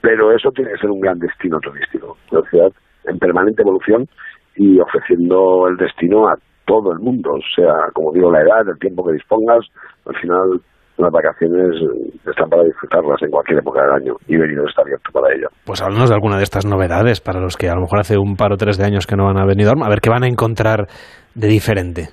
Pero 0.00 0.32
eso 0.32 0.50
tiene 0.50 0.72
que 0.72 0.78
ser 0.78 0.90
un 0.90 1.00
gran 1.00 1.18
destino 1.18 1.60
turístico, 1.60 2.16
una 2.32 2.42
ciudad 2.50 2.72
en 3.04 3.18
permanente 3.18 3.62
evolución 3.62 4.08
y 4.56 4.78
ofreciendo 4.80 5.68
el 5.68 5.76
destino 5.76 6.28
a 6.28 6.36
todo 6.68 6.92
el 6.92 6.98
mundo, 7.00 7.32
o 7.32 7.40
sea, 7.56 7.72
como 7.94 8.12
digo, 8.12 8.30
la 8.30 8.42
edad, 8.42 8.68
el 8.68 8.78
tiempo 8.78 9.02
que 9.06 9.14
dispongas, 9.14 9.64
al 10.04 10.14
final 10.20 10.60
las 10.98 11.12
vacaciones 11.12 11.80
están 12.26 12.50
para 12.50 12.64
disfrutarlas 12.64 13.22
en 13.22 13.30
cualquier 13.30 13.60
época 13.60 13.82
del 13.82 13.92
año 13.92 14.14
y 14.26 14.36
venido 14.36 14.66
está 14.66 14.82
abierto 14.82 15.10
para 15.12 15.32
ello. 15.34 15.48
Pues 15.64 15.80
háblanos 15.80 16.10
de 16.10 16.14
alguna 16.14 16.36
de 16.36 16.42
estas 16.42 16.66
novedades 16.66 17.20
para 17.20 17.40
los 17.40 17.56
que 17.56 17.70
a 17.70 17.74
lo 17.74 17.82
mejor 17.82 18.00
hace 18.00 18.18
un 18.18 18.36
par 18.36 18.52
o 18.52 18.56
tres 18.56 18.76
de 18.76 18.84
años 18.84 19.06
que 19.06 19.16
no 19.16 19.26
van 19.26 19.38
a 19.38 19.46
Benidorm, 19.46 19.82
a 19.82 19.88
ver 19.88 20.00
qué 20.00 20.10
van 20.10 20.24
a 20.24 20.28
encontrar 20.28 20.88
de 21.34 21.48
diferente. 21.48 22.08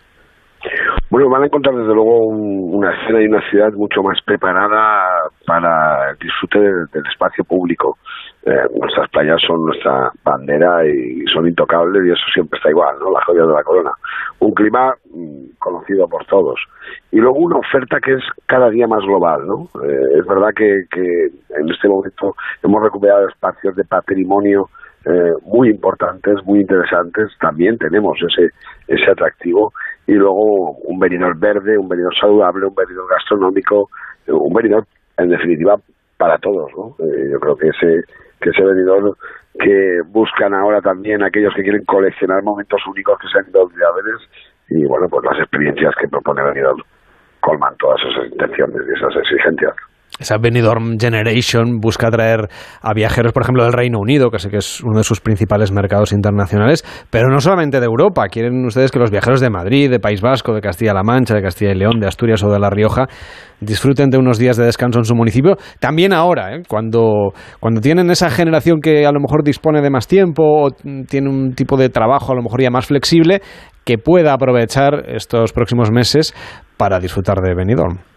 Bueno, 1.10 1.30
van 1.30 1.44
a 1.44 1.46
encontrar 1.46 1.76
desde 1.76 1.94
luego 1.94 2.28
una 2.28 2.92
escena 2.92 3.22
y 3.22 3.26
una 3.26 3.42
ciudad 3.50 3.72
mucho 3.74 4.02
más 4.02 4.20
preparada 4.26 5.30
para 5.46 6.12
el 6.12 6.18
disfrute 6.18 6.60
del, 6.60 7.06
espacio 7.12 7.44
público. 7.44 7.98
Eh, 8.46 8.68
nuestras 8.80 9.10
playas 9.10 9.42
son 9.42 9.66
nuestra 9.66 10.12
bandera 10.24 10.86
y 10.86 11.26
son 11.34 11.48
intocables 11.48 12.06
y 12.06 12.12
eso 12.12 12.22
siempre 12.32 12.58
está 12.58 12.70
igual, 12.70 12.96
¿no? 13.00 13.12
La 13.12 13.24
joya 13.26 13.44
de 13.44 13.54
la 13.54 13.64
corona. 13.64 13.92
Un 14.40 14.54
clima 14.54 14.94
mm, 15.12 15.58
conocido 15.58 16.08
por 16.08 16.24
todos. 16.26 16.60
Y 17.12 17.18
luego 17.18 17.40
una 17.40 17.58
oferta 17.58 18.00
que 18.00 18.14
es 18.14 18.24
cada 18.46 18.70
día 18.70 18.86
más 18.86 19.04
global, 19.04 19.48
¿no? 19.48 19.68
Eh, 19.84 20.20
es 20.20 20.28
verdad 20.28 20.50
que, 20.56 20.84
que 20.92 21.26
en 21.58 21.70
este 21.70 21.88
momento 21.88 22.36
hemos 22.62 22.84
recuperado 22.84 23.28
espacios 23.28 23.76
de 23.76 23.84
patrimonio 23.84 24.70
eh, 25.06 25.34
muy 25.44 25.70
importantes, 25.70 26.36
muy 26.46 26.62
interesantes. 26.62 27.32
También 27.42 27.80
tenemos 27.80 28.16
ese, 28.22 28.52
ese 28.88 29.10
atractivo 29.10 29.74
y 30.06 30.14
luego 30.14 30.78
un 30.84 31.00
venidor 31.00 31.36
verde, 31.40 31.80
un 31.80 31.90
venidor 31.90 32.16
saludable, 32.16 32.68
un 32.68 32.76
venidor 32.76 33.10
gastronómico, 33.10 33.90
un 34.28 34.54
venidor 34.54 34.86
en 35.18 35.30
definitiva 35.30 35.80
para 36.18 36.38
todos, 36.38 36.72
¿no? 36.76 36.96
Eh, 37.06 37.30
yo 37.32 37.40
creo 37.40 37.56
que 37.56 37.68
ese 37.68 38.04
que 38.40 38.50
ese 38.50 38.64
venidor 38.64 39.18
que 39.60 40.02
buscan 40.08 40.54
ahora 40.54 40.82
también 40.82 41.24
aquellos 41.24 41.54
que 41.56 41.64
quieren 41.64 41.86
coleccionar 41.86 42.44
momentos 42.44 42.82
únicos 42.88 43.18
que 43.20 43.28
sean 43.30 43.46
inolvidables 43.50 44.22
y 44.70 44.86
bueno, 44.86 45.08
pues 45.10 45.24
las 45.26 45.40
experiencias 45.40 45.94
que 46.00 46.08
propone 46.08 46.44
Venidor 46.44 46.76
colman 47.40 47.76
todas 47.78 48.02
esas 48.02 48.32
intenciones 48.32 48.82
y 48.88 48.94
esas 48.94 49.16
exigencias. 49.16 49.76
Esa 50.18 50.38
Benidorm 50.38 50.98
Generation 50.98 51.80
busca 51.82 52.08
atraer 52.08 52.48
a 52.82 52.94
viajeros, 52.94 53.34
por 53.34 53.44
ejemplo, 53.44 53.64
del 53.64 53.74
Reino 53.74 54.00
Unido, 54.00 54.30
que 54.30 54.40
sé 54.40 54.50
que 54.50 54.58
es 54.58 54.82
uno 54.82 55.00
de 55.00 55.04
sus 55.04 55.20
principales 55.20 55.74
mercados 55.74 56.14
internacionales, 56.14 56.86
pero 57.10 57.28
no 57.30 57.42
solamente 57.42 57.82
de 57.82 57.86
Europa. 57.86 58.28
Quieren 58.30 58.66
ustedes 58.66 58.92
que 58.92 59.00
los 59.00 59.12
viajeros 59.12 59.42
de 59.42 59.50
Madrid, 59.50 59.90
de 59.90 60.00
País 60.00 60.22
Vasco, 60.22 60.54
de 60.54 60.62
Castilla-La 60.62 61.04
Mancha, 61.04 61.36
de 61.36 61.42
Castilla 61.42 61.72
y 61.72 61.76
León, 61.76 62.00
de 62.00 62.08
Asturias 62.08 62.42
o 62.44 62.50
de 62.50 62.60
La 62.60 62.70
Rioja 62.70 63.08
disfruten 63.60 64.10
de 64.10 64.18
unos 64.18 64.38
días 64.38 64.58
de 64.58 64.66
descanso 64.66 65.00
en 65.00 65.06
su 65.06 65.16
municipio. 65.16 65.56
También 65.80 66.14
ahora, 66.14 66.56
¿eh? 66.56 66.64
cuando, 66.68 67.34
cuando 67.60 67.82
tienen 67.82 68.10
esa 68.10 68.30
generación 68.30 68.80
que 68.82 69.06
a 69.06 69.12
lo 69.12 69.20
mejor 69.20 69.44
dispone 69.44 69.82
de 69.82 69.90
más 69.90 70.08
tiempo 70.08 70.44
o 70.44 70.72
tiene 71.08 71.30
un 71.30 71.54
tipo 71.54 71.78
de 71.78 71.90
trabajo 71.90 72.32
a 72.32 72.36
lo 72.36 72.42
mejor 72.42 72.62
ya 72.62 72.70
más 72.70 72.88
flexible, 72.88 73.42
que 73.84 73.98
pueda 73.98 74.34
aprovechar 74.34 75.10
estos 75.10 75.54
próximos 75.54 75.92
meses 75.92 76.34
para 76.78 77.00
disfrutar 77.00 77.38
de 77.42 77.54
Benidorm. 77.56 78.15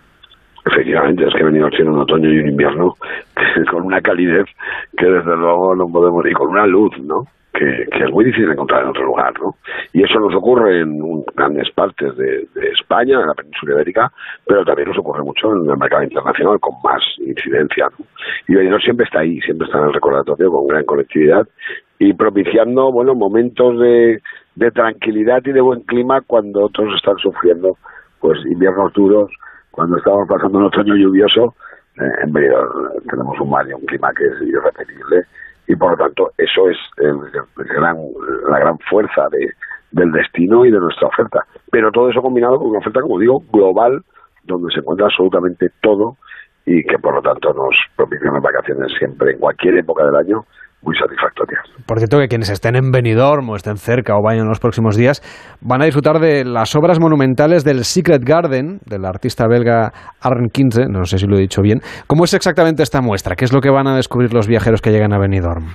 Efectivamente, 0.66 1.24
es 1.26 1.34
que 1.34 1.44
venimos 1.44 1.70
siendo 1.74 1.92
un 1.92 2.00
otoño 2.00 2.30
y 2.30 2.38
un 2.40 2.48
invierno 2.48 2.94
con 3.70 3.84
una 3.84 4.00
calidez 4.00 4.46
que 4.96 5.06
desde 5.06 5.36
luego 5.36 5.74
no 5.74 5.88
podemos, 5.88 6.26
y 6.26 6.32
con 6.32 6.48
una 6.48 6.66
luz, 6.66 6.92
¿no? 7.00 7.24
Que, 7.52 7.88
es 7.90 8.10
muy 8.12 8.24
difícil 8.24 8.50
encontrar 8.52 8.82
en 8.82 8.90
otro 8.90 9.04
lugar, 9.04 9.32
¿no? 9.40 9.54
Y 9.92 10.04
eso 10.04 10.20
nos 10.20 10.34
ocurre 10.34 10.80
en 10.80 11.24
grandes 11.34 11.70
partes 11.72 12.16
de, 12.16 12.46
España, 12.78 13.20
en 13.20 13.26
la 13.26 13.34
península 13.34 13.74
ibérica, 13.74 14.12
pero 14.46 14.64
también 14.64 14.88
nos 14.88 14.98
ocurre 14.98 15.22
mucho 15.24 15.50
en 15.52 15.68
el 15.68 15.76
mercado 15.76 16.02
internacional 16.04 16.60
con 16.60 16.74
más 16.84 17.02
incidencia, 17.18 17.88
¿no? 17.98 18.04
Y 18.46 18.54
Benidorm 18.54 18.82
siempre 18.82 19.04
está 19.04 19.20
ahí, 19.20 19.40
siempre 19.40 19.66
está 19.66 19.78
en 19.78 19.86
el 19.86 19.94
recordatorio 19.94 20.50
con 20.50 20.66
gran 20.66 20.84
conectividad 20.84 21.46
y 21.98 22.12
propiciando, 22.12 22.92
bueno, 22.92 23.14
momentos 23.14 23.78
de, 23.80 24.20
de 24.54 24.70
tranquilidad 24.70 25.42
y 25.44 25.52
de 25.52 25.60
buen 25.60 25.80
clima 25.80 26.20
cuando 26.20 26.66
otros 26.66 26.94
están 26.94 27.16
sufriendo, 27.18 27.76
pues, 28.20 28.38
inviernos 28.46 28.92
duros, 28.92 29.30
cuando 29.78 29.96
estamos 29.96 30.26
pasando 30.26 30.58
un 30.58 30.64
otoño 30.64 30.96
lluvioso, 30.96 31.54
eh, 32.00 32.24
en 32.24 32.32
Benidorm 32.32 32.90
tenemos 33.08 33.38
un 33.38 33.48
mar 33.48 33.64
y 33.68 33.72
un 33.72 33.86
clima 33.86 34.10
que 34.12 34.26
es 34.26 34.42
irrepetible 34.42 35.22
y 35.68 35.76
por 35.76 35.92
lo 35.92 35.96
tanto 35.96 36.32
eso 36.36 36.68
es 36.68 36.76
gran, 37.54 37.96
la 38.50 38.58
gran 38.58 38.76
fuerza 38.90 39.28
de, 39.30 39.52
del 39.92 40.10
destino 40.10 40.64
y 40.64 40.72
de 40.72 40.80
nuestra 40.80 41.06
oferta. 41.06 41.44
Pero 41.70 41.92
todo 41.92 42.10
eso 42.10 42.20
combinado 42.20 42.58
con 42.58 42.70
una 42.70 42.80
oferta, 42.80 43.00
como 43.02 43.20
digo, 43.20 43.40
global, 43.52 44.02
donde 44.42 44.72
se 44.74 44.80
encuentra 44.80 45.06
absolutamente 45.06 45.70
todo 45.80 46.16
y 46.66 46.82
que 46.82 46.98
por 46.98 47.14
lo 47.14 47.22
tanto 47.22 47.54
nos 47.54 47.76
propicia 47.94 48.32
vacaciones 48.32 48.90
siempre, 48.98 49.30
en 49.30 49.38
cualquier 49.38 49.78
época 49.78 50.04
del 50.04 50.16
año, 50.16 50.44
muy 50.82 50.96
satisfactorias. 50.96 51.64
Por 51.86 51.98
cierto, 51.98 52.18
que 52.18 52.28
quienes 52.28 52.50
estén 52.50 52.76
en 52.76 52.90
Benidorm 52.90 53.48
o 53.50 53.56
estén 53.56 53.76
cerca 53.76 54.14
o 54.16 54.22
vayan 54.22 54.42
en 54.42 54.48
los 54.48 54.60
próximos 54.60 54.96
días 54.96 55.20
van 55.60 55.82
a 55.82 55.86
disfrutar 55.86 56.18
de 56.20 56.44
las 56.44 56.74
obras 56.76 57.00
monumentales 57.00 57.64
del 57.64 57.84
Secret 57.84 58.22
Garden 58.24 58.78
del 58.86 59.04
artista 59.04 59.46
belga 59.48 59.90
Arne 60.22 60.48
Kinze, 60.52 60.86
no 60.88 61.04
sé 61.04 61.18
si 61.18 61.26
lo 61.26 61.36
he 61.36 61.40
dicho 61.40 61.62
bien. 61.62 61.80
¿Cómo 62.06 62.24
es 62.24 62.34
exactamente 62.34 62.82
esta 62.82 63.00
muestra? 63.00 63.34
¿Qué 63.34 63.44
es 63.44 63.52
lo 63.52 63.60
que 63.60 63.70
van 63.70 63.86
a 63.86 63.96
descubrir 63.96 64.32
los 64.32 64.46
viajeros 64.46 64.80
que 64.80 64.90
llegan 64.90 65.12
a 65.12 65.18
Benidorm? 65.18 65.74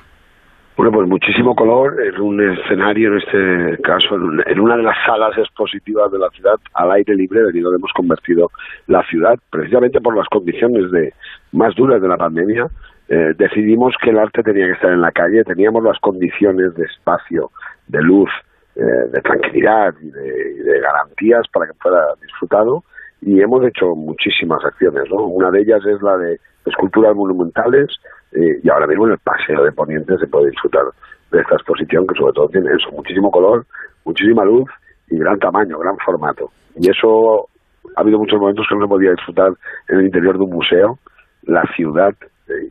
Bueno, 0.75 0.91
pues 0.91 1.07
muchísimo 1.07 1.53
color 1.53 1.93
en 2.01 2.19
un 2.19 2.41
escenario, 2.41 3.11
en 3.11 3.17
este 3.19 3.84
caso, 3.84 4.15
en 4.15 4.59
una 4.59 4.75
de 4.75 4.81
las 4.81 4.97
salas 5.05 5.38
expositivas 5.38 6.11
de 6.11 6.17
la 6.17 6.30
ciudad 6.30 6.55
al 6.73 6.91
aire 6.93 7.13
libre, 7.15 7.43
Benidorm 7.45 7.75
hemos 7.75 7.91
convertido 7.93 8.47
la 8.88 9.03
ciudad, 9.03 9.35
precisamente 9.51 10.01
por 10.01 10.17
las 10.17 10.27
condiciones 10.30 10.89
de 10.89 11.13
más 11.51 11.75
duras 11.75 12.01
de 12.01 12.07
la 12.07 12.17
pandemia, 12.17 12.65
eh, 13.14 13.34
decidimos 13.38 13.94
que 14.02 14.10
el 14.10 14.18
arte 14.18 14.41
tenía 14.41 14.65
que 14.65 14.72
estar 14.72 14.91
en 14.91 15.02
la 15.02 15.11
calle, 15.11 15.44
teníamos 15.44 15.84
las 15.84 15.99
condiciones 15.99 16.73
de 16.73 16.85
espacio, 16.85 17.52
de 17.85 18.02
luz, 18.02 18.30
eh, 18.76 18.81
de 18.81 19.22
tranquilidad 19.22 19.94
y 20.02 20.10
de, 20.10 20.80
garantías 20.81 21.48
para 21.53 21.68
que 21.68 21.73
fuera 21.73 21.99
disfrutado 22.19 22.84
y 23.22 23.40
hemos 23.40 23.64
hecho 23.68 23.94
muchísimas 23.95 24.65
acciones. 24.65 25.03
¿no? 25.11 25.27
Una 25.27 25.52
de 25.52 25.61
ellas 25.61 25.85
es 25.85 26.02
la 26.02 26.18
de 26.18 26.40
esculturas 26.65 27.15
monumentales 27.15 27.88
eh, 28.31 28.60
y 28.64 28.69
ahora 28.72 28.88
mismo 28.88 29.06
en 29.06 29.11
el 29.11 29.19
paseo 29.19 29.64
de 29.64 29.72
Poniente 29.72 30.18
se 30.18 30.26
puede 30.26 30.49
disfrutar 30.49 30.85
de 31.31 31.40
esta 31.40 31.53
exposición 31.53 32.07
que 32.07 32.15
sobre 32.15 32.34
todo 32.34 32.49
tiene 32.49 32.72
eso, 32.72 32.90
muchísimo 32.95 33.30
color, 33.30 33.68
muchísima 34.06 34.44
luz 34.44 34.69
y 35.11 35.19
gran 35.19 35.38
tamaño, 35.38 35.77
gran 35.77 35.98
formato. 36.03 36.49
Y 36.76 36.90
eso 36.90 37.48
ha 37.95 38.02
habido 38.02 38.18
muchos 38.18 38.40
momentos 38.40 38.65
que 38.68 38.73
no 38.73 38.81
se 38.81 38.90
podía 38.90 39.11
disfrutar 39.11 39.52
en 39.90 39.99
el 39.99 40.06
interior 40.06 40.35
de 40.35 40.45
un 40.45 40.49
museo. 40.49 40.98
La 41.44 41.64
ciudad 41.76 42.15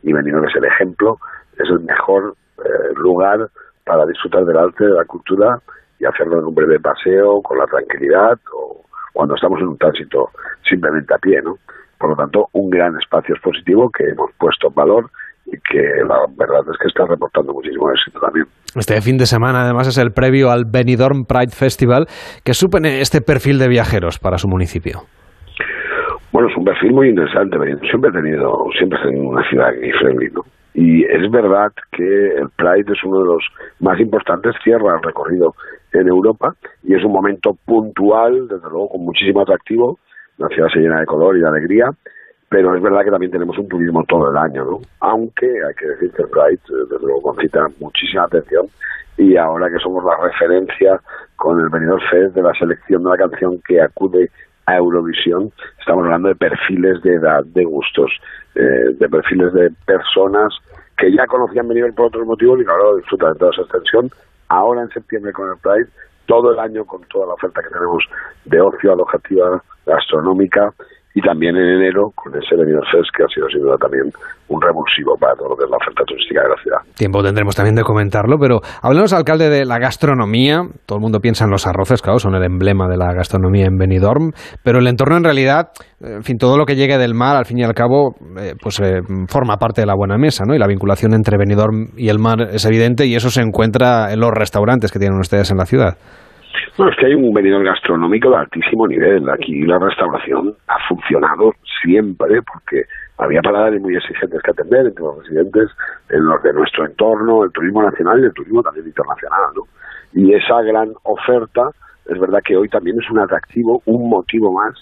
y 0.01 0.13
Benidorm 0.13 0.47
es 0.47 0.55
el 0.55 0.65
ejemplo, 0.65 1.17
es 1.53 1.69
el 1.69 1.79
mejor 1.81 2.35
eh, 2.59 2.93
lugar 2.95 3.49
para 3.85 4.05
disfrutar 4.05 4.45
del 4.45 4.57
arte, 4.57 4.85
de 4.85 4.91
la 4.93 5.05
cultura 5.05 5.59
y 5.99 6.05
hacerlo 6.05 6.39
en 6.39 6.45
un 6.45 6.55
breve 6.55 6.79
paseo, 6.79 7.41
con 7.41 7.57
la 7.57 7.65
tranquilidad 7.65 8.39
o 8.53 8.81
cuando 9.13 9.35
estamos 9.35 9.59
en 9.61 9.67
un 9.67 9.77
tránsito 9.77 10.29
simplemente 10.67 11.13
a 11.13 11.17
pie, 11.17 11.41
¿no? 11.41 11.57
Por 11.97 12.09
lo 12.09 12.15
tanto, 12.15 12.47
un 12.53 12.69
gran 12.69 12.97
espacio 12.97 13.35
expositivo 13.35 13.89
que 13.89 14.03
hemos 14.09 14.31
puesto 14.37 14.67
en 14.67 14.73
valor 14.73 15.09
y 15.45 15.57
que 15.59 16.03
la 16.07 16.25
verdad 16.37 16.61
es 16.71 16.77
que 16.77 16.87
está 16.87 17.05
reportando 17.05 17.53
muchísimo 17.53 17.89
éxito 17.91 18.19
también. 18.19 18.45
Este 18.75 18.99
fin 19.01 19.17
de 19.17 19.25
semana, 19.25 19.63
además, 19.63 19.87
es 19.87 19.97
el 19.97 20.11
previo 20.11 20.49
al 20.49 20.65
Benidorm 20.65 21.25
Pride 21.25 21.51
Festival, 21.51 22.07
que 22.43 22.53
supone 22.53 23.01
este 23.01 23.21
perfil 23.21 23.59
de 23.59 23.67
viajeros 23.67 24.19
para 24.19 24.37
su 24.37 24.47
municipio. 24.47 25.03
Bueno, 26.33 26.49
es 26.49 26.57
un 26.57 26.65
perfil 26.65 26.93
muy 26.93 27.09
interesante. 27.09 27.57
Siempre 27.87 28.09
he 28.09 28.13
tenido, 28.13 28.65
siempre 28.75 28.97
he 28.99 29.03
tenido 29.03 29.29
una 29.29 29.47
ciudad 29.47 29.71
muy 29.75 29.91
friendly, 29.91 30.31
¿no? 30.31 30.41
Y 30.73 31.03
es 31.03 31.29
verdad 31.29 31.71
que 31.91 32.03
el 32.03 32.49
Pride 32.57 32.91
es 32.91 33.03
uno 33.03 33.19
de 33.19 33.25
los 33.25 33.43
más 33.79 33.99
importantes, 33.99 34.55
cierra 34.63 34.95
el 34.95 35.03
recorrido 35.03 35.53
en 35.93 36.07
Europa 36.07 36.55
y 36.81 36.95
es 36.95 37.03
un 37.03 37.11
momento 37.11 37.55
puntual, 37.65 38.47
desde 38.47 38.67
luego 38.67 38.89
con 38.89 39.05
muchísimo 39.05 39.41
atractivo. 39.41 39.99
La 40.39 40.47
ciudad 40.47 40.69
se 40.73 40.79
llena 40.79 41.01
de 41.01 41.05
color 41.05 41.37
y 41.37 41.41
de 41.41 41.47
alegría, 41.47 41.91
pero 42.49 42.75
es 42.75 42.81
verdad 42.81 43.03
que 43.03 43.11
también 43.11 43.31
tenemos 43.31 43.55
un 43.59 43.67
turismo 43.67 44.03
todo 44.07 44.31
el 44.31 44.37
año, 44.37 44.65
¿no? 44.65 44.79
Aunque 45.01 45.45
hay 45.45 45.75
que 45.75 45.85
decir 45.85 46.11
que 46.13 46.23
el 46.23 46.29
Pride, 46.29 46.59
desde 46.67 47.05
luego, 47.05 47.21
concita 47.21 47.67
muchísima 47.79 48.23
atención 48.23 48.65
y 49.19 49.37
ahora 49.37 49.69
que 49.69 49.77
somos 49.77 50.03
la 50.03 50.17
referencia 50.17 50.99
con 51.35 51.59
el 51.59 51.69
Benidorm 51.69 52.01
Fest 52.09 52.33
de 52.33 52.41
la 52.41 52.53
selección 52.53 53.03
de 53.03 53.09
la 53.11 53.17
canción 53.17 53.61
que 53.67 53.79
acude 53.79 54.31
a 54.65 54.77
Eurovisión, 54.77 55.51
estamos 55.79 56.05
hablando 56.05 56.29
de 56.29 56.35
perfiles 56.35 57.01
de 57.01 57.15
edad, 57.15 57.43
de 57.45 57.63
gustos, 57.65 58.11
eh, 58.55 58.95
de 58.99 59.09
perfiles 59.09 59.53
de 59.53 59.71
personas 59.85 60.53
que 60.97 61.11
ya 61.11 61.25
conocían 61.27 61.67
venir 61.67 61.93
por 61.93 62.07
otros 62.07 62.25
motivos 62.25 62.59
y 62.61 62.65
que 62.65 62.71
disfrutan 62.97 63.33
de 63.33 63.39
toda 63.39 63.51
esa 63.51 63.61
extensión. 63.63 64.09
Ahora 64.49 64.83
en 64.83 64.89
septiembre 64.89 65.33
con 65.33 65.49
el 65.49 65.57
Pride, 65.57 65.89
todo 66.25 66.53
el 66.53 66.59
año 66.59 66.85
con 66.85 67.01
toda 67.03 67.27
la 67.27 67.33
oferta 67.33 67.61
que 67.61 67.69
tenemos 67.69 68.03
de 68.45 68.61
ocio, 68.61 68.93
alojativa, 68.93 69.61
gastronómica 69.85 70.73
y 71.15 71.21
también 71.21 71.55
en 71.55 71.81
enero 71.81 72.09
con 72.15 72.33
ese 72.33 72.55
Fest 72.55 73.09
que 73.15 73.23
ha 73.23 73.27
sido 73.27 73.47
sin 73.49 73.61
duda 73.61 73.77
también 73.77 74.09
un 74.47 74.61
revulsivo 74.61 75.15
para 75.19 75.35
todo 75.35 75.55
la 75.69 75.77
oferta 75.77 76.03
turística 76.05 76.41
de 76.41 76.49
la 76.49 76.61
ciudad. 76.61 76.77
Tiempo 76.95 77.23
tendremos 77.23 77.55
también 77.55 77.75
de 77.75 77.83
comentarlo, 77.83 78.37
pero 78.39 78.59
háblanos, 78.81 79.13
alcalde, 79.13 79.49
de 79.49 79.65
la 79.65 79.79
gastronomía. 79.79 80.61
Todo 80.85 80.97
el 80.97 81.01
mundo 81.01 81.19
piensa 81.19 81.45
en 81.45 81.51
los 81.51 81.67
arroces, 81.67 82.01
claro, 82.01 82.19
son 82.19 82.35
el 82.35 82.43
emblema 82.43 82.87
de 82.87 82.97
la 82.97 83.13
gastronomía 83.13 83.65
en 83.65 83.77
Benidorm, 83.77 84.31
pero 84.63 84.79
el 84.79 84.87
entorno 84.87 85.17
en 85.17 85.23
realidad, 85.23 85.69
en 86.01 86.23
fin, 86.23 86.37
todo 86.37 86.57
lo 86.57 86.65
que 86.65 86.75
llegue 86.75 86.97
del 86.97 87.13
mar, 87.13 87.35
al 87.35 87.45
fin 87.45 87.59
y 87.59 87.63
al 87.63 87.73
cabo, 87.73 88.15
eh, 88.39 88.53
pues 88.61 88.79
eh, 88.79 89.01
forma 89.27 89.57
parte 89.57 89.81
de 89.81 89.87
la 89.87 89.95
buena 89.95 90.17
mesa, 90.17 90.43
¿no? 90.47 90.55
Y 90.55 90.59
la 90.59 90.67
vinculación 90.67 91.13
entre 91.13 91.37
Benidorm 91.37 91.89
y 91.95 92.09
el 92.09 92.19
mar 92.19 92.41
es 92.51 92.65
evidente 92.65 93.05
y 93.05 93.15
eso 93.15 93.29
se 93.29 93.41
encuentra 93.41 94.11
en 94.11 94.19
los 94.19 94.31
restaurantes 94.31 94.91
que 94.91 94.99
tienen 94.99 95.19
ustedes 95.19 95.51
en 95.51 95.57
la 95.57 95.65
ciudad. 95.65 95.97
Bueno, 96.77 96.91
es 96.91 96.97
que 96.97 97.05
hay 97.07 97.13
un 97.13 97.33
venidor 97.33 97.63
gastronómico 97.63 98.29
de 98.29 98.37
altísimo 98.37 98.87
nivel. 98.87 99.29
Aquí 99.29 99.61
la 99.63 99.79
restauración 99.79 100.55
ha 100.67 100.77
funcionado 100.87 101.53
siempre 101.81 102.41
porque 102.41 102.83
había 103.17 103.41
paradas 103.41 103.79
muy 103.79 103.95
exigentes 103.95 104.41
que 104.41 104.51
atender 104.51 104.87
entre 104.87 105.03
los 105.03 105.19
residentes, 105.19 105.69
en 106.09 106.25
los 106.25 106.41
de 106.43 106.53
nuestro 106.53 106.85
entorno, 106.85 107.43
el 107.43 107.51
turismo 107.51 107.83
nacional 107.83 108.19
y 108.21 108.25
el 108.25 108.33
turismo 108.33 108.63
también 108.63 108.87
internacional. 108.87 109.41
¿no? 109.55 109.63
Y 110.13 110.33
esa 110.33 110.61
gran 110.61 110.93
oferta, 111.03 111.69
es 112.05 112.19
verdad 112.19 112.39
que 112.43 112.57
hoy 112.57 112.69
también 112.69 112.97
es 113.01 113.09
un 113.09 113.19
atractivo, 113.19 113.81
un 113.85 114.09
motivo 114.09 114.51
más 114.51 114.73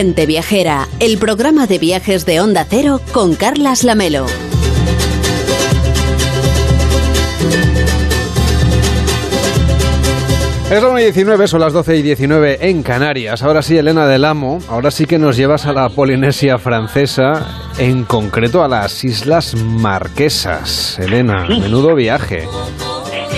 Gente 0.00 0.24
Viajera, 0.24 0.88
el 0.98 1.18
programa 1.18 1.66
de 1.66 1.78
viajes 1.78 2.24
de 2.24 2.40
Onda 2.40 2.64
Cero 2.66 3.02
con 3.12 3.34
Carlas 3.34 3.84
Lamelo. 3.84 4.24
Es 10.70 10.82
la 10.82 10.88
1 10.88 11.00
y 11.00 11.02
19, 11.02 11.46
son 11.48 11.60
las 11.60 11.74
12 11.74 11.98
y 11.98 12.02
19 12.02 12.70
en 12.70 12.82
Canarias. 12.82 13.42
Ahora 13.42 13.60
sí, 13.60 13.76
Elena 13.76 14.06
del 14.06 14.24
Amo, 14.24 14.60
ahora 14.70 14.90
sí 14.90 15.04
que 15.04 15.18
nos 15.18 15.36
llevas 15.36 15.66
a 15.66 15.74
la 15.74 15.90
Polinesia 15.90 16.56
francesa, 16.56 17.46
en 17.78 18.04
concreto 18.04 18.64
a 18.64 18.68
las 18.68 19.04
Islas 19.04 19.54
Marquesas. 19.54 20.98
Elena, 20.98 21.44
menudo 21.46 21.94
viaje. 21.94 22.44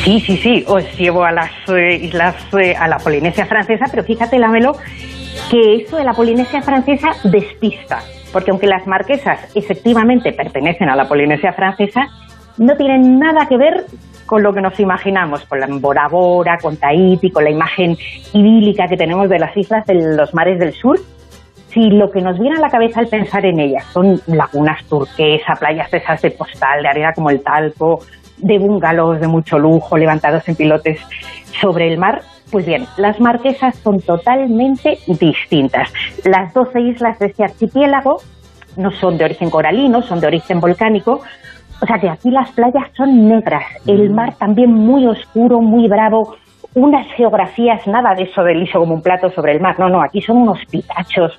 Sí, 0.05 0.21
sí, 0.21 0.37
sí, 0.37 0.65
os 0.69 0.85
llevo 0.97 1.25
a 1.25 1.33
las 1.33 1.51
eh, 1.67 1.97
islas, 1.97 2.37
eh, 2.57 2.77
a 2.77 2.87
la 2.87 2.99
Polinesia 2.99 3.47
francesa, 3.47 3.87
pero 3.91 4.05
fíjate, 4.05 4.39
Lamelo, 4.39 4.77
que 5.53 5.75
esto 5.75 5.99
de 5.99 6.05
la 6.05 6.15
Polinesia 6.15 6.63
francesa 6.63 7.11
despista, 7.25 7.99
porque 8.33 8.51
aunque 8.51 8.67
las 8.67 8.87
marquesas 8.87 9.55
efectivamente 9.55 10.33
pertenecen 10.33 10.89
a 10.89 10.97
la 10.97 11.05
Polinesia 11.05 11.53
francesa, 11.53 12.07
no 12.57 12.75
tienen 12.75 13.19
nada 13.19 13.47
que 13.47 13.59
ver 13.59 13.85
con 14.25 14.43
lo 14.43 14.55
que 14.55 14.63
nos 14.63 14.81
imaginamos, 14.81 15.45
con 15.45 15.61
la 15.61 15.67
Bora 15.69 16.09
Bora, 16.09 16.57
con 16.57 16.79
Tahiti, 16.79 17.31
con 17.31 17.45
la 17.45 17.51
imagen 17.51 17.99
idílica 18.33 18.87
que 18.89 18.97
tenemos 18.97 19.29
de 19.29 19.39
las 19.39 19.55
islas 19.55 19.85
de 19.85 20.17
los 20.17 20.33
mares 20.33 20.59
del 20.59 20.73
sur. 20.73 20.99
Si 21.69 21.91
lo 21.91 22.11
que 22.11 22.23
nos 22.23 22.39
viene 22.39 22.57
a 22.57 22.61
la 22.61 22.71
cabeza 22.71 23.01
al 23.01 23.09
pensar 23.09 23.45
en 23.45 23.61
ellas 23.61 23.85
son 23.93 24.23
lagunas 24.29 24.83
turquesas, 24.87 25.59
playas 25.59 25.91
de 25.91 25.99
esas 25.99 26.23
de 26.23 26.31
postal, 26.31 26.83
de 26.83 26.89
arena 26.89 27.13
como 27.15 27.29
el 27.29 27.43
talco, 27.43 27.99
de 28.39 28.59
bungalows 28.59 29.21
de 29.21 29.29
mucho 29.29 29.59
lujo 29.59 29.97
levantados 29.97 30.49
en 30.49 30.57
pilotes 30.57 31.01
sobre 31.61 31.93
el 31.93 31.99
mar, 31.99 32.23
pues 32.51 32.67
bien, 32.67 32.87
las 32.99 33.19
marquesas 33.21 33.77
son 33.77 34.01
totalmente 34.01 34.99
distintas. 35.07 35.93
Las 36.25 36.53
12 36.53 36.81
islas 36.81 37.19
de 37.19 37.27
este 37.27 37.45
archipiélago 37.45 38.19
no 38.77 38.91
son 38.91 39.17
de 39.19 39.25
origen 39.25 39.51
coralino, 39.51 40.03
son 40.03 40.21
de 40.21 40.27
origen 40.27 40.61
volcánico, 40.61 41.21
o 41.81 41.87
sea 41.87 41.99
que 41.99 42.09
aquí 42.09 42.31
las 42.31 42.51
playas 42.53 42.91
son 42.97 43.29
negras, 43.29 43.65
el 43.87 44.11
mar 44.11 44.35
también 44.39 44.73
muy 44.73 45.07
oscuro, 45.07 45.61
muy 45.61 45.89
bravo, 45.89 46.37
unas 46.75 47.07
geografías, 47.17 47.87
nada 47.87 48.15
de 48.15 48.25
eso 48.25 48.43
de 48.43 48.55
liso 48.55 48.79
como 48.79 48.95
un 48.95 49.03
plato 49.03 49.31
sobre 49.31 49.53
el 49.53 49.61
mar, 49.61 49.79
no, 49.79 49.89
no, 49.89 50.03
aquí 50.03 50.21
son 50.21 50.39
unos 50.39 50.59
pitachos, 50.71 51.39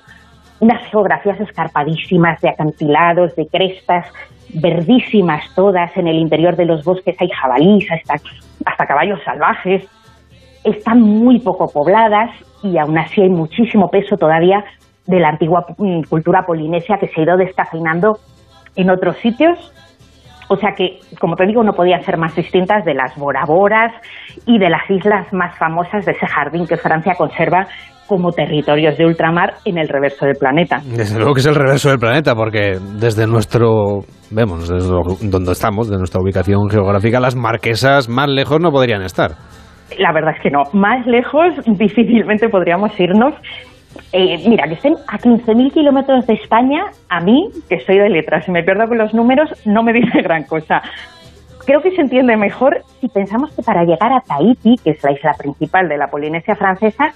unas 0.60 0.82
geografías 0.90 1.40
escarpadísimas 1.40 2.40
de 2.40 2.50
acantilados, 2.50 3.34
de 3.36 3.46
crestas, 3.46 4.06
verdísimas 4.54 5.42
todas, 5.54 5.96
en 5.96 6.08
el 6.08 6.16
interior 6.16 6.56
de 6.56 6.64
los 6.64 6.84
bosques 6.84 7.16
hay 7.20 7.28
jabalíes, 7.28 7.90
hasta, 7.90 8.14
hasta 8.64 8.86
caballos 8.86 9.20
salvajes, 9.24 9.84
están 10.62 11.00
muy 11.00 11.40
poco 11.40 11.70
pobladas 11.70 12.30
y 12.62 12.78
aún 12.78 12.96
así 12.96 13.20
hay 13.20 13.28
muchísimo 13.28 13.90
peso 13.90 14.16
todavía 14.16 14.64
de 15.06 15.20
la 15.20 15.28
antigua 15.28 15.66
mm, 15.76 16.02
cultura 16.04 16.46
polinesia 16.46 16.98
que 16.98 17.08
se 17.08 17.20
ha 17.20 17.24
ido 17.24 17.36
descafeinando 17.36 18.18
en 18.76 18.90
otros 18.90 19.16
sitios. 19.18 19.72
O 20.48 20.56
sea 20.56 20.70
que, 20.76 20.98
como 21.20 21.36
te 21.36 21.46
digo, 21.46 21.62
no 21.62 21.72
podían 21.72 22.02
ser 22.02 22.18
más 22.18 22.34
distintas 22.34 22.84
de 22.84 22.94
las 22.94 23.16
Boraboras 23.16 23.92
y 24.46 24.58
de 24.58 24.68
las 24.68 24.88
islas 24.90 25.32
más 25.32 25.56
famosas 25.58 26.04
de 26.04 26.12
ese 26.12 26.26
jardín 26.26 26.66
que 26.66 26.76
Francia 26.76 27.14
conserva 27.16 27.66
como 28.06 28.32
territorios 28.32 28.96
de 28.98 29.06
ultramar 29.06 29.54
en 29.64 29.78
el 29.78 29.88
reverso 29.88 30.26
del 30.26 30.36
planeta. 30.36 30.80
Desde 30.84 31.16
luego 31.16 31.34
que 31.34 31.40
es 31.40 31.46
el 31.46 31.54
reverso 31.54 31.88
del 31.88 31.98
planeta, 31.98 32.34
porque 32.34 32.78
desde 32.98 33.26
nuestro, 33.26 34.00
vemos, 34.30 34.68
desde 34.68 34.90
donde 35.30 35.52
estamos, 35.52 35.88
de 35.88 35.96
nuestra 35.96 36.20
ubicación 36.20 36.68
geográfica, 36.68 37.20
las 37.20 37.34
marquesas 37.34 38.08
más 38.08 38.28
lejos 38.28 38.60
no 38.60 38.70
podrían 38.70 39.02
estar. 39.02 39.32
La 39.98 40.12
verdad 40.12 40.34
es 40.36 40.42
que 40.42 40.50
no. 40.50 40.62
Más 40.72 41.06
lejos 41.06 41.54
difícilmente 41.78 42.48
podríamos 42.48 42.98
irnos. 42.98 43.34
Eh, 44.12 44.48
mira, 44.48 44.66
que 44.68 44.74
estén 44.74 44.94
a 45.08 45.18
15.000 45.18 45.72
kilómetros 45.72 46.26
de 46.26 46.34
España, 46.34 46.84
a 47.08 47.20
mí, 47.20 47.48
que 47.68 47.80
soy 47.80 47.98
de 47.98 48.08
letras, 48.08 48.44
si 48.44 48.52
me 48.52 48.62
pierdo 48.62 48.86
con 48.86 48.98
los 48.98 49.12
números, 49.14 49.50
no 49.64 49.82
me 49.82 49.92
dice 49.92 50.20
gran 50.22 50.44
cosa. 50.44 50.82
Creo 51.66 51.80
que 51.80 51.90
se 51.92 52.02
entiende 52.02 52.36
mejor 52.36 52.82
si 53.00 53.08
pensamos 53.08 53.54
que 53.54 53.62
para 53.62 53.84
llegar 53.84 54.12
a 54.12 54.20
Tahiti, 54.20 54.76
que 54.82 54.90
es 54.90 55.02
la 55.02 55.12
isla 55.12 55.32
principal 55.38 55.88
de 55.88 55.96
la 55.96 56.08
Polinesia 56.08 56.54
francesa, 56.54 57.14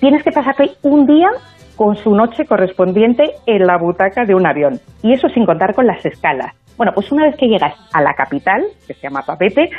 tienes 0.00 0.22
que 0.22 0.32
pasarte 0.32 0.72
un 0.82 1.06
día 1.06 1.28
con 1.76 1.96
su 1.96 2.10
noche 2.14 2.44
correspondiente 2.44 3.24
en 3.46 3.66
la 3.66 3.78
butaca 3.78 4.24
de 4.24 4.34
un 4.34 4.46
avión. 4.46 4.80
Y 5.02 5.12
eso 5.12 5.28
sin 5.28 5.46
contar 5.46 5.74
con 5.74 5.86
las 5.86 6.04
escalas. 6.04 6.54
Bueno, 6.76 6.92
pues 6.92 7.10
una 7.12 7.24
vez 7.24 7.36
que 7.36 7.46
llegas 7.46 7.74
a 7.92 8.02
la 8.02 8.14
capital, 8.14 8.62
que 8.86 8.94
se 8.94 9.02
llama 9.02 9.22
Papete, 9.22 9.70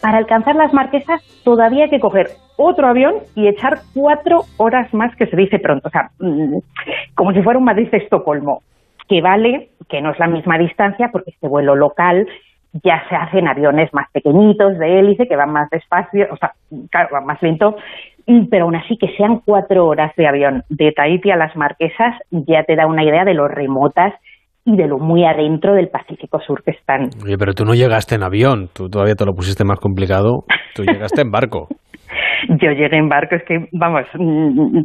para 0.00 0.18
alcanzar 0.18 0.56
las 0.56 0.72
marquesas 0.72 1.22
todavía 1.44 1.84
hay 1.84 1.90
que 1.90 2.00
coger 2.00 2.28
otro 2.56 2.88
avión 2.88 3.16
y 3.34 3.48
echar 3.48 3.78
cuatro 3.94 4.44
horas 4.56 4.92
más, 4.94 5.14
que 5.16 5.26
se 5.26 5.36
dice 5.36 5.58
pronto. 5.58 5.88
O 5.88 5.90
sea, 5.90 6.10
mm, 6.18 6.58
como 7.14 7.32
si 7.32 7.42
fuera 7.42 7.58
un 7.58 7.64
Madrid-Estocolmo, 7.64 8.62
que 9.08 9.20
vale, 9.20 9.70
que 9.88 10.00
no 10.00 10.10
es 10.10 10.18
la 10.18 10.26
misma 10.26 10.58
distancia, 10.58 11.10
porque 11.12 11.30
este 11.30 11.48
vuelo 11.48 11.76
local 11.76 12.26
ya 12.82 13.02
se 13.08 13.14
hace 13.14 13.38
en 13.38 13.48
aviones 13.48 13.92
más 13.94 14.10
pequeñitos, 14.10 14.78
de 14.78 14.98
hélice, 14.98 15.28
que 15.28 15.36
van 15.36 15.52
más 15.52 15.70
despacio, 15.70 16.28
o 16.30 16.36
sea, 16.36 16.52
claro, 16.90 17.08
van 17.12 17.26
más 17.26 17.40
lento, 17.42 17.76
pero 18.50 18.64
aún 18.64 18.76
así 18.76 18.96
que 18.96 19.14
sean 19.16 19.40
cuatro 19.44 19.86
horas 19.86 20.14
de 20.16 20.26
avión 20.26 20.64
de 20.68 20.92
Tahiti 20.92 21.30
a 21.30 21.36
las 21.36 21.54
Marquesas 21.56 22.16
ya 22.30 22.64
te 22.64 22.74
da 22.74 22.86
una 22.86 23.04
idea 23.04 23.24
de 23.24 23.34
lo 23.34 23.46
remotas 23.48 24.12
y 24.66 24.76
de 24.76 24.88
lo 24.88 24.98
muy 24.98 25.24
adentro 25.24 25.74
del 25.74 25.88
Pacífico 25.88 26.40
Sur 26.40 26.62
que 26.64 26.72
están. 26.72 27.08
Oye, 27.24 27.38
pero 27.38 27.54
tú 27.54 27.64
no 27.64 27.72
llegaste 27.74 28.16
en 28.16 28.24
avión, 28.24 28.68
tú 28.74 28.90
todavía 28.90 29.14
te 29.14 29.24
lo 29.24 29.32
pusiste 29.32 29.64
más 29.64 29.78
complicado, 29.78 30.44
tú 30.74 30.82
llegaste 30.82 31.22
en 31.22 31.30
barco. 31.30 31.68
Yo 32.48 32.70
llegué 32.72 32.98
en 32.98 33.08
barco, 33.08 33.36
es 33.36 33.44
que, 33.44 33.68
vamos, 33.72 34.02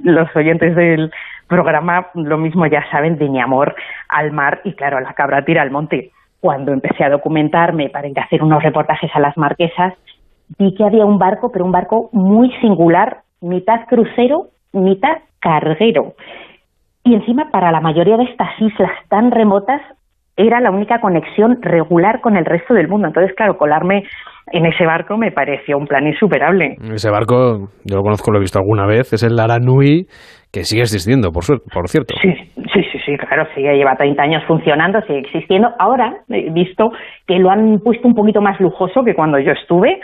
los 0.03 0.35
oyentes 0.35 0.75
del 0.75 1.11
programa 1.47 2.07
lo 2.13 2.37
mismo 2.37 2.65
ya 2.67 2.83
saben 2.91 3.17
de 3.17 3.27
mi 3.27 3.41
amor 3.41 3.75
al 4.07 4.31
mar 4.31 4.61
y 4.63 4.73
claro, 4.73 4.99
la 4.99 5.13
cabra 5.13 5.43
tira 5.43 5.63
al 5.63 5.71
monte. 5.71 6.11
Cuando 6.39 6.71
empecé 6.71 7.03
a 7.03 7.09
documentarme 7.09 7.89
para 7.89 8.07
ir 8.07 8.19
a 8.19 8.23
hacer 8.23 8.41
unos 8.41 8.63
reportajes 8.63 9.11
a 9.13 9.19
las 9.19 9.35
marquesas, 9.37 9.93
vi 10.57 10.73
que 10.75 10.83
había 10.83 11.05
un 11.05 11.17
barco, 11.17 11.51
pero 11.51 11.65
un 11.65 11.71
barco 11.71 12.09
muy 12.13 12.51
singular, 12.61 13.17
mitad 13.41 13.85
crucero, 13.87 14.47
mitad 14.73 15.17
carguero. 15.39 16.13
Y 17.03 17.15
encima, 17.15 17.49
para 17.51 17.71
la 17.71 17.81
mayoría 17.81 18.17
de 18.17 18.25
estas 18.25 18.49
islas 18.59 18.91
tan 19.09 19.31
remotas, 19.31 19.81
era 20.37 20.59
la 20.59 20.71
única 20.71 20.99
conexión 21.01 21.61
regular 21.61 22.21
con 22.21 22.37
el 22.37 22.45
resto 22.45 22.73
del 22.73 22.87
mundo. 22.87 23.07
Entonces, 23.07 23.35
claro, 23.35 23.57
colarme 23.57 24.03
en 24.51 24.65
ese 24.65 24.85
barco 24.85 25.17
me 25.17 25.31
pareció 25.31 25.77
un 25.77 25.87
plan 25.87 26.07
insuperable. 26.07 26.75
Ese 26.93 27.09
barco, 27.09 27.69
yo 27.83 27.95
lo 27.95 28.01
conozco, 28.01 28.31
lo 28.31 28.37
he 28.37 28.41
visto 28.41 28.59
alguna 28.59 28.85
vez, 28.85 29.13
es 29.13 29.23
el 29.23 29.35
Laranui, 29.35 30.07
que 30.51 30.63
sigue 30.63 30.81
existiendo, 30.81 31.31
por, 31.31 31.43
por 31.71 31.87
cierto. 31.87 32.15
Sí, 32.21 32.33
sí, 32.73 32.83
sí, 32.91 32.99
sí, 33.05 33.17
claro, 33.17 33.47
sigue, 33.55 33.75
lleva 33.75 33.95
30 33.95 34.21
años 34.21 34.43
funcionando, 34.47 35.01
sigue 35.01 35.19
existiendo. 35.19 35.69
Ahora 35.79 36.17
he 36.29 36.49
visto 36.51 36.91
que 37.27 37.39
lo 37.39 37.49
han 37.49 37.79
puesto 37.79 38.07
un 38.07 38.15
poquito 38.15 38.41
más 38.41 38.59
lujoso 38.59 39.03
que 39.03 39.15
cuando 39.15 39.39
yo 39.39 39.51
estuve, 39.51 39.99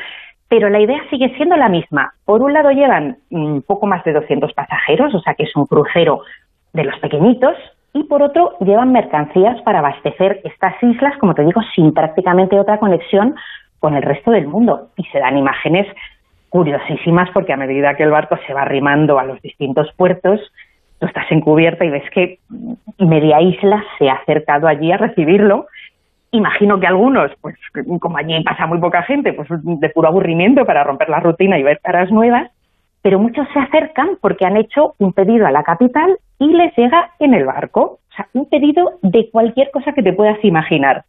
pero 0.50 0.70
la 0.70 0.80
idea 0.80 1.00
sigue 1.10 1.30
siendo 1.36 1.58
la 1.58 1.68
misma. 1.68 2.12
Por 2.26 2.42
un 2.42 2.54
lado 2.54 2.72
llevan 2.72 3.18
un 3.32 3.62
poco 3.62 3.88
más 3.88 4.04
de 4.06 4.14
200 4.14 4.54
pasajeros, 4.54 5.14
o 5.14 5.20
sea 5.20 5.34
que 5.34 5.44
es 5.44 5.56
un 5.56 5.66
crucero 5.66 6.22
de 6.74 6.84
los 6.84 6.98
pequeñitos, 7.00 7.56
y 7.94 8.04
por 8.04 8.22
otro 8.22 8.58
llevan 8.60 8.92
mercancías 8.92 9.62
para 9.62 9.80
abastecer 9.80 10.42
estas 10.44 10.82
islas, 10.84 11.18
como 11.20 11.34
te 11.34 11.44
digo, 11.44 11.62
sin 11.76 11.94
prácticamente 11.94 12.60
otra 12.60 12.78
conexión 12.78 13.36
con 13.80 13.96
el 13.96 14.04
resto 14.04 14.32
del 14.32 14.48
mundo. 14.48 14.90
Y 14.98 15.04
se 15.06 15.20
dan 15.20 15.38
imágenes 15.38 15.88
curiosísimas 16.50 17.30
porque 17.34 17.54
a 17.54 17.58
medida 17.58 17.96
que 17.96 18.04
el 18.04 18.12
barco 18.12 18.38
se 18.46 18.54
va 18.54 18.62
arrimando 18.62 19.20
a 19.20 19.24
los 19.24 19.42
distintos 19.42 19.92
puertos, 19.96 20.40
tú 21.00 21.08
estás 21.08 21.26
encubierta 21.32 21.86
y 21.86 21.90
ves 21.90 22.10
que 22.12 22.40
media 23.00 23.42
isla 23.42 23.84
se 23.98 24.10
ha 24.10 24.14
acercado 24.14 24.68
allí 24.68 24.92
a 24.92 24.98
recibirlo 24.98 25.68
Imagino 26.32 26.80
que 26.80 26.88
algunos, 26.88 27.32
pues 27.40 27.56
como 28.02 28.18
allí 28.18 28.44
pasa 28.44 28.66
muy 28.66 28.80
poca 28.80 29.02
gente, 29.04 29.32
pues 29.32 29.48
de 29.50 29.90
puro 29.90 30.10
aburrimiento 30.10 30.66
para 30.66 30.84
romper 30.84 31.10
la 31.10 31.22
rutina 31.22 31.58
y 31.58 31.64
ver 31.64 31.80
caras 31.82 32.12
nuevas, 32.12 32.52
pero 33.08 33.20
muchos 33.20 33.48
se 33.54 33.60
acercan 33.60 34.18
porque 34.20 34.46
han 34.46 34.58
hecho 34.58 34.94
un 34.98 35.14
pedido 35.14 35.48
a 35.48 35.52
la 35.52 35.64
capital 35.64 36.20
y 36.40 36.48
les 36.50 36.76
llega 36.76 37.12
en 37.20 37.34
el 37.34 37.46
barco. 37.46 38.00
O 38.10 38.14
sea, 38.14 38.28
un 38.34 38.50
pedido 38.50 39.00
de 39.02 39.30
cualquier 39.32 39.72
cosa 39.72 39.94
que 39.94 40.04
te 40.04 40.12
puedas 40.12 40.44
imaginar. 40.44 41.06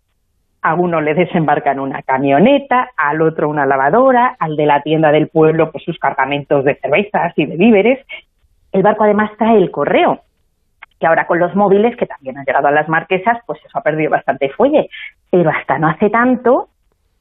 A 0.63 0.75
uno 0.75 1.01
le 1.01 1.15
desembarcan 1.15 1.81
una 1.81 2.03
camioneta, 2.03 2.91
al 2.97 3.21
otro 3.21 3.49
una 3.49 3.67
lavadora, 3.67 4.37
al 4.39 4.55
de 4.55 4.67
la 4.67 4.81
tienda 4.83 5.11
del 5.11 5.27
pueblo 5.27 5.73
pues 5.73 5.83
sus 5.83 5.99
cargamentos 5.99 6.65
de 6.65 6.77
cervezas 6.77 7.33
y 7.35 7.47
de 7.47 7.57
víveres. 7.57 8.07
El 8.71 8.85
barco 8.85 9.03
además 9.03 9.33
trae 9.37 9.57
el 9.57 9.73
correo, 9.73 10.21
que 11.01 11.07
ahora 11.09 11.27
con 11.27 11.41
los 11.41 11.57
móviles, 11.57 11.97
que 11.97 12.07
también 12.07 12.39
han 12.39 12.45
llegado 12.45 12.69
a 12.69 12.71
las 12.71 12.89
marquesas, 12.89 13.39
pues 13.45 13.59
eso 13.67 13.77
ha 13.77 13.83
perdido 13.83 14.13
bastante 14.13 14.51
fuelle. 14.51 14.89
Pero 15.33 15.51
hasta 15.51 15.81
no 15.81 15.89
hace 15.89 16.11
tanto, 16.11 16.69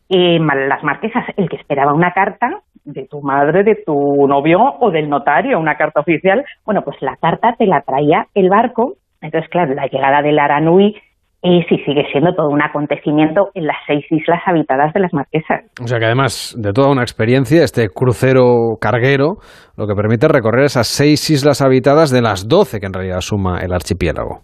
eh, 0.08 0.40
las 0.40 0.84
marquesas, 0.84 1.26
el 1.36 1.50
que 1.50 1.56
esperaba 1.56 1.94
una 1.94 2.14
carta 2.14 2.62
de 2.88 3.06
tu 3.06 3.22
madre, 3.22 3.64
de 3.64 3.76
tu 3.86 4.28
novio 4.28 4.60
o 4.80 4.90
del 4.92 5.10
notario, 5.10 5.60
una 5.60 5.76
carta 5.76 6.00
oficial, 6.00 6.44
bueno, 6.66 6.82
pues 6.84 6.98
la 7.02 7.16
carta 7.22 7.54
te 7.58 7.66
la 7.66 7.82
traía 7.82 8.28
el 8.34 8.50
barco. 8.50 8.94
Entonces, 9.22 9.50
claro, 9.50 9.74
la 9.74 9.88
llegada 9.88 10.22
del 10.22 10.40
Aranui 10.40 10.96
y 11.44 11.62
sí 11.64 11.78
sigue 11.86 12.06
siendo 12.12 12.34
todo 12.34 12.50
un 12.50 12.62
acontecimiento 12.62 13.50
en 13.54 13.68
las 13.68 13.78
seis 13.86 14.06
islas 14.10 14.42
habitadas 14.46 14.94
de 14.94 15.02
las 15.02 15.14
Marquesas. 15.14 15.66
O 15.82 15.88
sea 15.88 16.00
que 16.00 16.06
además 16.06 16.56
de 16.58 16.74
toda 16.74 16.90
una 16.90 17.04
experiencia, 17.04 17.64
este 17.64 17.90
crucero 17.90 18.78
carguero 18.82 19.36
lo 19.78 19.86
que 19.86 19.94
permite 19.94 20.28
recorrer 20.28 20.66
esas 20.66 20.88
seis 20.88 21.30
islas 21.30 21.62
habitadas 21.62 22.12
de 22.12 22.22
las 22.22 22.48
doce 22.48 22.80
que 22.80 22.88
en 22.88 22.94
realidad 22.94 23.20
suma 23.20 23.60
el 23.60 23.74
archipiélago. 23.74 24.42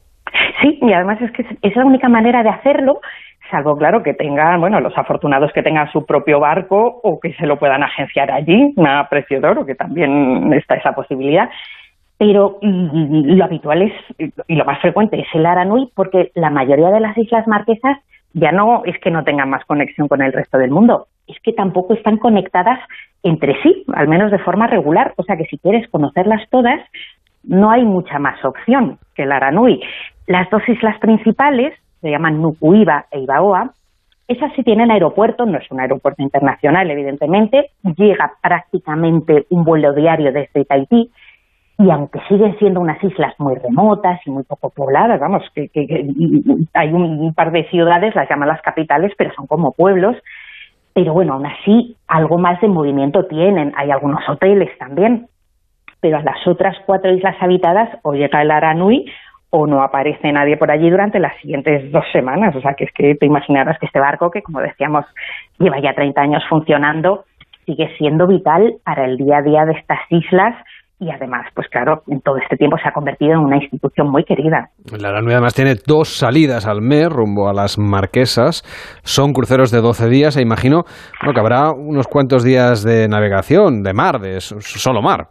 Sí, 0.62 0.80
y 0.82 0.94
además 0.94 1.20
es 1.22 1.32
que 1.32 1.44
es 1.62 1.76
la 1.76 1.86
única 1.86 2.10
manera 2.10 2.44
de 2.44 2.50
hacerlo, 2.50 3.00
salvo 3.54 3.78
claro 3.78 4.02
que 4.02 4.16
tengan, 4.16 4.60
bueno, 4.60 4.80
los 4.80 4.98
afortunados 4.98 5.52
que 5.54 5.62
tengan 5.62 5.92
su 5.92 6.06
propio 6.06 6.40
barco 6.40 7.00
o 7.04 7.20
que 7.20 7.34
se 7.34 7.46
lo 7.46 7.60
puedan 7.60 7.84
agenciar 7.84 8.32
allí, 8.32 8.74
una 8.76 9.08
precio 9.10 9.40
de 9.40 9.48
oro, 9.48 9.66
que 9.66 9.76
también 9.76 10.52
está 10.54 10.76
esa 10.76 10.94
posibilidad 10.94 11.50
pero 12.18 12.58
lo 12.62 13.44
habitual 13.44 13.82
es, 13.82 13.94
y 14.48 14.56
lo 14.56 14.64
más 14.64 14.80
frecuente 14.80 15.20
es 15.20 15.28
el 15.34 15.46
Aranui, 15.46 15.92
porque 15.94 16.32
la 16.36 16.50
mayoría 16.50 16.90
de 16.90 17.02
las 17.02 17.18
islas 17.18 17.46
marquesas 17.48 17.98
ya 18.34 18.54
no 18.54 18.84
es 18.86 18.98
que 19.00 19.12
no 19.12 19.26
tengan 19.26 19.50
más 19.50 19.66
conexión 19.66 20.08
con 20.08 20.22
el 20.22 20.32
resto 20.32 20.58
del 20.58 20.72
mundo, 20.72 21.08
es 21.28 21.38
que 21.42 21.52
tampoco 21.52 21.94
están 21.94 22.18
conectadas 22.18 22.80
entre 23.24 23.62
sí, 23.62 23.84
al 23.94 24.08
menos 24.08 24.32
de 24.32 24.40
forma 24.40 24.68
regular. 24.68 25.14
O 25.18 25.24
sea 25.24 25.38
que 25.38 25.46
si 25.46 25.58
quieres 25.58 25.90
conocerlas 25.90 26.48
todas, 26.50 26.80
no 27.44 27.72
hay 27.72 27.84
mucha 27.84 28.20
más 28.20 28.44
opción 28.46 29.00
que 29.16 29.24
el 29.24 29.32
Aranui. 29.32 29.82
Las 30.28 30.50
dos 30.50 30.62
islas 30.68 30.98
principales, 31.00 31.74
se 32.04 32.12
llaman 32.12 32.42
Nukuiba 32.42 33.06
e 33.10 33.22
Ibaoa, 33.22 33.72
esas 34.28 34.54
sí 34.56 34.64
tienen 34.64 34.92
aeropuerto, 34.92 35.46
no 35.46 35.58
es 35.58 35.72
un 35.72 35.80
aeropuerto 35.80 36.22
internacional, 36.22 36.92
evidentemente, 36.92 37.72
llega 37.96 38.34
prácticamente 38.42 39.46
un 39.50 39.64
vuelo 39.64 39.94
diario 39.94 40.32
desde 40.32 40.66
Tahití, 40.66 41.12
y 41.80 41.90
aunque 41.90 42.20
siguen 42.28 42.58
siendo 42.60 42.80
unas 42.80 43.04
islas 43.04 43.34
muy 43.40 43.56
remotas 43.56 44.20
y 44.26 44.32
muy 44.32 44.44
poco 44.44 44.70
pobladas, 44.70 45.20
vamos, 45.20 45.44
que, 45.56 45.70
hay 46.74 46.94
un, 46.94 47.34
par 47.34 47.52
de 47.52 47.68
ciudades, 47.70 48.16
las 48.16 48.30
llaman 48.30 48.50
las 48.50 48.62
capitales, 48.62 49.12
pero 49.18 49.34
son 49.34 49.48
como 49.48 49.72
pueblos, 49.72 50.16
pero 50.94 51.14
bueno, 51.14 51.34
aún 51.34 51.46
así 51.46 51.98
algo 52.08 52.38
más 52.38 52.62
de 52.62 52.68
movimiento 52.68 53.26
tienen, 53.26 53.74
hay 53.76 53.92
algunos 53.92 54.28
hoteles 54.30 54.78
también, 54.78 55.28
pero 56.00 56.18
a 56.18 56.24
las 56.24 56.46
otras 56.48 56.76
cuatro 56.86 57.14
islas 57.14 57.36
habitadas 57.40 57.90
o 58.04 58.14
llega 58.14 58.42
el 58.42 58.52
Aranui 58.52 59.06
o 59.56 59.68
no 59.68 59.84
aparece 59.84 60.32
nadie 60.32 60.58
por 60.58 60.72
allí 60.72 60.90
durante 60.90 61.20
las 61.20 61.40
siguientes 61.40 61.92
dos 61.92 62.04
semanas, 62.12 62.56
o 62.56 62.62
sea 62.62 62.74
que 62.74 62.86
es 62.86 62.92
que 62.92 63.14
te 63.14 63.28
imaginarás 63.28 63.78
que 63.78 63.86
este 63.86 64.00
barco, 64.00 64.32
que 64.32 64.42
como 64.42 64.60
decíamos 64.60 65.06
lleva 65.60 65.80
ya 65.80 65.94
30 65.94 66.20
años 66.20 66.44
funcionando, 66.50 67.26
sigue 67.68 67.88
siendo 68.00 68.26
vital 68.26 68.78
para 68.84 69.06
el 69.06 69.16
día 69.16 69.38
a 69.38 69.42
día 69.44 69.66
de 69.66 69.74
estas 69.74 70.00
islas 70.10 70.56
y 71.00 71.12
además, 71.12 71.46
pues 71.54 71.68
claro, 71.68 72.02
en 72.08 72.22
todo 72.22 72.38
este 72.38 72.58
tiempo 72.58 72.78
se 72.82 72.88
ha 72.88 72.94
convertido 72.94 73.34
en 73.34 73.40
una 73.42 73.58
institución 73.58 74.10
muy 74.10 74.24
querida. 74.24 74.70
La 74.98 75.10
Aranui 75.10 75.34
además 75.34 75.54
tiene 75.54 75.76
dos 75.86 76.18
salidas 76.18 76.66
al 76.66 76.82
mes 76.82 77.10
rumbo 77.10 77.48
a 77.48 77.54
las 77.54 77.78
Marquesas. 77.78 78.64
Son 79.04 79.34
cruceros 79.34 79.70
de 79.70 79.82
12 79.82 80.10
días 80.10 80.36
e 80.36 80.42
imagino 80.42 80.86
bueno, 81.22 81.34
que 81.36 81.40
habrá 81.40 81.72
unos 81.74 82.08
cuantos 82.08 82.44
días 82.44 82.84
de 82.84 83.08
navegación, 83.08 83.84
de 83.84 83.94
mar, 83.94 84.20
de 84.20 84.42
solo 84.42 85.04
mar. 85.04 85.28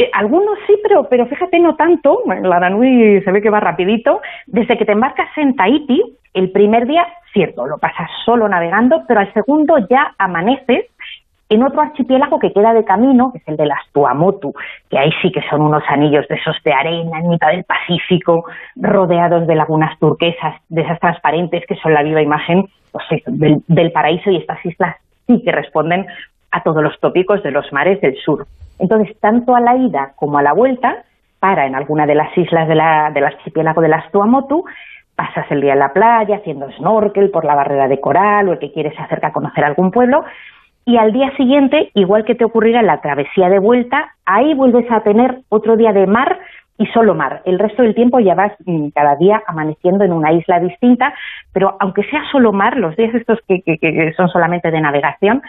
Eh, 0.00 0.10
algunos 0.14 0.58
sí, 0.66 0.79
pero, 1.08 1.26
fíjate, 1.26 1.58
no 1.58 1.76
tanto. 1.76 2.22
La 2.26 2.56
Aranui 2.56 3.22
se 3.22 3.32
ve 3.32 3.42
que 3.42 3.50
va 3.50 3.60
rapidito. 3.60 4.20
Desde 4.46 4.76
que 4.76 4.84
te 4.84 4.92
embarcas 4.92 5.28
en 5.36 5.54
Tahiti, 5.54 6.02
el 6.34 6.50
primer 6.50 6.86
día, 6.86 7.06
cierto, 7.32 7.66
lo 7.66 7.78
pasas 7.78 8.10
solo 8.24 8.48
navegando, 8.48 9.02
pero 9.06 9.20
al 9.20 9.32
segundo 9.32 9.78
ya 9.88 10.14
amaneces 10.18 10.86
en 11.48 11.64
otro 11.64 11.82
archipiélago 11.82 12.38
que 12.38 12.52
queda 12.52 12.72
de 12.72 12.84
camino, 12.84 13.32
que 13.32 13.38
es 13.38 13.48
el 13.48 13.56
de 13.56 13.66
las 13.66 13.80
Tuamotu, 13.92 14.54
que 14.88 14.98
ahí 14.98 15.10
sí 15.20 15.32
que 15.32 15.42
son 15.50 15.62
unos 15.62 15.82
anillos 15.88 16.26
de 16.28 16.36
esos 16.36 16.56
de 16.64 16.72
arena 16.72 17.18
en 17.18 17.28
mitad 17.28 17.48
del 17.48 17.64
Pacífico, 17.64 18.44
rodeados 18.76 19.48
de 19.48 19.56
lagunas 19.56 19.98
turquesas, 19.98 20.54
de 20.68 20.82
esas 20.82 21.00
transparentes 21.00 21.64
que 21.66 21.74
son 21.76 21.92
la 21.92 22.04
viva 22.04 22.22
imagen 22.22 22.66
pues, 22.92 23.04
del, 23.26 23.62
del 23.66 23.90
paraíso 23.90 24.30
y 24.30 24.36
estas 24.36 24.64
islas 24.64 24.96
sí 25.26 25.42
que 25.44 25.50
responden 25.50 26.06
a 26.52 26.62
todos 26.62 26.82
los 26.82 26.98
tópicos 27.00 27.42
de 27.42 27.50
los 27.50 27.72
mares 27.72 28.00
del 28.00 28.16
sur. 28.18 28.46
Entonces, 28.80 29.16
tanto 29.20 29.54
a 29.54 29.60
la 29.60 29.76
ida 29.76 30.12
como 30.16 30.38
a 30.38 30.42
la 30.42 30.52
vuelta, 30.52 31.04
para 31.38 31.66
en 31.66 31.74
alguna 31.74 32.06
de 32.06 32.14
las 32.14 32.36
islas 32.36 32.68
de 32.68 32.74
la, 32.74 33.10
del 33.12 33.24
archipiélago 33.24 33.80
de 33.80 33.88
las 33.88 34.10
Tuamotu, 34.10 34.64
pasas 35.14 35.46
el 35.50 35.60
día 35.60 35.74
en 35.74 35.78
la 35.78 35.92
playa 35.92 36.36
haciendo 36.36 36.70
snorkel 36.72 37.30
por 37.30 37.44
la 37.44 37.54
barrera 37.54 37.88
de 37.88 38.00
coral 38.00 38.48
o 38.48 38.52
el 38.52 38.58
que 38.58 38.72
quieres 38.72 38.94
se 38.94 39.02
acerca 39.02 39.28
a 39.28 39.32
conocer 39.32 39.64
algún 39.64 39.90
pueblo 39.90 40.24
y 40.84 40.96
al 40.96 41.12
día 41.12 41.30
siguiente, 41.36 41.90
igual 41.94 42.24
que 42.24 42.34
te 42.34 42.44
ocurrirá 42.44 42.80
en 42.80 42.86
la 42.86 43.00
travesía 43.00 43.48
de 43.48 43.58
vuelta, 43.58 44.14
ahí 44.24 44.54
vuelves 44.54 44.90
a 44.90 45.02
tener 45.02 45.40
otro 45.48 45.76
día 45.76 45.92
de 45.92 46.06
mar 46.06 46.38
y 46.78 46.86
solo 46.86 47.14
mar. 47.14 47.42
El 47.44 47.58
resto 47.58 47.82
del 47.82 47.94
tiempo 47.94 48.18
ya 48.20 48.34
vas 48.34 48.52
mm, 48.64 48.88
cada 48.88 49.16
día 49.16 49.42
amaneciendo 49.46 50.04
en 50.04 50.12
una 50.12 50.32
isla 50.32 50.58
distinta, 50.58 51.14
pero 51.52 51.76
aunque 51.80 52.02
sea 52.04 52.22
solo 52.32 52.52
mar, 52.52 52.76
los 52.76 52.96
días 52.96 53.14
estos 53.14 53.38
que, 53.46 53.62
que, 53.62 54.12
son 54.16 54.28
solamente 54.30 54.70
de 54.70 54.80
navegación, 54.80 55.42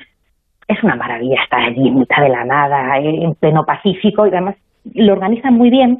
es 0.67 0.83
una 0.83 0.95
maravilla 0.95 1.41
estar 1.43 1.61
allí 1.61 1.87
en 1.87 1.99
mitad 1.99 2.21
de 2.21 2.29
la 2.29 2.45
nada, 2.45 2.97
en 2.97 3.33
pleno 3.35 3.65
Pacífico, 3.65 4.25
y 4.25 4.29
además 4.29 4.55
lo 4.93 5.13
organizan 5.13 5.53
muy 5.53 5.69
bien 5.69 5.99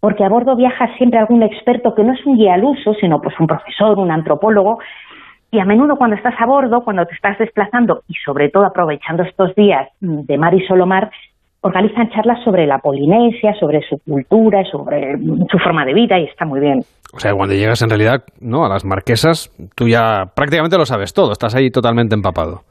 porque 0.00 0.24
a 0.24 0.28
bordo 0.28 0.56
viaja 0.56 0.88
siempre 0.96 1.18
algún 1.18 1.42
experto 1.42 1.94
que 1.94 2.02
no 2.02 2.14
es 2.14 2.24
un 2.24 2.36
guía 2.36 2.54
al 2.54 2.64
uso, 2.64 2.94
sino 2.94 3.20
pues 3.20 3.38
un 3.38 3.46
profesor, 3.46 3.98
un 3.98 4.10
antropólogo, 4.10 4.78
y 5.50 5.58
a 5.58 5.64
menudo 5.64 5.96
cuando 5.96 6.16
estás 6.16 6.34
a 6.38 6.46
bordo, 6.46 6.82
cuando 6.82 7.04
te 7.06 7.14
estás 7.14 7.38
desplazando 7.38 8.02
y 8.08 8.14
sobre 8.24 8.48
todo 8.48 8.64
aprovechando 8.64 9.22
estos 9.24 9.54
días 9.54 9.88
de 10.00 10.38
mar 10.38 10.54
y 10.54 10.64
solo 10.66 10.86
mar, 10.86 11.10
organizan 11.62 12.08
charlas 12.10 12.42
sobre 12.44 12.66
la 12.66 12.78
Polinesia, 12.78 13.54
sobre 13.58 13.82
su 13.82 13.98
cultura, 13.98 14.64
sobre 14.64 15.18
su 15.50 15.58
forma 15.58 15.84
de 15.84 15.92
vida 15.92 16.18
y 16.18 16.24
está 16.24 16.46
muy 16.46 16.60
bien. 16.60 16.80
O 17.12 17.18
sea, 17.18 17.34
cuando 17.34 17.54
llegas 17.54 17.82
en 17.82 17.90
realidad 17.90 18.22
no 18.40 18.64
a 18.64 18.68
las 18.68 18.84
marquesas, 18.84 19.50
tú 19.74 19.88
ya 19.88 20.26
prácticamente 20.34 20.78
lo 20.78 20.86
sabes 20.86 21.12
todo, 21.12 21.32
estás 21.32 21.54
ahí 21.54 21.70
totalmente 21.70 22.14
empapado. 22.14 22.62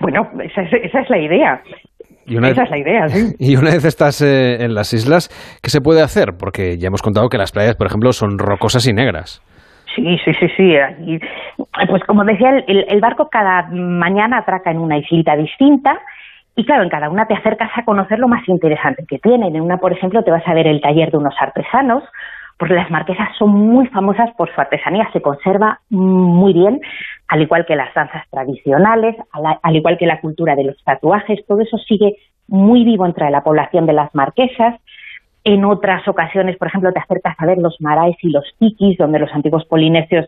Bueno, 0.00 0.28
esa 0.42 0.62
es, 0.62 1.10
la 1.10 1.18
idea. 1.18 1.60
esa 2.26 2.62
es 2.62 2.70
la 2.70 2.78
idea, 2.78 3.08
sí. 3.08 3.34
Y 3.38 3.56
una 3.56 3.70
vez 3.70 3.84
estás 3.84 4.20
eh, 4.22 4.64
en 4.64 4.74
las 4.74 4.92
islas, 4.92 5.28
¿qué 5.62 5.70
se 5.70 5.80
puede 5.80 6.02
hacer? 6.02 6.34
Porque 6.38 6.78
ya 6.78 6.88
hemos 6.88 7.02
contado 7.02 7.28
que 7.28 7.38
las 7.38 7.52
playas, 7.52 7.76
por 7.76 7.86
ejemplo, 7.86 8.12
son 8.12 8.38
rocosas 8.38 8.86
y 8.86 8.92
negras. 8.92 9.42
Sí, 9.94 10.18
sí, 10.24 10.32
sí, 10.34 10.48
sí. 10.56 10.74
Y, 11.06 11.18
pues 11.88 12.04
como 12.04 12.24
decía, 12.24 12.50
el, 12.66 13.00
barco 13.00 13.28
cada 13.30 13.68
mañana 13.72 14.38
atraca 14.38 14.70
en 14.70 14.78
una 14.78 14.98
islita 14.98 15.36
distinta 15.36 15.98
y 16.54 16.64
claro, 16.64 16.82
en 16.82 16.90
cada 16.90 17.08
una 17.08 17.26
te 17.26 17.34
acercas 17.34 17.70
a 17.76 17.84
conocer 17.84 18.18
lo 18.18 18.28
más 18.28 18.46
interesante 18.48 19.04
que 19.08 19.18
tienen. 19.18 19.56
En 19.56 19.62
una, 19.62 19.78
por 19.78 19.92
ejemplo, 19.92 20.22
te 20.22 20.30
vas 20.30 20.46
a 20.46 20.54
ver 20.54 20.66
el 20.66 20.80
taller 20.80 21.10
de 21.10 21.18
unos 21.18 21.34
artesanos, 21.40 22.02
porque 22.58 22.74
las 22.74 22.90
marquesas 22.90 23.28
son 23.38 23.50
muy 23.50 23.86
famosas 23.88 24.30
por 24.36 24.52
su 24.54 24.60
artesanía, 24.60 25.08
se 25.12 25.20
conserva 25.20 25.80
muy 25.90 26.52
bien, 26.52 26.80
al 27.28 27.42
igual 27.42 27.66
que 27.66 27.76
las 27.76 27.92
danzas 27.94 28.24
tradicionales, 28.30 29.16
al 29.62 29.76
igual 29.76 29.98
que 29.98 30.06
la 30.06 30.20
cultura 30.20 30.54
de 30.54 30.64
los 30.64 30.82
tatuajes, 30.84 31.44
todo 31.46 31.60
eso 31.60 31.76
sigue 31.78 32.16
muy 32.48 32.84
vivo 32.84 33.04
entre 33.04 33.30
la 33.30 33.42
población 33.42 33.86
de 33.86 33.92
las 33.92 34.14
marquesas. 34.14 34.80
En 35.44 35.64
otras 35.64 36.06
ocasiones, 36.08 36.56
por 36.56 36.68
ejemplo, 36.68 36.92
te 36.92 37.00
acercas 37.00 37.36
a 37.38 37.46
ver 37.46 37.58
los 37.58 37.80
maraes 37.80 38.16
y 38.22 38.30
los 38.30 38.44
tikis, 38.58 38.98
donde 38.98 39.18
los 39.18 39.32
antiguos 39.32 39.64
polinesios 39.66 40.26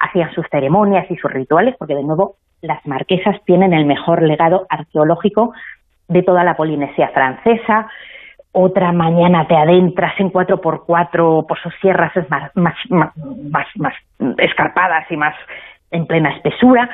hacían 0.00 0.32
sus 0.34 0.46
ceremonias 0.50 1.10
y 1.10 1.16
sus 1.16 1.30
rituales, 1.30 1.74
porque 1.78 1.94
de 1.94 2.02
nuevo 2.02 2.36
las 2.62 2.84
marquesas 2.86 3.36
tienen 3.44 3.72
el 3.72 3.86
mejor 3.86 4.22
legado 4.22 4.66
arqueológico 4.68 5.52
de 6.08 6.22
toda 6.22 6.44
la 6.44 6.56
Polinesia 6.56 7.08
francesa. 7.08 7.88
Otra 8.58 8.90
mañana 8.90 9.46
te 9.46 9.54
adentras 9.54 10.18
en 10.18 10.32
4x4 10.32 11.46
por 11.46 11.58
sus 11.60 11.74
sierras 11.82 12.10
más, 12.30 12.50
más, 12.56 12.74
más, 12.88 13.66
más 13.76 13.94
escarpadas 14.38 15.04
y 15.10 15.16
más 15.18 15.34
en 15.90 16.06
plena 16.06 16.30
espesura 16.30 16.88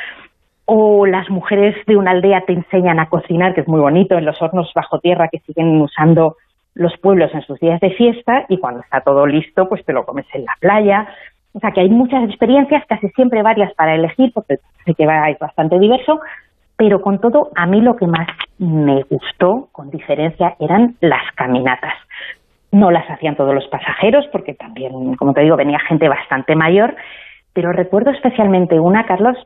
o 0.64 1.06
las 1.06 1.30
mujeres 1.30 1.76
de 1.86 1.96
una 1.96 2.10
aldea 2.10 2.40
te 2.40 2.52
enseñan 2.52 2.98
a 2.98 3.08
cocinar, 3.08 3.54
que 3.54 3.60
es 3.60 3.68
muy 3.68 3.78
bonito, 3.78 4.18
en 4.18 4.24
los 4.24 4.42
hornos 4.42 4.72
bajo 4.74 4.98
tierra 4.98 5.28
que 5.28 5.38
siguen 5.38 5.80
usando 5.80 6.36
los 6.74 6.96
pueblos 6.98 7.30
en 7.32 7.42
sus 7.42 7.60
días 7.60 7.78
de 7.80 7.90
fiesta 7.90 8.44
y 8.48 8.58
cuando 8.58 8.80
está 8.80 9.02
todo 9.02 9.24
listo, 9.24 9.68
pues 9.68 9.84
te 9.84 9.92
lo 9.92 10.04
comes 10.04 10.26
en 10.32 10.44
la 10.44 10.56
playa. 10.58 11.06
O 11.52 11.60
sea 11.60 11.70
que 11.70 11.82
hay 11.82 11.90
muchas 11.90 12.24
experiencias, 12.24 12.84
casi 12.88 13.08
siempre 13.10 13.40
varias 13.42 13.72
para 13.74 13.94
elegir, 13.94 14.32
porque 14.34 14.56
sé 14.84 14.94
que 14.94 15.04
es 15.04 15.38
bastante 15.38 15.78
diverso, 15.78 16.20
pero 16.82 17.00
con 17.00 17.20
todo, 17.20 17.50
a 17.54 17.64
mí 17.64 17.80
lo 17.80 17.94
que 17.94 18.08
más 18.08 18.26
me 18.58 19.04
gustó, 19.04 19.68
con 19.70 19.88
diferencia, 19.90 20.56
eran 20.58 20.96
las 21.00 21.22
caminatas. 21.36 21.94
No 22.72 22.90
las 22.90 23.08
hacían 23.08 23.36
todos 23.36 23.54
los 23.54 23.68
pasajeros, 23.68 24.24
porque 24.32 24.54
también, 24.54 25.14
como 25.14 25.32
te 25.32 25.42
digo, 25.42 25.56
venía 25.56 25.78
gente 25.86 26.08
bastante 26.08 26.56
mayor, 26.56 26.96
pero 27.52 27.70
recuerdo 27.70 28.10
especialmente 28.10 28.80
una, 28.80 29.06
Carlos, 29.06 29.36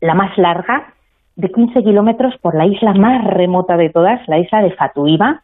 la 0.00 0.14
más 0.14 0.38
larga, 0.38 0.94
de 1.36 1.50
15 1.50 1.82
kilómetros 1.82 2.34
por 2.40 2.54
la 2.54 2.64
isla 2.64 2.94
más 2.94 3.22
remota 3.26 3.76
de 3.76 3.90
todas, 3.90 4.26
la 4.26 4.38
isla 4.38 4.62
de 4.62 4.70
Fatuiva, 4.70 5.42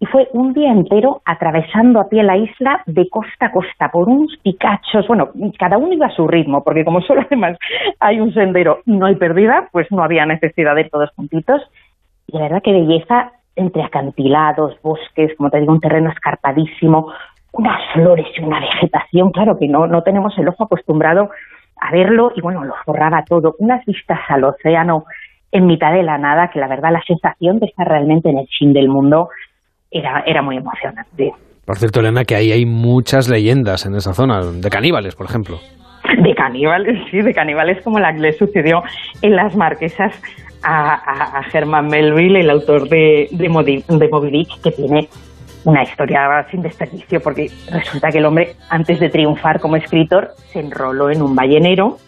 y 0.00 0.06
fue 0.06 0.28
un 0.32 0.52
día 0.52 0.70
entero 0.70 1.22
atravesando 1.24 2.00
a 2.00 2.08
pie 2.08 2.22
la 2.22 2.36
isla 2.36 2.82
de 2.86 3.08
costa 3.08 3.46
a 3.46 3.52
costa 3.52 3.90
por 3.90 4.08
unos 4.08 4.36
picachos. 4.42 5.06
Bueno, 5.08 5.30
cada 5.58 5.76
uno 5.76 5.92
iba 5.92 6.06
a 6.06 6.14
su 6.14 6.28
ritmo, 6.28 6.62
porque 6.62 6.84
como 6.84 7.00
solo 7.00 7.22
además 7.26 7.58
hay 7.98 8.20
un 8.20 8.32
sendero 8.32 8.78
y 8.86 8.92
no 8.92 9.06
hay 9.06 9.16
pérdida, 9.16 9.68
pues 9.72 9.90
no 9.90 10.02
había 10.02 10.24
necesidad 10.24 10.74
de 10.76 10.82
ir 10.82 10.90
todos 10.90 11.10
juntitos. 11.16 11.62
Y 12.28 12.36
la 12.36 12.44
verdad 12.44 12.62
que 12.62 12.72
belleza 12.72 13.32
entre 13.56 13.82
acantilados, 13.82 14.80
bosques, 14.82 15.36
como 15.36 15.50
te 15.50 15.58
digo, 15.58 15.72
un 15.72 15.80
terreno 15.80 16.10
escarpadísimo, 16.10 17.12
unas 17.52 17.80
flores 17.92 18.26
y 18.36 18.42
una 18.42 18.60
vegetación, 18.60 19.32
claro 19.32 19.58
que 19.58 19.66
no, 19.66 19.88
no 19.88 20.02
tenemos 20.02 20.36
el 20.38 20.46
ojo 20.46 20.64
acostumbrado 20.64 21.30
a 21.80 21.90
verlo 21.90 22.30
y 22.36 22.40
bueno, 22.40 22.62
lo 22.64 22.74
forraba 22.84 23.24
todo, 23.24 23.56
unas 23.58 23.84
vistas 23.84 24.20
al 24.28 24.44
océano 24.44 25.04
en 25.50 25.66
mitad 25.66 25.92
de 25.92 26.02
la 26.02 26.18
nada, 26.18 26.50
que 26.50 26.60
la 26.60 26.68
verdad 26.68 26.92
la 26.92 27.02
sensación 27.02 27.58
de 27.58 27.66
estar 27.66 27.88
realmente 27.88 28.28
en 28.28 28.38
el 28.38 28.48
fin 28.58 28.72
del 28.72 28.88
mundo 28.88 29.30
era, 29.90 30.22
era 30.26 30.42
muy 30.42 30.56
emocionante. 30.56 31.32
Por 31.64 31.76
cierto, 31.76 32.00
Elena, 32.00 32.24
que 32.24 32.34
ahí 32.34 32.50
hay 32.50 32.64
muchas 32.64 33.28
leyendas 33.28 33.84
en 33.86 33.94
esa 33.94 34.14
zona, 34.14 34.40
de 34.40 34.70
caníbales, 34.70 35.14
por 35.14 35.26
ejemplo. 35.26 35.58
De 36.22 36.34
caníbales, 36.34 36.98
sí, 37.10 37.18
de 37.20 37.34
caníbales 37.34 37.82
como 37.82 37.98
la 37.98 38.12
que 38.12 38.20
le 38.20 38.32
sucedió 38.32 38.82
en 39.20 39.36
las 39.36 39.54
marquesas 39.54 40.14
a, 40.62 41.38
a, 41.38 41.42
Herman 41.52 41.86
Melville, 41.88 42.40
el 42.40 42.50
autor 42.50 42.88
de, 42.88 43.28
de, 43.32 43.84
de 43.88 44.08
Moby 44.08 44.30
Dick, 44.30 44.60
que 44.62 44.70
tiene 44.70 45.08
una 45.64 45.82
historia 45.82 46.46
sin 46.50 46.62
desperdicio, 46.62 47.20
porque 47.20 47.50
resulta 47.70 48.08
que 48.08 48.18
el 48.18 48.24
hombre, 48.24 48.54
antes 48.70 48.98
de 49.00 49.10
triunfar 49.10 49.60
como 49.60 49.76
escritor, 49.76 50.30
se 50.52 50.60
enroló 50.60 51.10
en 51.10 51.20
un 51.20 51.34
ballenero 51.34 51.98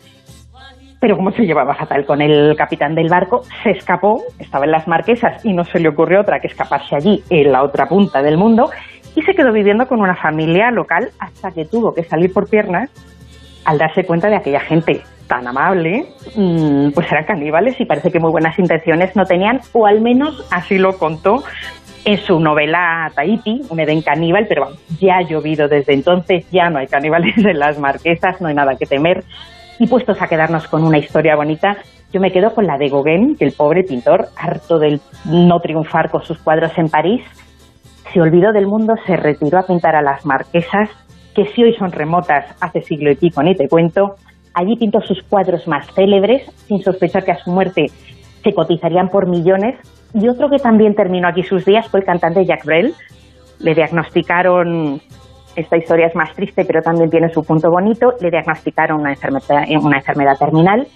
pero 1.00 1.16
como 1.16 1.32
se 1.32 1.42
llevaba 1.42 1.74
fatal 1.74 2.04
con 2.04 2.20
el 2.20 2.54
capitán 2.56 2.94
del 2.94 3.08
barco, 3.08 3.42
se 3.62 3.70
escapó, 3.70 4.22
estaba 4.38 4.66
en 4.66 4.70
las 4.70 4.86
marquesas 4.86 5.44
y 5.44 5.54
no 5.54 5.64
se 5.64 5.80
le 5.80 5.88
ocurrió 5.88 6.20
otra 6.20 6.40
que 6.40 6.46
escaparse 6.46 6.94
allí 6.94 7.24
en 7.30 7.50
la 7.50 7.62
otra 7.62 7.88
punta 7.88 8.22
del 8.22 8.36
mundo 8.36 8.70
y 9.16 9.22
se 9.22 9.34
quedó 9.34 9.52
viviendo 9.52 9.88
con 9.88 10.00
una 10.00 10.14
familia 10.14 10.70
local 10.70 11.10
hasta 11.18 11.50
que 11.50 11.64
tuvo 11.64 11.94
que 11.94 12.04
salir 12.04 12.32
por 12.32 12.48
piernas 12.48 12.90
al 13.64 13.78
darse 13.78 14.04
cuenta 14.04 14.28
de 14.28 14.36
aquella 14.36 14.60
gente 14.60 15.02
tan 15.26 15.46
amable, 15.46 16.06
mm, 16.34 16.90
pues 16.90 17.10
eran 17.10 17.24
caníbales 17.24 17.80
y 17.80 17.84
parece 17.84 18.10
que 18.10 18.18
muy 18.18 18.30
buenas 18.30 18.58
intenciones 18.58 19.14
no 19.14 19.24
tenían, 19.24 19.60
o 19.72 19.86
al 19.86 20.00
menos 20.00 20.46
así 20.50 20.76
lo 20.76 20.98
contó 20.98 21.44
en 22.04 22.18
su 22.18 22.40
novela 22.40 23.12
Tahiti, 23.14 23.62
un 23.68 23.78
Edén 23.78 24.02
caníbal, 24.02 24.46
pero 24.48 24.70
ya 24.98 25.18
ha 25.18 25.22
llovido 25.22 25.68
desde 25.68 25.92
entonces, 25.92 26.50
ya 26.50 26.68
no 26.68 26.78
hay 26.78 26.88
caníbales 26.88 27.36
en 27.38 27.58
las 27.58 27.78
marquesas, 27.78 28.40
no 28.40 28.48
hay 28.48 28.54
nada 28.54 28.76
que 28.76 28.86
temer, 28.86 29.24
y 29.80 29.86
puestos 29.86 30.20
a 30.20 30.28
quedarnos 30.28 30.68
con 30.68 30.84
una 30.84 30.98
historia 30.98 31.34
bonita, 31.34 31.78
yo 32.12 32.20
me 32.20 32.30
quedo 32.30 32.54
con 32.54 32.66
la 32.66 32.76
de 32.76 32.90
Gauguin, 32.90 33.34
que 33.34 33.46
el 33.46 33.52
pobre 33.52 33.82
pintor, 33.82 34.28
harto 34.36 34.78
de 34.78 35.00
no 35.24 35.58
triunfar 35.60 36.10
con 36.10 36.22
sus 36.22 36.38
cuadros 36.38 36.76
en 36.76 36.90
París, 36.90 37.22
se 38.12 38.20
olvidó 38.20 38.52
del 38.52 38.66
mundo, 38.66 38.94
se 39.06 39.16
retiró 39.16 39.58
a 39.58 39.66
pintar 39.66 39.96
a 39.96 40.02
las 40.02 40.26
marquesas, 40.26 40.90
que 41.34 41.46
si 41.46 41.64
hoy 41.64 41.74
son 41.76 41.92
remotas, 41.92 42.44
hace 42.60 42.82
siglo 42.82 43.10
y 43.10 43.14
pico, 43.16 43.42
ni 43.42 43.54
te 43.54 43.68
cuento. 43.68 44.16
Allí 44.52 44.76
pintó 44.76 45.00
sus 45.00 45.22
cuadros 45.22 45.66
más 45.66 45.86
célebres, 45.94 46.42
sin 46.66 46.82
sospechar 46.82 47.24
que 47.24 47.32
a 47.32 47.42
su 47.42 47.50
muerte 47.50 47.86
se 48.44 48.52
cotizarían 48.52 49.08
por 49.08 49.28
millones. 49.28 49.76
Y 50.12 50.28
otro 50.28 50.50
que 50.50 50.58
también 50.58 50.94
terminó 50.94 51.28
aquí 51.28 51.42
sus 51.42 51.64
días 51.64 51.88
fue 51.88 52.00
el 52.00 52.06
cantante 52.06 52.44
Jack 52.44 52.66
Brel. 52.66 52.94
Le 53.60 53.74
diagnosticaron, 53.74 55.00
esta 55.60 55.76
historia 55.76 56.06
es 56.06 56.14
más 56.14 56.32
triste, 56.34 56.64
pero 56.64 56.82
también 56.82 57.10
tiene 57.10 57.28
su 57.30 57.42
punto 57.42 57.70
bonito, 57.70 58.12
le 58.20 58.30
diagnosticaron 58.30 59.00
una 59.00 59.10
enfermedad, 59.10 59.64
una 59.82 59.98
enfermedad 59.98 60.36
terminal 60.38 60.86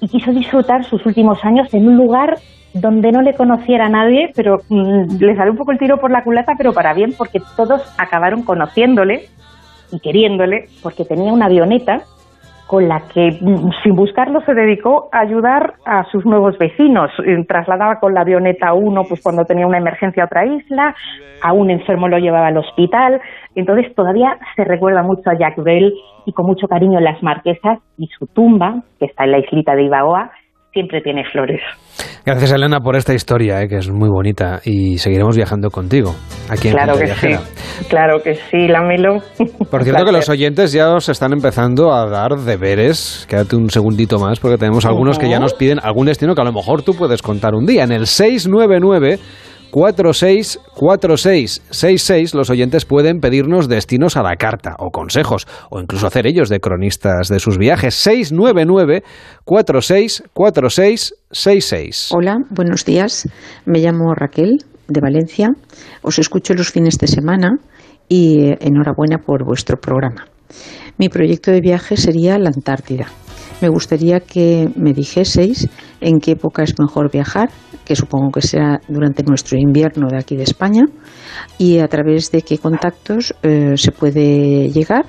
y 0.00 0.08
quiso 0.08 0.30
disfrutar 0.32 0.84
sus 0.84 1.04
últimos 1.06 1.44
años 1.44 1.72
en 1.74 1.88
un 1.88 1.96
lugar 1.96 2.36
donde 2.74 3.10
no 3.10 3.22
le 3.22 3.34
conociera 3.34 3.86
a 3.86 3.88
nadie, 3.88 4.30
pero 4.34 4.58
mm, 4.68 5.16
le 5.18 5.36
salió 5.36 5.52
un 5.52 5.58
poco 5.58 5.72
el 5.72 5.78
tiro 5.78 5.98
por 5.98 6.10
la 6.10 6.22
culata, 6.22 6.52
pero 6.56 6.72
para 6.72 6.94
bien, 6.94 7.12
porque 7.16 7.40
todos 7.56 7.82
acabaron 7.98 8.42
conociéndole 8.42 9.26
y 9.90 10.00
queriéndole, 10.00 10.66
porque 10.82 11.04
tenía 11.04 11.32
una 11.32 11.46
avioneta 11.46 12.02
con 12.68 12.86
la 12.86 13.00
que, 13.12 13.30
mm, 13.40 13.70
sin 13.82 13.96
buscarlo, 13.96 14.42
se 14.42 14.52
dedicó 14.52 15.08
a 15.10 15.20
ayudar 15.20 15.74
a 15.86 16.04
sus 16.12 16.26
nuevos 16.26 16.58
vecinos. 16.58 17.10
Trasladaba 17.48 17.98
con 17.98 18.12
la 18.12 18.20
avioneta 18.20 18.74
uno 18.74 19.04
pues, 19.08 19.22
cuando 19.22 19.46
tenía 19.46 19.66
una 19.66 19.78
emergencia 19.78 20.22
a 20.22 20.26
otra 20.26 20.44
isla, 20.44 20.94
a 21.42 21.52
un 21.54 21.70
enfermo 21.70 22.08
lo 22.08 22.18
llevaba 22.18 22.48
al 22.48 22.58
hospital. 22.58 23.22
Entonces 23.54 23.94
todavía 23.94 24.36
se 24.54 24.64
recuerda 24.64 25.02
mucho 25.02 25.30
a 25.30 25.38
Jack 25.38 25.56
Bell 25.62 25.94
y 26.26 26.32
con 26.32 26.44
mucho 26.44 26.68
cariño 26.68 27.00
las 27.00 27.22
marquesas 27.22 27.78
y 27.96 28.06
su 28.08 28.26
tumba, 28.26 28.82
que 28.98 29.06
está 29.06 29.24
en 29.24 29.32
la 29.32 29.38
islita 29.38 29.74
de 29.74 29.84
Ibaoa, 29.84 30.30
siempre 30.78 31.00
tiene 31.00 31.24
flores. 31.32 31.60
Gracias, 32.24 32.52
Elena, 32.52 32.78
por 32.78 32.94
esta 32.94 33.12
historia, 33.12 33.60
eh, 33.62 33.68
que 33.68 33.78
es 33.78 33.90
muy 33.90 34.08
bonita. 34.08 34.60
Y 34.64 34.98
seguiremos 34.98 35.34
viajando 35.36 35.70
contigo 35.70 36.14
aquí 36.48 36.68
en 36.68 36.74
Claro 36.74 36.96
que 36.96 37.06
sí, 37.08 37.34
claro 37.88 38.22
que 38.22 38.34
sí, 38.34 38.68
Lamelo. 38.68 39.18
Por 39.70 39.82
cierto, 39.82 40.04
que 40.04 40.12
los 40.12 40.28
oyentes 40.28 40.72
ya 40.72 40.94
os 40.94 41.08
están 41.08 41.32
empezando 41.32 41.92
a 41.92 42.08
dar 42.08 42.36
deberes. 42.36 43.26
Quédate 43.28 43.56
un 43.56 43.70
segundito 43.70 44.20
más, 44.20 44.38
porque 44.38 44.56
tenemos 44.56 44.86
algunos 44.86 45.18
que 45.18 45.28
ya 45.28 45.40
nos 45.40 45.54
piden 45.54 45.80
algún 45.82 46.06
destino 46.06 46.36
que 46.36 46.42
a 46.42 46.44
lo 46.44 46.52
mejor 46.52 46.82
tú 46.82 46.94
puedes 46.94 47.22
contar 47.22 47.54
un 47.54 47.66
día. 47.66 47.82
En 47.82 47.90
el 47.90 48.06
699 48.06 49.18
464666 49.70 52.34
los 52.34 52.50
oyentes 52.50 52.84
pueden 52.84 53.20
pedirnos 53.20 53.68
destinos 53.68 54.16
a 54.16 54.22
la 54.22 54.36
carta 54.36 54.74
o 54.78 54.90
consejos 54.90 55.46
o 55.70 55.80
incluso 55.80 56.06
hacer 56.06 56.26
ellos 56.26 56.48
de 56.48 56.60
cronistas 56.60 57.28
de 57.28 57.38
sus 57.38 57.58
viajes 57.58 57.94
699 57.94 59.02
464666 59.44 62.08
Hola, 62.12 62.38
buenos 62.50 62.84
días. 62.84 63.28
Me 63.64 63.80
llamo 63.80 64.14
Raquel 64.14 64.58
de 64.88 65.00
Valencia. 65.00 65.50
Os 66.02 66.18
escucho 66.18 66.54
los 66.54 66.70
fines 66.70 66.98
de 66.98 67.06
semana 67.06 67.58
y 68.08 68.50
eh, 68.50 68.58
enhorabuena 68.60 69.18
por 69.18 69.44
vuestro 69.44 69.76
programa. 69.76 70.26
Mi 70.96 71.08
proyecto 71.08 71.50
de 71.50 71.60
viaje 71.60 71.96
sería 71.96 72.38
la 72.38 72.48
Antártida. 72.48 73.06
Me 73.60 73.68
gustaría 73.68 74.20
que 74.20 74.70
me 74.76 74.92
dijeseis 74.92 75.68
en 76.00 76.20
qué 76.20 76.32
época 76.32 76.62
es 76.62 76.74
mejor 76.78 77.10
viajar, 77.10 77.50
que 77.84 77.96
supongo 77.96 78.30
que 78.30 78.42
será 78.42 78.80
durante 78.88 79.24
nuestro 79.24 79.58
invierno 79.58 80.06
de 80.08 80.16
aquí 80.16 80.36
de 80.36 80.44
España, 80.44 80.84
y 81.58 81.78
a 81.78 81.88
través 81.88 82.30
de 82.30 82.42
qué 82.42 82.58
contactos 82.58 83.34
eh, 83.42 83.72
se 83.76 83.90
puede 83.90 84.68
llegar 84.70 85.06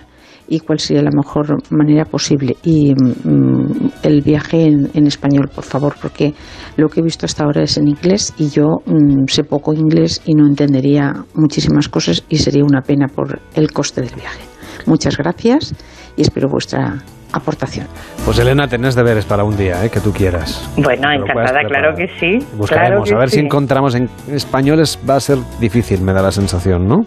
y 0.47 0.61
cuál 0.61 0.79
sería 0.79 1.03
la 1.03 1.11
mejor 1.11 1.57
manera 1.69 2.05
posible. 2.05 2.57
Y 2.63 2.95
mm, 2.95 3.91
el 4.01 4.21
viaje 4.21 4.63
en, 4.63 5.05
español, 5.05 5.51
por 5.53 5.63
favor, 5.63 5.93
porque 6.01 6.33
lo 6.75 6.89
que 6.89 7.01
he 7.01 7.03
visto 7.03 7.27
hasta 7.27 7.43
ahora 7.43 7.61
es 7.61 7.77
en 7.77 7.87
inglés 7.87 8.33
y 8.39 8.49
yo 8.49 8.65
mm, 8.83 9.27
sé 9.27 9.43
poco 9.43 9.73
inglés 9.73 10.23
y 10.25 10.33
no 10.33 10.47
entendería 10.47 11.13
muchísimas 11.35 11.87
cosas 11.87 12.23
y 12.29 12.37
sería 12.37 12.63
una 12.63 12.81
pena 12.81 13.05
por 13.07 13.39
el 13.53 13.71
coste 13.71 14.01
del 14.01 14.15
viaje. 14.15 14.41
Muchas 14.87 15.17
gracias 15.17 15.75
y 16.17 16.21
espero 16.23 16.49
vuestra 16.49 17.03
aportación. 17.33 17.87
Pues 18.25 18.39
Elena, 18.39 18.67
tenés 18.67 18.95
deberes 18.95 19.25
para 19.25 19.43
un 19.43 19.55
día, 19.57 19.83
eh, 19.85 19.89
que 19.89 19.99
tú 19.99 20.11
quieras. 20.11 20.67
Bueno, 20.77 21.11
encantada, 21.11 21.59
claro 21.67 21.93
que 21.95 22.07
sí. 22.19 22.37
Buscaremos, 22.57 22.69
claro 22.69 23.03
que 23.03 23.13
a 23.13 23.17
ver 23.19 23.29
si 23.29 23.39
sí. 23.39 23.45
encontramos 23.45 23.95
en 23.95 24.09
españoles 24.31 24.99
va 25.09 25.15
a 25.15 25.19
ser 25.19 25.37
difícil, 25.59 26.01
me 26.01 26.13
da 26.13 26.21
la 26.21 26.31
sensación, 26.31 26.87
¿no? 26.87 26.97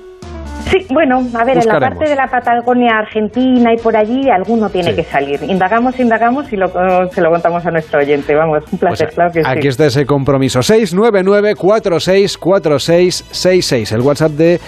Sí, 0.71 0.87
bueno, 0.95 1.17
a 1.35 1.45
ver, 1.45 1.59
en 1.59 1.65
la 1.67 1.75
Buscaremos. 1.75 1.99
parte 1.99 2.09
de 2.11 2.15
la 2.17 2.27
Patagonia 2.29 2.93
Argentina 2.99 3.73
y 3.75 3.79
por 3.83 3.97
allí 3.97 4.31
alguno 4.31 4.71
tiene 4.71 4.91
Sí. 4.91 4.97
que 4.97 5.03
salir. 5.05 5.43
Indagamos, 5.43 5.99
indagamos 5.99 6.51
y 6.53 6.57
lo, 6.57 6.69
se 7.11 7.21
lo 7.21 7.31
contamos 7.31 7.67
a 7.67 7.71
nuestro 7.73 7.99
oyente. 8.01 8.33
Vamos, 8.35 8.63
un 8.73 8.79
placer, 8.79 9.11
claro 9.13 9.33
que 9.33 9.41
Pues 9.41 9.53
Aquí 9.53 9.63
sí. 9.63 9.69
está 9.69 9.87
ese 9.87 10.07
compromiso. 10.07 10.63
699 10.63 11.57
464666 11.57 13.93
el 13.93 14.01
WhatsApp 14.03 14.31
de 14.33 14.61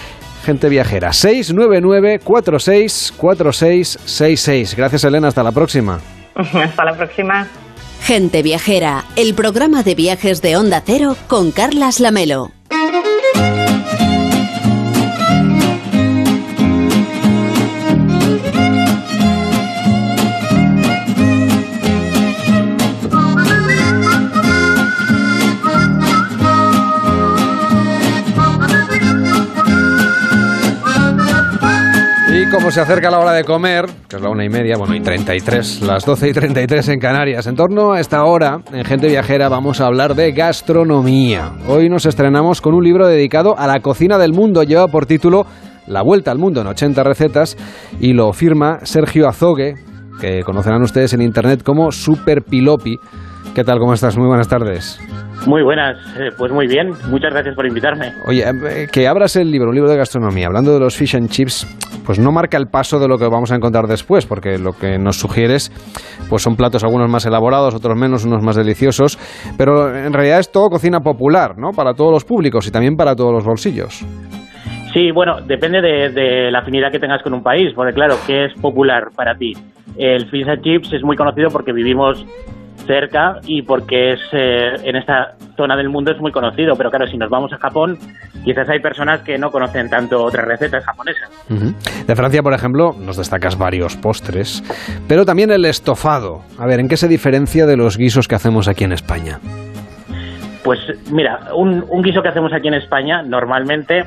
Gente 0.44 0.68
Viajera. 0.68 1.12
699 1.12 2.20
464666 2.22 4.76
Gracias, 4.76 5.04
Elena. 5.04 5.28
Hasta 5.28 5.42
la 5.42 5.52
próxima. 5.52 6.00
Hasta 6.34 6.84
la 6.84 6.96
próxima. 6.96 7.48
Gente 8.02 8.42
Viajera, 8.42 9.04
el 9.16 9.34
programa 9.34 9.82
de 9.82 9.94
viajes 9.94 10.42
de 10.42 10.56
Onda 10.56 10.82
Cero 10.84 11.16
con 11.26 11.52
Carlas 11.52 12.00
Lamelo. 12.00 12.50
Como 32.54 32.70
se 32.70 32.80
acerca 32.80 33.10
la 33.10 33.18
hora 33.18 33.32
de 33.32 33.42
comer, 33.42 33.86
que 34.08 34.16
es 34.16 34.22
la 34.22 34.30
una 34.30 34.44
y 34.44 34.48
media, 34.48 34.76
bueno, 34.76 34.94
y 34.94 35.00
33, 35.00 35.82
las 35.82 36.04
12 36.04 36.28
y 36.28 36.32
33 36.32 36.88
en 36.90 37.00
Canarias, 37.00 37.48
en 37.48 37.56
torno 37.56 37.92
a 37.92 38.00
esta 38.00 38.22
hora, 38.24 38.60
en 38.72 38.84
Gente 38.84 39.08
Viajera, 39.08 39.48
vamos 39.48 39.80
a 39.80 39.86
hablar 39.86 40.14
de 40.14 40.30
gastronomía. 40.30 41.52
Hoy 41.66 41.88
nos 41.88 42.06
estrenamos 42.06 42.60
con 42.60 42.74
un 42.74 42.84
libro 42.84 43.08
dedicado 43.08 43.58
a 43.58 43.66
la 43.66 43.80
cocina 43.80 44.18
del 44.18 44.32
mundo. 44.32 44.62
Lleva 44.62 44.86
por 44.86 45.06
título 45.06 45.46
La 45.88 46.02
Vuelta 46.02 46.30
al 46.30 46.38
Mundo 46.38 46.60
en 46.60 46.68
80 46.68 47.02
recetas 47.02 47.56
y 47.98 48.12
lo 48.12 48.32
firma 48.32 48.78
Sergio 48.84 49.28
Azogue, 49.28 49.74
que 50.20 50.42
conocerán 50.42 50.82
ustedes 50.82 51.12
en 51.12 51.22
internet 51.22 51.62
como 51.64 51.90
Super 51.90 52.42
Pilopi. 52.42 52.98
¿Qué 53.54 53.64
tal? 53.64 53.78
¿Cómo 53.80 53.94
estás? 53.94 54.16
Muy 54.16 54.28
buenas 54.28 54.48
tardes. 54.48 55.00
Muy 55.46 55.62
buenas, 55.62 55.98
eh, 56.18 56.30
pues 56.38 56.50
muy 56.52 56.66
bien, 56.66 56.88
muchas 57.10 57.32
gracias 57.32 57.54
por 57.54 57.66
invitarme. 57.66 58.12
Oye, 58.26 58.42
eh, 58.42 58.86
que 58.90 59.06
abras 59.06 59.36
el 59.36 59.50
libro, 59.50 59.68
un 59.68 59.74
libro 59.74 59.90
de 59.90 59.96
gastronomía, 59.96 60.46
hablando 60.46 60.72
de 60.72 60.80
los 60.80 60.96
fish 60.96 61.16
and 61.16 61.28
chips, 61.28 61.66
pues 62.06 62.18
no 62.18 62.32
marca 62.32 62.56
el 62.56 62.66
paso 62.66 62.98
de 62.98 63.08
lo 63.08 63.18
que 63.18 63.26
vamos 63.28 63.52
a 63.52 63.56
encontrar 63.56 63.86
después, 63.86 64.24
porque 64.24 64.58
lo 64.58 64.72
que 64.72 64.98
nos 64.98 65.18
sugieres, 65.18 65.70
pues 66.30 66.42
son 66.42 66.56
platos 66.56 66.82
algunos 66.82 67.10
más 67.10 67.26
elaborados, 67.26 67.74
otros 67.74 67.94
menos, 67.94 68.24
unos 68.24 68.42
más 68.42 68.56
deliciosos, 68.56 69.18
pero 69.58 69.94
en 69.94 70.12
realidad 70.14 70.38
es 70.38 70.50
todo 70.50 70.70
cocina 70.70 71.00
popular, 71.00 71.58
¿no? 71.58 71.72
Para 71.72 71.92
todos 71.92 72.12
los 72.12 72.24
públicos 72.24 72.66
y 72.66 72.70
también 72.70 72.96
para 72.96 73.14
todos 73.14 73.32
los 73.32 73.44
bolsillos. 73.44 74.02
Sí, 74.94 75.10
bueno, 75.10 75.40
depende 75.46 75.82
de, 75.82 76.08
de 76.08 76.50
la 76.50 76.60
afinidad 76.60 76.90
que 76.90 77.00
tengas 77.00 77.22
con 77.22 77.34
un 77.34 77.42
país, 77.42 77.72
porque 77.74 77.92
claro, 77.92 78.14
¿qué 78.26 78.46
es 78.46 78.54
popular 78.60 79.08
para 79.14 79.34
ti? 79.34 79.52
El 79.98 80.30
fish 80.30 80.48
and 80.48 80.62
chips 80.62 80.92
es 80.92 81.02
muy 81.02 81.16
conocido 81.16 81.48
porque 81.52 81.72
vivimos 81.72 82.24
cerca 82.86 83.40
y 83.46 83.62
porque 83.62 84.12
es 84.12 84.20
eh, 84.32 84.74
en 84.84 84.96
esta 84.96 85.34
zona 85.56 85.76
del 85.76 85.88
mundo 85.88 86.12
es 86.12 86.20
muy 86.20 86.32
conocido, 86.32 86.74
pero 86.76 86.90
claro, 86.90 87.06
si 87.06 87.16
nos 87.16 87.30
vamos 87.30 87.52
a 87.52 87.58
Japón, 87.58 87.98
quizás 88.44 88.68
hay 88.68 88.80
personas 88.80 89.22
que 89.22 89.38
no 89.38 89.50
conocen 89.50 89.88
tanto 89.88 90.22
otras 90.22 90.46
recetas 90.46 90.84
japonesas. 90.84 91.30
Ujú. 91.50 91.74
De 92.06 92.16
Francia, 92.16 92.42
por 92.42 92.54
ejemplo, 92.54 92.92
nos 92.98 93.16
destacas 93.16 93.58
varios 93.58 93.96
postres, 93.96 94.62
pero 95.08 95.24
también 95.24 95.50
el 95.50 95.64
estofado. 95.64 96.42
A 96.58 96.66
ver, 96.66 96.80
¿en 96.80 96.88
qué 96.88 96.96
se 96.96 97.08
diferencia 97.08 97.66
de 97.66 97.76
los 97.76 97.96
guisos 97.96 98.28
que 98.28 98.34
hacemos 98.34 98.68
aquí 98.68 98.84
en 98.84 98.92
España? 98.92 99.38
Pues 100.62 100.78
mira, 101.12 101.50
un, 101.54 101.84
un 101.88 102.02
guiso 102.02 102.22
que 102.22 102.28
hacemos 102.28 102.52
aquí 102.54 102.68
en 102.68 102.74
España 102.74 103.22
normalmente 103.22 104.04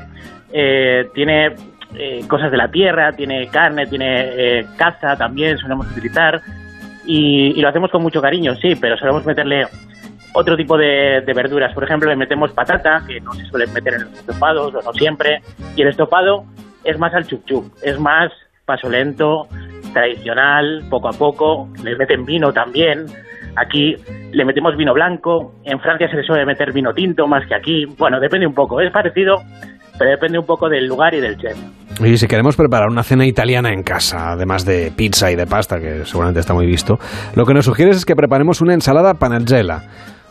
eh, 0.52 1.04
tiene 1.14 1.54
eh, 1.94 2.20
cosas 2.28 2.50
de 2.50 2.56
la 2.56 2.68
tierra, 2.68 3.12
tiene 3.12 3.46
carne, 3.48 3.86
tiene 3.86 4.24
eh, 4.36 4.66
caza 4.76 5.16
también, 5.16 5.56
solemos 5.56 5.90
utilizar 5.90 6.40
y, 7.08 7.58
y 7.58 7.62
lo 7.62 7.68
hacemos 7.70 7.90
con 7.90 8.02
mucho 8.02 8.20
cariño, 8.20 8.54
sí, 8.56 8.74
pero 8.78 8.96
solemos 8.98 9.24
meterle 9.24 9.66
otro 10.34 10.56
tipo 10.56 10.76
de, 10.76 11.22
verduras. 11.34 11.72
Por 11.72 11.84
ejemplo, 11.84 12.10
le 12.10 12.16
metemos 12.16 12.52
patata, 12.52 13.02
que 13.06 13.18
no 13.20 13.32
se 13.32 13.46
suele 13.46 13.66
meter 13.68 13.94
en 13.94 14.02
los 14.02 14.12
estofados, 14.12 14.74
o 14.74 14.82
no 14.82 14.92
siempre, 14.92 15.40
y 15.74 15.82
el 15.82 15.88
estofado 15.88 16.44
es 16.84 16.98
más 16.98 17.14
al 17.14 17.26
chup 17.26 17.44
chup, 17.46 17.64
es 17.82 17.98
más 17.98 18.30
paso 18.66 18.90
lento, 18.90 19.48
tradicional, 19.94 20.84
poco 20.90 21.08
a 21.08 21.12
poco, 21.12 21.70
le 21.82 21.96
meten 21.96 22.26
vino 22.26 22.52
también. 22.52 23.06
Aquí 23.56 23.96
le 24.30 24.44
metemos 24.44 24.76
vino 24.76 24.92
blanco, 24.92 25.54
en 25.64 25.80
Francia 25.80 26.10
se 26.10 26.16
le 26.16 26.22
suele 26.22 26.44
meter 26.44 26.72
vino 26.72 26.92
tinto 26.92 27.26
más 27.26 27.46
que 27.46 27.54
aquí. 27.54 27.86
Bueno, 27.96 28.20
depende 28.20 28.46
un 28.46 28.54
poco, 28.54 28.82
es 28.82 28.92
parecido, 28.92 29.38
pero 29.98 30.10
depende 30.10 30.38
un 30.38 30.46
poco 30.46 30.68
del 30.68 30.86
lugar 30.86 31.14
y 31.14 31.20
del 31.20 31.36
chef. 31.36 31.56
Y 32.04 32.16
si 32.16 32.26
queremos 32.28 32.56
preparar 32.56 32.88
una 32.88 33.02
cena 33.02 33.26
italiana 33.26 33.72
en 33.72 33.82
casa, 33.82 34.32
además 34.32 34.64
de 34.64 34.92
pizza 34.94 35.30
y 35.30 35.36
de 35.36 35.46
pasta, 35.46 35.80
que 35.80 36.04
seguramente 36.04 36.40
está 36.40 36.54
muy 36.54 36.66
visto, 36.66 36.98
lo 37.34 37.44
que 37.44 37.54
nos 37.54 37.64
sugieres 37.64 37.96
es 37.96 38.04
que 38.06 38.14
preparemos 38.14 38.60
una 38.60 38.74
ensalada 38.74 39.14
panagella. 39.14 39.82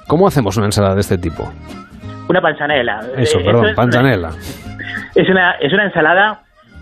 ¿Cómo 0.07 0.27
hacemos 0.27 0.56
una 0.57 0.68
ensalada 0.68 0.95
de 0.95 1.02
este 1.02 1.18
tipo? 1.18 1.52
Una 2.30 2.41
panzanella. 2.41 2.99
Eso, 3.18 3.39
Eh, 3.39 3.44
perdón, 3.45 3.65
es- 3.68 3.76
panzanella. 3.76 4.30
Es 5.15 5.27
una, 5.30 5.53
es 5.53 5.73
una 5.73 5.85
ensalada 5.85 6.41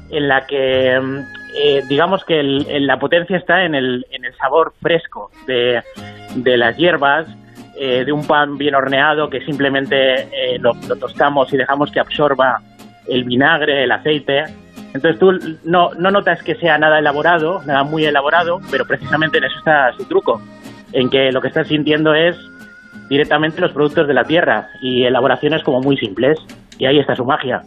en 0.10 0.28
la 0.28 0.46
que, 0.46 1.00
mm, 1.02 1.18
eh, 1.58 1.84
digamos 1.88 2.24
que 2.26 2.40
el- 2.40 2.86
la 2.86 2.98
potencia 3.00 3.38
está 3.38 3.64
en 3.64 3.76
el, 3.76 4.06
en 4.12 4.26
el 4.26 4.36
sabor 4.36 4.74
fresco 4.82 5.32
de, 5.48 5.82
de 6.36 6.58
las 6.58 6.76
hierbas, 6.78 7.28
eh, 7.80 8.04
de 8.06 8.12
un 8.12 8.26
pan 8.28 8.58
bien 8.58 8.76
horneado 8.76 9.30
que 9.30 9.40
simplemente 9.46 10.24
eh, 10.24 10.60
lo, 10.60 10.74
lo 10.88 10.96
tostamos 10.98 11.52
y 11.54 11.58
dejamos 11.58 11.92
que 11.92 12.00
absorba 12.00 12.60
el 13.08 13.24
vinagre, 13.24 13.84
el 13.84 13.92
aceite. 13.92 14.44
Entonces 14.94 15.20
tú 15.20 15.32
no, 15.66 15.90
no 15.98 16.12
notas 16.12 16.42
que 16.44 16.56
sea 16.56 16.78
nada 16.78 17.00
elaborado, 17.00 17.62
nada 17.66 17.84
muy 17.84 18.06
elaborado, 18.06 18.60
pero 18.72 18.86
precisamente 18.86 19.38
en 19.38 19.46
eso 19.46 19.58
está 19.58 19.92
su 19.98 20.06
truco, 20.06 20.42
en 20.94 21.10
que 21.10 21.32
lo 21.32 21.42
que 21.42 21.50
estás 21.50 21.68
sintiendo 21.68 22.14
es 22.14 22.38
directamente 23.10 23.62
los 23.62 23.74
productos 23.74 24.08
de 24.08 24.14
la 24.14 24.24
tierra 24.24 24.68
y 24.82 25.04
elaboraciones 25.04 25.64
como 25.64 25.82
muy 25.82 25.98
simples. 25.98 26.38
Y 26.78 26.86
ahí 26.86 27.00
está 27.00 27.16
su 27.16 27.24
magia. 27.24 27.62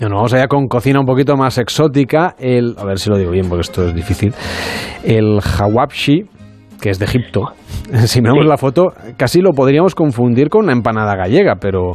Bueno, 0.00 0.16
vamos 0.16 0.32
allá 0.32 0.46
con 0.46 0.68
cocina 0.68 1.00
un 1.00 1.06
poquito 1.06 1.36
más 1.36 1.58
exótica. 1.58 2.34
El, 2.38 2.76
a 2.78 2.84
ver 2.84 2.98
si 2.98 3.10
lo 3.10 3.18
digo 3.18 3.30
bien 3.32 3.48
porque 3.48 3.62
esto 3.62 3.84
es 3.84 3.94
difícil. 3.94 4.32
El 5.02 5.40
hawabshi, 5.40 6.22
que 6.80 6.90
es 6.90 6.98
de 6.98 7.04
Egipto. 7.04 7.42
Si 7.88 8.20
miramos 8.20 8.44
la 8.44 8.58
foto, 8.58 8.88
casi 9.16 9.40
lo 9.40 9.52
podríamos 9.52 9.94
confundir 9.94 10.50
con 10.50 10.64
una 10.64 10.74
empanada 10.74 11.16
gallega, 11.16 11.54
pero, 11.58 11.92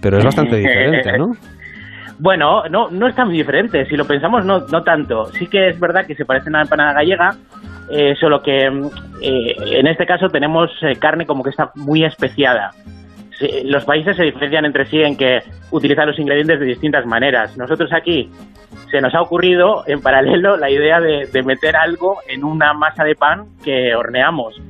pero 0.00 0.18
es 0.18 0.24
bastante 0.24 0.54
diferente, 0.58 1.18
¿no? 1.18 1.32
Bueno, 2.22 2.62
no, 2.70 2.88
no 2.88 3.08
es 3.08 3.16
tan 3.16 3.30
diferente. 3.30 3.84
Si 3.86 3.96
lo 3.96 4.04
pensamos, 4.04 4.44
no, 4.44 4.60
no 4.60 4.84
tanto. 4.84 5.26
Sí 5.32 5.48
que 5.48 5.70
es 5.70 5.80
verdad 5.80 6.06
que 6.06 6.14
se 6.14 6.24
parece 6.24 6.48
a 6.48 6.50
una 6.50 6.62
empanada 6.62 6.92
gallega, 6.92 7.34
eh, 7.90 8.14
solo 8.14 8.40
que 8.40 8.66
eh, 9.20 9.56
en 9.58 9.88
este 9.88 10.06
caso 10.06 10.28
tenemos 10.28 10.70
eh, 10.82 10.94
carne 11.00 11.26
como 11.26 11.42
que 11.42 11.50
está 11.50 11.72
muy 11.74 12.04
especiada. 12.04 12.70
Los 13.64 13.84
países 13.84 14.16
se 14.16 14.22
diferencian 14.22 14.64
entre 14.64 14.86
sí 14.86 15.02
en 15.02 15.16
que 15.16 15.40
utilizan 15.72 16.06
los 16.06 16.18
ingredientes 16.20 16.60
de 16.60 16.66
distintas 16.66 17.04
maneras. 17.06 17.58
Nosotros 17.58 17.92
aquí 17.92 18.30
se 18.92 19.00
nos 19.00 19.12
ha 19.16 19.20
ocurrido 19.20 19.82
en 19.88 20.00
paralelo 20.00 20.56
la 20.56 20.70
idea 20.70 21.00
de, 21.00 21.26
de 21.26 21.42
meter 21.42 21.74
algo 21.74 22.18
en 22.28 22.44
una 22.44 22.72
masa 22.72 23.02
de 23.02 23.16
pan 23.16 23.46
que 23.64 23.96
horneamos. 23.96 24.60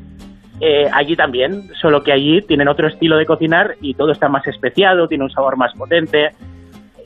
Eh, 0.65 0.89
allí 0.93 1.17
también, 1.17 1.69
solo 1.81 2.05
que 2.05 2.13
allí 2.13 2.41
tienen 2.43 2.69
otro 2.69 2.87
estilo 2.87 3.17
de 3.17 3.27
cocinar 3.27 3.75
y 3.81 3.95
todo 3.95 4.13
está 4.13 4.29
más 4.29 4.47
especiado, 4.47 5.09
tiene 5.09 5.25
un 5.25 5.31
sabor 5.31 5.57
más 5.57 5.75
potente. 5.75 6.31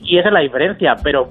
Y 0.09 0.17
esa 0.17 0.29
es 0.29 0.33
la 0.33 0.39
diferencia, 0.39 0.95
pero 1.03 1.27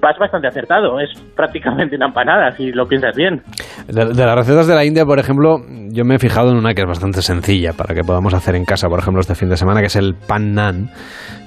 vas 0.00 0.16
bastante 0.18 0.46
acertado. 0.46 1.00
Es 1.00 1.10
prácticamente 1.36 1.96
una 1.96 2.06
empanada, 2.06 2.52
si 2.56 2.70
lo 2.70 2.86
piensas 2.86 3.14
bien. 3.16 3.42
De, 3.88 4.04
de 4.06 4.24
las 4.26 4.36
recetas 4.36 4.66
de 4.68 4.74
la 4.76 4.84
India, 4.84 5.04
por 5.04 5.18
ejemplo, 5.18 5.58
yo 5.90 6.04
me 6.04 6.14
he 6.14 6.18
fijado 6.18 6.50
en 6.52 6.56
una 6.56 6.72
que 6.72 6.82
es 6.82 6.86
bastante 6.86 7.22
sencilla 7.22 7.72
para 7.72 7.94
que 7.94 8.02
podamos 8.02 8.32
hacer 8.32 8.54
en 8.54 8.64
casa, 8.64 8.88
por 8.88 9.00
ejemplo, 9.00 9.20
este 9.20 9.34
fin 9.34 9.48
de 9.48 9.56
semana, 9.56 9.80
que 9.80 9.86
es 9.86 9.96
el 9.96 10.14
pan 10.14 10.54
nan, 10.54 10.90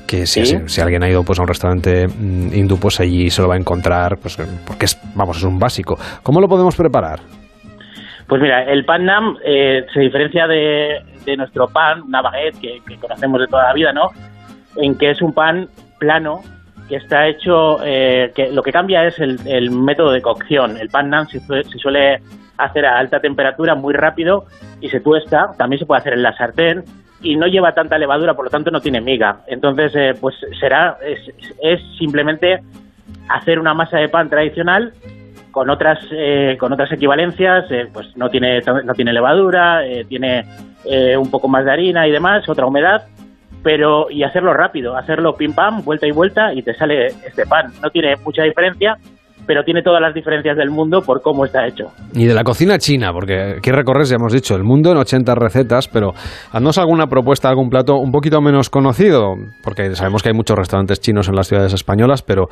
que 0.06 0.26
si, 0.26 0.46
Sí. 0.46 0.58
si- 0.66 0.82
alguien 0.82 1.02
ha 1.04 1.10
ido 1.10 1.24
pues, 1.24 1.40
a 1.40 1.44
un 1.44 1.48
restaurante 1.48 2.08
mm, 2.10 2.54
hindú, 2.54 2.78
pues 2.78 3.00
allí 3.00 3.30
se 3.30 3.42
lo 3.42 3.48
va 3.48 3.56
a 3.56 3.58
encontrar, 3.58 4.18
pues, 4.22 4.36
porque 4.68 4.86
es, 4.86 5.00
vamos, 5.16 5.38
es 5.38 5.44
un 5.46 5.58
básico. 5.58 5.98
¿Cómo 6.22 6.42
lo 6.42 6.50
podemos 6.50 6.76
preparar? 6.76 7.20
Pues 8.28 8.42
mira, 8.42 8.64
el 8.64 8.84
pan 8.84 9.06
nam 9.06 9.38
eh, 9.46 9.86
se 9.94 10.00
diferencia 10.02 10.48
de, 10.48 11.00
de 11.26 11.38
nuestro 11.38 11.68
pan, 11.68 12.02
una 12.02 12.22
baguette 12.22 12.60
que, 12.60 12.80
que 12.88 12.98
conocemos 12.98 13.40
de 13.40 13.48
toda 13.48 13.64
la 13.68 13.74
vida, 13.74 13.94
¿no? 13.94 14.10
En 14.78 14.98
que 14.98 15.12
es 15.12 15.22
un 15.22 15.34
pan 15.34 15.68
plano 16.00 16.42
que 16.88 16.98
está 16.98 17.28
hecho, 17.28 17.78
eh, 17.84 18.32
que 18.36 18.52
lo 18.52 18.62
que 18.62 18.72
cambia 18.72 19.06
es 19.06 19.20
el, 19.20 19.40
el 19.46 19.72
método 19.72 20.12
de 20.12 20.22
cocción. 20.22 20.78
El 20.78 20.90
pan 20.90 21.10
nam 21.10 21.28
se, 21.28 21.40
se 21.40 21.78
suele 21.78 22.22
hacer 22.58 22.86
a 22.86 22.98
alta 22.98 23.20
temperatura 23.20 23.76
muy 23.76 23.94
rápido 23.94 24.46
y 24.82 24.90
se 24.90 25.00
tuesta. 25.00 25.52
También 25.58 25.80
se 25.80 25.86
puede 25.86 26.02
hacer 26.02 26.14
en 26.14 26.24
la 26.24 26.36
sartén 26.36 26.84
y 27.22 27.36
no 27.36 27.48
lleva 27.48 27.74
tanta 27.74 27.98
levadura, 27.98 28.34
por 28.34 28.46
lo 28.46 28.52
tanto 28.52 28.70
no 28.70 28.82
tiene 28.82 29.02
miga. 29.02 29.40
Entonces, 29.48 29.94
eh, 29.96 30.14
pues 30.20 30.36
será, 30.60 30.98
es, 31.02 31.20
es 31.62 31.82
simplemente 31.98 32.62
hacer 33.30 33.60
una 33.60 33.74
masa 33.74 33.98
de 33.98 34.10
pan 34.10 34.30
tradicional 34.30 34.94
con 35.52 35.70
otras 35.70 36.00
eh, 36.12 36.58
con 36.60 36.74
otras 36.74 36.92
equivalencias 36.92 37.70
eh, 37.72 37.88
pues 37.94 38.18
no 38.18 38.30
tiene 38.30 38.60
no 38.62 38.94
tiene 38.94 39.14
levadura 39.14 39.86
eh, 39.86 40.04
tiene 40.04 40.44
eh, 40.84 41.16
un 41.16 41.30
poco 41.30 41.48
más 41.48 41.64
de 41.64 41.72
harina 41.72 42.08
y 42.08 42.12
demás 42.12 42.50
otra 42.50 42.66
humedad 42.66 43.04
pero 43.64 44.10
y 44.10 44.24
hacerlo 44.24 44.54
rápido 44.54 44.96
hacerlo 44.98 45.34
pim 45.38 45.54
pam 45.54 45.84
vuelta 45.84 46.06
y 46.08 46.12
vuelta 46.12 46.54
y 46.54 46.62
te 46.62 46.74
sale 46.74 47.08
este 47.08 47.46
pan 47.48 47.72
no 47.82 47.90
tiene 47.90 48.16
mucha 48.26 48.44
diferencia 48.44 48.96
pero 49.46 49.64
tiene 49.66 49.82
todas 49.82 50.00
las 50.02 50.14
diferencias 50.14 50.56
del 50.56 50.70
mundo 50.70 51.02
por 51.02 51.22
cómo 51.22 51.44
está 51.44 51.68
hecho 51.68 51.88
Y 52.14 52.26
de 52.28 52.34
la 52.34 52.44
cocina 52.46 52.78
china, 52.78 53.12
porque 53.12 53.56
aquí 53.58 53.72
recorres, 53.72 54.10
ya 54.10 54.16
hemos 54.16 54.32
dicho, 54.32 54.56
el 54.56 54.64
mundo 54.64 54.90
en 54.94 54.98
80 54.98 55.36
recetas, 55.36 55.90
pero 55.90 56.12
haznos 56.54 56.78
alguna 56.78 57.08
propuesta, 57.08 57.50
algún 57.50 57.68
plato 57.70 57.96
un 57.98 58.10
poquito 58.10 58.40
menos 58.40 58.70
conocido, 58.70 59.34
porque 59.62 59.96
sabemos 59.96 60.24
que 60.24 60.30
hay 60.30 60.34
muchos 60.34 60.58
restaurantes 60.58 61.02
chinos 61.02 61.28
en 61.28 61.36
las 61.36 61.50
ciudades 61.50 61.74
españolas, 61.74 62.22
pero, 62.22 62.46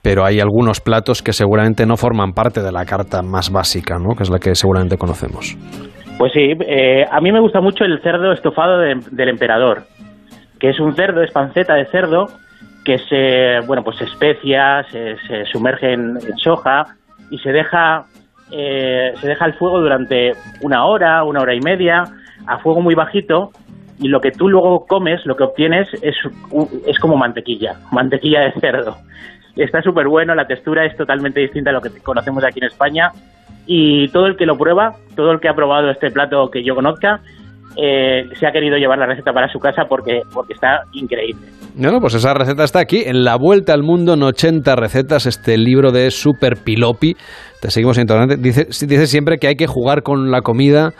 pero 0.00 0.24
hay 0.24 0.40
algunos 0.40 0.80
platos 0.80 1.20
que 1.22 1.34
seguramente 1.34 1.84
no 1.84 1.98
forman 1.98 2.32
parte 2.32 2.62
de 2.62 2.72
la 2.72 2.86
carta 2.86 3.20
más 3.22 3.50
básica, 3.52 3.98
¿no? 3.98 4.14
que 4.16 4.22
es 4.22 4.30
la 4.30 4.38
que 4.38 4.54
seguramente 4.54 4.96
conocemos. 4.96 5.58
Pues 6.16 6.32
sí, 6.32 6.52
eh, 6.66 7.04
a 7.10 7.20
mí 7.20 7.32
me 7.32 7.40
gusta 7.40 7.60
mucho 7.60 7.84
el 7.84 8.00
cerdo 8.00 8.32
estofado 8.32 8.78
de- 8.78 8.94
del 9.10 9.28
emperador, 9.28 9.82
que 10.64 10.70
es 10.70 10.80
un 10.80 10.96
cerdo, 10.96 11.22
es 11.22 11.30
panceta 11.30 11.74
de 11.74 11.84
cerdo, 11.84 12.26
que 12.86 12.98
se, 12.98 13.60
bueno, 13.66 13.84
pues 13.84 13.98
se 13.98 14.04
especia, 14.04 14.82
se, 14.90 15.44
sumerge 15.52 15.92
en, 15.92 16.18
soja 16.38 16.86
y 17.30 17.36
se 17.40 17.52
deja, 17.52 18.06
eh, 18.50 19.12
se 19.20 19.28
deja 19.28 19.44
al 19.44 19.52
fuego 19.58 19.78
durante 19.78 20.32
una 20.62 20.86
hora, 20.86 21.22
una 21.24 21.42
hora 21.42 21.54
y 21.54 21.60
media, 21.60 22.04
a 22.46 22.56
fuego 22.60 22.80
muy 22.80 22.94
bajito, 22.94 23.52
y 23.98 24.08
lo 24.08 24.22
que 24.22 24.30
tú 24.30 24.48
luego 24.48 24.86
comes, 24.86 25.26
lo 25.26 25.36
que 25.36 25.42
obtienes 25.42 25.86
es, 26.00 26.16
es 26.86 26.98
como 26.98 27.18
mantequilla, 27.18 27.74
mantequilla 27.92 28.40
de 28.40 28.52
cerdo. 28.52 28.96
Está 29.56 29.82
súper 29.82 30.08
bueno, 30.08 30.34
la 30.34 30.46
textura 30.46 30.86
es 30.86 30.96
totalmente 30.96 31.40
distinta 31.40 31.68
a 31.68 31.74
lo 31.74 31.82
que 31.82 31.90
conocemos 32.02 32.42
aquí 32.42 32.60
en 32.60 32.68
España 32.68 33.12
y 33.66 34.08
todo 34.08 34.28
el 34.28 34.38
que 34.38 34.46
lo 34.46 34.56
prueba, 34.56 34.94
todo 35.14 35.30
el 35.30 35.40
que 35.40 35.48
ha 35.50 35.54
probado 35.54 35.90
este 35.90 36.10
plato 36.10 36.50
que 36.50 36.64
yo 36.64 36.74
conozca, 36.74 37.20
eh, 37.76 38.28
se 38.34 38.46
ha 38.46 38.52
querido 38.52 38.76
llevar 38.76 38.98
la 38.98 39.06
receta 39.06 39.32
para 39.32 39.48
su 39.48 39.58
casa 39.58 39.84
porque, 39.88 40.20
porque 40.32 40.52
está 40.52 40.82
increíble. 40.92 41.46
Bueno, 41.76 41.98
pues 42.00 42.14
esa 42.14 42.34
receta 42.34 42.62
está 42.62 42.78
aquí, 42.80 43.02
en 43.04 43.24
La 43.24 43.36
Vuelta 43.36 43.74
al 43.74 43.82
Mundo 43.82 44.14
en 44.14 44.22
80 44.22 44.76
recetas, 44.76 45.26
este 45.26 45.58
libro 45.58 45.90
de 45.90 46.10
Super 46.10 46.56
Pilopi. 46.64 47.14
Te 47.60 47.70
seguimos 47.70 47.98
en 47.98 48.02
internet. 48.02 48.38
Dice, 48.40 48.66
dice 48.86 49.06
siempre 49.06 49.38
que 49.38 49.48
hay 49.48 49.56
que 49.56 49.66
jugar 49.66 50.02
con 50.02 50.30
la 50.30 50.42
comida. 50.42 50.90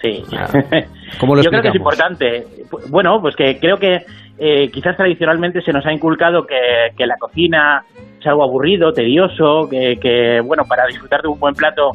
Sí. 0.00 0.22
¿Cómo 1.20 1.34
lo 1.34 1.42
Yo 1.42 1.50
creo 1.50 1.62
que 1.62 1.68
es 1.68 1.74
importante. 1.74 2.44
Bueno, 2.90 3.18
pues 3.20 3.36
que 3.36 3.58
creo 3.58 3.76
que 3.76 3.98
eh, 4.38 4.70
quizás 4.72 4.96
tradicionalmente 4.96 5.60
se 5.60 5.72
nos 5.72 5.84
ha 5.84 5.92
inculcado 5.92 6.46
que, 6.46 6.96
que 6.96 7.06
la 7.06 7.16
cocina 7.18 7.82
es 8.18 8.26
algo 8.26 8.42
aburrido, 8.42 8.92
tedioso, 8.92 9.68
que, 9.70 9.96
que, 10.00 10.40
bueno, 10.44 10.64
para 10.68 10.86
disfrutar 10.86 11.20
de 11.22 11.28
un 11.28 11.38
buen 11.38 11.54
plato 11.54 11.90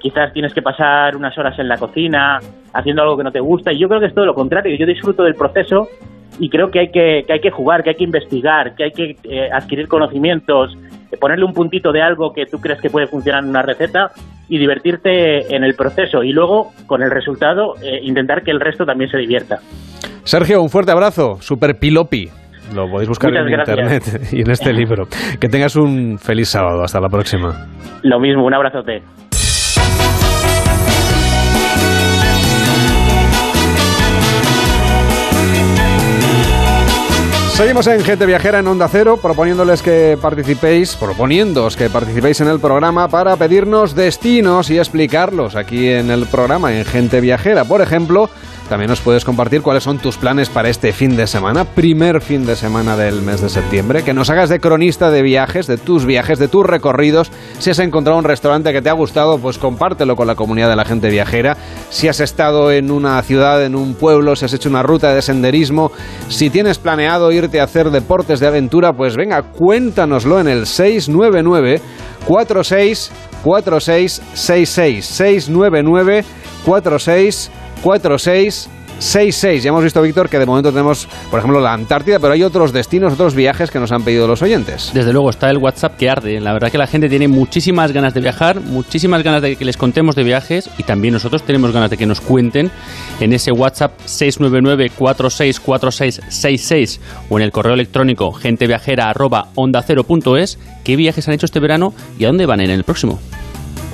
quizás 0.00 0.32
tienes 0.32 0.52
que 0.54 0.62
pasar 0.62 1.16
unas 1.16 1.36
horas 1.38 1.58
en 1.58 1.68
la 1.68 1.76
cocina 1.76 2.38
haciendo 2.72 3.02
algo 3.02 3.16
que 3.16 3.24
no 3.24 3.32
te 3.32 3.40
gusta. 3.40 3.72
Y 3.72 3.78
yo 3.78 3.88
creo 3.88 4.00
que 4.00 4.06
es 4.06 4.14
todo 4.14 4.26
lo 4.26 4.34
contrario. 4.34 4.76
Yo 4.78 4.86
disfruto 4.86 5.22
del 5.22 5.34
proceso 5.34 5.88
y 6.38 6.48
creo 6.48 6.68
que 6.70 6.80
hay 6.80 6.88
que, 6.90 7.22
que 7.26 7.32
hay 7.32 7.40
que 7.40 7.50
jugar, 7.50 7.82
que 7.82 7.90
hay 7.90 7.96
que 7.96 8.04
investigar, 8.04 8.74
que 8.74 8.84
hay 8.84 8.90
que 8.90 9.16
eh, 9.24 9.48
adquirir 9.52 9.88
conocimientos, 9.88 10.76
eh, 11.10 11.16
ponerle 11.18 11.44
un 11.44 11.52
puntito 11.52 11.92
de 11.92 12.02
algo 12.02 12.32
que 12.32 12.44
tú 12.46 12.58
crees 12.58 12.80
que 12.80 12.90
puede 12.90 13.06
funcionar 13.06 13.42
en 13.44 13.50
una 13.50 13.62
receta 13.62 14.10
y 14.48 14.58
divertirte 14.58 15.54
en 15.54 15.64
el 15.64 15.74
proceso 15.74 16.22
y 16.22 16.32
luego 16.32 16.70
con 16.86 17.02
el 17.02 17.10
resultado 17.10 17.74
eh, 17.82 17.98
intentar 18.02 18.42
que 18.42 18.50
el 18.50 18.60
resto 18.60 18.84
también 18.84 19.10
se 19.10 19.18
divierta. 19.18 19.56
Sergio, 20.24 20.60
un 20.62 20.68
fuerte 20.68 20.92
abrazo. 20.92 21.36
Super 21.40 21.78
Pilopi. 21.78 22.28
Lo 22.74 22.88
podéis 22.90 23.08
buscar 23.08 23.30
Muchas 23.30 23.46
en 23.46 23.52
gracias. 23.52 23.78
internet 23.78 24.32
y 24.32 24.40
en 24.40 24.50
este 24.50 24.72
libro. 24.72 25.04
Que 25.40 25.48
tengas 25.48 25.76
un 25.76 26.18
feliz 26.18 26.48
sábado. 26.48 26.82
Hasta 26.82 27.00
la 27.00 27.08
próxima. 27.08 27.68
Lo 28.02 28.18
mismo, 28.18 28.44
un 28.44 28.54
abrazote. 28.54 29.02
Seguimos 37.56 37.86
en 37.86 38.04
Gente 38.04 38.26
Viajera 38.26 38.58
en 38.58 38.66
Onda 38.66 38.86
Cero, 38.86 39.16
proponiéndoles 39.16 39.80
que 39.80 40.18
participéis, 40.20 40.94
proponiéndoos 40.94 41.74
que 41.74 41.88
participéis 41.88 42.42
en 42.42 42.48
el 42.48 42.60
programa 42.60 43.08
para 43.08 43.34
pedirnos 43.36 43.94
destinos 43.94 44.68
y 44.68 44.76
explicarlos 44.76 45.56
aquí 45.56 45.88
en 45.88 46.10
el 46.10 46.26
programa 46.26 46.74
en 46.74 46.84
Gente 46.84 47.18
Viajera. 47.22 47.64
Por 47.64 47.80
ejemplo, 47.80 48.28
también 48.66 48.90
nos 48.90 49.00
puedes 49.00 49.24
compartir 49.24 49.62
cuáles 49.62 49.84
son 49.84 49.98
tus 49.98 50.16
planes 50.16 50.48
para 50.48 50.68
este 50.68 50.92
fin 50.92 51.16
de 51.16 51.26
semana, 51.26 51.64
primer 51.64 52.20
fin 52.20 52.44
de 52.46 52.56
semana 52.56 52.96
del 52.96 53.22
mes 53.22 53.40
de 53.40 53.48
septiembre, 53.48 54.02
que 54.02 54.14
nos 54.14 54.30
hagas 54.30 54.48
de 54.48 54.60
cronista 54.60 55.10
de 55.10 55.22
viajes, 55.22 55.66
de 55.66 55.76
tus 55.76 56.04
viajes, 56.04 56.38
de 56.38 56.48
tus 56.48 56.64
recorridos. 56.66 57.30
Si 57.58 57.70
has 57.70 57.78
encontrado 57.78 58.18
un 58.18 58.24
restaurante 58.24 58.72
que 58.72 58.82
te 58.82 58.88
ha 58.88 58.94
gustado, 58.94 59.38
pues 59.38 59.58
compártelo 59.58 60.16
con 60.16 60.26
la 60.26 60.34
comunidad 60.34 60.68
de 60.68 60.76
la 60.76 60.84
gente 60.84 61.10
viajera. 61.10 61.56
Si 61.90 62.08
has 62.08 62.20
estado 62.20 62.72
en 62.72 62.90
una 62.90 63.20
ciudad, 63.22 63.64
en 63.64 63.74
un 63.74 63.94
pueblo, 63.94 64.36
si 64.36 64.44
has 64.44 64.52
hecho 64.52 64.68
una 64.68 64.82
ruta 64.82 65.14
de 65.14 65.22
senderismo, 65.22 65.92
si 66.28 66.50
tienes 66.50 66.78
planeado 66.78 67.32
irte 67.32 67.60
a 67.60 67.64
hacer 67.64 67.90
deportes 67.90 68.40
de 68.40 68.46
aventura, 68.46 68.92
pues 68.92 69.16
venga, 69.16 69.42
cuéntanoslo 69.42 70.40
en 70.40 70.48
el 70.48 70.66
699 70.66 71.80
46 72.26 73.12
46 73.42 74.22
66 74.34 75.04
699 75.04 76.24
46 76.64 77.50
46 77.82 78.70
66. 78.98 79.62
Ya 79.62 79.68
hemos 79.68 79.84
visto, 79.84 80.02
Víctor, 80.02 80.28
que 80.28 80.38
de 80.38 80.44
momento 80.46 80.70
tenemos, 80.70 81.06
por 81.30 81.38
ejemplo, 81.38 81.60
la 81.60 81.74
Antártida, 81.74 82.18
pero 82.18 82.32
hay 82.32 82.42
otros 82.42 82.72
destinos, 82.72 83.12
otros 83.12 83.34
viajes 83.34 83.70
que 83.70 83.78
nos 83.78 83.92
han 83.92 84.02
pedido 84.02 84.26
los 84.26 84.40
oyentes. 84.42 84.90
Desde 84.94 85.12
luego, 85.12 85.28
está 85.30 85.50
el 85.50 85.58
WhatsApp 85.58 85.96
que 85.96 86.08
arde. 86.08 86.40
La 86.40 86.52
verdad 86.52 86.70
que 86.70 86.78
la 86.78 86.86
gente 86.86 87.10
tiene 87.10 87.28
muchísimas 87.28 87.92
ganas 87.92 88.14
de 88.14 88.20
viajar, 88.20 88.60
muchísimas 88.60 89.22
ganas 89.22 89.42
de 89.42 89.54
que 89.56 89.64
les 89.64 89.76
contemos 89.76 90.16
de 90.16 90.24
viajes 90.24 90.68
y 90.78 90.84
también 90.84 91.14
nosotros 91.14 91.42
tenemos 91.42 91.72
ganas 91.72 91.90
de 91.90 91.96
que 91.96 92.06
nos 92.06 92.20
cuenten 92.20 92.70
en 93.20 93.32
ese 93.32 93.52
WhatsApp 93.52 93.92
699-464666 94.06 96.98
o 97.28 97.38
en 97.38 97.44
el 97.44 97.52
correo 97.52 97.74
electrónico 97.74 98.32
genteviajera.onda0.es 98.32 100.58
qué 100.84 100.96
viajes 100.96 101.28
han 101.28 101.34
hecho 101.34 101.44
este 101.46 101.60
verano 101.60 101.94
y 102.18 102.24
a 102.24 102.28
dónde 102.28 102.46
van 102.46 102.60
en 102.60 102.70
el 102.70 102.84
próximo. 102.84 103.18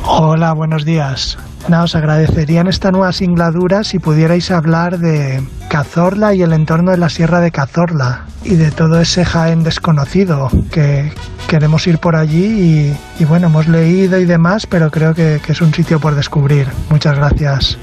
Hola, 0.04 0.52
buenos 0.52 0.84
días. 0.84 1.38
Nada, 1.68 1.84
os 1.84 1.94
agradecería 1.94 2.60
en 2.60 2.66
esta 2.66 2.90
nueva 2.90 3.12
singladura 3.12 3.84
si 3.84 3.98
pudierais 3.98 4.50
hablar 4.50 4.98
de 4.98 5.42
Cazorla 5.68 6.34
y 6.34 6.42
el 6.42 6.52
entorno 6.52 6.90
de 6.90 6.96
la 6.96 7.08
Sierra 7.08 7.40
de 7.40 7.52
Cazorla 7.52 8.26
y 8.42 8.56
de 8.56 8.72
todo 8.72 9.00
ese 9.00 9.24
Jaén 9.24 9.62
desconocido 9.62 10.48
que 10.72 11.12
queremos 11.46 11.86
ir 11.86 11.98
por 11.98 12.16
allí 12.16 12.96
y, 13.18 13.24
bueno, 13.24 13.46
hemos 13.46 13.68
leído 13.68 14.18
y 14.18 14.24
demás, 14.24 14.66
pero 14.66 14.90
creo 14.90 15.14
que, 15.14 15.40
que 15.44 15.52
es 15.52 15.60
un 15.60 15.72
sitio 15.72 16.00
por 16.00 16.16
descubrir. 16.16 16.66
Muchas 16.90 17.16
gracias. 17.16 17.78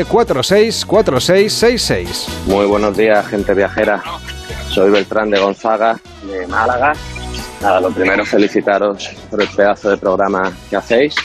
699-464666 0.08 2.46
Muy 2.46 2.66
buenos 2.68 2.96
días, 2.96 3.28
gente 3.28 3.54
viajera. 3.54 4.02
Soy 4.70 4.92
Beltrán 4.92 5.30
de 5.30 5.42
Gonzaga, 5.42 6.00
de 6.24 6.48
Málaga. 6.48 6.94
Nada, 7.62 7.82
lo 7.82 7.92
primero 7.92 8.24
felicitaros 8.24 9.10
por 9.30 9.42
el 9.42 9.50
pedazo 9.50 9.90
de 9.90 9.98
programa 9.98 10.54
que 10.70 10.78
hacéis. 10.78 11.16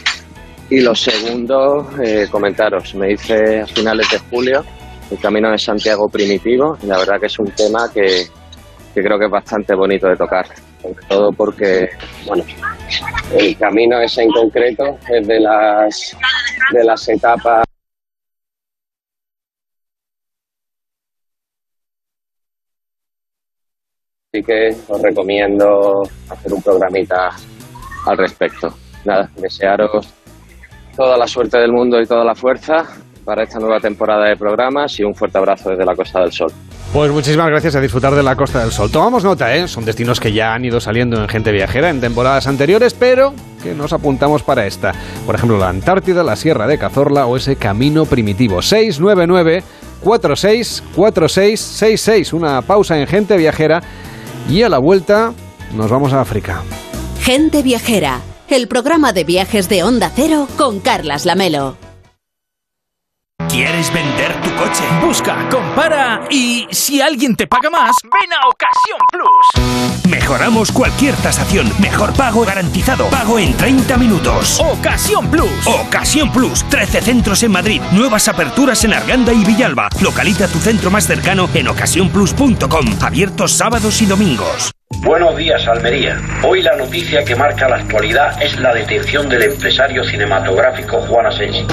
Y 0.69 0.81
lo 0.81 0.97
segundo, 0.97 1.89
eh, 2.03 2.27
comentaros. 2.29 2.97
Me 2.97 3.13
hice 3.13 3.61
a 3.61 3.69
finales 3.69 4.11
de 4.11 4.19
julio 4.29 4.65
el 5.09 5.21
Camino 5.21 5.53
de 5.53 5.59
Santiago 5.59 6.09
Primitivo 6.09 6.77
y 6.83 6.87
la 6.87 6.99
verdad 6.99 7.21
que 7.21 7.27
es 7.27 7.39
un 7.39 7.53
tema 7.53 7.89
que, 7.95 8.27
que 8.93 9.03
creo 9.03 9.21
que 9.21 9.27
es 9.27 9.31
bastante 9.31 9.77
bonito 9.77 10.09
de 10.09 10.17
tocar. 10.17 10.47
Sobre 10.83 11.01
todo 11.09 11.31
porque, 11.31 11.91
bueno, 12.27 12.43
el 13.33 13.57
camino 13.57 14.01
ese 14.01 14.23
en 14.23 14.31
concreto 14.31 14.99
es 15.09 15.27
de 15.27 15.41
las, 15.41 16.17
de 16.73 16.85
las 16.85 17.09
etapas 17.09 17.65
Así 24.33 24.43
que 24.43 24.77
os 24.89 25.01
recomiendo 25.01 26.03
hacer 26.29 26.53
un 26.53 26.61
programita 26.61 27.31
al 28.05 28.19
respecto. 28.19 28.75
Nada, 29.05 29.31
desearos 29.37 30.13
toda 30.97 31.17
la 31.17 31.29
suerte 31.29 31.59
del 31.59 31.71
mundo 31.71 32.01
y 32.01 32.07
toda 32.07 32.25
la 32.25 32.35
fuerza 32.35 32.85
para 33.25 33.45
esta 33.45 33.61
nueva 33.61 33.79
temporada 33.79 34.27
de 34.27 34.37
programas 34.37 34.99
y 34.99 35.05
un 35.05 35.15
fuerte 35.15 35.39
abrazo 35.39 35.71
desde 35.71 35.85
la 35.85 35.95
Costa 35.95 36.21
del 36.21 36.33
Sol. 36.33 36.53
Pues 36.95 37.11
muchísimas 37.11 37.49
gracias 37.49 37.75
a 37.75 37.81
disfrutar 37.81 38.15
de 38.15 38.23
la 38.23 38.37
Costa 38.37 38.61
del 38.61 38.71
Sol. 38.71 38.89
Tomamos 38.89 39.25
nota, 39.25 39.53
¿eh? 39.57 39.67
Son 39.67 39.85
destinos 39.85 40.21
que 40.21 40.33
ya 40.33 40.55
han 40.55 40.65
ido 40.65 40.79
saliendo 40.79 41.21
en 41.21 41.29
Gente 41.29 41.51
Viajera 41.51 41.91
en 41.91 42.01
temporadas 42.01 42.47
anteriores, 42.47 42.95
pero 42.95 43.35
que 43.65 43.75
nos 43.75 43.93
apuntamos 43.93 44.45
para 44.45 44.65
esta. 44.65 44.93
Por 45.27 45.35
ejemplo, 45.35 45.59
la 45.59 45.71
Antártida, 45.71 46.23
la 46.23 46.37
Sierra 46.37 46.69
de 46.69 46.79
Cazorla 46.79 47.27
o 47.27 47.37
ese 47.37 47.57
camino 47.57 48.07
primitivo. 48.07 48.63
699 48.63 49.65
464666 50.05 52.33
Una 52.33 52.63
pausa 52.63 52.97
en 52.97 53.09
Gente 53.09 53.37
Viajera 53.37 53.83
y 54.49 54.63
a 54.63 54.69
la 54.69 54.79
vuelta 54.79 55.33
nos 55.75 55.91
vamos 55.91 56.13
a 56.13 56.21
África. 56.21 56.63
Gente 57.21 57.65
Viajera, 57.65 58.21
el 58.49 58.69
programa 58.69 59.13
de 59.13 59.25
viajes 59.25 59.69
de 59.69 59.83
Onda 59.83 60.13
Cero 60.15 60.47
con 60.57 60.79
Carlas 60.79 61.27
Lamelo. 61.27 61.75
¿Quieres 63.55 63.93
vender 63.93 64.33
tu 64.43 64.51
coche? 64.55 64.85
Busca, 65.01 65.49
compara 65.49 66.23
y 66.31 66.67
si 66.71 67.01
alguien 67.01 67.35
te 67.35 67.47
paga 67.49 67.69
más, 67.69 67.91
ven 68.03 68.33
a 68.33 68.49
Ocasión 68.49 68.99
Plus. 69.11 70.09
Mejoramos 70.09 70.71
cualquier 70.71 71.15
tasación. 71.17 71.73
Mejor 71.81 72.13
pago 72.15 72.45
garantizado. 72.45 73.07
Pago 73.11 73.39
en 73.39 73.57
30 73.57 73.97
minutos. 73.97 74.61
Ocasión 74.61 75.31
Plus. 75.31 75.67
Ocasión 75.67 76.33
Plus. 76.33 76.65
13 76.69 77.01
centros 77.01 77.43
en 77.43 77.51
Madrid. 77.51 77.81
Nuevas 77.93 78.29
aperturas 78.29 78.85
en 78.85 78.95
Arganda 78.95 79.33
y 79.33 79.45
Villalba. 79.45 79.89
Localiza 80.01 80.47
tu 80.47 80.59
centro 80.59 80.91
más 80.91 81.07
cercano 81.07 81.49
en 81.55 81.69
ocasiónplus.com. 81.69 82.87
Abiertos 83.03 83.53
sábados 83.53 84.01
y 84.01 84.07
domingos. 84.07 84.71
Buenos 84.99 85.37
días, 85.37 85.67
Almería. 85.67 86.21
Hoy 86.45 86.63
la 86.63 86.77
noticia 86.77 87.25
que 87.25 87.35
marca 87.35 87.69
la 87.69 87.77
actualidad 87.77 88.41
es 88.41 88.59
la 88.61 88.73
detención 88.73 89.29
del 89.29 89.43
empresario 89.43 90.05
cinematográfico 90.05 91.01
Juan 91.03 91.27
Asensi. 91.27 91.67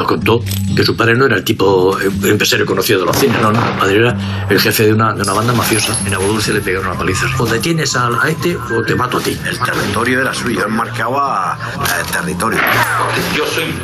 Nos 0.00 0.08
contó 0.08 0.42
que 0.74 0.82
su 0.82 0.96
padre 0.96 1.14
no 1.14 1.26
era 1.26 1.36
el 1.36 1.44
tipo 1.44 1.98
eh, 2.00 2.10
empresario 2.24 2.64
conocido 2.64 3.00
de 3.00 3.04
los 3.04 3.18
cines, 3.18 3.38
no, 3.42 3.52
no. 3.52 3.60
Su 3.60 3.78
padre 3.78 3.96
era 3.98 4.46
el 4.48 4.58
jefe 4.58 4.84
de 4.86 4.94
una, 4.94 5.12
de 5.12 5.20
una 5.20 5.34
banda 5.34 5.52
mafiosa. 5.52 5.94
En 6.06 6.14
Abu 6.14 6.24
Dulce 6.24 6.54
le 6.54 6.62
pegaron 6.62 6.88
una 6.88 6.96
paliza. 6.96 7.26
O 7.38 7.44
detienes 7.44 7.94
a, 7.96 8.08
a 8.08 8.30
este 8.30 8.56
o 8.56 8.82
te 8.82 8.94
mato 8.94 9.18
a 9.18 9.20
ti. 9.20 9.38
El 9.46 9.58
territorio 9.58 10.22
era 10.22 10.32
suyo, 10.32 10.64
él 10.64 10.72
marcaba 10.72 11.58
el 12.00 12.06
territorio. 12.10 12.58
Yo 13.36 13.44
soy 13.46 13.74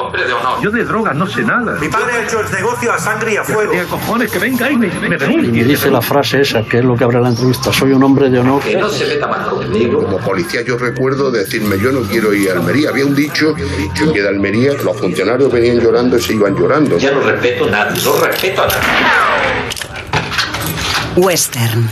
hombre 0.00 0.26
de 0.26 0.32
honor. 0.32 0.62
Yo 0.62 0.70
de 0.70 0.82
drogas 0.82 1.14
no 1.14 1.26
sé 1.26 1.42
nada. 1.42 1.78
Mi 1.78 1.88
padre 1.88 2.12
ha 2.14 2.24
hecho 2.24 2.40
el 2.40 2.50
negocio 2.50 2.90
a 2.90 2.98
sangre 2.98 3.34
y 3.34 3.36
a 3.36 3.44
fuego. 3.44 3.72
¿Qué 3.72 3.84
cojones 3.84 4.30
que 4.30 4.38
venga 4.38 4.70
y 4.70 4.78
me, 4.78 4.88
me 4.88 5.18
denuncie? 5.18 5.48
Y 5.50 5.52
me 5.52 5.64
dice 5.64 5.90
la 5.90 6.00
frase 6.00 6.40
esa, 6.40 6.62
que 6.62 6.78
es 6.78 6.84
lo 6.86 6.96
que 6.96 7.04
abre 7.04 7.20
la 7.20 7.28
entrevista, 7.28 7.70
soy 7.70 7.92
un 7.92 8.02
hombre 8.02 8.30
de 8.30 8.38
honor. 8.38 8.62
Que 8.62 8.76
no 8.78 8.88
se 8.88 9.06
meta 9.06 9.26
más 9.26 9.46
conmigo. 9.48 10.04
Como 10.04 10.16
policía 10.20 10.62
yo 10.62 10.78
recuerdo 10.78 11.30
decirme 11.30 11.78
yo 11.78 11.92
no 11.92 12.00
quiero 12.00 12.32
ir 12.32 12.48
a 12.48 12.54
Almería. 12.54 12.88
Había 12.88 13.04
un 13.04 13.14
dicho 13.14 13.54
que 13.54 14.22
de 14.22 14.26
Almería 14.26 14.72
los 14.82 14.96
funcionarios 14.96 15.52
venían 15.52 15.65
llorando 15.74 16.16
y 16.16 16.22
se 16.22 16.34
iban 16.34 16.54
llorando. 16.54 16.98
Ya 16.98 17.12
no 17.12 17.20
respeto 17.20 17.66
a 17.66 17.70
nadie, 17.70 18.02
no 18.02 18.16
respeto 18.18 18.62
a 18.62 18.66
nadie. 18.66 18.78
Western. 21.16 21.90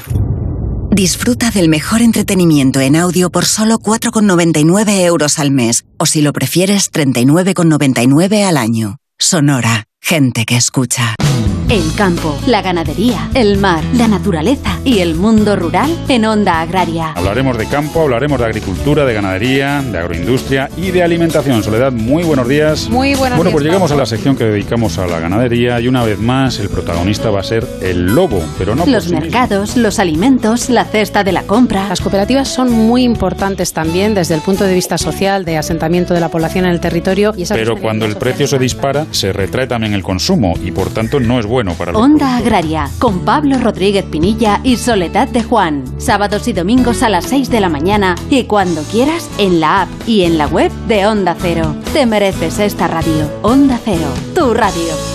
Disfruta 0.90 1.50
del 1.50 1.68
mejor 1.68 2.02
entretenimiento 2.02 2.80
en 2.80 2.94
audio 2.94 3.30
por 3.30 3.46
solo 3.46 3.78
4,99 3.78 5.04
euros 5.04 5.38
al 5.38 5.50
mes. 5.50 5.84
O 5.98 6.06
si 6.06 6.22
lo 6.22 6.32
prefieres, 6.32 6.92
39,99 6.92 8.44
al 8.44 8.56
año. 8.56 8.98
Sonora. 9.18 9.84
Gente 10.00 10.44
que 10.44 10.56
escucha. 10.56 11.16
El 11.70 11.94
campo, 11.96 12.38
la 12.46 12.60
ganadería, 12.60 13.30
el 13.34 13.56
mar, 13.56 13.82
la 13.94 14.06
naturaleza 14.06 14.78
y 14.84 14.98
el 14.98 15.14
mundo 15.14 15.56
rural 15.56 15.90
en 16.08 16.26
Onda 16.26 16.60
Agraria. 16.60 17.12
Hablaremos 17.16 17.56
de 17.56 17.66
campo, 17.66 18.02
hablaremos 18.02 18.38
de 18.38 18.44
agricultura, 18.44 19.04
de 19.06 19.14
ganadería, 19.14 19.80
de 19.82 19.98
agroindustria 19.98 20.68
y 20.76 20.90
de 20.90 21.02
alimentación. 21.02 21.62
Soledad, 21.62 21.90
muy 21.90 22.22
buenos 22.22 22.46
días. 22.48 22.88
Muy 22.90 23.14
buenos 23.14 23.38
Bueno, 23.38 23.44
días, 23.48 23.52
pues 23.52 23.64
llegamos 23.64 23.90
a 23.90 23.96
la 23.96 24.04
sección 24.04 24.36
que 24.36 24.44
dedicamos 24.44 24.98
a 24.98 25.06
la 25.06 25.18
ganadería 25.20 25.80
y 25.80 25.88
una 25.88 26.04
vez 26.04 26.18
más 26.18 26.58
el 26.60 26.68
protagonista 26.68 27.30
va 27.30 27.40
a 27.40 27.44
ser 27.44 27.66
el 27.80 28.06
lobo, 28.14 28.42
pero 28.58 28.76
no 28.76 28.84
por 28.84 28.92
Los 28.92 29.04
sí 29.04 29.10
mismo. 29.10 29.22
mercados, 29.22 29.76
los 29.78 29.98
alimentos, 29.98 30.68
la 30.68 30.84
cesta 30.84 31.24
de 31.24 31.32
la 31.32 31.44
compra. 31.44 31.88
Las 31.88 32.02
cooperativas 32.02 32.46
son 32.48 32.70
muy 32.70 33.04
importantes 33.04 33.72
también 33.72 34.14
desde 34.14 34.34
el 34.34 34.42
punto 34.42 34.64
de 34.64 34.74
vista 34.74 34.98
social, 34.98 35.46
de 35.46 35.56
asentamiento 35.56 36.12
de 36.12 36.20
la 36.20 36.28
población 36.28 36.66
en 36.66 36.72
el 36.72 36.80
territorio. 36.80 37.32
Y 37.36 37.46
Pero 37.46 37.78
cuando 37.80 38.04
el 38.04 38.16
precio 38.16 38.46
se 38.46 38.58
dispara, 38.58 39.06
se 39.12 39.32
retrae 39.32 39.66
también 39.66 39.94
el 39.94 40.02
consumo 40.02 40.54
y 40.62 40.70
por 40.70 40.90
tanto 40.90 41.18
no 41.20 41.40
es 41.40 41.46
bueno 41.46 41.63
para 41.72 41.92
los 41.92 42.02
Onda 42.02 42.36
Agraria, 42.36 42.90
con 42.98 43.20
Pablo 43.20 43.58
Rodríguez 43.58 44.04
Pinilla 44.04 44.60
y 44.62 44.76
Soledad 44.76 45.28
de 45.28 45.42
Juan. 45.42 45.84
Sábados 45.98 46.46
y 46.48 46.52
domingos 46.52 47.02
a 47.02 47.08
las 47.08 47.24
6 47.24 47.48
de 47.48 47.60
la 47.60 47.70
mañana 47.70 48.14
y 48.28 48.44
cuando 48.44 48.82
quieras 48.82 49.30
en 49.38 49.60
la 49.60 49.82
app 49.82 49.88
y 50.06 50.24
en 50.24 50.36
la 50.36 50.46
web 50.46 50.70
de 50.86 51.06
Onda 51.06 51.34
Cero. 51.40 51.74
Te 51.92 52.04
mereces 52.04 52.58
esta 52.58 52.88
radio. 52.88 53.30
Onda 53.42 53.80
Cero, 53.82 54.08
tu 54.34 54.52
radio. 54.52 55.13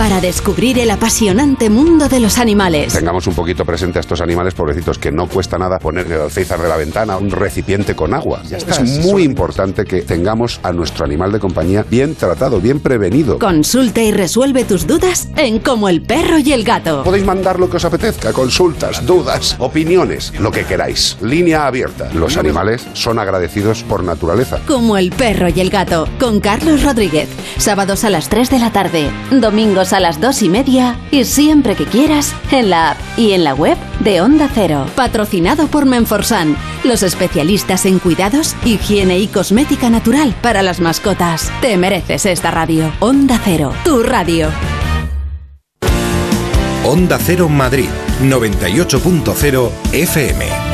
Para 0.00 0.22
descubrir 0.22 0.78
el 0.78 0.90
apasionante 0.90 1.68
mundo 1.68 2.08
de 2.08 2.20
los 2.20 2.38
animales. 2.38 2.94
Tengamos 2.94 3.26
un 3.26 3.34
poquito 3.34 3.66
presente 3.66 3.98
a 3.98 4.00
estos 4.00 4.22
animales 4.22 4.54
pobrecitos 4.54 4.98
que 4.98 5.12
no 5.12 5.28
cuesta 5.28 5.58
nada 5.58 5.78
poner 5.78 6.06
en 6.06 6.12
el 6.12 6.20
alféizar 6.22 6.58
de 6.58 6.70
la 6.70 6.78
ventana 6.78 7.18
un 7.18 7.30
recipiente 7.30 7.94
con 7.94 8.14
agua. 8.14 8.40
es 8.50 8.80
muy 9.04 9.24
importante 9.24 9.84
que 9.84 10.00
tengamos 10.00 10.58
a 10.62 10.72
nuestro 10.72 11.04
animal 11.04 11.32
de 11.32 11.38
compañía 11.38 11.84
bien 11.86 12.14
tratado, 12.14 12.62
bien 12.62 12.80
prevenido. 12.80 13.38
Consulta 13.38 14.00
y 14.00 14.10
resuelve 14.10 14.64
tus 14.64 14.86
dudas 14.86 15.28
en 15.36 15.58
Como 15.58 15.90
el 15.90 16.00
perro 16.00 16.38
y 16.38 16.50
el 16.54 16.64
gato. 16.64 17.04
Podéis 17.04 17.26
mandar 17.26 17.60
lo 17.60 17.68
que 17.68 17.76
os 17.76 17.84
apetezca, 17.84 18.32
consultas, 18.32 19.04
dudas, 19.04 19.54
opiniones, 19.58 20.32
lo 20.40 20.50
que 20.50 20.64
queráis. 20.64 21.18
Línea 21.20 21.66
abierta. 21.66 22.08
Los 22.14 22.38
animales 22.38 22.86
son 22.94 23.18
agradecidos 23.18 23.82
por 23.82 24.02
naturaleza. 24.02 24.60
Como 24.66 24.96
el 24.96 25.10
perro 25.10 25.50
y 25.54 25.60
el 25.60 25.68
gato, 25.68 26.08
con 26.18 26.40
Carlos 26.40 26.84
Rodríguez. 26.84 27.28
Sábados 27.58 28.04
a 28.04 28.08
las 28.08 28.30
3 28.30 28.48
de 28.48 28.58
la 28.60 28.72
tarde, 28.72 29.10
domingos 29.30 29.89
a 29.92 30.00
las 30.00 30.20
2 30.20 30.42
y 30.42 30.48
media 30.48 30.98
y 31.10 31.24
siempre 31.24 31.74
que 31.74 31.84
quieras 31.84 32.34
en 32.50 32.70
la 32.70 32.92
app 32.92 32.98
y 33.16 33.32
en 33.32 33.44
la 33.44 33.54
web 33.54 33.76
de 34.00 34.20
Onda 34.20 34.48
Cero. 34.52 34.86
Patrocinado 34.94 35.66
por 35.66 35.86
Menforsan, 35.86 36.56
los 36.84 37.02
especialistas 37.02 37.86
en 37.86 37.98
cuidados, 37.98 38.56
higiene 38.64 39.18
y 39.18 39.26
cosmética 39.26 39.90
natural 39.90 40.34
para 40.42 40.62
las 40.62 40.80
mascotas. 40.80 41.50
Te 41.60 41.76
mereces 41.76 42.26
esta 42.26 42.50
radio. 42.50 42.92
Onda 43.00 43.40
Cero, 43.44 43.72
tu 43.84 44.02
radio. 44.02 44.48
Onda 46.84 47.18
Cero 47.18 47.48
Madrid, 47.48 47.88
98.0 48.22 49.70
FM. 49.92 50.69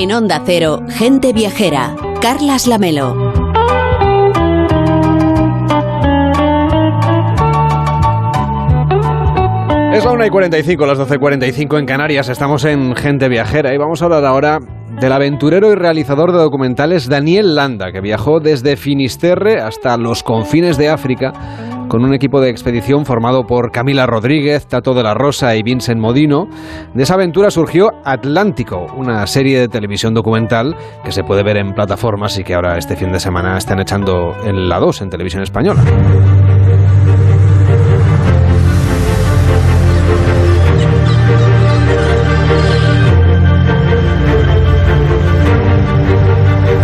En 0.00 0.12
Onda 0.12 0.40
Cero, 0.46 0.80
Gente 0.88 1.34
Viajera, 1.34 1.94
Carlas 2.22 2.66
Lamelo. 2.66 3.34
Es 9.92 10.02
la 10.02 10.12
1 10.12 10.24
y 10.24 10.30
45, 10.30 10.86
las 10.86 10.98
12.45 10.98 11.78
en 11.78 11.84
Canarias. 11.84 12.30
Estamos 12.30 12.64
en 12.64 12.96
Gente 12.96 13.28
Viajera 13.28 13.74
y 13.74 13.76
vamos 13.76 14.00
a 14.00 14.06
hablar 14.06 14.24
ahora 14.24 14.58
del 14.98 15.12
aventurero 15.12 15.70
y 15.70 15.74
realizador 15.74 16.32
de 16.32 16.38
documentales 16.38 17.06
Daniel 17.06 17.54
Landa, 17.54 17.92
que 17.92 18.00
viajó 18.00 18.40
desde 18.40 18.78
Finisterre 18.78 19.60
hasta 19.60 19.98
los 19.98 20.22
confines 20.22 20.78
de 20.78 20.88
África 20.88 21.34
con 21.90 22.04
un 22.04 22.14
equipo 22.14 22.40
de 22.40 22.50
expedición 22.50 23.04
formado 23.04 23.48
por 23.48 23.72
Camila 23.72 24.06
Rodríguez, 24.06 24.64
Tato 24.68 24.94
de 24.94 25.02
la 25.02 25.12
Rosa 25.12 25.56
y 25.56 25.62
Vincent 25.64 26.00
Modino. 26.00 26.46
De 26.94 27.02
esa 27.02 27.14
aventura 27.14 27.50
surgió 27.50 27.90
Atlántico, 28.04 28.86
una 28.96 29.26
serie 29.26 29.58
de 29.58 29.66
televisión 29.66 30.14
documental 30.14 30.76
que 31.04 31.10
se 31.10 31.24
puede 31.24 31.42
ver 31.42 31.56
en 31.56 31.74
plataformas 31.74 32.38
y 32.38 32.44
que 32.44 32.54
ahora 32.54 32.78
este 32.78 32.94
fin 32.94 33.10
de 33.10 33.18
semana 33.18 33.58
están 33.58 33.80
echando 33.80 34.36
en 34.44 34.68
la 34.68 34.78
2 34.78 35.02
en 35.02 35.10
televisión 35.10 35.42
española. 35.42 35.82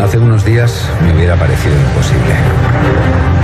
Hace 0.00 0.18
unos 0.18 0.44
días 0.44 0.90
me 1.04 1.14
hubiera 1.14 1.36
parecido 1.36 1.76
imposible. 1.76 3.35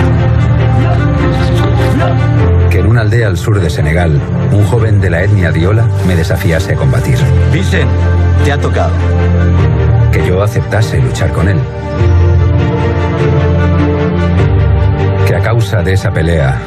Aldea 3.13 3.29
al 3.29 3.37
sur 3.37 3.61
de 3.61 3.69
Senegal, 3.69 4.19
un 4.53 4.65
joven 4.65 4.99
de 4.99 5.11
la 5.11 5.23
etnia 5.23 5.53
diola 5.53 5.87
me 6.07 6.17
desafiase 6.17 6.73
a 6.73 6.77
combatir. 6.77 7.19
Vicen, 7.53 7.87
te 8.43 8.53
ha 8.53 8.59
tocado. 8.59 8.93
Que 10.11 10.27
yo 10.27 10.43
aceptase 10.43 10.99
luchar 10.99 11.31
con 11.33 11.47
él. 11.47 11.59
Que 15.27 15.37
a 15.37 15.41
causa 15.41 15.83
de 15.83 15.93
esa 15.93 16.11
pelea 16.11 16.59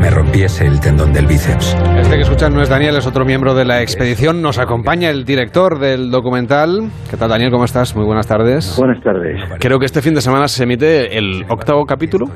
me 0.00 0.08
rompiese 0.08 0.68
el 0.68 0.78
tendón 0.78 1.12
del 1.12 1.26
bíceps. 1.26 1.76
Este 1.96 2.14
que 2.14 2.22
escuchan 2.22 2.54
no 2.54 2.62
es 2.62 2.68
Daniel, 2.68 2.94
es 2.94 3.06
otro 3.08 3.24
miembro 3.24 3.56
de 3.56 3.64
la 3.64 3.82
expedición. 3.82 4.40
Nos 4.40 4.58
acompaña 4.58 5.10
el 5.10 5.24
director 5.24 5.80
del 5.80 6.12
documental. 6.12 6.90
¿Qué 7.10 7.16
tal, 7.16 7.28
Daniel? 7.28 7.50
¿Cómo 7.50 7.64
estás? 7.64 7.96
Muy 7.96 8.04
buenas 8.04 8.28
tardes. 8.28 8.76
Buenas 8.78 9.02
tardes. 9.02 9.42
Creo 9.58 9.80
que 9.80 9.86
este 9.86 10.00
fin 10.00 10.14
de 10.14 10.20
semana 10.20 10.46
se 10.46 10.62
emite 10.62 11.18
el 11.18 11.44
octavo 11.48 11.84
capítulo. 11.86 12.26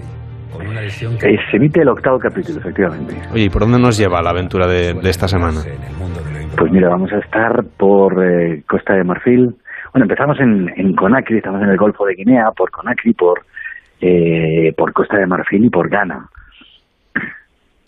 Se 0.91 1.57
emite 1.57 1.83
el 1.83 1.89
octavo 1.89 2.19
capítulo, 2.19 2.59
efectivamente. 2.59 3.15
Oye, 3.33 3.45
¿y 3.45 3.49
por 3.51 3.63
dónde 3.63 3.79
nos 3.79 3.97
lleva 3.97 4.23
la 4.23 4.31
aventura 4.31 4.67
de, 4.67 4.95
de 4.95 5.11
esta 5.11 5.29
semana? 5.29 5.61
Pues 6.57 6.71
mira, 6.73 6.89
vamos 6.89 7.13
a 7.13 7.19
estar 7.19 7.65
por 7.77 8.25
eh, 8.25 8.63
Costa 8.69 8.95
de 8.95 9.05
Marfil. 9.05 9.55
Bueno, 9.93 10.05
empezamos 10.05 10.39
en, 10.41 10.73
en 10.77 10.95
Conakry, 10.95 11.39
estamos 11.39 11.63
en 11.63 11.71
el 11.71 11.77
Golfo 11.77 12.07
de 12.07 12.15
Guinea, 12.15 12.51
por 12.57 12.71
Conakry, 12.71 13.13
por, 13.15 13.43
eh, 14.01 14.73
por 14.77 14.93
Costa 14.93 15.19
de 15.19 15.27
Marfil 15.27 15.65
y 15.65 15.71
por 15.71 15.89
Ghana. 15.89 16.29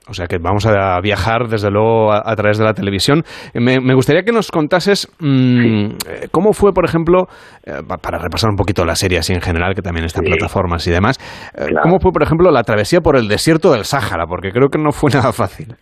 O 0.06 0.12
sea 0.12 0.26
que 0.26 0.36
vamos 0.38 0.66
a 0.66 1.00
viajar 1.00 1.48
desde 1.48 1.70
luego 1.70 2.12
a, 2.12 2.22
a 2.24 2.36
través 2.36 2.58
de 2.58 2.64
la 2.64 2.74
televisión. 2.74 3.22
Me, 3.54 3.80
me, 3.80 3.94
gustaría 3.94 4.22
que 4.22 4.32
nos 4.32 4.50
contases 4.50 5.08
mmm, 5.18 5.96
sí. 5.96 6.28
cómo 6.30 6.52
fue, 6.52 6.72
por 6.72 6.84
ejemplo, 6.84 7.26
eh, 7.64 7.80
para 8.02 8.18
repasar 8.18 8.50
un 8.50 8.56
poquito 8.56 8.84
la 8.84 8.96
serie 8.96 9.18
así 9.18 9.32
en 9.32 9.40
general, 9.40 9.74
que 9.74 9.80
también 9.80 10.04
está 10.04 10.20
en 10.20 10.26
sí. 10.26 10.32
plataformas 10.32 10.86
y 10.86 10.90
demás, 10.90 11.16
eh, 11.54 11.68
claro. 11.68 11.80
cómo 11.82 12.00
fue, 12.00 12.12
por 12.12 12.22
ejemplo, 12.22 12.50
la 12.50 12.62
travesía 12.64 13.00
por 13.00 13.16
el 13.16 13.28
desierto 13.28 13.72
del 13.72 13.84
Sáhara, 13.84 14.26
porque 14.26 14.50
creo 14.50 14.68
que 14.68 14.78
no 14.78 14.92
fue 14.92 15.10
nada 15.10 15.32
fácil. 15.32 15.74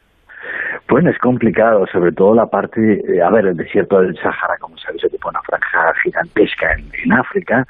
Bueno, 0.89 1.11
es 1.11 1.19
complicado, 1.19 1.85
sobre 1.91 2.13
todo 2.13 2.35
la 2.35 2.47
parte, 2.47 2.81
eh, 2.81 3.23
a 3.23 3.31
ver, 3.31 3.47
el 3.47 3.57
desierto 3.57 4.01
del 4.01 4.15
Sáhara, 4.17 4.55
como 4.61 4.77
sabéis, 4.79 5.05
ocupa 5.05 5.31
una 5.31 5.41
franja 5.43 5.93
gigantesca 6.05 6.75
en, 6.75 6.85
en 7.03 7.13
África, 7.19 7.65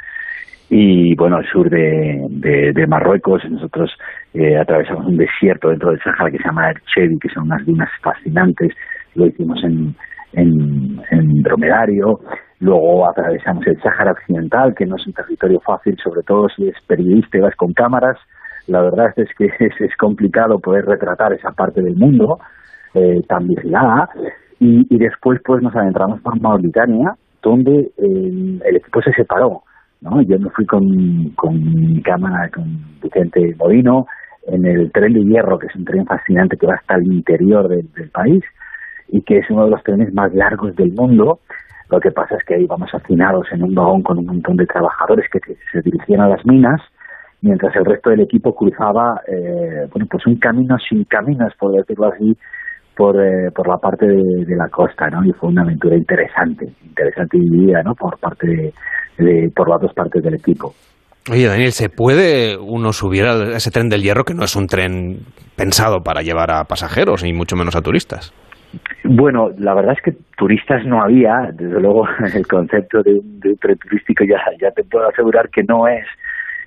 y 0.69 1.15
bueno, 1.17 1.37
al 1.37 1.47
sur 1.47 1.69
de, 1.71 2.27
de, 2.29 2.73
de 2.73 2.87
Marruecos 2.87 3.43
nosotros 3.51 3.91
eh, 4.35 4.57
atravesamos 4.57 5.07
un 5.07 5.17
desierto 5.17 5.69
dentro 5.69 5.91
del 5.91 6.01
Sáhara 6.01 6.31
que 6.31 6.39
se 6.39 6.45
llama 6.45 6.71
Erchevi, 6.71 7.19
que 7.19 7.29
son 7.29 7.45
unas 7.45 7.65
dunas 7.67 7.89
fascinantes, 8.03 8.73
lo 9.15 9.27
hicimos 9.27 9.63
en, 9.65 9.95
en, 10.33 11.01
en 11.11 11.43
dromedario, 11.43 12.19
luego 12.61 13.09
atravesamos 13.09 13.67
el 13.67 13.81
Sáhara 13.83 14.13
Occidental, 14.13 14.75
que 14.75 14.87
no 14.87 14.97
es 14.97 15.07
un 15.07 15.13
territorio 15.13 15.61
fácil, 15.61 15.97
sobre 16.03 16.23
todo 16.23 16.49
si 16.57 16.69
es 16.69 16.77
periodista 16.87 17.39
y 17.39 17.41
vas 17.43 17.57
con 17.57 17.73
cámaras, 17.73 18.17
la 18.67 18.81
verdad 18.83 19.13
es 19.17 19.29
que 19.37 19.47
es, 19.61 19.81
es 19.81 19.97
complicado 19.97 20.59
poder 20.59 20.87
retratar 20.87 21.33
esa 21.33 21.51
parte 21.51 21.83
del 21.83 21.97
mundo 21.97 22.39
eh, 22.95 23.21
tan 23.29 23.47
vigilada, 23.47 24.09
y, 24.59 24.87
y 24.89 24.99
después 24.99 25.41
pues 25.45 25.63
nos 25.63 25.75
adentramos 25.75 26.21
por 26.23 26.41
Mauritania, 26.41 27.15
donde 27.43 27.73
eh, 27.73 28.61
el 28.65 28.77
equipo 28.77 29.03
se 29.03 29.13
separó, 29.13 29.63
¿no? 30.01 30.23
Yo 30.23 30.39
me 30.39 30.51
fui 30.51 30.65
con, 30.65 31.31
con 31.35 31.55
mi 31.59 32.01
cámara, 32.03 32.49
con 32.55 32.65
Vicente 33.03 33.55
Modino, 33.59 34.07
en 34.47 34.67
el 34.67 34.91
tren 34.93 35.13
de 35.13 35.25
hierro, 35.25 35.59
que 35.59 35.67
es 35.67 35.77
un 35.77 35.85
tren 35.85 36.07
fascinante 36.07 36.57
que 36.57 36.67
va 36.67 36.75
hasta 36.75 36.97
el 36.97 37.07
interior 37.07 37.69
del, 37.69 37.91
del, 37.93 38.11
país 38.11 38.43
y 39.09 39.23
que 39.23 39.39
es 39.39 39.51
uno 39.51 39.65
de 39.65 39.71
los 39.71 39.83
trenes 39.83 40.13
más 40.15 40.35
largos 40.35 40.75
del 40.77 40.93
mundo. 40.93 41.41
Lo 41.91 42.01
que 42.01 42.11
pasa 42.11 42.37
es 42.37 42.45
que 42.45 42.55
ahí 42.55 42.67
vamos 42.67 42.91
hacinados 42.93 43.47
en 43.53 43.63
un 43.63 43.75
vagón 43.75 44.03
con 44.03 44.19
un 44.19 44.27
montón 44.27 44.57
de 44.57 44.67
trabajadores 44.67 45.27
que 45.31 45.41
se 45.71 45.81
dirigían 45.83 46.21
a 46.21 46.29
las 46.29 46.45
minas, 46.47 46.81
mientras 47.43 47.75
el 47.77 47.85
resto 47.85 48.11
del 48.11 48.21
equipo 48.21 48.55
cruzaba, 48.55 49.21
eh, 49.27 49.87
bueno, 49.93 50.07
pues 50.11 50.27
un 50.27 50.37
camino 50.37 50.77
sin 50.79 51.05
caminos, 51.05 51.53
por 51.59 51.73
decirlo 51.73 52.07
así, 52.07 52.37
por, 52.97 53.17
eh, 53.21 53.51
por 53.55 53.69
la 53.69 53.79
parte 53.79 54.07
de, 54.07 54.57
la 54.57 54.69
costa, 54.69 55.09
¿no? 55.09 55.25
Y 55.25 55.33
fue 55.33 55.51
una 55.51 55.63
aventura 55.63 55.97
interesante, 55.97 56.73
interesante 56.85 57.39
vivida, 57.39 57.83
¿no? 57.83 57.95
Por 57.95 58.19
parte 58.19 58.73
de, 59.19 59.53
por 59.55 59.69
las 59.69 59.81
dos 59.81 59.93
partes 59.93 60.23
del 60.23 60.35
equipo. 60.35 60.73
Oye, 61.31 61.47
Daniel, 61.47 61.71
¿se 61.71 61.89
puede 61.89 62.57
uno 62.59 62.93
subir 62.93 63.25
a 63.25 63.57
ese 63.57 63.71
tren 63.71 63.89
del 63.89 64.03
hierro 64.03 64.25
que 64.25 64.35
no 64.35 64.43
es 64.43 64.57
un 64.57 64.67
tren 64.67 65.21
pensado 65.57 66.01
para 66.01 66.23
llevar 66.23 66.51
a 66.51 66.65
pasajeros 66.65 67.25
y 67.25 67.33
mucho 67.33 67.55
menos 67.55 67.77
a 67.77 67.81
turistas? 67.81 68.35
Bueno, 69.05 69.51
la 69.59 69.75
verdad 69.75 69.95
es 69.97 70.03
que 70.03 70.19
turistas 70.37 70.85
no 70.87 71.01
había, 71.01 71.51
desde 71.53 71.81
luego 71.81 72.07
el 72.35 72.47
concepto 72.47 73.03
de 73.03 73.13
un, 73.13 73.39
de 73.39 73.51
un 73.51 73.57
tren 73.57 73.79
turístico 73.79 74.25
ya, 74.25 74.39
ya 74.61 74.71
te 74.73 74.83
puedo 74.83 75.09
asegurar 75.09 75.49
que 75.51 75.63
no 75.63 75.87
es, 75.87 76.07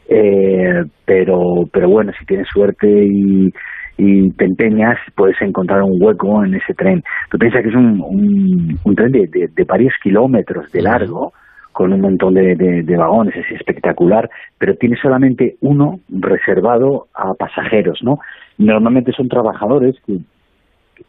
eh, 0.07 0.83
pero, 1.05 1.65
pero 1.73 1.89
bueno, 1.89 2.11
si 2.17 2.25
tienes 2.25 2.47
suerte 2.47 2.87
y, 2.87 3.51
y 3.97 4.31
te 4.31 4.45
empeñas, 4.45 4.97
puedes 5.15 5.35
encontrar 5.41 5.81
un 5.81 5.97
hueco 6.01 6.43
en 6.43 6.55
ese 6.55 6.73
tren. 6.73 7.01
Tú 7.31 7.37
piensas 7.37 7.63
que 7.63 7.69
es 7.69 7.75
un, 7.75 8.01
un, 8.01 8.79
un 8.83 8.95
tren 8.95 9.11
de, 9.11 9.27
de, 9.27 9.47
de, 9.53 9.63
varios 9.63 9.93
kilómetros 10.01 10.71
de 10.71 10.81
largo, 10.81 11.33
con 11.75 11.91
un 11.91 11.99
montón 11.99 12.35
de, 12.35 12.55
de, 12.55 12.95
vagones, 12.95 13.35
es 13.35 13.51
espectacular, 13.51 14.29
pero 14.57 14.77
tiene 14.77 14.95
solamente 14.95 15.57
uno 15.59 15.99
reservado 16.07 17.07
a 17.13 17.33
pasajeros, 17.33 17.99
¿no? 18.01 18.19
Normalmente 18.57 19.11
son 19.11 19.27
trabajadores 19.27 19.93
que, 20.07 20.19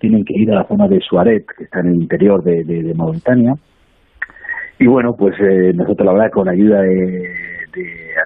tienen 0.00 0.24
que 0.24 0.34
ir 0.36 0.50
a 0.50 0.56
la 0.56 0.64
zona 0.64 0.88
de 0.88 0.98
Suaret, 0.98 1.46
que 1.56 1.62
está 1.62 1.78
en 1.78 1.86
el 1.86 1.94
interior 2.02 2.42
de, 2.42 2.64
de, 2.64 2.94
Mauritania, 2.94 3.54
y 4.80 4.88
bueno, 4.88 5.14
pues 5.16 5.36
eh, 5.38 5.72
nosotros 5.72 6.04
la 6.04 6.12
verdad 6.14 6.32
con 6.32 6.48
ayuda 6.48 6.80
de, 6.80 7.30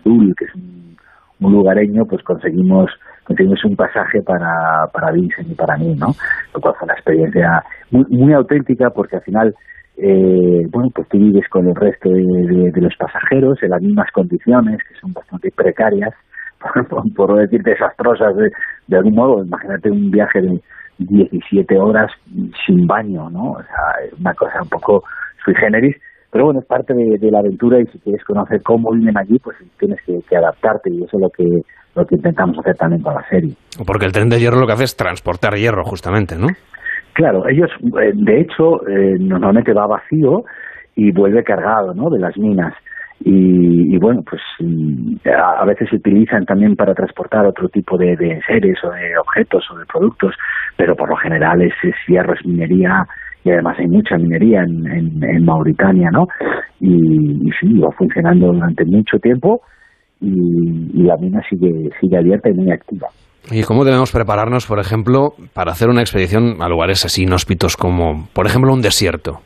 Adul, 0.00 0.34
que 0.34 0.46
es 0.46 0.54
un, 0.54 0.96
un 1.40 1.52
lugareño, 1.52 2.06
pues 2.06 2.22
conseguimos 2.22 2.90
conseguimos 3.24 3.62
un 3.66 3.76
pasaje 3.76 4.22
para, 4.22 4.86
para 4.94 5.12
Vincent 5.12 5.50
y 5.50 5.54
para 5.54 5.76
mí, 5.76 5.94
¿no? 5.94 6.08
Lo 6.54 6.60
cual 6.60 6.74
fue 6.78 6.86
una 6.86 6.94
experiencia 6.94 7.62
muy, 7.90 8.04
muy 8.08 8.32
auténtica 8.32 8.88
porque 8.88 9.16
al 9.16 9.22
final 9.22 9.54
eh, 10.02 10.66
bueno, 10.70 10.88
pues 10.94 11.08
tú 11.08 11.18
vives 11.18 11.48
con 11.48 11.68
el 11.68 11.74
resto 11.74 12.08
de, 12.08 12.72
los 12.80 12.96
pasajeros 12.96 13.62
en 13.62 13.70
las 13.70 13.82
mismas 13.82 14.10
condiciones, 14.12 14.78
que 14.88 14.98
son 15.00 15.12
bastante 15.12 15.50
precarias, 15.54 16.14
por, 16.60 16.88
por, 16.88 17.14
por 17.14 17.38
decir 17.38 17.62
desastrosas 17.62 18.36
de, 18.36 18.50
de, 18.86 18.96
algún 18.96 19.14
modo. 19.14 19.44
Imagínate 19.44 19.90
un 19.90 20.10
viaje 20.10 20.40
de 20.40 20.60
17 20.98 21.78
horas 21.78 22.10
sin 22.66 22.86
baño, 22.86 23.30
¿no? 23.30 23.52
O 23.52 23.62
sea, 23.62 24.16
una 24.18 24.34
cosa 24.34 24.62
un 24.62 24.68
poco 24.68 25.04
sui 25.44 25.54
generis, 25.54 25.96
pero 26.30 26.44
bueno, 26.46 26.60
es 26.60 26.66
parte 26.66 26.94
de, 26.94 27.30
la 27.30 27.40
aventura 27.40 27.80
y 27.80 27.86
si 27.86 27.98
quieres 27.98 28.24
conocer 28.24 28.62
cómo 28.62 28.92
viven 28.92 29.18
allí, 29.18 29.38
pues 29.38 29.56
tienes 29.78 29.98
que, 30.06 30.20
que 30.28 30.36
adaptarte 30.36 30.90
y 30.90 31.02
eso 31.02 31.16
es 31.16 31.20
lo 31.20 31.30
que 31.30 31.44
lo 31.96 32.06
que 32.06 32.14
intentamos 32.14 32.56
hacer 32.58 32.76
también 32.76 33.02
con 33.02 33.14
la 33.14 33.28
serie. 33.28 33.54
Porque 33.84 34.06
el 34.06 34.12
tren 34.12 34.28
de 34.28 34.38
hierro 34.38 34.60
lo 34.60 34.66
que 34.66 34.74
hace 34.74 34.84
es 34.84 34.96
transportar 34.96 35.54
hierro, 35.54 35.82
justamente, 35.84 36.36
¿no? 36.36 36.46
Claro, 37.12 37.48
ellos, 37.48 37.70
eh, 38.02 38.12
de 38.14 38.40
hecho, 38.40 38.86
eh, 38.88 39.16
normalmente 39.18 39.72
va 39.72 39.86
vacío 39.86 40.44
y 40.94 41.12
vuelve 41.12 41.42
cargado, 41.42 41.94
¿no? 41.94 42.10
De 42.10 42.18
las 42.18 42.36
minas. 42.36 42.74
Y, 43.22 43.94
y 43.94 43.98
bueno, 43.98 44.22
pues 44.28 44.40
a, 45.26 45.60
a, 45.60 45.64
veces 45.66 45.90
se 45.90 45.96
utilizan 45.96 46.46
también 46.46 46.74
para 46.74 46.94
transportar 46.94 47.44
otro 47.44 47.68
tipo 47.68 47.98
de, 47.98 48.16
de, 48.16 48.40
seres 48.46 48.78
o 48.82 48.90
de 48.90 49.18
objetos 49.18 49.62
o 49.70 49.78
de 49.78 49.84
productos, 49.84 50.34
pero 50.76 50.96
por 50.96 51.10
lo 51.10 51.16
general 51.16 51.60
es, 51.60 51.74
es 51.82 51.94
hierro, 52.08 52.32
es 52.32 52.46
minería 52.46 53.04
y 53.44 53.50
además 53.50 53.78
hay 53.78 53.88
mucha 53.88 54.16
minería 54.16 54.62
en, 54.62 55.22
en, 55.22 55.44
Mauritania, 55.44 56.10
¿no? 56.10 56.28
Y, 56.80 57.48
y, 57.48 57.50
sí, 57.60 57.78
va 57.78 57.90
funcionando 57.92 58.52
durante 58.52 58.84
mucho 58.86 59.18
tiempo 59.18 59.60
y, 60.20 60.90
y 60.94 61.02
la 61.02 61.16
mina 61.16 61.42
sigue, 61.48 61.90
sigue 62.00 62.16
abierta 62.16 62.50
y 62.50 62.54
muy 62.54 62.70
activa. 62.70 63.08
¿Y 63.50 63.62
cómo 63.62 63.84
debemos 63.84 64.12
prepararnos, 64.12 64.66
por 64.66 64.78
ejemplo, 64.78 65.34
para 65.54 65.72
hacer 65.72 65.88
una 65.88 66.02
expedición 66.02 66.62
a 66.62 66.68
lugares 66.68 67.04
así 67.04 67.24
inhóspitos 67.24 67.76
como, 67.76 68.28
por 68.32 68.46
ejemplo, 68.46 68.72
un 68.72 68.82
desierto? 68.82 69.40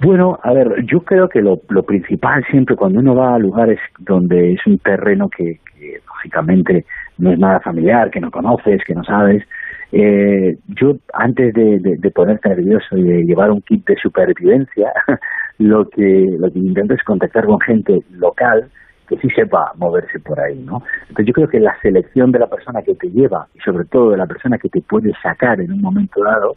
Bueno, 0.00 0.38
a 0.42 0.52
ver, 0.52 0.84
yo 0.84 1.00
creo 1.00 1.28
que 1.28 1.40
lo, 1.40 1.56
principal 1.82 2.44
siempre 2.50 2.76
cuando 2.76 3.00
uno 3.00 3.16
va 3.16 3.34
a 3.34 3.38
lugares 3.38 3.80
donde 3.98 4.52
es 4.52 4.60
un 4.66 4.78
terreno 4.78 5.28
que, 5.28 5.58
lógicamente 6.06 6.84
no 7.18 7.32
es 7.32 7.38
nada 7.38 7.60
familiar, 7.60 8.10
que 8.10 8.20
no 8.20 8.30
conoces, 8.30 8.80
que 8.86 8.94
no 8.94 9.02
sabes, 9.02 9.42
eh, 9.90 10.56
yo 10.68 10.96
antes 11.12 11.52
de, 11.52 11.78
de, 11.80 11.96
de, 11.98 12.10
ponerte 12.10 12.48
nervioso 12.48 12.96
y 12.96 13.02
de 13.02 13.24
llevar 13.24 13.50
un 13.50 13.62
kit 13.62 13.84
de 13.86 13.96
supervivencia, 13.96 14.92
lo 15.58 15.88
que, 15.88 16.26
lo 16.38 16.50
que 16.50 16.58
intento 16.58 16.94
es 16.94 17.02
contactar 17.02 17.46
con 17.46 17.58
gente 17.60 17.98
local 18.12 18.70
que 19.08 19.16
sí 19.18 19.28
sepa 19.30 19.72
moverse 19.76 20.18
por 20.20 20.38
ahí, 20.40 20.58
¿no? 20.58 20.82
Entonces 21.02 21.26
yo 21.26 21.32
creo 21.32 21.48
que 21.48 21.60
la 21.60 21.74
selección 21.80 22.30
de 22.30 22.38
la 22.38 22.46
persona 22.46 22.82
que 22.82 22.94
te 22.94 23.08
lleva 23.08 23.46
y 23.54 23.60
sobre 23.60 23.84
todo 23.86 24.10
de 24.10 24.18
la 24.18 24.26
persona 24.26 24.58
que 24.58 24.68
te 24.68 24.80
puede 24.82 25.12
sacar 25.22 25.60
en 25.60 25.72
un 25.72 25.80
momento 25.80 26.22
dado 26.22 26.56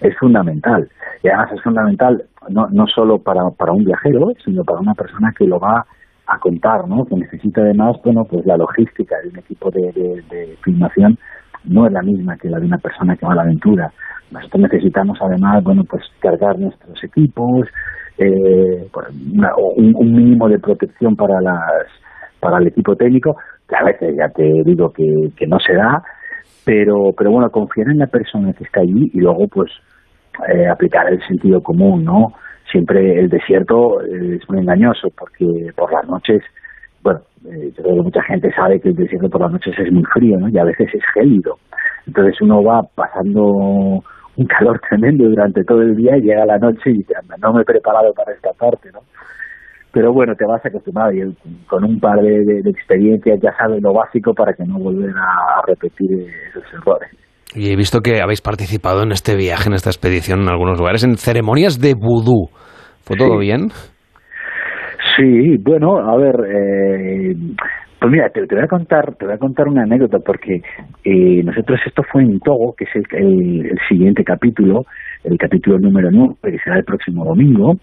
es 0.00 0.16
fundamental. 0.18 0.88
Y 1.22 1.28
además 1.28 1.52
es 1.52 1.62
fundamental 1.62 2.24
no, 2.48 2.66
no 2.70 2.86
solo 2.86 3.18
para, 3.18 3.42
para 3.56 3.72
un 3.72 3.84
viajero, 3.84 4.28
sino 4.44 4.64
para 4.64 4.80
una 4.80 4.94
persona 4.94 5.32
que 5.36 5.46
lo 5.46 5.60
va 5.60 5.84
a 6.26 6.38
contar, 6.38 6.88
¿no? 6.88 7.04
Que 7.04 7.16
necesita 7.16 7.60
además, 7.60 7.96
bueno, 8.04 8.24
pues 8.24 8.44
la 8.46 8.56
logística 8.56 9.16
de 9.22 9.28
un 9.28 9.38
equipo 9.38 9.70
de, 9.70 9.92
de, 9.92 10.22
de 10.30 10.56
filmación 10.64 11.18
no 11.64 11.86
es 11.86 11.92
la 11.92 12.02
misma 12.02 12.36
que 12.36 12.48
la 12.48 12.58
de 12.58 12.66
una 12.66 12.78
persona 12.78 13.16
que 13.16 13.26
va 13.26 13.32
a 13.32 13.36
la 13.36 13.42
aventura. 13.42 13.92
Nosotros 14.30 14.62
necesitamos 14.62 15.18
además, 15.20 15.62
bueno, 15.62 15.84
pues 15.84 16.02
cargar 16.20 16.58
nuestros 16.58 17.02
equipos, 17.04 17.68
eh, 18.18 18.86
un, 19.76 19.94
un, 19.96 20.12
mínimo 20.12 20.48
de 20.48 20.58
protección 20.58 21.16
para 21.16 21.40
las 21.40 21.86
para 22.40 22.58
el 22.58 22.66
equipo 22.66 22.96
técnico, 22.96 23.36
que 23.68 23.76
a 23.76 23.84
veces 23.84 24.16
ya 24.16 24.28
te 24.28 24.42
digo 24.64 24.92
que, 24.92 25.04
que 25.36 25.46
no 25.46 25.58
se 25.60 25.74
da, 25.74 26.02
pero 26.64 27.12
pero 27.16 27.30
bueno, 27.30 27.50
confiar 27.50 27.88
en 27.88 27.98
la 27.98 28.06
persona 28.06 28.52
que 28.52 28.64
está 28.64 28.80
allí 28.80 29.10
y 29.12 29.20
luego 29.20 29.46
pues 29.48 29.70
eh, 30.48 30.66
aplicar 30.66 31.12
el 31.12 31.20
sentido 31.26 31.62
común, 31.62 32.04
¿no? 32.04 32.32
Siempre 32.70 33.18
el 33.18 33.28
desierto 33.28 34.00
es 34.02 34.48
muy 34.48 34.60
engañoso 34.60 35.08
porque 35.16 35.46
por 35.76 35.92
las 35.92 36.06
noches, 36.08 36.42
bueno, 37.02 37.20
eh, 37.44 37.72
yo 37.76 37.82
creo 37.82 37.96
que 37.96 38.02
mucha 38.02 38.22
gente 38.22 38.50
sabe 38.54 38.80
que 38.80 38.88
el 38.90 38.96
desierto 38.96 39.28
por 39.28 39.42
las 39.42 39.52
noches 39.52 39.74
es 39.78 39.92
muy 39.92 40.04
frío, 40.04 40.38
¿no? 40.38 40.48
Y 40.48 40.58
a 40.58 40.64
veces 40.64 40.88
es 40.92 41.02
gélido. 41.14 41.58
Entonces 42.06 42.40
uno 42.40 42.62
va 42.62 42.82
pasando 42.94 44.02
un 44.36 44.46
calor 44.46 44.80
tremendo 44.88 45.24
durante 45.28 45.62
todo 45.64 45.82
el 45.82 45.94
día 45.96 46.16
y 46.16 46.22
llega 46.22 46.46
la 46.46 46.58
noche 46.58 46.90
y 46.90 46.98
dice, 46.98 47.14
no 47.40 47.52
me 47.52 47.62
he 47.62 47.64
preparado 47.64 48.12
para 48.14 48.32
esta 48.32 48.50
parte, 48.52 48.90
¿no? 48.92 49.00
Pero 49.92 50.10
bueno, 50.12 50.34
te 50.34 50.46
vas 50.46 50.64
acostumbrado 50.64 51.12
y 51.12 51.20
con 51.66 51.84
un 51.84 52.00
par 52.00 52.18
de, 52.20 52.30
de, 52.30 52.62
de 52.62 52.70
experiencias 52.70 53.38
ya 53.42 53.52
sabes 53.58 53.82
lo 53.82 53.92
básico 53.92 54.32
para 54.32 54.54
que 54.54 54.64
no 54.64 54.78
volver 54.78 55.10
a, 55.10 55.58
a 55.58 55.62
repetir 55.66 56.08
esos 56.48 56.64
errores. 56.72 57.10
Y 57.54 57.70
he 57.70 57.76
visto 57.76 58.00
que 58.00 58.22
habéis 58.22 58.40
participado 58.40 59.02
en 59.02 59.12
este 59.12 59.36
viaje, 59.36 59.68
en 59.68 59.74
esta 59.74 59.90
expedición, 59.90 60.40
en 60.40 60.48
algunos 60.48 60.78
lugares, 60.78 61.04
en 61.04 61.18
ceremonias 61.18 61.78
de 61.78 61.92
vudú. 61.92 62.48
¿Fue 63.04 63.16
todo 63.16 63.38
sí. 63.38 63.46
bien? 63.46 63.68
Sí, 65.16 65.56
bueno, 65.60 65.98
a 65.98 66.16
ver, 66.16 66.36
eh, 66.48 67.34
pues 68.02 68.10
mira, 68.10 68.30
te, 68.30 68.44
te, 68.48 68.56
voy 68.56 68.64
a 68.64 68.68
contar, 68.68 69.14
te 69.14 69.26
voy 69.26 69.34
a 69.34 69.38
contar 69.38 69.68
una 69.68 69.84
anécdota 69.84 70.18
porque 70.18 70.60
eh, 71.04 71.42
nosotros 71.44 71.78
esto 71.86 72.02
fue 72.10 72.22
en 72.22 72.40
Togo, 72.40 72.74
que 72.76 72.82
es 72.82 72.90
el, 73.12 73.78
siguiente 73.88 74.24
capítulo, 74.24 74.86
el 75.22 75.38
capítulo 75.38 75.78
número 75.78 76.10
9, 76.10 76.34
que 76.42 76.58
será 76.58 76.78
el 76.78 76.84
próximo 76.84 77.24
domingo. 77.24 77.76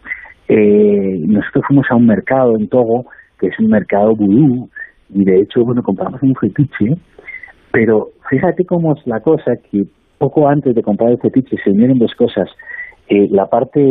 Eh, 0.49 1.21
nosotros 1.25 1.63
fuimos 1.65 1.85
a 1.89 1.95
un 1.95 2.05
mercado 2.05 2.57
en 2.57 2.67
Togo, 2.67 3.05
que 3.39 3.47
es 3.47 3.57
un 3.59 3.69
mercado 3.69 4.13
vudú, 4.13 4.69
y 5.09 5.23
de 5.23 5.39
hecho, 5.39 5.63
bueno, 5.63 5.81
compramos 5.83 6.21
un 6.21 6.35
fetiche, 6.35 6.97
pero 7.71 8.09
fíjate 8.29 8.65
cómo 8.65 8.97
es 8.97 9.07
la 9.07 9.21
cosa 9.21 9.53
que 9.71 9.83
poco 10.17 10.49
antes 10.49 10.75
de 10.75 10.83
comprar 10.83 11.11
el 11.11 11.19
fetiche 11.19 11.55
se 11.63 11.69
unieron 11.69 11.97
dos 11.97 12.13
cosas. 12.15 12.49
La 13.09 13.47
parte 13.47 13.81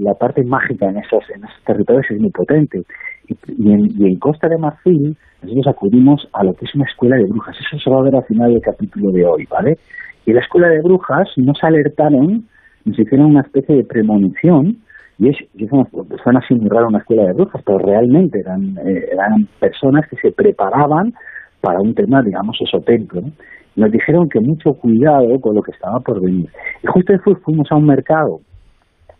la 0.00 0.14
parte 0.14 0.42
mágica 0.42 0.88
en 0.88 0.98
esos 0.98 1.22
en 1.30 1.44
esos 1.44 1.62
territorios 1.64 2.06
es 2.10 2.20
muy 2.20 2.30
potente. 2.30 2.82
Y, 3.28 3.34
y, 3.56 3.72
en, 3.72 3.86
y, 3.98 4.06
en, 4.06 4.18
Costa 4.18 4.48
de 4.48 4.58
Marfil 4.58 5.16
nosotros 5.42 5.66
acudimos 5.68 6.28
a 6.32 6.42
lo 6.42 6.54
que 6.54 6.64
es 6.64 6.74
una 6.74 6.84
escuela 6.84 7.16
de 7.16 7.24
brujas. 7.24 7.56
Eso 7.60 7.78
se 7.78 7.90
va 7.90 7.98
a 7.98 8.02
ver 8.02 8.16
al 8.16 8.24
final 8.24 8.52
del 8.52 8.60
capítulo 8.60 9.12
de 9.12 9.24
hoy 9.24 9.46
vale 9.48 9.78
y 10.26 10.32
la 10.32 10.40
escuela 10.40 10.68
de 10.68 10.80
brujas 10.82 11.28
nos 11.36 11.62
alertaron 11.62 12.44
nos 12.84 12.98
hicieron 12.98 13.26
una 13.26 13.42
especie 13.42 13.76
de 13.76 13.84
premonición 13.84 14.78
y 15.18 15.28
es, 15.28 15.36
y 15.54 15.68
una, 15.70 15.86
suena 16.22 16.40
así 16.40 16.54
muy 16.54 16.68
raro 16.68 16.88
una 16.88 16.98
escuela 16.98 17.24
de 17.24 17.32
brujas 17.32 17.62
pero 17.64 17.78
realmente 17.78 18.40
eran 18.40 18.76
eh, 18.78 19.08
eran 19.12 19.46
personas 19.60 20.08
que 20.08 20.16
se 20.16 20.32
preparaban 20.32 21.14
para 21.60 21.80
un 21.80 21.94
tema 21.94 22.22
digamos 22.22 22.58
esotérico 22.60 23.20
¿no? 23.20 23.30
nos 23.76 23.90
dijeron 23.90 24.28
que 24.28 24.40
mucho 24.40 24.74
cuidado 24.74 25.40
con 25.40 25.54
lo 25.54 25.62
que 25.62 25.72
estaba 25.72 26.00
por 26.00 26.20
venir. 26.20 26.48
Y 26.82 26.86
justo 26.86 27.12
después 27.12 27.38
fuimos 27.42 27.70
a 27.70 27.76
un 27.76 27.86
mercado 27.86 28.40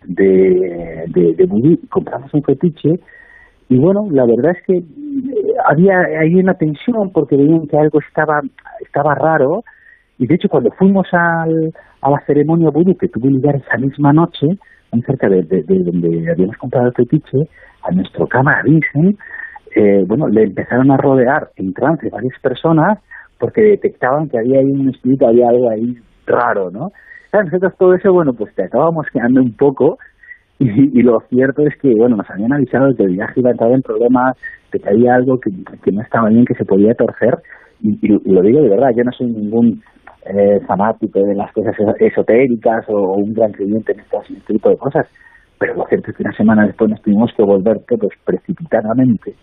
de, 0.06 1.04
de, 1.08 1.34
de 1.34 1.46
vudú, 1.46 1.78
compramos 1.88 2.32
un 2.34 2.42
fetiche 2.42 3.00
y 3.68 3.78
bueno, 3.78 4.06
la 4.10 4.26
verdad 4.26 4.52
es 4.56 4.62
que 4.66 4.82
había 5.66 5.98
ahí 6.20 6.34
una 6.34 6.54
tensión 6.54 7.10
porque 7.12 7.36
veían 7.36 7.66
que 7.66 7.78
algo 7.78 8.00
estaba 8.00 8.40
estaba 8.80 9.14
raro 9.14 9.64
y 10.18 10.26
de 10.26 10.34
hecho 10.34 10.48
cuando 10.48 10.70
fuimos 10.72 11.06
al, 11.12 11.72
a 12.00 12.10
la 12.10 12.20
ceremonia 12.26 12.70
vudú 12.70 12.96
que 12.96 13.08
tuvo 13.08 13.28
lugar 13.28 13.56
esa 13.56 13.78
misma 13.78 14.12
noche 14.12 14.46
muy 14.92 15.02
cerca 15.02 15.28
de, 15.28 15.42
de, 15.42 15.62
de 15.62 15.84
donde 15.84 16.30
habíamos 16.30 16.56
comprado 16.56 16.88
el 16.88 16.94
fetiche 16.94 17.48
a 17.82 17.90
nuestro 17.90 18.26
cámara 18.26 18.62
Vincent 18.62 19.18
eh, 19.74 20.04
bueno, 20.06 20.28
le 20.28 20.44
empezaron 20.44 20.90
a 20.92 20.96
rodear 20.96 21.50
en 21.56 21.72
trance 21.74 22.08
varias 22.08 22.38
personas 22.40 22.98
porque 23.38 23.60
detectaban 23.60 24.28
que 24.28 24.38
había 24.38 24.60
ahí 24.60 24.70
un 24.70 24.90
espíritu, 24.90 25.26
había 25.26 25.48
algo 25.48 25.68
ahí 25.68 25.96
raro, 26.26 26.70
¿no? 26.70 26.92
Nosotros 27.42 27.72
todo 27.78 27.94
eso, 27.94 28.12
bueno, 28.12 28.32
pues 28.32 28.54
te 28.54 28.64
acabamos 28.64 29.06
quedando 29.12 29.40
un 29.40 29.56
poco 29.56 29.98
y, 30.58 30.98
y, 30.98 31.02
lo 31.02 31.20
cierto 31.28 31.62
es 31.66 31.76
que, 31.80 31.92
bueno, 31.96 32.16
nos 32.16 32.30
habían 32.30 32.52
avisado 32.52 32.94
que 32.96 33.02
el 33.02 33.14
viaje 33.14 33.40
iba 33.40 33.50
a 33.50 33.52
entrar 33.52 33.72
en 33.72 33.82
problemas, 33.82 34.36
que 34.70 34.80
había 34.88 35.14
algo 35.14 35.38
que, 35.40 35.50
que 35.82 35.90
no 35.90 36.00
estaba 36.00 36.28
bien, 36.28 36.44
que 36.44 36.54
se 36.54 36.64
podía 36.64 36.94
torcer 36.94 37.38
y, 37.80 37.90
y, 38.00 38.12
y, 38.24 38.32
lo 38.32 38.40
digo 38.40 38.60
de 38.60 38.68
verdad, 38.68 38.90
yo 38.96 39.02
no 39.02 39.12
soy 39.12 39.26
ningún 39.26 39.82
eh, 40.26 40.60
fanático 40.66 41.20
de 41.20 41.34
las 41.34 41.52
cosas 41.52 41.74
esotéricas 41.98 42.88
o, 42.88 42.94
o 42.94 43.16
un 43.16 43.34
gran 43.34 43.52
creyente 43.52 43.92
en, 43.92 44.00
estas, 44.00 44.30
en 44.30 44.36
este 44.36 44.52
tipo 44.54 44.70
de 44.70 44.76
cosas, 44.76 45.06
pero 45.58 45.74
lo 45.74 45.86
cierto 45.86 46.10
es 46.10 46.16
que 46.16 46.22
una 46.22 46.36
semana 46.36 46.66
después 46.66 46.90
nos 46.90 47.02
tuvimos 47.02 47.32
que 47.36 47.42
volver 47.42 47.80
todos 47.88 48.12
precipitadamente 48.24 49.34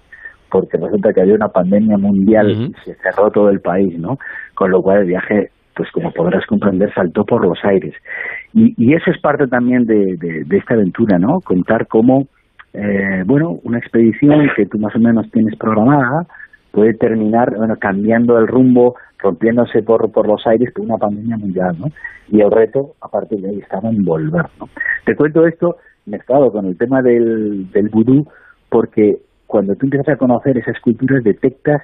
porque 0.52 0.78
resulta 0.78 1.14
que 1.14 1.22
había 1.22 1.36
una 1.36 1.48
pandemia 1.48 1.98
mundial 1.98 2.48
uh 2.48 2.54
-huh. 2.54 2.70
y 2.70 2.74
se 2.84 2.96
cerró 2.96 3.32
todo 3.32 3.50
el 3.50 3.62
país, 3.62 3.98
¿no? 3.98 4.18
Con 4.54 4.70
lo 4.70 4.82
cual 4.82 5.00
el 5.00 5.08
viaje 5.08 5.50
pues 5.76 5.90
como 5.92 6.12
podrás 6.12 6.46
comprender, 6.46 6.94
saltó 6.94 7.26
por 7.26 7.46
los 7.46 7.58
aires. 7.64 7.94
Y, 8.54 8.74
y 8.78 8.94
eso 8.94 9.12
es 9.12 9.20
parte 9.22 9.48
también 9.48 9.86
de, 9.86 10.18
de, 10.18 10.44
de, 10.46 10.58
esta 10.58 10.74
aventura, 10.74 11.18
¿no? 11.18 11.40
Contar 11.42 11.88
cómo, 11.88 12.28
eh, 12.74 13.24
bueno, 13.26 13.60
una 13.64 13.78
expedición 13.80 14.48
que 14.56 14.66
tú 14.66 14.78
más 14.80 14.96
o 14.96 15.00
menos 15.00 15.30
tienes 15.32 15.58
programada 15.58 16.26
puede 16.72 16.94
terminar, 16.94 17.56
bueno, 17.56 17.76
cambiando 17.80 18.38
el 18.38 18.48
rumbo, 18.48 18.96
rompiéndose 19.20 19.84
por, 19.84 20.12
por 20.12 20.28
los 20.28 20.46
aires 20.48 20.72
por 20.74 20.86
una 20.86 20.98
pandemia 20.98 21.38
mundial, 21.38 21.76
¿no? 21.80 21.88
Y 22.30 22.42
el 22.42 22.52
reto, 22.52 22.94
aparte 23.02 23.36
de 23.36 23.50
ahí, 23.50 23.60
estaba 23.60 23.90
en 23.90 24.04
volver, 24.04 24.46
¿no? 24.60 24.70
Te 25.06 25.16
cuento 25.16 25.46
esto 25.46 25.76
mezclado 26.06 26.52
con 26.52 26.66
el 26.66 26.78
tema 26.78 27.02
del, 27.02 27.70
del 27.72 27.90
vudú, 27.90 28.26
porque 28.70 29.18
cuando 29.48 29.76
tú 29.76 29.86
empiezas 29.86 30.16
a 30.16 30.18
conocer 30.18 30.58
esas 30.58 30.80
culturas 30.80 31.24
detectas 31.24 31.82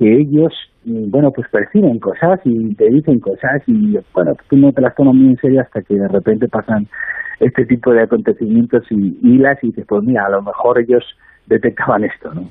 que 0.00 0.16
ellos, 0.16 0.52
bueno, 0.84 1.30
pues 1.30 1.46
perciben 1.52 1.98
cosas 1.98 2.40
y 2.44 2.74
te 2.74 2.88
dicen 2.88 3.20
cosas 3.20 3.62
y, 3.66 3.98
bueno, 4.14 4.32
tú 4.48 4.56
no 4.56 4.72
te 4.72 4.80
las 4.80 4.94
tomas 4.94 5.14
muy 5.14 5.28
en 5.28 5.36
serio 5.36 5.60
hasta 5.60 5.82
que 5.82 5.94
de 5.94 6.08
repente 6.08 6.48
pasan 6.48 6.86
este 7.38 7.66
tipo 7.66 7.92
de 7.92 8.04
acontecimientos 8.04 8.82
y 8.90 9.18
hilas 9.22 9.58
y 9.62 9.68
dices, 9.68 9.84
pues 9.86 10.02
mira, 10.02 10.24
a 10.24 10.30
lo 10.30 10.40
mejor 10.40 10.80
ellos 10.80 11.04
detectaban 11.46 12.04
esto, 12.04 12.32
¿no? 12.32 12.44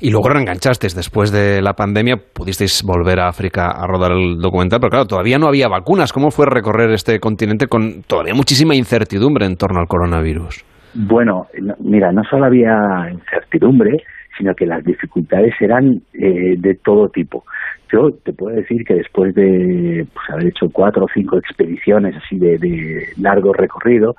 Y 0.00 0.10
luego 0.10 0.28
reenganchasteis 0.28 0.96
después 0.96 1.30
de 1.30 1.62
la 1.62 1.74
pandemia, 1.74 2.16
pudisteis 2.34 2.82
volver 2.84 3.20
a 3.20 3.28
África 3.28 3.70
a 3.70 3.86
rodar 3.86 4.10
el 4.10 4.40
documental, 4.40 4.80
pero 4.80 4.90
claro, 4.90 5.06
todavía 5.06 5.38
no 5.38 5.46
había 5.46 5.68
vacunas. 5.68 6.12
¿Cómo 6.12 6.32
fue 6.32 6.46
recorrer 6.46 6.90
este 6.90 7.20
continente 7.20 7.68
con 7.68 8.02
todavía 8.02 8.34
muchísima 8.34 8.74
incertidumbre 8.74 9.46
en 9.46 9.54
torno 9.54 9.78
al 9.78 9.86
coronavirus? 9.86 10.64
Bueno, 10.94 11.46
mira, 11.78 12.10
no 12.10 12.22
solo 12.24 12.46
había 12.46 13.08
incertidumbre, 13.12 14.02
sino 14.38 14.54
que 14.54 14.66
las 14.66 14.84
dificultades 14.84 15.54
eran 15.60 16.00
eh, 16.14 16.54
de 16.56 16.74
todo 16.82 17.08
tipo. 17.08 17.44
Yo 17.92 18.10
te 18.24 18.32
puedo 18.32 18.54
decir 18.54 18.84
que 18.84 18.94
después 18.94 19.34
de 19.34 20.06
pues, 20.12 20.30
haber 20.30 20.46
hecho 20.46 20.66
cuatro 20.72 21.04
o 21.04 21.08
cinco 21.12 21.38
expediciones 21.38 22.14
así 22.16 22.38
de, 22.38 22.58
de, 22.58 23.08
largo 23.20 23.52
recorrido, 23.52 24.14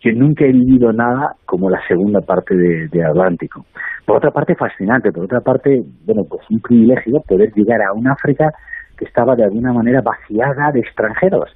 yo 0.00 0.12
nunca 0.12 0.44
he 0.44 0.52
vivido 0.52 0.92
nada 0.92 1.32
como 1.44 1.68
la 1.68 1.80
segunda 1.88 2.20
parte 2.20 2.54
de, 2.54 3.04
Atlántico. 3.04 3.64
Por 4.06 4.18
otra 4.18 4.30
parte, 4.30 4.54
fascinante. 4.54 5.10
Por 5.10 5.24
otra 5.24 5.40
parte, 5.40 5.82
bueno, 6.06 6.22
pues 6.28 6.42
un 6.50 6.60
privilegio 6.60 7.20
poder 7.26 7.52
llegar 7.54 7.82
a 7.82 7.92
un 7.92 8.06
África 8.06 8.50
que 8.96 9.04
estaba 9.04 9.34
de 9.34 9.44
alguna 9.44 9.72
manera 9.72 10.00
vaciada 10.00 10.70
de 10.72 10.80
extranjeros. 10.80 11.50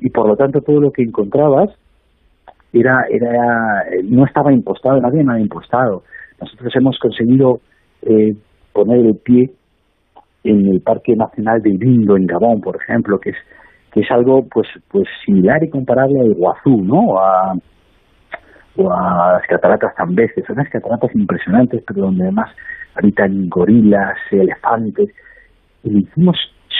Y 0.00 0.10
por 0.10 0.28
lo 0.28 0.36
tanto, 0.36 0.60
todo 0.60 0.80
lo 0.80 0.90
que 0.90 1.02
encontrabas 1.02 1.70
era, 2.72 3.04
era, 3.10 3.84
no 4.04 4.26
estaba 4.26 4.52
impostado, 4.52 5.00
nadie 5.00 5.24
me 5.24 5.34
ha 5.34 5.40
impostado. 5.40 6.02
Nosotros 6.40 6.72
hemos 6.76 6.98
conseguido 6.98 7.60
eh, 8.02 8.34
poner 8.72 9.06
el 9.06 9.16
pie 9.16 9.50
en 10.44 10.66
el 10.66 10.80
Parque 10.80 11.14
Nacional 11.16 11.60
de 11.62 11.70
Ibindo, 11.70 12.16
en 12.16 12.26
Gabón, 12.26 12.60
por 12.60 12.76
ejemplo, 12.76 13.18
que 13.18 13.30
es 13.30 13.36
que 13.92 14.00
es 14.00 14.10
algo 14.10 14.46
pues 14.50 14.68
pues 14.90 15.08
similar 15.24 15.64
y 15.64 15.70
comparable 15.70 16.20
al 16.20 16.30
Iguazú, 16.30 16.82
¿no? 16.82 17.18
A, 17.18 17.54
o 18.76 18.92
a 18.92 19.32
las 19.32 19.46
cataratas 19.48 19.94
tambeces, 19.96 20.44
son 20.46 20.56
unas 20.58 20.70
cataratas 20.70 21.10
impresionantes, 21.14 21.82
pero 21.86 22.02
donde 22.02 22.24
además 22.24 22.50
habitan 22.94 23.48
gorilas, 23.48 24.16
elefantes, 24.30 25.08
y 25.82 25.90
lo 25.90 25.98
hicimos 26.00 26.36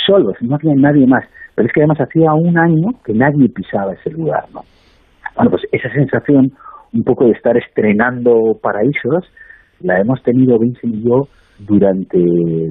solos, 0.06 0.34
no 0.40 0.54
había 0.54 0.74
nadie 0.76 1.06
más. 1.06 1.24
Pero 1.54 1.66
es 1.66 1.72
que 1.72 1.80
además 1.80 2.00
hacía 2.00 2.32
un 2.34 2.56
año 2.56 2.90
que 3.04 3.12
nadie 3.14 3.48
pisaba 3.48 3.94
ese 3.94 4.10
lugar, 4.10 4.44
¿no? 4.54 4.60
Bueno, 5.34 5.50
pues 5.50 5.62
esa 5.72 5.90
sensación 5.90 6.52
un 6.92 7.04
poco 7.04 7.24
de 7.24 7.32
estar 7.32 7.56
estrenando 7.56 8.56
paraísos 8.62 9.24
la 9.80 10.00
hemos 10.00 10.22
tenido 10.22 10.58
Vincent 10.58 10.94
y 10.94 11.02
yo 11.02 11.28
durante, 11.58 12.18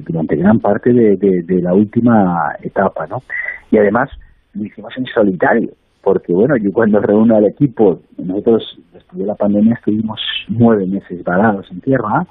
durante 0.06 0.36
gran 0.36 0.58
parte 0.60 0.92
de, 0.92 1.16
de, 1.16 1.62
la 1.62 1.74
última 1.74 2.54
etapa, 2.62 3.06
¿no? 3.06 3.22
Y 3.70 3.78
además 3.78 4.10
lo 4.54 4.64
hicimos 4.64 4.92
en 4.96 5.06
solitario, 5.06 5.70
porque 6.02 6.32
bueno, 6.32 6.56
yo 6.56 6.70
cuando 6.72 7.00
reúno 7.00 7.36
al 7.36 7.46
equipo, 7.46 8.00
nosotros 8.16 8.78
después 8.92 9.18
de 9.18 9.26
la 9.26 9.34
pandemia 9.34 9.74
estuvimos 9.74 10.20
nueve 10.48 10.86
meses 10.86 11.22
varados 11.22 11.70
en 11.70 11.80
tierra, 11.80 12.26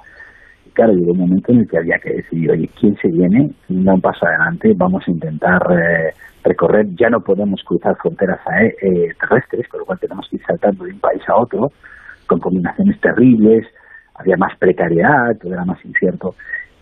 y 0.66 0.70
claro, 0.70 0.92
llegó 0.94 1.12
un 1.12 1.18
momento 1.18 1.52
en 1.52 1.60
el 1.60 1.68
que 1.68 1.78
había 1.78 1.98
que 1.98 2.14
decidir, 2.14 2.50
oye, 2.50 2.68
¿quién 2.78 2.96
se 2.96 3.08
viene? 3.08 3.50
¿Quién 3.66 3.84
da 3.84 3.94
un 3.94 4.00
paso 4.00 4.26
adelante? 4.26 4.72
Vamos 4.76 5.04
a 5.06 5.10
intentar 5.10 5.62
eh, 5.70 6.12
recorrer, 6.42 6.86
ya 6.96 7.08
no 7.08 7.20
podemos 7.20 7.62
cruzar 7.64 7.96
fronteras 8.02 8.40
eh, 8.82 9.12
terrestres, 9.20 9.68
con 9.68 9.80
lo 9.80 9.86
cual 9.86 10.00
tenemos 10.00 10.26
que 10.28 10.36
ir 10.36 10.42
saltando 10.44 10.84
de 10.84 10.92
un 10.92 11.00
país 11.00 11.22
a 11.28 11.36
otro, 11.36 11.70
con 12.26 12.40
combinaciones 12.40 13.00
terribles, 13.00 13.64
había 14.18 14.36
más 14.36 14.56
precariedad, 14.58 15.36
todo 15.40 15.52
era 15.52 15.64
más 15.64 15.82
incierto. 15.84 16.34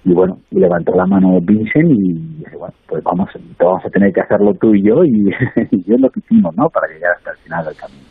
Y 0.05 0.13
bueno, 0.15 0.39
levantó 0.51 0.95
la 0.95 1.07
mano 1.07 1.41
Vincent 1.41 1.91
y 1.91 2.13
dije, 2.39 2.57
bueno, 2.57 2.75
pues 2.89 3.03
vamos, 3.03 3.29
vamos 3.59 3.85
a 3.85 3.91
tener 3.91 4.13
que 4.13 4.21
hacerlo 4.21 4.55
tú 4.55 4.75
y 4.75 4.83
yo, 4.83 5.05
y, 5.05 5.31
y 5.71 5.95
es 5.95 6.01
lo 6.01 6.09
que 6.11 6.21
hicimos, 6.21 6.57
¿no? 6.57 6.69
Para 6.69 6.87
llegar 6.89 7.13
hasta 7.17 7.33
el 7.33 7.37
final 7.39 7.65
del 7.65 7.77
camino. 7.77 8.07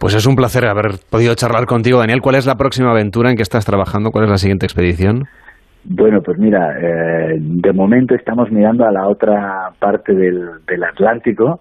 Pues 0.00 0.16
es 0.16 0.26
un 0.26 0.34
placer 0.34 0.66
haber 0.66 0.98
podido 1.08 1.32
charlar 1.36 1.66
contigo, 1.66 2.00
Daniel. 2.00 2.20
¿Cuál 2.20 2.34
es 2.34 2.44
la 2.44 2.56
próxima 2.56 2.90
aventura 2.90 3.30
en 3.30 3.36
que 3.36 3.42
estás 3.42 3.64
trabajando? 3.64 4.10
¿Cuál 4.10 4.24
es 4.24 4.30
la 4.30 4.36
siguiente 4.36 4.66
expedición? 4.66 5.28
Bueno, 5.84 6.20
pues 6.22 6.38
mira, 6.38 6.76
eh, 6.76 7.36
de 7.38 7.72
momento 7.72 8.16
estamos 8.16 8.50
mirando 8.50 8.84
a 8.84 8.90
la 8.90 9.06
otra 9.06 9.70
parte 9.78 10.12
del, 10.12 10.64
del 10.66 10.82
Atlántico, 10.82 11.60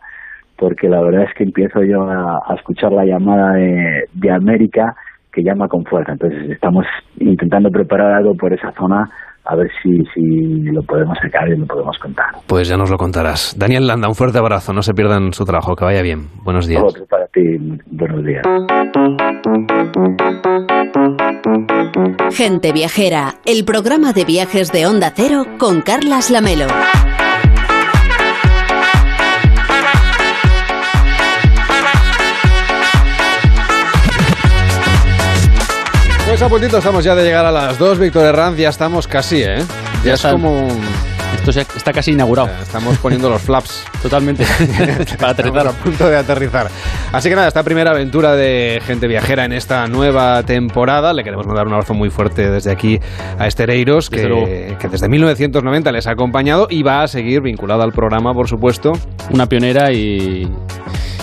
porque 0.58 0.90
la 0.90 1.02
verdad 1.02 1.26
es 1.30 1.36
que 1.36 1.44
empiezo 1.44 1.84
yo 1.84 2.02
a, 2.02 2.42
a 2.48 2.56
escuchar 2.56 2.92
la 2.92 3.06
llamada 3.06 3.54
de, 3.54 4.06
de 4.14 4.32
América 4.32 4.96
que 5.32 5.44
llama 5.44 5.68
con 5.68 5.84
fuerza. 5.86 6.14
Entonces 6.14 6.52
estamos 6.52 6.86
intentando 7.20 7.70
preparar 7.70 8.14
algo 8.14 8.34
por 8.36 8.54
esa 8.54 8.72
zona 8.72 9.10
a 9.44 9.56
ver 9.56 9.68
si, 9.82 9.90
si 10.14 10.62
lo 10.72 10.84
podemos 10.84 11.18
sacar 11.22 11.50
y 11.50 11.58
lo 11.58 11.66
podemos 11.66 11.98
contar. 11.98 12.28
Pues 12.48 12.68
ya 12.68 12.78
nos 12.78 12.92
lo 12.92 12.98
contarás. 12.98 13.56
Daniel 13.58 13.88
Landa, 13.88 14.08
un 14.08 14.16
fuerte 14.16 14.38
abrazo, 14.38 14.72
no 14.74 14.82
se 14.82 14.94
pierdan 14.94 15.34
su 15.34 15.46
trabajo, 15.46 15.76
que 15.76 15.84
vaya 15.84 16.02
bien. 16.02 16.28
Buenos 16.44 16.68
días. 16.68 16.84
Otro 16.84 17.06
para 17.08 17.26
ti, 17.28 17.42
buenos 17.88 18.24
días. 18.24 18.44
Gente 22.34 22.72
Viajera, 22.72 23.36
el 23.46 23.66
programa 23.66 24.14
de 24.14 24.26
viajes 24.26 24.72
de 24.72 24.86
Onda 24.86 25.12
Cero 25.16 25.44
con 25.58 25.82
Carlas 25.82 26.30
Lamelo. 26.30 26.68
A 36.46 36.50
puntito 36.50 36.78
estamos 36.80 37.04
ya 37.04 37.14
de 37.14 37.24
llegar 37.24 37.46
a 37.46 37.52
las 37.52 37.78
2, 37.78 38.00
Víctor 38.00 38.26
Herranz, 38.26 38.58
ya 38.58 38.70
estamos 38.70 39.08
casi, 39.08 39.44
¿eh? 39.44 39.64
Ya, 40.04 40.16
es 40.16 40.22
como... 40.24 40.68
Esto 41.36 41.52
ya 41.52 41.62
está 41.62 41.94
casi 41.94 42.12
inaugurado. 42.14 42.50
Estamos 42.62 42.98
poniendo 42.98 43.30
los 43.30 43.42
flaps. 43.42 43.84
Totalmente. 44.02 44.46
Para 45.20 45.34
aterrizar. 45.34 45.68
a 45.68 45.72
punto 45.72 46.10
de 46.10 46.18
aterrizar. 46.18 46.68
Así 47.12 47.30
que 47.30 47.36
nada, 47.36 47.48
esta 47.48 47.64
primera 47.64 47.92
aventura 47.92 48.36
de 48.36 48.82
gente 48.86 49.08
viajera 49.08 49.46
en 49.46 49.54
esta 49.54 49.86
nueva 49.88 50.42
temporada. 50.44 51.14
Le 51.14 51.24
queremos 51.24 51.46
mandar 51.46 51.68
un 51.68 51.74
abrazo 51.74 51.94
muy 51.94 52.10
fuerte 52.10 52.50
desde 52.50 52.72
aquí 52.72 53.00
a 53.38 53.46
Estereiros, 53.46 54.10
que, 54.10 54.76
que 54.80 54.88
desde 54.88 55.10
1990 55.10 55.92
les 55.92 56.08
ha 56.08 56.12
acompañado 56.12 56.68
y 56.70 56.82
va 56.82 57.04
a 57.04 57.08
seguir 57.08 57.42
vinculado 57.42 57.84
al 57.84 57.92
programa, 57.92 58.34
por 58.34 58.48
supuesto. 58.48 58.94
Una 59.30 59.48
pionera 59.48 59.92
y 59.92 60.48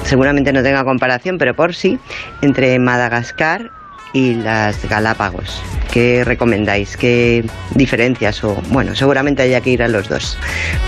seguramente 0.04 0.52
no 0.52 0.62
tenga 0.62 0.84
comparación, 0.84 1.38
pero 1.38 1.54
por 1.54 1.74
sí, 1.74 1.98
entre 2.42 2.78
Madagascar 2.78 3.70
y 4.12 4.34
las 4.34 4.88
Galápagos. 4.88 5.60
¿Qué 5.92 6.22
recomendáis? 6.24 6.96
¿Qué 6.96 7.44
diferencias? 7.74 8.44
O 8.44 8.56
bueno, 8.70 8.94
seguramente 8.94 9.42
haya 9.42 9.60
que 9.60 9.70
ir 9.70 9.82
a 9.82 9.88
los 9.88 10.08
dos. 10.08 10.38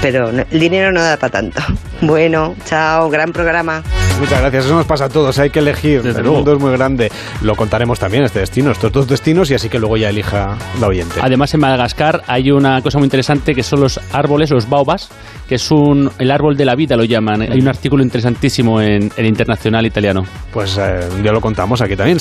Pero 0.00 0.30
el 0.30 0.60
dinero 0.60 0.92
no 0.92 1.02
da 1.02 1.16
para 1.16 1.30
tanto. 1.30 1.62
Bueno, 2.02 2.56
chao, 2.64 3.08
gran 3.10 3.32
programa. 3.32 3.80
Muchas 4.18 4.40
gracias, 4.40 4.64
eso 4.64 4.74
nos 4.74 4.86
pasa 4.86 5.04
a 5.04 5.08
todos, 5.08 5.38
hay 5.38 5.50
que 5.50 5.60
elegir. 5.60 6.02
Desde 6.02 6.18
el 6.18 6.24
luego. 6.24 6.38
mundo 6.38 6.52
es 6.54 6.58
muy 6.58 6.72
grande. 6.72 7.12
Lo 7.42 7.54
contaremos 7.54 8.00
también, 8.00 8.24
este 8.24 8.40
destino, 8.40 8.72
estos 8.72 8.90
dos 8.90 9.06
destinos, 9.06 9.52
y 9.52 9.54
así 9.54 9.68
que 9.68 9.78
luego 9.78 9.96
ya 9.96 10.08
elija 10.08 10.56
la 10.80 10.88
oyente. 10.88 11.20
Además, 11.22 11.54
en 11.54 11.60
Madagascar 11.60 12.22
hay 12.26 12.50
una 12.50 12.82
cosa 12.82 12.98
muy 12.98 13.06
interesante 13.06 13.54
que 13.54 13.62
son 13.62 13.80
los 13.80 14.00
árboles, 14.12 14.50
los 14.50 14.68
baobas, 14.68 15.10
que 15.48 15.54
es 15.54 15.70
un, 15.70 16.10
el 16.18 16.32
árbol 16.32 16.56
de 16.56 16.64
la 16.64 16.74
vida, 16.74 16.96
lo 16.96 17.04
llaman. 17.04 17.42
Hay 17.42 17.60
un 17.60 17.68
artículo 17.68 18.02
interesantísimo 18.02 18.80
en 18.80 19.12
el 19.16 19.26
Internacional 19.26 19.86
Italiano. 19.86 20.24
Pues 20.52 20.76
eh, 20.78 21.00
ya 21.22 21.30
lo 21.30 21.40
contamos 21.40 21.80
aquí 21.82 21.94
también. 21.94 22.18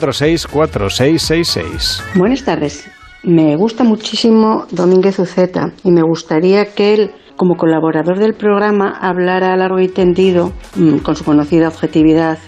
699-464666. 0.00 2.02
Buenas 2.14 2.44
tardes. 2.44 2.90
Me 3.22 3.54
gusta 3.56 3.84
muchísimo 3.84 4.66
Domínguez 4.70 5.18
Uceta 5.18 5.72
y 5.84 5.90
me 5.90 6.02
gustaría 6.02 6.74
que 6.74 6.94
él, 6.94 7.10
como 7.36 7.56
colaborador 7.56 8.18
del 8.18 8.34
programa, 8.34 8.98
hablara 9.00 9.56
largo 9.56 9.78
y 9.78 9.88
tendido, 9.88 10.52
mm, 10.76 10.98
con 10.98 11.16
su 11.16 11.24
conocida 11.24 11.68
objetividad, 11.68 12.38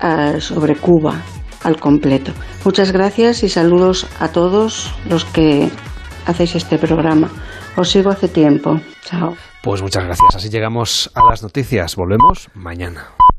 ah, 0.00 0.40
sobre 0.40 0.76
Cuba 0.76 1.22
al 1.62 1.78
completo. 1.78 2.32
Muchas 2.64 2.92
gracias 2.92 3.42
y 3.42 3.48
saludos 3.48 4.06
a 4.20 4.28
todos 4.28 4.94
los 5.08 5.24
que 5.26 5.70
hacéis 6.26 6.56
este 6.56 6.78
programa. 6.78 7.30
Os 7.76 7.90
sigo 7.90 8.10
hace 8.10 8.28
tiempo. 8.28 8.80
Chao. 9.04 9.34
Pues 9.62 9.82
muchas 9.82 10.04
gracias. 10.04 10.36
Así 10.36 10.48
llegamos 10.48 11.10
a 11.14 11.28
las 11.28 11.42
noticias. 11.42 11.96
Volvemos 11.96 12.48
mañana. 12.54 13.18